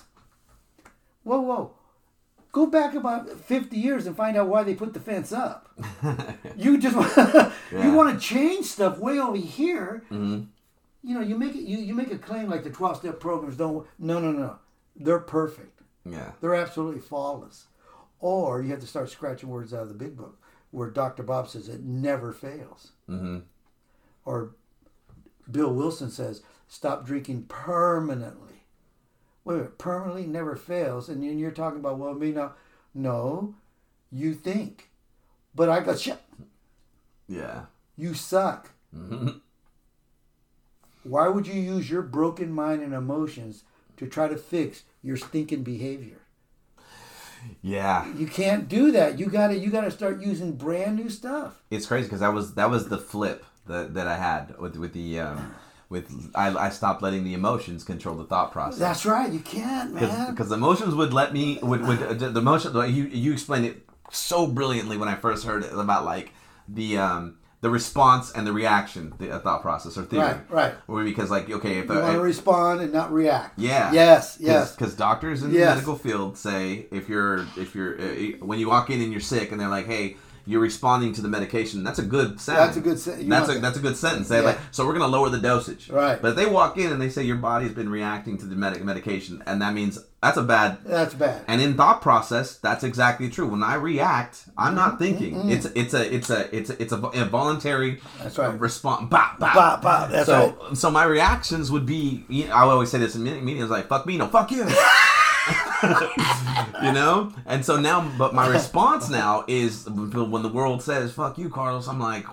Whoa, 1.23 1.41
whoa. 1.41 1.73
Go 2.53 2.67
back 2.67 2.95
about 2.95 3.31
50 3.31 3.77
years 3.77 4.07
and 4.07 4.17
find 4.17 4.37
out 4.37 4.49
why 4.49 4.65
they 4.65 4.75
put 4.75 4.93
the 4.93 5.01
fence 5.01 5.33
up. 5.33 5.69
you 6.57 6.79
just 6.79 6.97
Yeah. 6.97 7.53
you 7.73 7.93
want 7.93 8.19
to 8.19 8.27
change 8.27 8.67
stuff 8.67 8.99
way 8.99 9.21
over 9.21 9.37
here. 9.37 10.03
Mm-hmm. 10.11 10.45
You 11.03 11.15
know, 11.15 11.21
you 11.21 11.39
make 11.39 11.55
it 11.55 11.63
you, 11.63 11.79
you 11.79 11.95
make 11.95 12.13
a 12.13 12.19
claim 12.19 12.51
like 12.51 12.65
the 12.65 12.71
12 12.71 12.99
step 12.99 13.21
programs 13.21 13.57
don't 13.57 13.87
no 13.99 14.19
no 14.19 14.33
no. 14.33 14.59
They're 14.97 15.21
perfect. 15.21 15.81
Yeah. 16.05 16.33
They're 16.41 16.55
absolutely 16.55 17.01
flawless. 17.01 17.67
Or 18.19 18.61
you 18.63 18.71
have 18.71 18.81
to 18.81 18.87
start 18.87 19.11
scratching 19.11 19.49
words 19.49 19.73
out 19.73 19.83
of 19.83 19.89
the 19.89 19.95
big 19.95 20.17
book 20.17 20.39
where 20.73 20.91
Dr. 20.91 21.23
Bob 21.23 21.49
says 21.49 21.69
it 21.69 21.83
never 21.83 22.33
fails. 22.33 22.93
Mm-hmm. 23.11 23.39
Or 24.25 24.55
Bill 25.51 25.73
Wilson 25.73 26.11
says, 26.11 26.43
stop 26.69 27.05
drinking 27.05 27.45
permanently. 27.49 28.65
Wait 29.45 29.55
a 29.55 29.57
minute, 29.59 29.79
permanently 29.79 30.27
never 30.27 30.55
fails. 30.57 31.09
And 31.09 31.23
then 31.23 31.39
you're 31.39 31.51
talking 31.51 31.81
about, 31.81 31.99
well, 31.99 32.15
me 32.15 32.33
now. 32.33 32.53
No, 32.95 33.55
you 34.11 34.35
think. 34.35 34.91
But 35.55 35.69
I 35.69 35.81
got 35.81 35.99
shit. 35.99 36.21
Yeah. 37.29 37.67
You 37.97 38.15
suck. 38.15 38.71
Mm-hmm. 38.97 39.39
Why 41.03 41.29
would 41.29 41.47
you 41.47 41.55
use 41.55 41.91
your 41.91 42.03
broken 42.03 42.53
mind 42.53 42.83
and 42.83 42.93
emotions 42.93 43.65
to 43.97 44.07
try 44.07 44.29
to 44.29 44.37
fix 44.37 44.83
your 45.03 45.17
stinking 45.17 45.63
behavior? 45.63 46.19
Yeah. 47.63 48.13
You 48.15 48.27
can't 48.27 48.69
do 48.69 48.93
that. 48.93 49.19
You 49.19 49.27
gotta 49.27 49.57
you 49.57 49.71
gotta 49.71 49.91
start 49.91 50.21
using 50.21 50.53
brand 50.53 50.97
new 50.97 51.11
stuff. 51.11 51.61
It's 51.71 51.87
crazy 51.87 52.05
because 52.05 52.21
that 52.21 52.33
was 52.33 52.55
that 52.55 52.71
was 52.71 52.89
the 52.89 52.99
flip 52.99 53.45
that, 53.67 53.95
that 53.95 54.07
I 54.07 54.17
had 54.17 54.59
with 54.59 54.77
with 54.77 54.93
the 54.93 55.21
um, 55.21 55.55
with 55.89 56.31
I, 56.35 56.55
I 56.57 56.71
stopped 56.71 57.03
letting 57.03 57.25
the 57.25 57.35
emotions 57.35 57.85
control 57.85 58.17
the 58.17 58.25
thought 58.25 58.53
process. 58.53 58.79
That's 58.79 59.05
right. 59.05 59.31
You 59.31 59.41
can't, 59.41 59.95
man. 59.95 60.31
because 60.31 60.49
the 60.49 60.57
emotions 60.57 60.95
would 60.95 61.13
let 61.13 61.33
me 61.33 61.59
would, 61.63 61.87
would 61.87 62.03
uh, 62.03 62.15
the 62.15 62.41
emotion 62.41 62.75
you 62.93 63.05
you 63.05 63.33
explained 63.33 63.67
it 63.67 63.87
so 64.11 64.47
brilliantly 64.47 64.97
when 64.97 65.09
I 65.09 65.17
first 65.17 65.45
heard 65.45 65.65
it 65.65 65.73
about 65.73 66.05
like 66.05 66.33
the 66.69 66.99
um 66.99 67.37
the 67.63 67.69
response 67.71 68.33
and 68.33 68.47
the 68.47 68.53
reaction 68.53 69.13
the 69.19 69.31
uh, 69.31 69.39
thought 69.39 69.61
process 69.63 69.99
or 69.99 70.03
theory 70.05 70.23
Right, 70.25 70.51
right. 70.51 70.75
Or 70.89 71.05
because 71.05 71.31
like 71.31 71.51
okay 71.51 71.79
if 71.79 71.89
You 71.89 71.95
want 71.97 72.15
to 72.15 72.21
respond 72.21 72.81
and 72.81 72.93
not 72.93 73.13
react. 73.13 73.59
yeah 73.59 73.93
Yes. 73.93 74.39
Yes. 74.41 74.75
because 74.75 74.95
doctors 74.95 75.43
in 75.43 75.51
Yes. 75.53 75.61
the 75.71 75.75
medical 75.75 75.97
field 75.97 76.39
say 76.39 76.87
if 76.91 77.09
you're 77.09 77.47
if 77.57 77.75
you're 77.75 78.01
uh, 78.01 78.15
when 78.41 78.59
you 78.59 78.69
walk 78.69 78.89
in 78.91 79.01
and 79.03 79.13
you're 79.13 79.21
sick 79.21 79.53
and 79.53 79.61
they're 79.61 79.69
like 79.69 79.87
hey 79.87 80.17
you're 80.47 80.61
responding 80.61 81.13
to 81.15 81.23
the 81.23 81.29
medication. 81.29 81.85
That's 81.85 81.99
a 81.99 82.05
good 82.05 82.41
sentence. 82.41 82.75
That's 82.75 82.77
a 82.77 82.81
good 82.81 82.99
sen- 82.99 83.23
you 83.23 83.29
That's 83.29 83.49
a 83.49 83.59
that's 83.59 83.77
a 83.79 83.81
good 83.81 83.97
sentence. 83.97 84.29
They 84.29 84.39
Yeah. 84.39 84.47
like 84.47 84.59
so 84.71 84.87
we're 84.87 84.93
gonna 84.93 85.07
lower 85.07 85.29
the 85.29 85.39
dosage. 85.39 85.89
Right. 85.91 86.21
But 86.21 86.31
if 86.31 86.37
they 86.37 86.47
walk 86.47 86.79
in 86.79 86.93
and 86.93 87.01
they 87.01 87.09
say 87.11 87.23
your 87.23 87.37
body's 87.37 87.73
been 87.73 87.89
reacting 87.89 88.39
to 88.39 88.47
the 88.47 88.57
medic 88.57 88.85
medication, 88.85 89.43
and 89.47 89.61
that 89.63 89.75
means 89.75 89.99
that's 90.23 90.37
a 90.37 90.43
bad. 90.43 90.79
That's 90.85 91.15
bad. 91.15 91.45
And 91.49 91.63
in 91.63 91.75
thought 91.75 92.03
process, 92.03 92.57
that's 92.57 92.85
exactly 92.85 93.31
true. 93.31 93.49
When 93.49 93.63
I 93.63 93.75
react, 93.75 94.45
I'm 94.57 94.75
not 94.75 94.95
mm-hmm. 94.95 94.99
thinking. 94.99 95.35
Mm-hmm. 95.35 95.51
It's 95.51 95.67
it's 95.75 95.95
a 95.95 96.15
it's 96.15 96.31
a 96.31 96.55
it's 96.55 96.71
a, 96.71 96.83
it's 96.83 96.93
a, 96.93 96.97
a 96.97 97.25
voluntary 97.25 98.01
That's 98.19 98.37
right. 98.37 98.59
response. 98.61 99.09
Bah, 99.11 99.35
bah. 99.39 99.53
Bah, 99.55 99.81
bah, 99.83 100.07
that's 100.09 100.27
so 100.27 100.75
so 100.75 100.91
my 100.91 101.05
reactions 101.05 101.71
would 101.71 101.87
be. 101.87 102.25
You 102.29 102.49
know, 102.49 102.55
I 102.55 102.63
always 102.63 102.91
say 102.91 102.99
this 102.99 103.15
in 103.15 103.23
me- 103.23 103.41
meetings 103.41 103.71
like 103.71 103.89
"fuck 103.89 104.05
me, 104.05 104.19
no 104.19 104.27
fuck 104.27 104.51
you." 104.51 104.69
you 106.83 106.93
know 106.93 107.33
and 107.47 107.65
so 107.65 107.79
now 107.81 108.11
but 108.19 108.35
my 108.35 108.47
response 108.49 109.09
now 109.09 109.45
is 109.49 109.89
when 109.89 110.43
the 110.43 110.49
world 110.53 110.83
says 110.83 111.13
fuck 111.13 111.39
you 111.39 111.49
carlos 111.49 111.89
i'm 111.89 111.99
like 112.01 112.25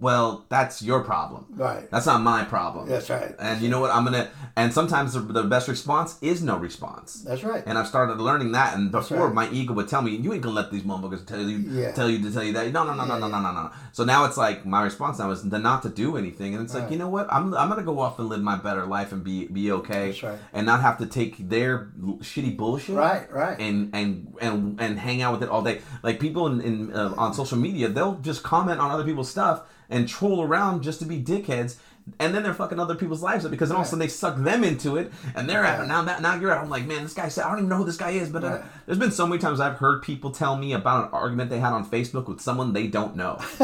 well 0.00 0.44
that's 0.48 0.82
your 0.82 1.02
problem 1.02 1.46
Right. 1.50 1.90
that's 1.90 2.06
not 2.06 2.20
my 2.22 2.44
problem 2.44 2.88
That's 2.88 3.10
right. 3.10 3.34
and 3.38 3.60
you 3.60 3.68
know 3.68 3.80
what 3.80 3.90
i'm 3.90 4.04
gonna 4.04 4.30
and 4.56 4.72
sometimes 4.72 5.14
the, 5.14 5.20
the 5.20 5.42
best 5.44 5.68
response 5.68 6.16
is 6.22 6.42
no 6.42 6.56
response 6.56 7.22
That's 7.22 7.42
right. 7.42 7.62
and 7.66 7.78
I've 7.78 7.86
started 7.86 8.18
learning 8.18 8.52
that. 8.52 8.74
And 8.76 8.90
before, 8.92 9.26
right. 9.28 9.34
my 9.34 9.50
ego 9.50 9.72
would 9.74 9.88
tell 9.88 10.02
me, 10.02 10.14
"You 10.16 10.32
ain't 10.34 10.42
gonna 10.42 10.54
let 10.54 10.70
these 10.70 10.82
motherfuckers 10.82 11.24
tell 11.26 11.40
you, 11.40 11.58
Yeah. 11.58 11.92
tell 11.92 12.08
you 12.10 12.20
to 12.22 12.30
tell 12.30 12.42
you 12.44 12.52
that." 12.52 12.70
No, 12.72 12.84
no, 12.84 12.92
no, 12.94 13.04
no, 13.06 13.18
no, 13.18 13.28
no, 13.28 13.40
no, 13.40 13.52
no. 13.52 13.70
So 13.92 14.04
now 14.04 14.24
it's 14.26 14.36
like 14.36 14.66
my 14.66 14.82
response 14.82 15.18
now 15.18 15.30
is 15.30 15.40
to 15.42 15.58
not 15.58 15.82
to 15.84 15.88
do 15.88 16.16
anything, 16.18 16.54
and 16.54 16.62
it's 16.62 16.74
like, 16.74 16.90
you 16.90 16.98
know 16.98 17.08
what? 17.08 17.32
I'm, 17.32 17.54
I'm 17.54 17.68
gonna 17.70 17.82
go 17.82 17.98
off 18.00 18.18
and 18.18 18.28
live 18.28 18.42
my 18.42 18.56
better 18.56 18.84
life 18.84 19.12
and 19.12 19.24
be 19.24 19.46
be 19.46 19.72
okay, 19.72 20.08
That's 20.08 20.22
right. 20.22 20.38
and 20.52 20.66
not 20.66 20.82
have 20.82 20.98
to 20.98 21.06
take 21.06 21.48
their 21.48 21.88
shitty 22.18 22.51
bullshit, 22.56 22.96
Right, 22.96 23.30
right. 23.32 23.58
and 23.60 23.90
and 23.94 24.34
and 24.40 24.80
and 24.80 24.98
hang 24.98 25.22
out 25.22 25.32
with 25.32 25.42
it 25.42 25.48
all 25.48 25.62
day. 25.62 25.80
Like 26.02 26.20
people 26.20 26.46
in, 26.46 26.60
in 26.60 26.92
uh, 26.92 27.14
on 27.16 27.34
social 27.34 27.58
media, 27.58 27.88
they'll 27.88 28.14
just 28.16 28.42
comment 28.42 28.80
on 28.80 28.90
other 28.90 29.04
people's 29.04 29.30
stuff 29.30 29.62
and 29.90 30.08
troll 30.08 30.42
around 30.42 30.82
just 30.82 30.98
to 31.00 31.04
be 31.04 31.22
dickheads. 31.22 31.76
And 32.18 32.34
then 32.34 32.42
they're 32.42 32.52
fucking 32.52 32.80
other 32.80 32.96
people's 32.96 33.22
lives 33.22 33.44
up 33.44 33.52
because 33.52 33.68
then 33.68 33.76
all 33.76 33.82
of 33.82 33.86
a 33.86 33.90
sudden 33.90 34.00
they 34.00 34.08
suck 34.08 34.36
them 34.36 34.64
into 34.64 34.96
it, 34.96 35.12
and 35.36 35.48
they're 35.48 35.62
Right. 35.62 35.86
now 35.86 36.02
that 36.02 36.20
now 36.20 36.34
you're 36.34 36.50
at. 36.50 36.58
I'm 36.58 36.68
like, 36.68 36.84
man, 36.84 37.04
this 37.04 37.14
guy 37.14 37.28
said 37.28 37.44
I 37.44 37.48
don't 37.50 37.58
even 37.58 37.68
know 37.68 37.76
who 37.76 37.84
this 37.84 37.96
guy 37.96 38.10
is, 38.10 38.28
but 38.28 38.42
uh, 38.42 38.58
there's 38.86 38.98
been 38.98 39.12
so 39.12 39.24
many 39.24 39.40
times 39.40 39.60
I've 39.60 39.76
heard 39.78 40.02
people 40.02 40.32
tell 40.32 40.56
me 40.56 40.72
about 40.72 41.04
an 41.04 41.10
argument 41.12 41.48
they 41.50 41.60
had 41.60 41.72
on 41.72 41.88
Facebook 41.88 42.26
with 42.26 42.40
someone 42.40 42.72
they 42.72 42.88
don't 42.88 43.14
know, 43.14 43.38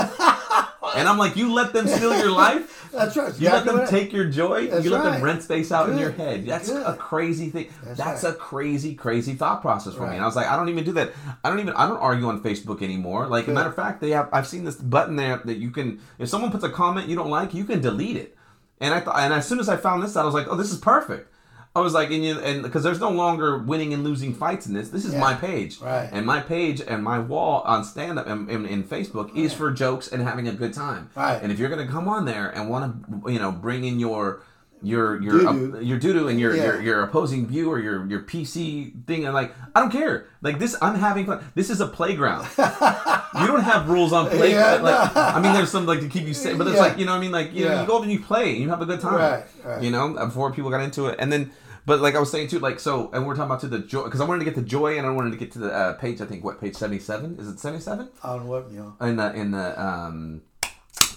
and 0.97 1.09
I'm 1.09 1.19
like, 1.19 1.37
you 1.37 1.53
let 1.53 1.73
them 1.73 1.87
steal 1.87 2.17
your 2.19 2.31
life. 2.31 2.91
That's 2.93 3.17
right. 3.17 3.39
You 3.39 3.49
let 3.51 3.65
them 3.65 3.77
right. 3.77 3.89
take 3.89 4.13
your 4.13 4.27
joy. 4.27 4.69
That's 4.69 4.85
you 4.85 4.91
let 4.91 5.05
them 5.05 5.23
rent 5.23 5.43
space 5.43 5.73
out 5.73 5.91
in 5.91 5.99
your 5.99 6.11
head. 6.11 6.47
That's 6.47 6.71
Good. 6.71 6.87
a 6.87 6.97
crazy 6.97 7.51
thing. 7.51 7.71
That's 7.85 7.99
That's, 7.99 8.25
right. 8.25 8.33
a 8.33 8.37
crazy, 8.37 8.95
crazy 8.95 9.35
thought 9.35 9.61
process 9.61 9.95
for 9.95 10.07
me. 10.07 10.15
And 10.15 10.23
I 10.23 10.27
was 10.27 10.37
like, 10.37 10.47
I 10.47 10.57
don't 10.57 10.69
even 10.69 10.85
do 10.85 10.93
that. 10.93 11.13
I 11.45 11.51
don't 11.51 11.61
even. 11.61 11.75
I 11.75 11.89
don't 11.89 11.99
argue 11.99 12.27
on 12.27 12.43
Facebook 12.43 12.83
anymore. 12.83 13.27
Like, 13.27 13.49
a 13.49 13.51
matter 13.51 13.69
of 13.69 13.77
fact, 13.77 14.01
they 14.01 14.11
have. 14.11 14.29
I've 14.33 14.47
seen 14.47 14.65
this 14.65 14.77
button 14.77 15.17
there 15.17 15.39
that 15.45 15.59
you 15.59 15.71
can. 15.71 16.01
If 16.19 16.29
someone 16.29 16.51
puts 16.51 16.65
a 16.65 16.71
comment 16.71 17.09
you 17.09 17.17
don't 17.17 17.31
like, 17.31 17.55
you 17.55 17.65
can 17.65 17.81
delete 17.81 18.17
it. 18.17 18.37
And 18.81 18.95
I 18.95 19.01
thought, 19.01 19.19
and 19.19 19.35
as 19.35 19.47
soon 19.47 19.59
as 19.59 19.69
I 19.69 19.77
found 19.77 20.03
this 20.03 20.17
out, 20.17 20.23
I 20.23 20.27
was 20.27 20.35
like, 20.35 20.47
oh, 20.49 20.57
this 20.57 20.73
is 20.73 20.79
perfect. 20.79 21.33
I 21.77 21.81
was 21.81 21.93
like, 21.95 22.11
and 22.11 22.25
you, 22.25 22.39
and 22.41 22.63
because 22.63 22.83
there's 22.83 22.99
no 22.99 23.11
longer 23.11 23.59
winning 23.59 23.93
and 23.95 24.03
losing 24.03 24.35
fights 24.35 24.67
in 24.67 24.75
this. 24.75 24.89
This 24.89 25.05
is 25.05 25.13
Yeah. 25.15 25.21
my 25.21 25.35
page, 25.35 25.81
Right. 25.81 26.09
And 26.11 26.27
my 26.27 26.41
page 26.41 26.81
and 26.81 27.05
my 27.05 27.19
wall 27.21 27.63
on 27.65 27.85
stand 27.85 28.19
up 28.19 28.27
and 28.27 28.49
in, 28.51 28.67
in 28.67 28.83
Facebook 28.83 29.35
is 29.37 29.53
for 29.53 29.71
jokes 29.71 30.09
and 30.09 30.23
having 30.23 30.49
a 30.49 30.53
good 30.53 30.73
time, 30.75 31.11
Right. 31.15 31.39
And 31.41 31.53
if 31.53 31.59
you're 31.59 31.69
gonna 31.69 31.87
come 31.87 32.09
on 32.09 32.25
there 32.25 32.49
and 32.49 32.69
want 32.69 33.25
to, 33.25 33.33
you 33.33 33.39
know, 33.39 33.53
bring 33.53 33.85
in 33.85 34.01
your 34.01 34.41
your 34.83 35.21
your 35.23 35.33
Doo-doo. 35.41 35.77
uh, 35.77 35.81
your 35.81 35.99
doo 35.99 36.29
and 36.29 36.39
your, 36.39 36.55
Yeah. 36.57 36.65
your 36.65 36.83
your 36.83 37.03
opposing 37.03 37.47
view 37.47 37.71
or 37.71 37.79
your 37.81 38.07
your 38.07 38.21
PC 38.23 39.07
thing, 39.07 39.25
and 39.25 39.35
like, 39.35 39.55
I 39.75 39.81
don't 39.81 39.91
care. 39.91 40.27
Like 40.43 40.59
this, 40.59 40.77
I'm 40.81 40.95
having 40.95 41.27
fun. 41.27 41.45
This 41.55 41.69
is 41.71 41.81
a 41.81 41.87
playground. 41.87 42.47
you 42.59 43.47
don't 43.47 43.63
have 43.63 43.89
rules 43.89 44.13
on 44.13 44.29
play. 44.29 44.53
Yeah, 44.53 44.75
like, 44.77 45.15
no. 45.15 45.21
I 45.21 45.41
mean, 45.41 45.53
there's 45.53 45.71
some 45.71 45.87
like 45.87 46.01
to 46.01 46.09
keep 46.09 46.27
you 46.27 46.35
safe, 46.35 46.57
but 46.59 46.67
it's 46.67 46.77
Yeah. 46.77 46.83
like 46.83 46.99
you 46.99 47.05
know, 47.07 47.13
what 47.13 47.19
I 47.19 47.21
mean, 47.21 47.33
like 47.33 47.53
you 47.53 47.65
know, 47.65 47.81
you 47.81 47.87
go 47.87 47.97
up 47.97 48.03
and 48.03 48.13
you 48.13 48.21
play, 48.21 48.51
and 48.53 48.59
you 48.63 48.69
have 48.71 48.81
a 48.83 48.87
good 48.87 49.01
time, 49.01 49.15
Right, 49.15 49.45
right. 49.65 49.83
You 49.83 49.91
know, 49.91 50.15
before 50.15 50.53
people 50.53 50.71
got 50.71 50.81
into 50.83 51.07
it, 51.07 51.17
and 51.19 51.33
then. 51.33 51.51
But 51.87 52.01
like 52.03 52.15
I 52.15 52.19
was 52.19 52.31
saying 52.31 52.49
too, 52.49 52.59
like 52.59 52.81
so, 52.81 53.11
and 53.15 53.27
we're 53.27 53.35
talking 53.35 53.47
about 53.47 53.61
to 53.61 53.67
the 53.69 53.79
joy 53.79 54.05
because 54.05 54.21
I 54.21 54.25
wanted 54.25 54.41
to 54.41 54.45
get 54.45 54.55
the 54.57 54.61
joy, 54.63 54.99
and 54.99 55.07
I 55.07 55.11
wanted 55.11 55.31
to 55.31 55.39
get 55.39 55.53
to 55.53 55.59
the 55.59 55.73
uh, 55.73 55.93
page. 55.95 56.21
I 56.21 56.27
think 56.27 56.45
what 56.45 56.61
page 56.61 56.75
seventy 56.77 56.99
seven 57.01 57.37
is 57.41 57.49
it 57.49 57.59
seventy 57.59 57.81
seven 57.81 58.11
On 58.23 58.47
what, 58.47 58.71
know. 58.71 58.95
in 59.01 59.17
the 59.17 59.33
in 59.33 59.53
the 59.53 59.83
um 59.83 60.43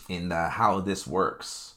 in 0.08 0.30
the 0.30 0.48
how 0.48 0.80
this 0.80 1.06
works 1.06 1.74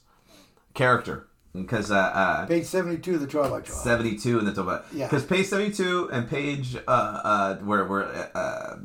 character 0.73 1.27
because 1.61 1.91
uh, 1.91 1.95
uh 1.95 2.45
Page 2.45 2.65
72 2.65 3.15
of 3.15 3.21
the 3.21 3.27
Twilight 3.27 3.65
Trial. 3.65 3.77
72 3.79 4.39
in 4.39 4.45
the 4.45 4.61
about 4.61 4.85
Yeah. 4.93 5.07
because 5.07 5.23
page 5.25 5.45
72 5.47 6.09
and 6.11 6.29
page 6.29 6.75
uh 6.87 6.91
uh 6.91 7.55
where 7.57 7.85
we're 7.85 8.05
uh 8.35 8.77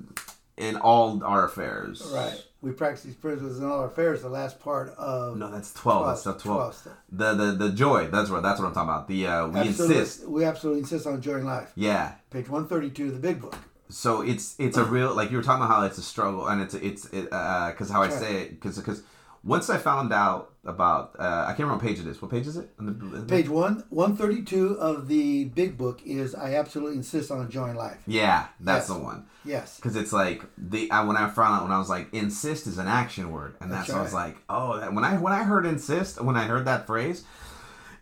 in 0.56 0.76
all 0.76 1.22
our 1.24 1.44
affairs 1.46 2.02
Right. 2.14 2.42
We 2.62 2.72
practice 2.72 3.04
these 3.04 3.14
principles 3.14 3.58
in 3.58 3.64
all 3.64 3.78
our 3.80 3.86
affairs. 3.86 4.20
The 4.20 4.28
last 4.28 4.60
part 4.60 4.90
of 4.98 5.38
no 5.38 5.50
that's 5.50 5.72
12 5.72 6.06
that's 6.06 6.22
Twelve, 6.22 6.36
not 6.36 6.42
12 6.42 6.82
twelve 6.84 6.96
the 7.10 7.34
the 7.34 7.52
the 7.64 7.70
joy 7.72 8.06
that's 8.08 8.28
what 8.30 8.42
that's 8.42 8.60
what 8.60 8.66
i'm 8.66 8.74
talking 8.74 8.90
about 8.90 9.08
the 9.08 9.26
uh 9.26 9.46
we 9.48 9.60
Absolutely- 9.60 9.96
insist 9.98 10.28
We 10.28 10.44
absolutely 10.44 10.80
insist 10.82 11.06
on 11.06 11.14
enjoying 11.14 11.44
life. 11.46 11.72
yeah 11.74 12.12
Page 12.30 12.48
132 12.50 13.06
of 13.06 13.12
the 13.14 13.18
Big 13.18 13.40
Book. 13.40 13.56
so 13.88 14.20
it's 14.20 14.54
it's 14.58 14.76
a 14.76 14.84
real 14.84 15.14
like 15.14 15.30
you 15.30 15.38
were 15.38 15.42
talking 15.42 15.64
about 15.64 15.74
how 15.74 15.82
it's 15.86 15.96
a 15.98 16.02
struggle 16.02 16.46
and 16.48 16.60
it's 16.60 16.74
it's 16.74 17.06
it 17.06 17.28
uh 17.32 17.70
because 17.70 17.88
how 17.90 18.02
i 18.02 18.08
say 18.10 18.42
it 18.42 18.50
because 18.50 18.76
because 18.76 19.02
once 19.42 19.70
i 19.70 19.78
found 19.78 20.12
out 20.12 20.52
about 20.64 21.14
uh 21.18 21.44
i 21.46 21.48
can't 21.48 21.60
remember 21.60 21.76
what 21.76 21.84
page 21.84 21.98
it 21.98 22.06
is 22.06 22.20
what 22.20 22.30
page 22.30 22.46
is 22.46 22.56
it 22.56 22.70
On 22.78 22.86
the- 22.86 23.20
Page 23.22 23.48
1 23.48 23.84
132 23.88 24.74
of 24.78 25.08
the 25.08 25.44
Big 25.46 25.78
Book 25.78 26.00
is 26.04 26.34
I 26.34 26.54
absolutely 26.54 26.96
insist 26.96 27.30
on 27.30 27.40
enjoying 27.42 27.76
life. 27.76 27.98
yeah 28.06 28.48
that's 28.60 28.88
Yes. 28.88 28.96
the 28.98 29.02
one 29.02 29.24
Yes. 29.44 29.76
because 29.76 29.96
it's 29.96 30.12
like 30.12 30.42
the 30.58 30.90
I, 30.90 31.02
when 31.04 31.16
I 31.16 31.30
found 31.30 31.54
out 31.56 31.62
when 31.62 31.72
I 31.72 31.78
was 31.78 31.88
like 31.88 32.12
insist 32.12 32.66
is 32.66 32.76
an 32.76 32.88
action 32.88 33.32
word, 33.32 33.54
and 33.60 33.70
that's, 33.72 33.86
That's 33.88 33.98
I 33.98 34.02
was 34.02 34.12
like, 34.12 34.36
oh, 34.50 34.78
that, 34.78 34.92
when 34.92 35.02
I 35.04 35.16
when 35.16 35.32
I 35.32 35.44
heard 35.44 35.64
insist, 35.64 36.20
when 36.22 36.36
I 36.36 36.44
heard 36.44 36.66
that 36.66 36.86
phrase, 36.86 37.24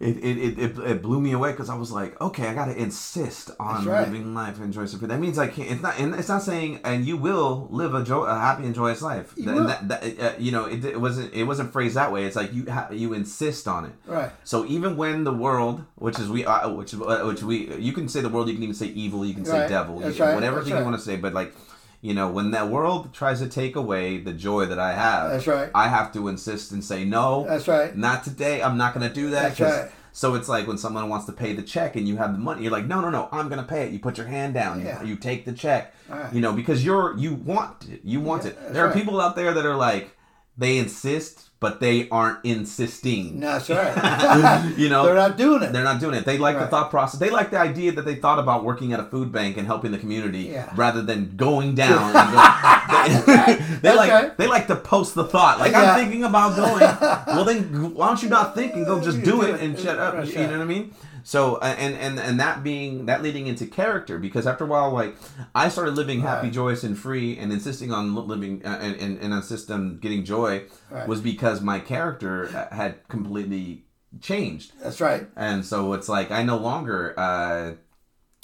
it 0.00 0.16
it, 0.18 0.58
it, 0.58 0.78
it, 0.78 1.02
blew 1.02 1.20
me 1.20 1.32
away 1.32 1.50
because 1.50 1.68
I 1.68 1.74
was 1.74 1.90
like, 1.90 2.20
okay, 2.20 2.46
I 2.46 2.54
got 2.54 2.66
to 2.66 2.76
insist 2.76 3.50
on 3.58 3.84
right. 3.84 4.06
living 4.06 4.32
life 4.32 4.60
and 4.60 4.72
food. 4.72 5.00
That 5.10 5.18
means 5.18 5.38
I 5.38 5.48
can't. 5.48 5.70
It's 5.70 5.82
not. 5.82 5.98
And 5.98 6.14
it's 6.14 6.28
not 6.28 6.42
saying 6.42 6.80
and 6.84 7.04
you 7.04 7.16
will 7.16 7.66
live 7.70 7.94
a, 7.94 8.04
jo- 8.04 8.22
a 8.24 8.38
happy 8.38 8.64
and 8.64 8.74
joyous 8.74 9.02
life. 9.02 9.32
You 9.36 9.46
That- 9.46 9.54
will. 9.56 9.66
that, 9.88 10.20
uh, 10.20 10.32
you 10.38 10.52
know, 10.52 10.66
it, 10.66 10.84
it 10.84 11.00
wasn't 11.00 11.34
it 11.34 11.44
wasn't 11.44 11.72
phrased 11.72 11.96
that 11.96 12.12
way. 12.12 12.24
It's 12.26 12.36
like 12.36 12.52
you 12.52 12.70
ha- 12.70 12.88
you 12.92 13.12
insist 13.12 13.66
on 13.66 13.86
it. 13.86 13.92
Right. 14.06 14.30
So 14.44 14.64
even 14.66 14.96
when 14.96 15.24
the 15.24 15.32
world, 15.32 15.84
which 15.96 16.18
is 16.20 16.28
we, 16.28 16.44
uh, 16.44 16.68
which 16.70 16.94
uh, 16.94 17.24
which 17.24 17.42
we, 17.42 17.74
you 17.76 17.92
can 17.92 18.08
say 18.08 18.20
the 18.20 18.28
world, 18.28 18.46
you 18.48 18.54
can 18.54 18.62
even 18.62 18.74
say 18.76 18.86
evil, 18.86 19.24
you 19.26 19.34
can 19.34 19.44
say 19.44 19.60
Right. 19.60 19.68
devil, 19.68 19.96
you- 20.00 20.22
right. 20.24 20.34
whatever 20.34 20.56
That's 20.56 20.68
thing 20.68 20.78
you 20.78 20.84
want 20.84 20.96
to 20.96 21.02
say. 21.02 21.16
But 21.16 21.34
like, 21.34 21.52
you 22.00 22.14
know, 22.14 22.28
when 22.30 22.50
that 22.52 22.68
world 22.68 23.12
tries 23.12 23.40
to 23.40 23.48
take 23.48 23.74
away 23.76 24.18
the 24.18 24.32
joy 24.32 24.66
that 24.66 24.78
I 24.78 24.92
have, 24.92 25.30
That's 25.30 25.46
right. 25.46 25.70
I 25.74 25.88
have 25.88 26.12
to 26.12 26.28
insist 26.28 26.72
and 26.72 26.84
say 26.84 27.04
no. 27.04 27.44
That's 27.48 27.66
right. 27.68 27.96
Not 27.96 28.22
today. 28.24 28.62
I'm 28.62 28.76
not 28.76 28.94
going 28.94 29.06
to 29.08 29.12
do 29.14 29.30
that. 29.30 29.56
That's 29.56 29.60
right. 29.60 29.90
So 30.12 30.34
it's 30.34 30.48
like 30.48 30.66
when 30.66 30.78
someone 30.78 31.08
wants 31.08 31.26
to 31.26 31.32
pay 31.32 31.52
the 31.52 31.62
check 31.62 31.94
and 31.94 32.08
you 32.08 32.16
have 32.16 32.32
the 32.32 32.38
money, 32.38 32.62
you're 32.62 32.72
like, 32.72 32.86
no, 32.86 33.00
no, 33.00 33.08
no, 33.08 33.28
I'm 33.30 33.48
gonna 33.48 33.62
pay 33.62 33.84
it. 33.86 33.92
You 33.92 34.00
put 34.00 34.16
your 34.18 34.26
hand 34.26 34.52
down, 34.52 34.80
Yeah. 34.84 35.00
you, 35.02 35.10
you 35.10 35.16
take 35.16 35.44
the 35.44 35.52
check, 35.52 35.94
Right. 36.08 36.32
you 36.32 36.40
know, 36.40 36.52
because 36.52 36.84
you're 36.84 37.16
you 37.16 37.34
want 37.34 37.88
it, 37.88 38.00
you 38.02 38.18
want 38.20 38.42
Yeah, 38.42 38.50
it. 38.50 38.72
There 38.72 38.84
are 38.84 38.88
right. 38.88 38.96
people 38.96 39.20
out 39.20 39.36
there 39.36 39.54
that 39.54 39.64
are 39.64 39.76
like, 39.76 40.16
they 40.56 40.78
insist, 40.78 41.47
but 41.60 41.80
they 41.80 42.08
aren't 42.10 42.44
insisting. 42.44 43.40
No, 43.40 43.58
that's 43.58 43.68
right. 43.68 44.74
you 44.78 44.88
know, 44.88 45.04
They're 45.04 45.14
not 45.14 45.36
doing 45.36 45.62
it. 45.64 45.72
they're 45.72 45.82
not 45.82 45.98
doing 46.00 46.14
it. 46.14 46.24
They 46.24 46.38
like 46.38 46.58
the 46.58 46.68
thought 46.68 46.90
process. 46.90 47.18
They 47.18 47.30
like 47.30 47.50
the 47.50 47.58
idea 47.58 47.90
that 47.92 48.04
they 48.04 48.14
thought 48.14 48.38
about 48.38 48.64
working 48.64 48.92
at 48.92 49.00
a 49.00 49.04
food 49.04 49.32
bank 49.32 49.56
and 49.56 49.66
helping 49.66 49.90
the 49.90 49.98
community 49.98 50.42
Yeah. 50.52 50.72
rather 50.76 51.02
than 51.02 51.34
going 51.36 51.74
down. 51.84 52.14
and 52.14 53.26
go, 53.26 53.34
they, 53.34 53.54
they 53.82 53.96
like 53.96 54.10
right. 54.10 54.36
they 54.36 54.46
like 54.46 54.66
to 54.68 54.76
post 54.76 55.14
the 55.16 55.24
thought. 55.24 55.58
Like 55.58 55.72
Yeah. 55.72 55.82
I'm 55.92 55.98
thinking 55.98 56.22
about 56.24 56.54
going. 56.56 56.80
well, 57.26 57.44
then 57.44 57.94
why 57.94 58.06
don't 58.08 58.22
you 58.22 58.28
not 58.28 58.54
think 58.54 58.74
and 58.74 58.86
go 58.86 59.00
just 59.00 59.22
do 59.22 59.42
it 59.42 59.60
and 59.60 59.78
shut 59.78 59.98
up? 59.98 60.14
That's 60.14 60.32
You 60.32 60.46
know 60.46 60.50
what 60.52 60.60
I 60.60 60.64
mean? 60.64 60.94
So 61.28 61.58
and 61.58 61.94
and 61.94 62.18
and 62.18 62.40
that 62.40 62.62
being 62.62 63.04
that 63.04 63.22
leading 63.22 63.48
into 63.48 63.66
character 63.66 64.18
because 64.18 64.46
after 64.46 64.64
a 64.64 64.66
while, 64.66 64.90
like 64.92 65.14
I 65.54 65.68
started 65.68 65.94
living 65.94 66.22
happy, 66.22 66.46
Right. 66.46 66.52
joyous, 66.54 66.84
and 66.84 66.98
free, 66.98 67.36
and 67.36 67.52
insisting 67.52 67.92
on 67.92 68.14
li- 68.14 68.22
living 68.22 68.62
uh, 68.64 68.78
and 68.80 68.96
and, 68.96 69.18
and 69.18 69.34
insist 69.34 69.70
on 69.70 69.98
getting 69.98 70.24
joy 70.24 70.62
Right. 70.90 71.06
was 71.06 71.20
because 71.20 71.60
my 71.60 71.80
character 71.80 72.48
uh, 72.48 72.74
had 72.74 73.06
completely 73.08 73.84
changed 74.22 74.72
That's 74.82 75.02
right. 75.02 75.26
and 75.36 75.66
so 75.66 75.92
it's 75.92 76.08
like 76.08 76.30
I 76.30 76.42
no 76.44 76.56
longer 76.56 77.12
uh, 77.18 77.72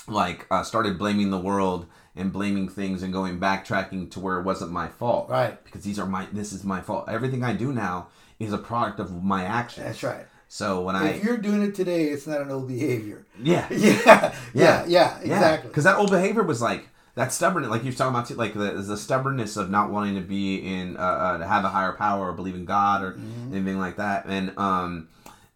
like 0.07 0.47
uh, 0.51 0.63
started 0.63 0.99
blaming 0.99 1.31
the 1.31 1.41
world 1.41 1.87
and 2.15 2.31
blaming 2.35 2.69
things 2.69 3.03
and 3.03 3.15
going 3.15 3.41
backtracking 3.41 4.11
to 4.11 4.21
where 4.21 4.39
it 4.39 4.45
wasn't 4.45 4.71
my 4.73 4.89
fault. 4.89 5.31
Right. 5.31 5.57
Because 5.65 5.85
these 5.85 5.99
are 5.99 6.05
my 6.07 6.27
this 6.33 6.53
is 6.53 6.65
my 6.65 6.83
fault. 6.83 7.09
Everything 7.09 7.43
I 7.43 7.55
do 7.55 7.73
now 7.73 8.09
is 8.39 8.53
a 8.53 8.59
product 8.59 9.01
of 9.01 9.25
my 9.25 9.43
actions. 9.45 9.87
That's 9.87 10.03
right. 10.03 10.27
So 10.55 10.83
when 10.83 10.95
I 10.95 11.09
If 11.15 11.25
you're 11.25 11.37
doing 11.37 11.63
it 11.65 11.75
today, 11.75 12.05
it's 12.11 12.29
not 12.29 12.41
an 12.41 12.51
old 12.53 12.69
behavior. 12.69 13.27
yeah 13.43 13.67
Yeah. 13.73 14.01
Yeah. 14.07 14.33
Yeah. 14.55 14.85
yeah 14.87 15.19
Exactly. 15.21 15.69
because 15.69 15.83
that 15.83 15.97
old 15.99 16.11
behavior 16.13 16.45
was 16.45 16.63
like 16.63 16.89
that 17.17 17.33
stubbornness 17.33 17.71
like 17.71 17.83
you're 17.83 17.93
talking 17.93 18.15
about 18.15 18.29
too, 18.29 18.35
like 18.35 18.55
the, 18.55 18.71
the 18.73 18.97
stubbornness 18.97 19.57
of 19.57 19.69
not 19.69 19.91
wanting 19.91 20.15
to 20.15 20.21
be 20.21 20.59
in 20.59 20.97
uh, 20.97 21.01
uh, 21.01 21.39
to 21.39 21.47
have 21.47 21.65
a 21.65 21.69
higher 21.71 21.91
power 21.93 22.29
or 22.29 22.33
believe 22.35 22.55
in 22.55 22.65
God 22.67 23.03
or 23.03 23.13
Mm-hmm. 23.15 23.53
anything 23.55 23.79
like 23.81 23.97
that 23.97 24.27
and 24.27 24.57
um 24.57 25.09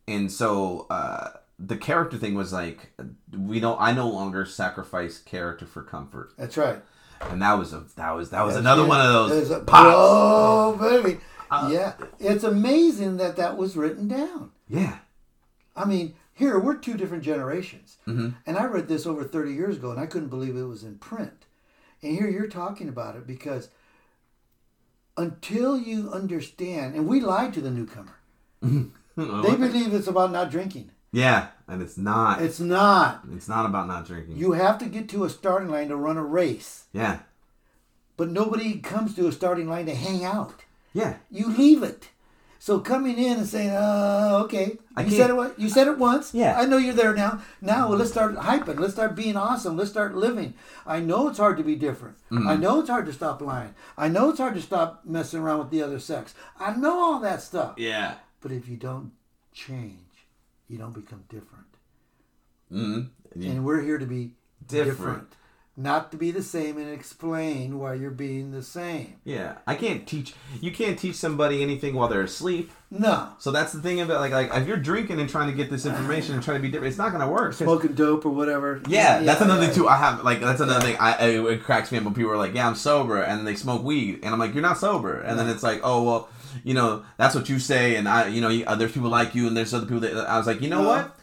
and 0.09 0.33
so 0.33 0.87
uh 0.91 1.31
the 1.61 1.77
character 1.77 2.17
thing 2.17 2.35
was 2.35 2.53
like 2.53 2.91
we 3.37 3.61
don't 3.61 3.81
I 3.81 3.93
no 3.93 4.09
longer 4.09 4.45
sacrifice 4.47 5.19
character 5.19 5.65
for 5.67 5.83
comfort 5.85 6.33
That's 6.37 6.57
right. 6.57 6.81
and 7.31 7.41
that 7.43 7.55
was 7.57 7.73
a 7.73 7.85
that 7.95 8.11
was 8.17 8.31
that 8.31 8.43
was 8.45 8.55
That's 8.55 8.63
another 8.67 8.83
it. 8.83 8.89
one 8.89 9.01
of 9.01 9.13
those 9.13 9.51
a- 9.51 9.61
pops. 9.61 9.95
Oh, 9.97 10.77
baby. 10.77 11.21
Uh, 11.53 11.71
yeah. 11.73 11.93
It's 12.19 12.43
amazing 12.45 13.17
that 13.19 13.37
that 13.37 13.57
was 13.57 13.77
written 13.77 14.07
down. 14.09 14.51
Yeah. 14.69 14.99
I 15.77 15.85
mean, 15.85 16.15
here, 16.33 16.59
we're 16.59 16.77
two 16.77 16.97
different 16.97 17.23
generations. 17.25 17.99
Mhm. 18.07 18.35
And 18.47 18.57
I 18.57 18.65
read 18.67 18.89
this 18.89 19.07
over 19.07 19.25
30 19.25 19.53
years 19.55 19.77
ago, 19.77 19.91
and 19.91 20.01
I 20.01 20.07
couldn't 20.07 20.29
believe 20.29 20.57
it 20.57 20.63
was 20.65 20.83
in 20.85 20.99
print. 20.99 21.47
And 22.03 22.13
here 22.13 22.29
you're 22.29 22.47
talking 22.49 22.89
about 22.89 23.17
it 23.17 23.27
because 23.27 23.69
until 25.17 25.77
you 25.79 26.11
understand, 26.11 26.95
and 26.95 27.09
we 27.09 27.21
lied 27.21 27.53
to 27.55 27.61
the 27.61 27.71
newcomer, 27.71 28.17
they 28.63 29.57
believe 29.57 29.93
it's 29.95 30.07
about 30.07 30.31
not 30.33 30.51
drinking. 30.51 30.91
yeah, 31.13 31.49
and 31.67 31.83
it's 31.83 31.99
not. 31.99 32.41
It's 32.43 32.61
not. 32.61 33.25
It's 33.35 33.49
not 33.49 33.67
about 33.67 33.89
not 33.89 34.07
drinking. 34.07 34.37
You 34.37 34.53
have 34.53 34.79
to 34.79 34.87
get 34.87 35.09
to 35.11 35.25
a 35.25 35.31
starting 35.31 35.71
line 35.71 35.89
to 35.89 35.97
run 35.97 36.17
a 36.19 36.25
race, 36.25 36.85
yeah. 36.93 37.21
but 38.17 38.31
nobody 38.31 38.79
comes 38.79 39.15
to 39.17 39.27
a 39.27 39.33
starting 39.33 39.69
line 39.69 39.87
to 39.87 39.95
hang 39.95 40.25
out. 40.25 40.65
Yeah. 40.93 41.17
You 41.31 41.49
leave 41.49 41.83
it. 41.83 42.11
So 42.61 42.81
coming 42.81 43.19
in 43.19 43.39
and 43.39 43.47
saying, 43.47 43.71
"Uh, 43.71 44.41
okay, 44.45 44.79
I 44.97 45.03
you 45.03 45.11
said 45.17 45.31
it. 45.31 45.59
You 45.59 45.69
said 45.69 45.87
it 45.87 45.97
once. 45.97 46.35
Yeah. 46.35 46.59
I 46.59 46.65
know 46.67 46.77
you're 46.77 46.93
there 46.95 47.15
now. 47.15 47.41
Now 47.61 47.89
let's 47.91 48.11
start 48.11 48.35
hyping. 48.37 48.79
Let's 48.81 48.95
start 48.95 49.15
being 49.15 49.37
awesome. 49.37 49.77
Let's 49.77 49.91
start 49.91 50.17
living. 50.17 50.55
I 50.85 50.99
know 51.01 51.29
it's 51.29 51.39
hard 51.39 51.57
to 51.59 51.65
be 51.65 51.77
different. 51.77 52.17
Mm-hmm. 52.31 52.49
I 52.49 52.57
know 52.57 52.81
it's 52.81 52.91
hard 52.91 53.07
to 53.07 53.13
stop 53.13 53.41
lying. 53.41 53.75
I 53.97 54.09
know 54.09 54.31
it's 54.31 54.39
hard 54.41 54.55
to 54.55 54.63
stop 54.63 55.03
messing 55.05 55.41
around 55.41 55.61
with 55.61 55.71
the 55.71 55.83
other 55.83 56.01
sex. 56.01 56.35
I 56.59 56.75
know 56.75 56.99
all 56.99 57.21
that 57.21 57.43
stuff. 57.43 57.75
Yeah. 57.77 58.15
But 58.41 58.51
if 58.53 58.69
you 58.69 58.77
don't 58.77 59.13
change, 59.53 60.27
you 60.67 60.79
don't 60.79 60.95
become 60.95 61.25
different. 61.29 61.67
Mm-hmm. 62.73 63.43
And 63.43 63.65
we're 63.65 63.83
here 63.83 63.99
to 63.99 64.07
be 64.07 64.33
Different. 64.67 64.99
different. 64.99 65.35
Not 65.81 66.11
to 66.11 66.17
be 66.17 66.33
the 66.33 66.43
same 66.43 66.77
and 66.77 66.91
explain 66.91 67.79
why 67.79 67.95
you're 67.95 68.11
being 68.11 68.51
the 68.51 68.65
same. 68.65 69.15
Yeah. 69.23 69.59
I 69.65 69.77
can't 69.77 70.09
teach. 70.09 70.35
You 70.61 70.73
can't 70.73 70.99
teach 70.99 71.15
somebody 71.15 71.63
anything 71.63 71.95
while 71.95 72.09
they're 72.09 72.23
asleep. 72.23 72.73
No. 72.91 73.29
So 73.39 73.53
that's 73.53 73.73
the 73.73 73.81
thing 73.81 74.01
about 74.01 74.21
like 74.21 74.33
like 74.33 74.51
if 74.61 74.67
you're 74.67 74.77
drinking 74.77 75.21
and 75.21 75.31
trying 75.31 75.49
to 75.49 75.57
get 75.57 75.71
this 75.71 75.87
information 75.87 76.35
and 76.35 76.43
trying 76.43 76.57
to 76.57 76.63
be 76.63 76.69
different, 76.69 76.89
it's 76.91 76.99
not 76.99 77.13
gonna 77.13 77.31
work. 77.31 77.53
Smoking 77.53 77.93
dope 77.95 78.27
or 78.27 78.31
whatever. 78.31 78.83
Yeah, 78.89 79.21
that's 79.21 79.41
another 79.41 79.61
yeah. 79.63 79.69
thing 79.69 79.77
too. 79.77 79.89
I 79.89 79.99
have 79.99 80.25
like 80.25 80.41
that's 80.41 80.61
another 80.61 80.85
thing. 80.85 80.97
I, 80.99 81.13
I 81.13 81.27
it 81.53 81.63
cracks 81.63 81.93
me 81.93 81.99
up 81.99 82.05
when 82.05 82.13
people 82.13 82.33
are 82.33 82.37
like, 82.37 82.55
"Yeah, 82.55 82.67
I'm 82.67 82.75
sober," 82.75 83.23
and 83.23 83.47
they 83.47 83.55
smoke 83.55 83.85
weed, 83.85 84.19
and 84.25 84.35
I'm 84.35 84.41
like, 84.41 84.55
"You're 84.55 84.63
not 84.63 84.79
sober." 84.79 85.21
And 85.21 85.39
then 85.39 85.49
it's 85.49 85.63
like, 85.63 85.81
"Oh 85.85 86.03
well, 86.03 86.29
you 86.65 86.75
know, 86.75 87.05
that's 87.19 87.37
what 87.37 87.49
you 87.49 87.61
say," 87.61 87.95
and 87.95 88.09
I, 88.09 88.27
you 88.27 88.41
know, 88.41 88.49
you, 88.49 88.65
uh, 88.67 88.75
there's 88.75 88.91
people 88.91 89.11
like 89.11 89.37
you, 89.37 89.47
and 89.47 89.57
there's 89.57 89.73
other 89.73 89.87
people 89.87 90.01
that 90.01 90.17
I 90.29 90.39
was 90.39 90.49
like, 90.49 90.61
you 90.61 90.69
know 90.71 90.83
No. 90.83 90.89
what? 90.89 91.17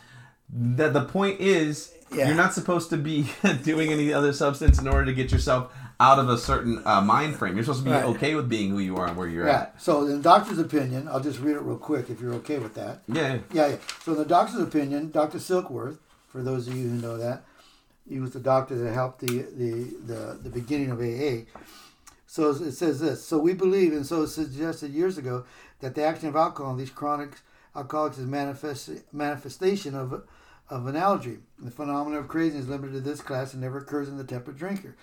The 0.49 0.89
the 0.89 1.03
point 1.03 1.41
is, 1.41 1.91
Yeah. 2.15 2.27
you're 2.27 2.35
not 2.35 2.53
supposed 2.53 2.89
to 2.91 2.97
be 2.97 3.27
doing 3.63 3.91
any 3.91 4.13
other 4.13 4.33
substance 4.33 4.79
in 4.79 4.87
order 4.87 5.05
to 5.05 5.13
get 5.13 5.31
yourself 5.31 5.73
out 5.99 6.19
of 6.19 6.27
a 6.29 6.37
certain 6.37 6.81
uh, 6.85 7.01
mind 7.01 7.35
frame. 7.37 7.55
You're 7.55 7.63
supposed 7.63 7.83
to 7.83 7.89
be 7.89 7.91
Right. 7.91 8.03
okay 8.05 8.35
with 8.35 8.49
being 8.49 8.69
who 8.71 8.79
you 8.79 8.97
are 8.97 9.07
and 9.07 9.15
where 9.15 9.27
you're 9.27 9.47
Yeah. 9.47 9.61
at. 9.61 9.81
So 9.81 10.01
in 10.03 10.17
the 10.17 10.23
doctor's 10.23 10.59
opinion, 10.59 11.07
I'll 11.07 11.21
just 11.21 11.39
read 11.39 11.55
it 11.55 11.61
real 11.61 11.77
quick 11.77 12.09
if 12.09 12.19
you're 12.19 12.33
okay 12.35 12.57
with 12.59 12.73
that. 12.75 12.99
Yeah. 13.07 13.39
Yeah, 13.53 13.67
yeah. 13.67 13.75
So 14.03 14.11
in 14.13 14.17
the 14.17 14.25
doctor's 14.25 14.59
opinion, 14.59 15.11
Dr. 15.11 15.37
Silkworth, 15.37 15.97
for 16.27 16.41
those 16.43 16.67
of 16.67 16.75
you 16.75 16.89
who 16.89 16.95
know 16.95 17.17
that, 17.17 17.43
he 18.09 18.19
was 18.19 18.31
the 18.31 18.39
doctor 18.39 18.75
that 18.77 18.93
helped 18.93 19.21
the 19.21 19.43
the 19.57 19.71
the, 20.05 20.39
the 20.43 20.49
beginning 20.49 20.91
of 20.91 20.99
AA. 20.99 21.45
So 22.27 22.49
it 22.51 22.73
says 22.73 22.99
this. 22.99 23.23
So 23.25 23.37
we 23.39 23.53
believe, 23.53 23.93
and 23.93 24.05
so 24.05 24.23
it 24.23 24.27
suggested 24.27 24.91
years 24.91 25.17
ago, 25.17 25.45
that 25.79 25.95
the 25.95 26.03
action 26.03 26.27
of 26.27 26.35
alcohol 26.35 26.71
on 26.73 26.77
these 26.77 26.89
chronic 26.89 27.37
alcoholics 27.75 28.17
is 28.17 28.25
manifest 28.27 28.89
manifestation 29.13 29.95
of 29.95 30.23
of 30.69 30.87
an 30.87 30.95
allergy. 30.95 31.39
The 31.59 31.71
phenomenon 31.71 32.19
of 32.19 32.27
craving 32.27 32.59
is 32.59 32.67
limited 32.69 32.93
to 32.93 32.99
this 33.01 33.21
class 33.21 33.53
and 33.53 33.61
never 33.61 33.77
occurs 33.79 34.09
in 34.09 34.17
the 34.17 34.23
temperate 34.23 34.57
drinker. 34.57 34.95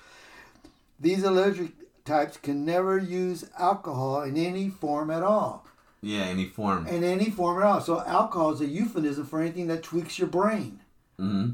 These 0.99 1.23
allergic 1.25 1.73
types 2.05 2.37
can 2.37 2.65
never 2.65 2.99
use 2.99 3.45
alcohol 3.59 4.23
in 4.23 4.37
any 4.37 4.69
form 4.69 5.11
at 5.11 5.23
all 5.23 5.67
Yeah. 6.01 6.23
Any 6.23 6.47
form. 6.49 6.87
in 6.87 7.05
any 7.05 7.31
form 7.31 7.59
at 7.63 7.65
all. 7.67 7.81
So 7.81 8.01
alcohol 8.05 8.53
is 8.53 8.61
a 8.61 8.67
euphemism 8.67 9.27
for 9.27 9.41
anything 9.41 9.69
that 9.69 9.83
tweaks 9.83 10.19
your 10.19 10.29
brain. 10.29 10.81
Mm-hmm. 11.19 11.53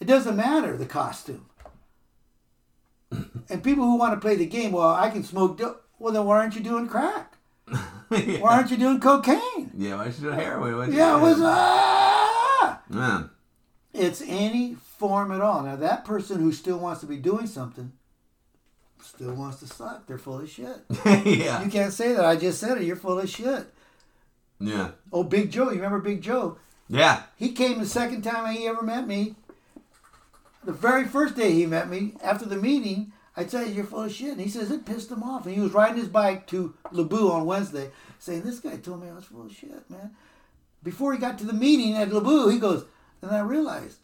It 0.00 0.04
doesn't 0.06 0.36
matter 0.36 0.76
the 0.76 0.86
costume. 0.86 1.46
and 3.48 3.62
people 3.62 3.84
who 3.84 3.96
want 3.96 4.14
to 4.14 4.20
play 4.20 4.36
the 4.36 4.46
game, 4.46 4.72
well, 4.72 4.88
I 4.88 5.10
can 5.10 5.22
smoke 5.22 5.58
dope. 5.58 5.84
Well, 5.98 6.12
then 6.12 6.24
why 6.24 6.38
aren't 6.38 6.54
you 6.56 6.62
doing 6.62 6.88
crack? 6.88 7.34
yeah. 8.10 8.40
Why 8.40 8.56
aren't 8.56 8.70
you 8.70 8.76
doing 8.76 9.00
cocaine? 9.00 9.70
Yeah. 9.76 9.96
Why 9.96 10.10
should 10.10 10.22
do 10.22 10.30
heroin? 10.30 10.92
Yeah, 10.92 11.16
it 11.16 11.22
was 11.22 11.38
ah! 11.40 12.11
Man. 12.88 13.30
It's 13.92 14.22
any 14.26 14.74
form 14.74 15.32
at 15.32 15.40
all. 15.40 15.62
Now 15.62 15.76
that 15.76 16.04
person 16.04 16.40
who 16.40 16.52
still 16.52 16.78
wants 16.78 17.00
to 17.00 17.06
be 17.06 17.16
doing 17.16 17.46
something 17.46 17.92
still 19.04 19.34
wants 19.34 19.58
to 19.60 19.66
suck. 19.66 20.06
They're 20.06 20.18
full 20.18 20.40
of 20.40 20.48
shit. 20.48 20.84
yeah. 21.04 21.62
You 21.62 21.70
can't 21.70 21.92
say 21.92 22.12
that. 22.12 22.24
I 22.24 22.36
just 22.36 22.60
said 22.60 22.78
it. 22.78 22.84
You're 22.84 22.96
full 22.96 23.18
of 23.18 23.28
shit. 23.28 23.66
Yeah. 24.60 24.92
Oh, 25.12 25.24
Big 25.24 25.50
Joe. 25.50 25.64
You 25.64 25.76
remember 25.76 26.00
Big 26.00 26.22
Joe? 26.22 26.58
Yeah. 26.88 27.22
He 27.36 27.52
came 27.52 27.78
the 27.78 27.86
second 27.86 28.22
time 28.22 28.54
he 28.54 28.66
ever 28.66 28.82
met 28.82 29.06
me. 29.06 29.34
The 30.64 30.72
very 30.72 31.04
first 31.04 31.34
day 31.34 31.52
he 31.52 31.66
met 31.66 31.90
me, 31.90 32.14
after 32.22 32.44
the 32.44 32.56
meeting, 32.56 33.12
I 33.36 33.46
said, 33.46 33.74
You're 33.74 33.84
full 33.84 34.04
of 34.04 34.12
shit. 34.12 34.32
And 34.32 34.40
he 34.40 34.48
says, 34.48 34.70
It 34.70 34.86
pissed 34.86 35.10
him 35.10 35.22
off. 35.22 35.46
And 35.46 35.54
he 35.54 35.60
was 35.60 35.72
riding 35.72 35.98
his 35.98 36.08
bike 36.08 36.46
to 36.48 36.74
Lebu 36.92 37.30
on 37.30 37.46
Wednesday, 37.46 37.90
saying, 38.18 38.42
This 38.42 38.60
guy 38.60 38.76
told 38.76 39.02
me 39.02 39.08
I 39.08 39.14
was 39.14 39.24
full 39.24 39.46
of 39.46 39.52
shit, 39.52 39.90
man. 39.90 40.12
Before 40.82 41.12
he 41.12 41.18
got 41.18 41.38
to 41.38 41.44
the 41.44 41.52
meeting 41.52 41.94
at 41.96 42.12
Lebu, 42.12 42.50
he 42.50 42.58
goes, 42.58 42.84
And 43.20 43.30
I 43.30 43.40
realized 43.40 43.98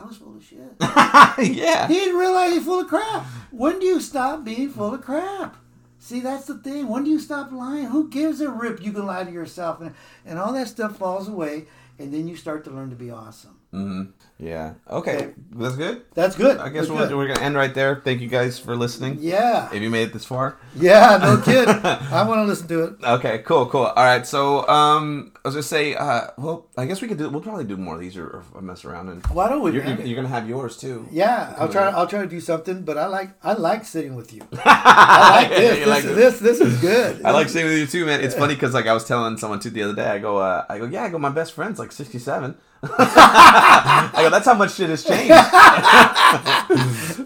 I 0.00 0.04
was 0.06 0.16
full 0.16 0.36
of 0.36 0.44
shit. 0.44 0.58
yeah. 0.80 1.86
he 1.88 1.94
didn't 1.94 2.18
realize 2.18 2.52
he's 2.52 2.64
full 2.64 2.80
of 2.80 2.88
crap. 2.88 3.26
When 3.50 3.78
do 3.78 3.86
you 3.86 4.00
stop 4.00 4.44
being 4.44 4.70
full 4.70 4.94
of 4.94 5.02
crap? 5.02 5.56
See, 5.98 6.20
that's 6.20 6.46
the 6.46 6.56
thing. 6.56 6.88
When 6.88 7.04
do 7.04 7.10
you 7.10 7.18
stop 7.18 7.52
lying? 7.52 7.86
Who 7.86 8.08
gives 8.08 8.40
a 8.40 8.48
rip? 8.48 8.82
You 8.82 8.92
can 8.92 9.04
lie 9.04 9.24
to 9.24 9.30
yourself, 9.30 9.82
and, 9.82 9.94
and 10.24 10.38
all 10.38 10.54
that 10.54 10.68
stuff 10.68 10.96
falls 10.96 11.28
away, 11.28 11.66
and 11.98 12.14
then 12.14 12.26
you 12.26 12.36
start 12.36 12.64
to 12.64 12.70
learn 12.70 12.88
to 12.88 12.96
be 12.96 13.10
awesome. 13.10 13.58
hmm 13.70 14.02
Yeah. 14.40 14.74
Okay. 14.88 15.32
That's 15.52 15.76
good. 15.76 16.02
That's 16.14 16.34
good. 16.34 16.56
I 16.58 16.70
guess 16.70 16.88
we're, 16.88 17.06
good. 17.06 17.16
we're 17.16 17.28
gonna 17.28 17.42
end 17.42 17.56
right 17.56 17.74
there. 17.74 18.00
Thank 18.02 18.22
you 18.22 18.28
guys 18.28 18.58
for 18.58 18.74
listening. 18.74 19.18
Yeah. 19.20 19.68
If 19.72 19.82
you 19.82 19.90
made 19.90 20.08
it 20.08 20.12
this 20.14 20.24
far. 20.24 20.56
Yeah, 20.74 21.18
no 21.20 21.40
kid. 21.44 21.68
I 21.68 22.26
want 22.26 22.38
to 22.38 22.44
listen 22.44 22.66
to 22.68 22.84
it. 22.84 22.94
Okay. 23.04 23.38
Cool. 23.40 23.66
Cool. 23.66 23.84
All 23.84 24.04
right. 24.04 24.26
So, 24.26 24.66
um, 24.66 25.32
I 25.44 25.48
was 25.48 25.54
gonna 25.54 25.62
say, 25.62 25.94
uh, 25.94 26.28
well, 26.38 26.66
I 26.76 26.86
guess 26.86 27.02
we 27.02 27.08
could 27.08 27.18
do. 27.18 27.28
We'll 27.28 27.42
probably 27.42 27.64
do 27.64 27.76
more 27.76 27.96
of 27.96 28.00
these 28.00 28.16
or, 28.16 28.42
or 28.54 28.62
mess 28.62 28.84
around 28.84 29.08
and. 29.08 29.26
Why 29.26 29.48
don't 29.48 29.62
we? 29.62 29.72
You're, 29.72 29.84
you're, 29.84 30.00
you're 30.00 30.16
gonna 30.16 30.28
have 30.28 30.48
yours 30.48 30.76
too. 30.76 31.06
yeah, 31.10 31.54
I'll 31.58 31.68
try. 31.68 31.88
I'll 31.88 32.06
try 32.06 32.22
to 32.22 32.28
do 32.28 32.40
something, 32.40 32.82
but 32.82 32.96
I 32.96 33.06
like. 33.06 33.30
I 33.42 33.52
like 33.52 33.84
sitting 33.84 34.14
with 34.14 34.32
you. 34.32 34.42
I 34.64 35.42
like 35.42 35.50
this. 35.50 35.78
This, 35.78 35.86
like 35.88 36.04
is, 36.04 36.16
this. 36.16 36.38
this. 36.40 36.60
Is 36.60 36.80
good. 36.80 37.22
I 37.24 37.30
like 37.32 37.48
sitting 37.50 37.68
with 37.68 37.78
you 37.78 37.86
too, 37.86 38.06
man. 38.06 38.20
It's 38.22 38.34
funny 38.34 38.54
because 38.54 38.72
like 38.72 38.86
I 38.86 38.94
was 38.94 39.04
telling 39.04 39.36
someone 39.36 39.60
too 39.60 39.70
the 39.70 39.82
other 39.82 39.94
day. 39.94 40.06
I 40.06 40.18
go, 40.18 40.38
uh, 40.38 40.64
I 40.68 40.78
go, 40.78 40.86
yeah. 40.86 41.04
I 41.04 41.08
go, 41.10 41.18
my 41.18 41.30
best 41.30 41.52
friend's 41.52 41.78
like 41.78 41.92
sixty 41.92 42.18
seven. 42.18 42.56
I 42.82 44.10
go, 44.16 44.29
that's 44.30 44.46
how 44.46 44.54
much 44.54 44.74
shit 44.74 44.88
has 44.90 45.04
changed. 45.04 45.30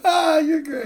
ah, 0.04 0.38
you're 0.38 0.62
great. 0.62 0.82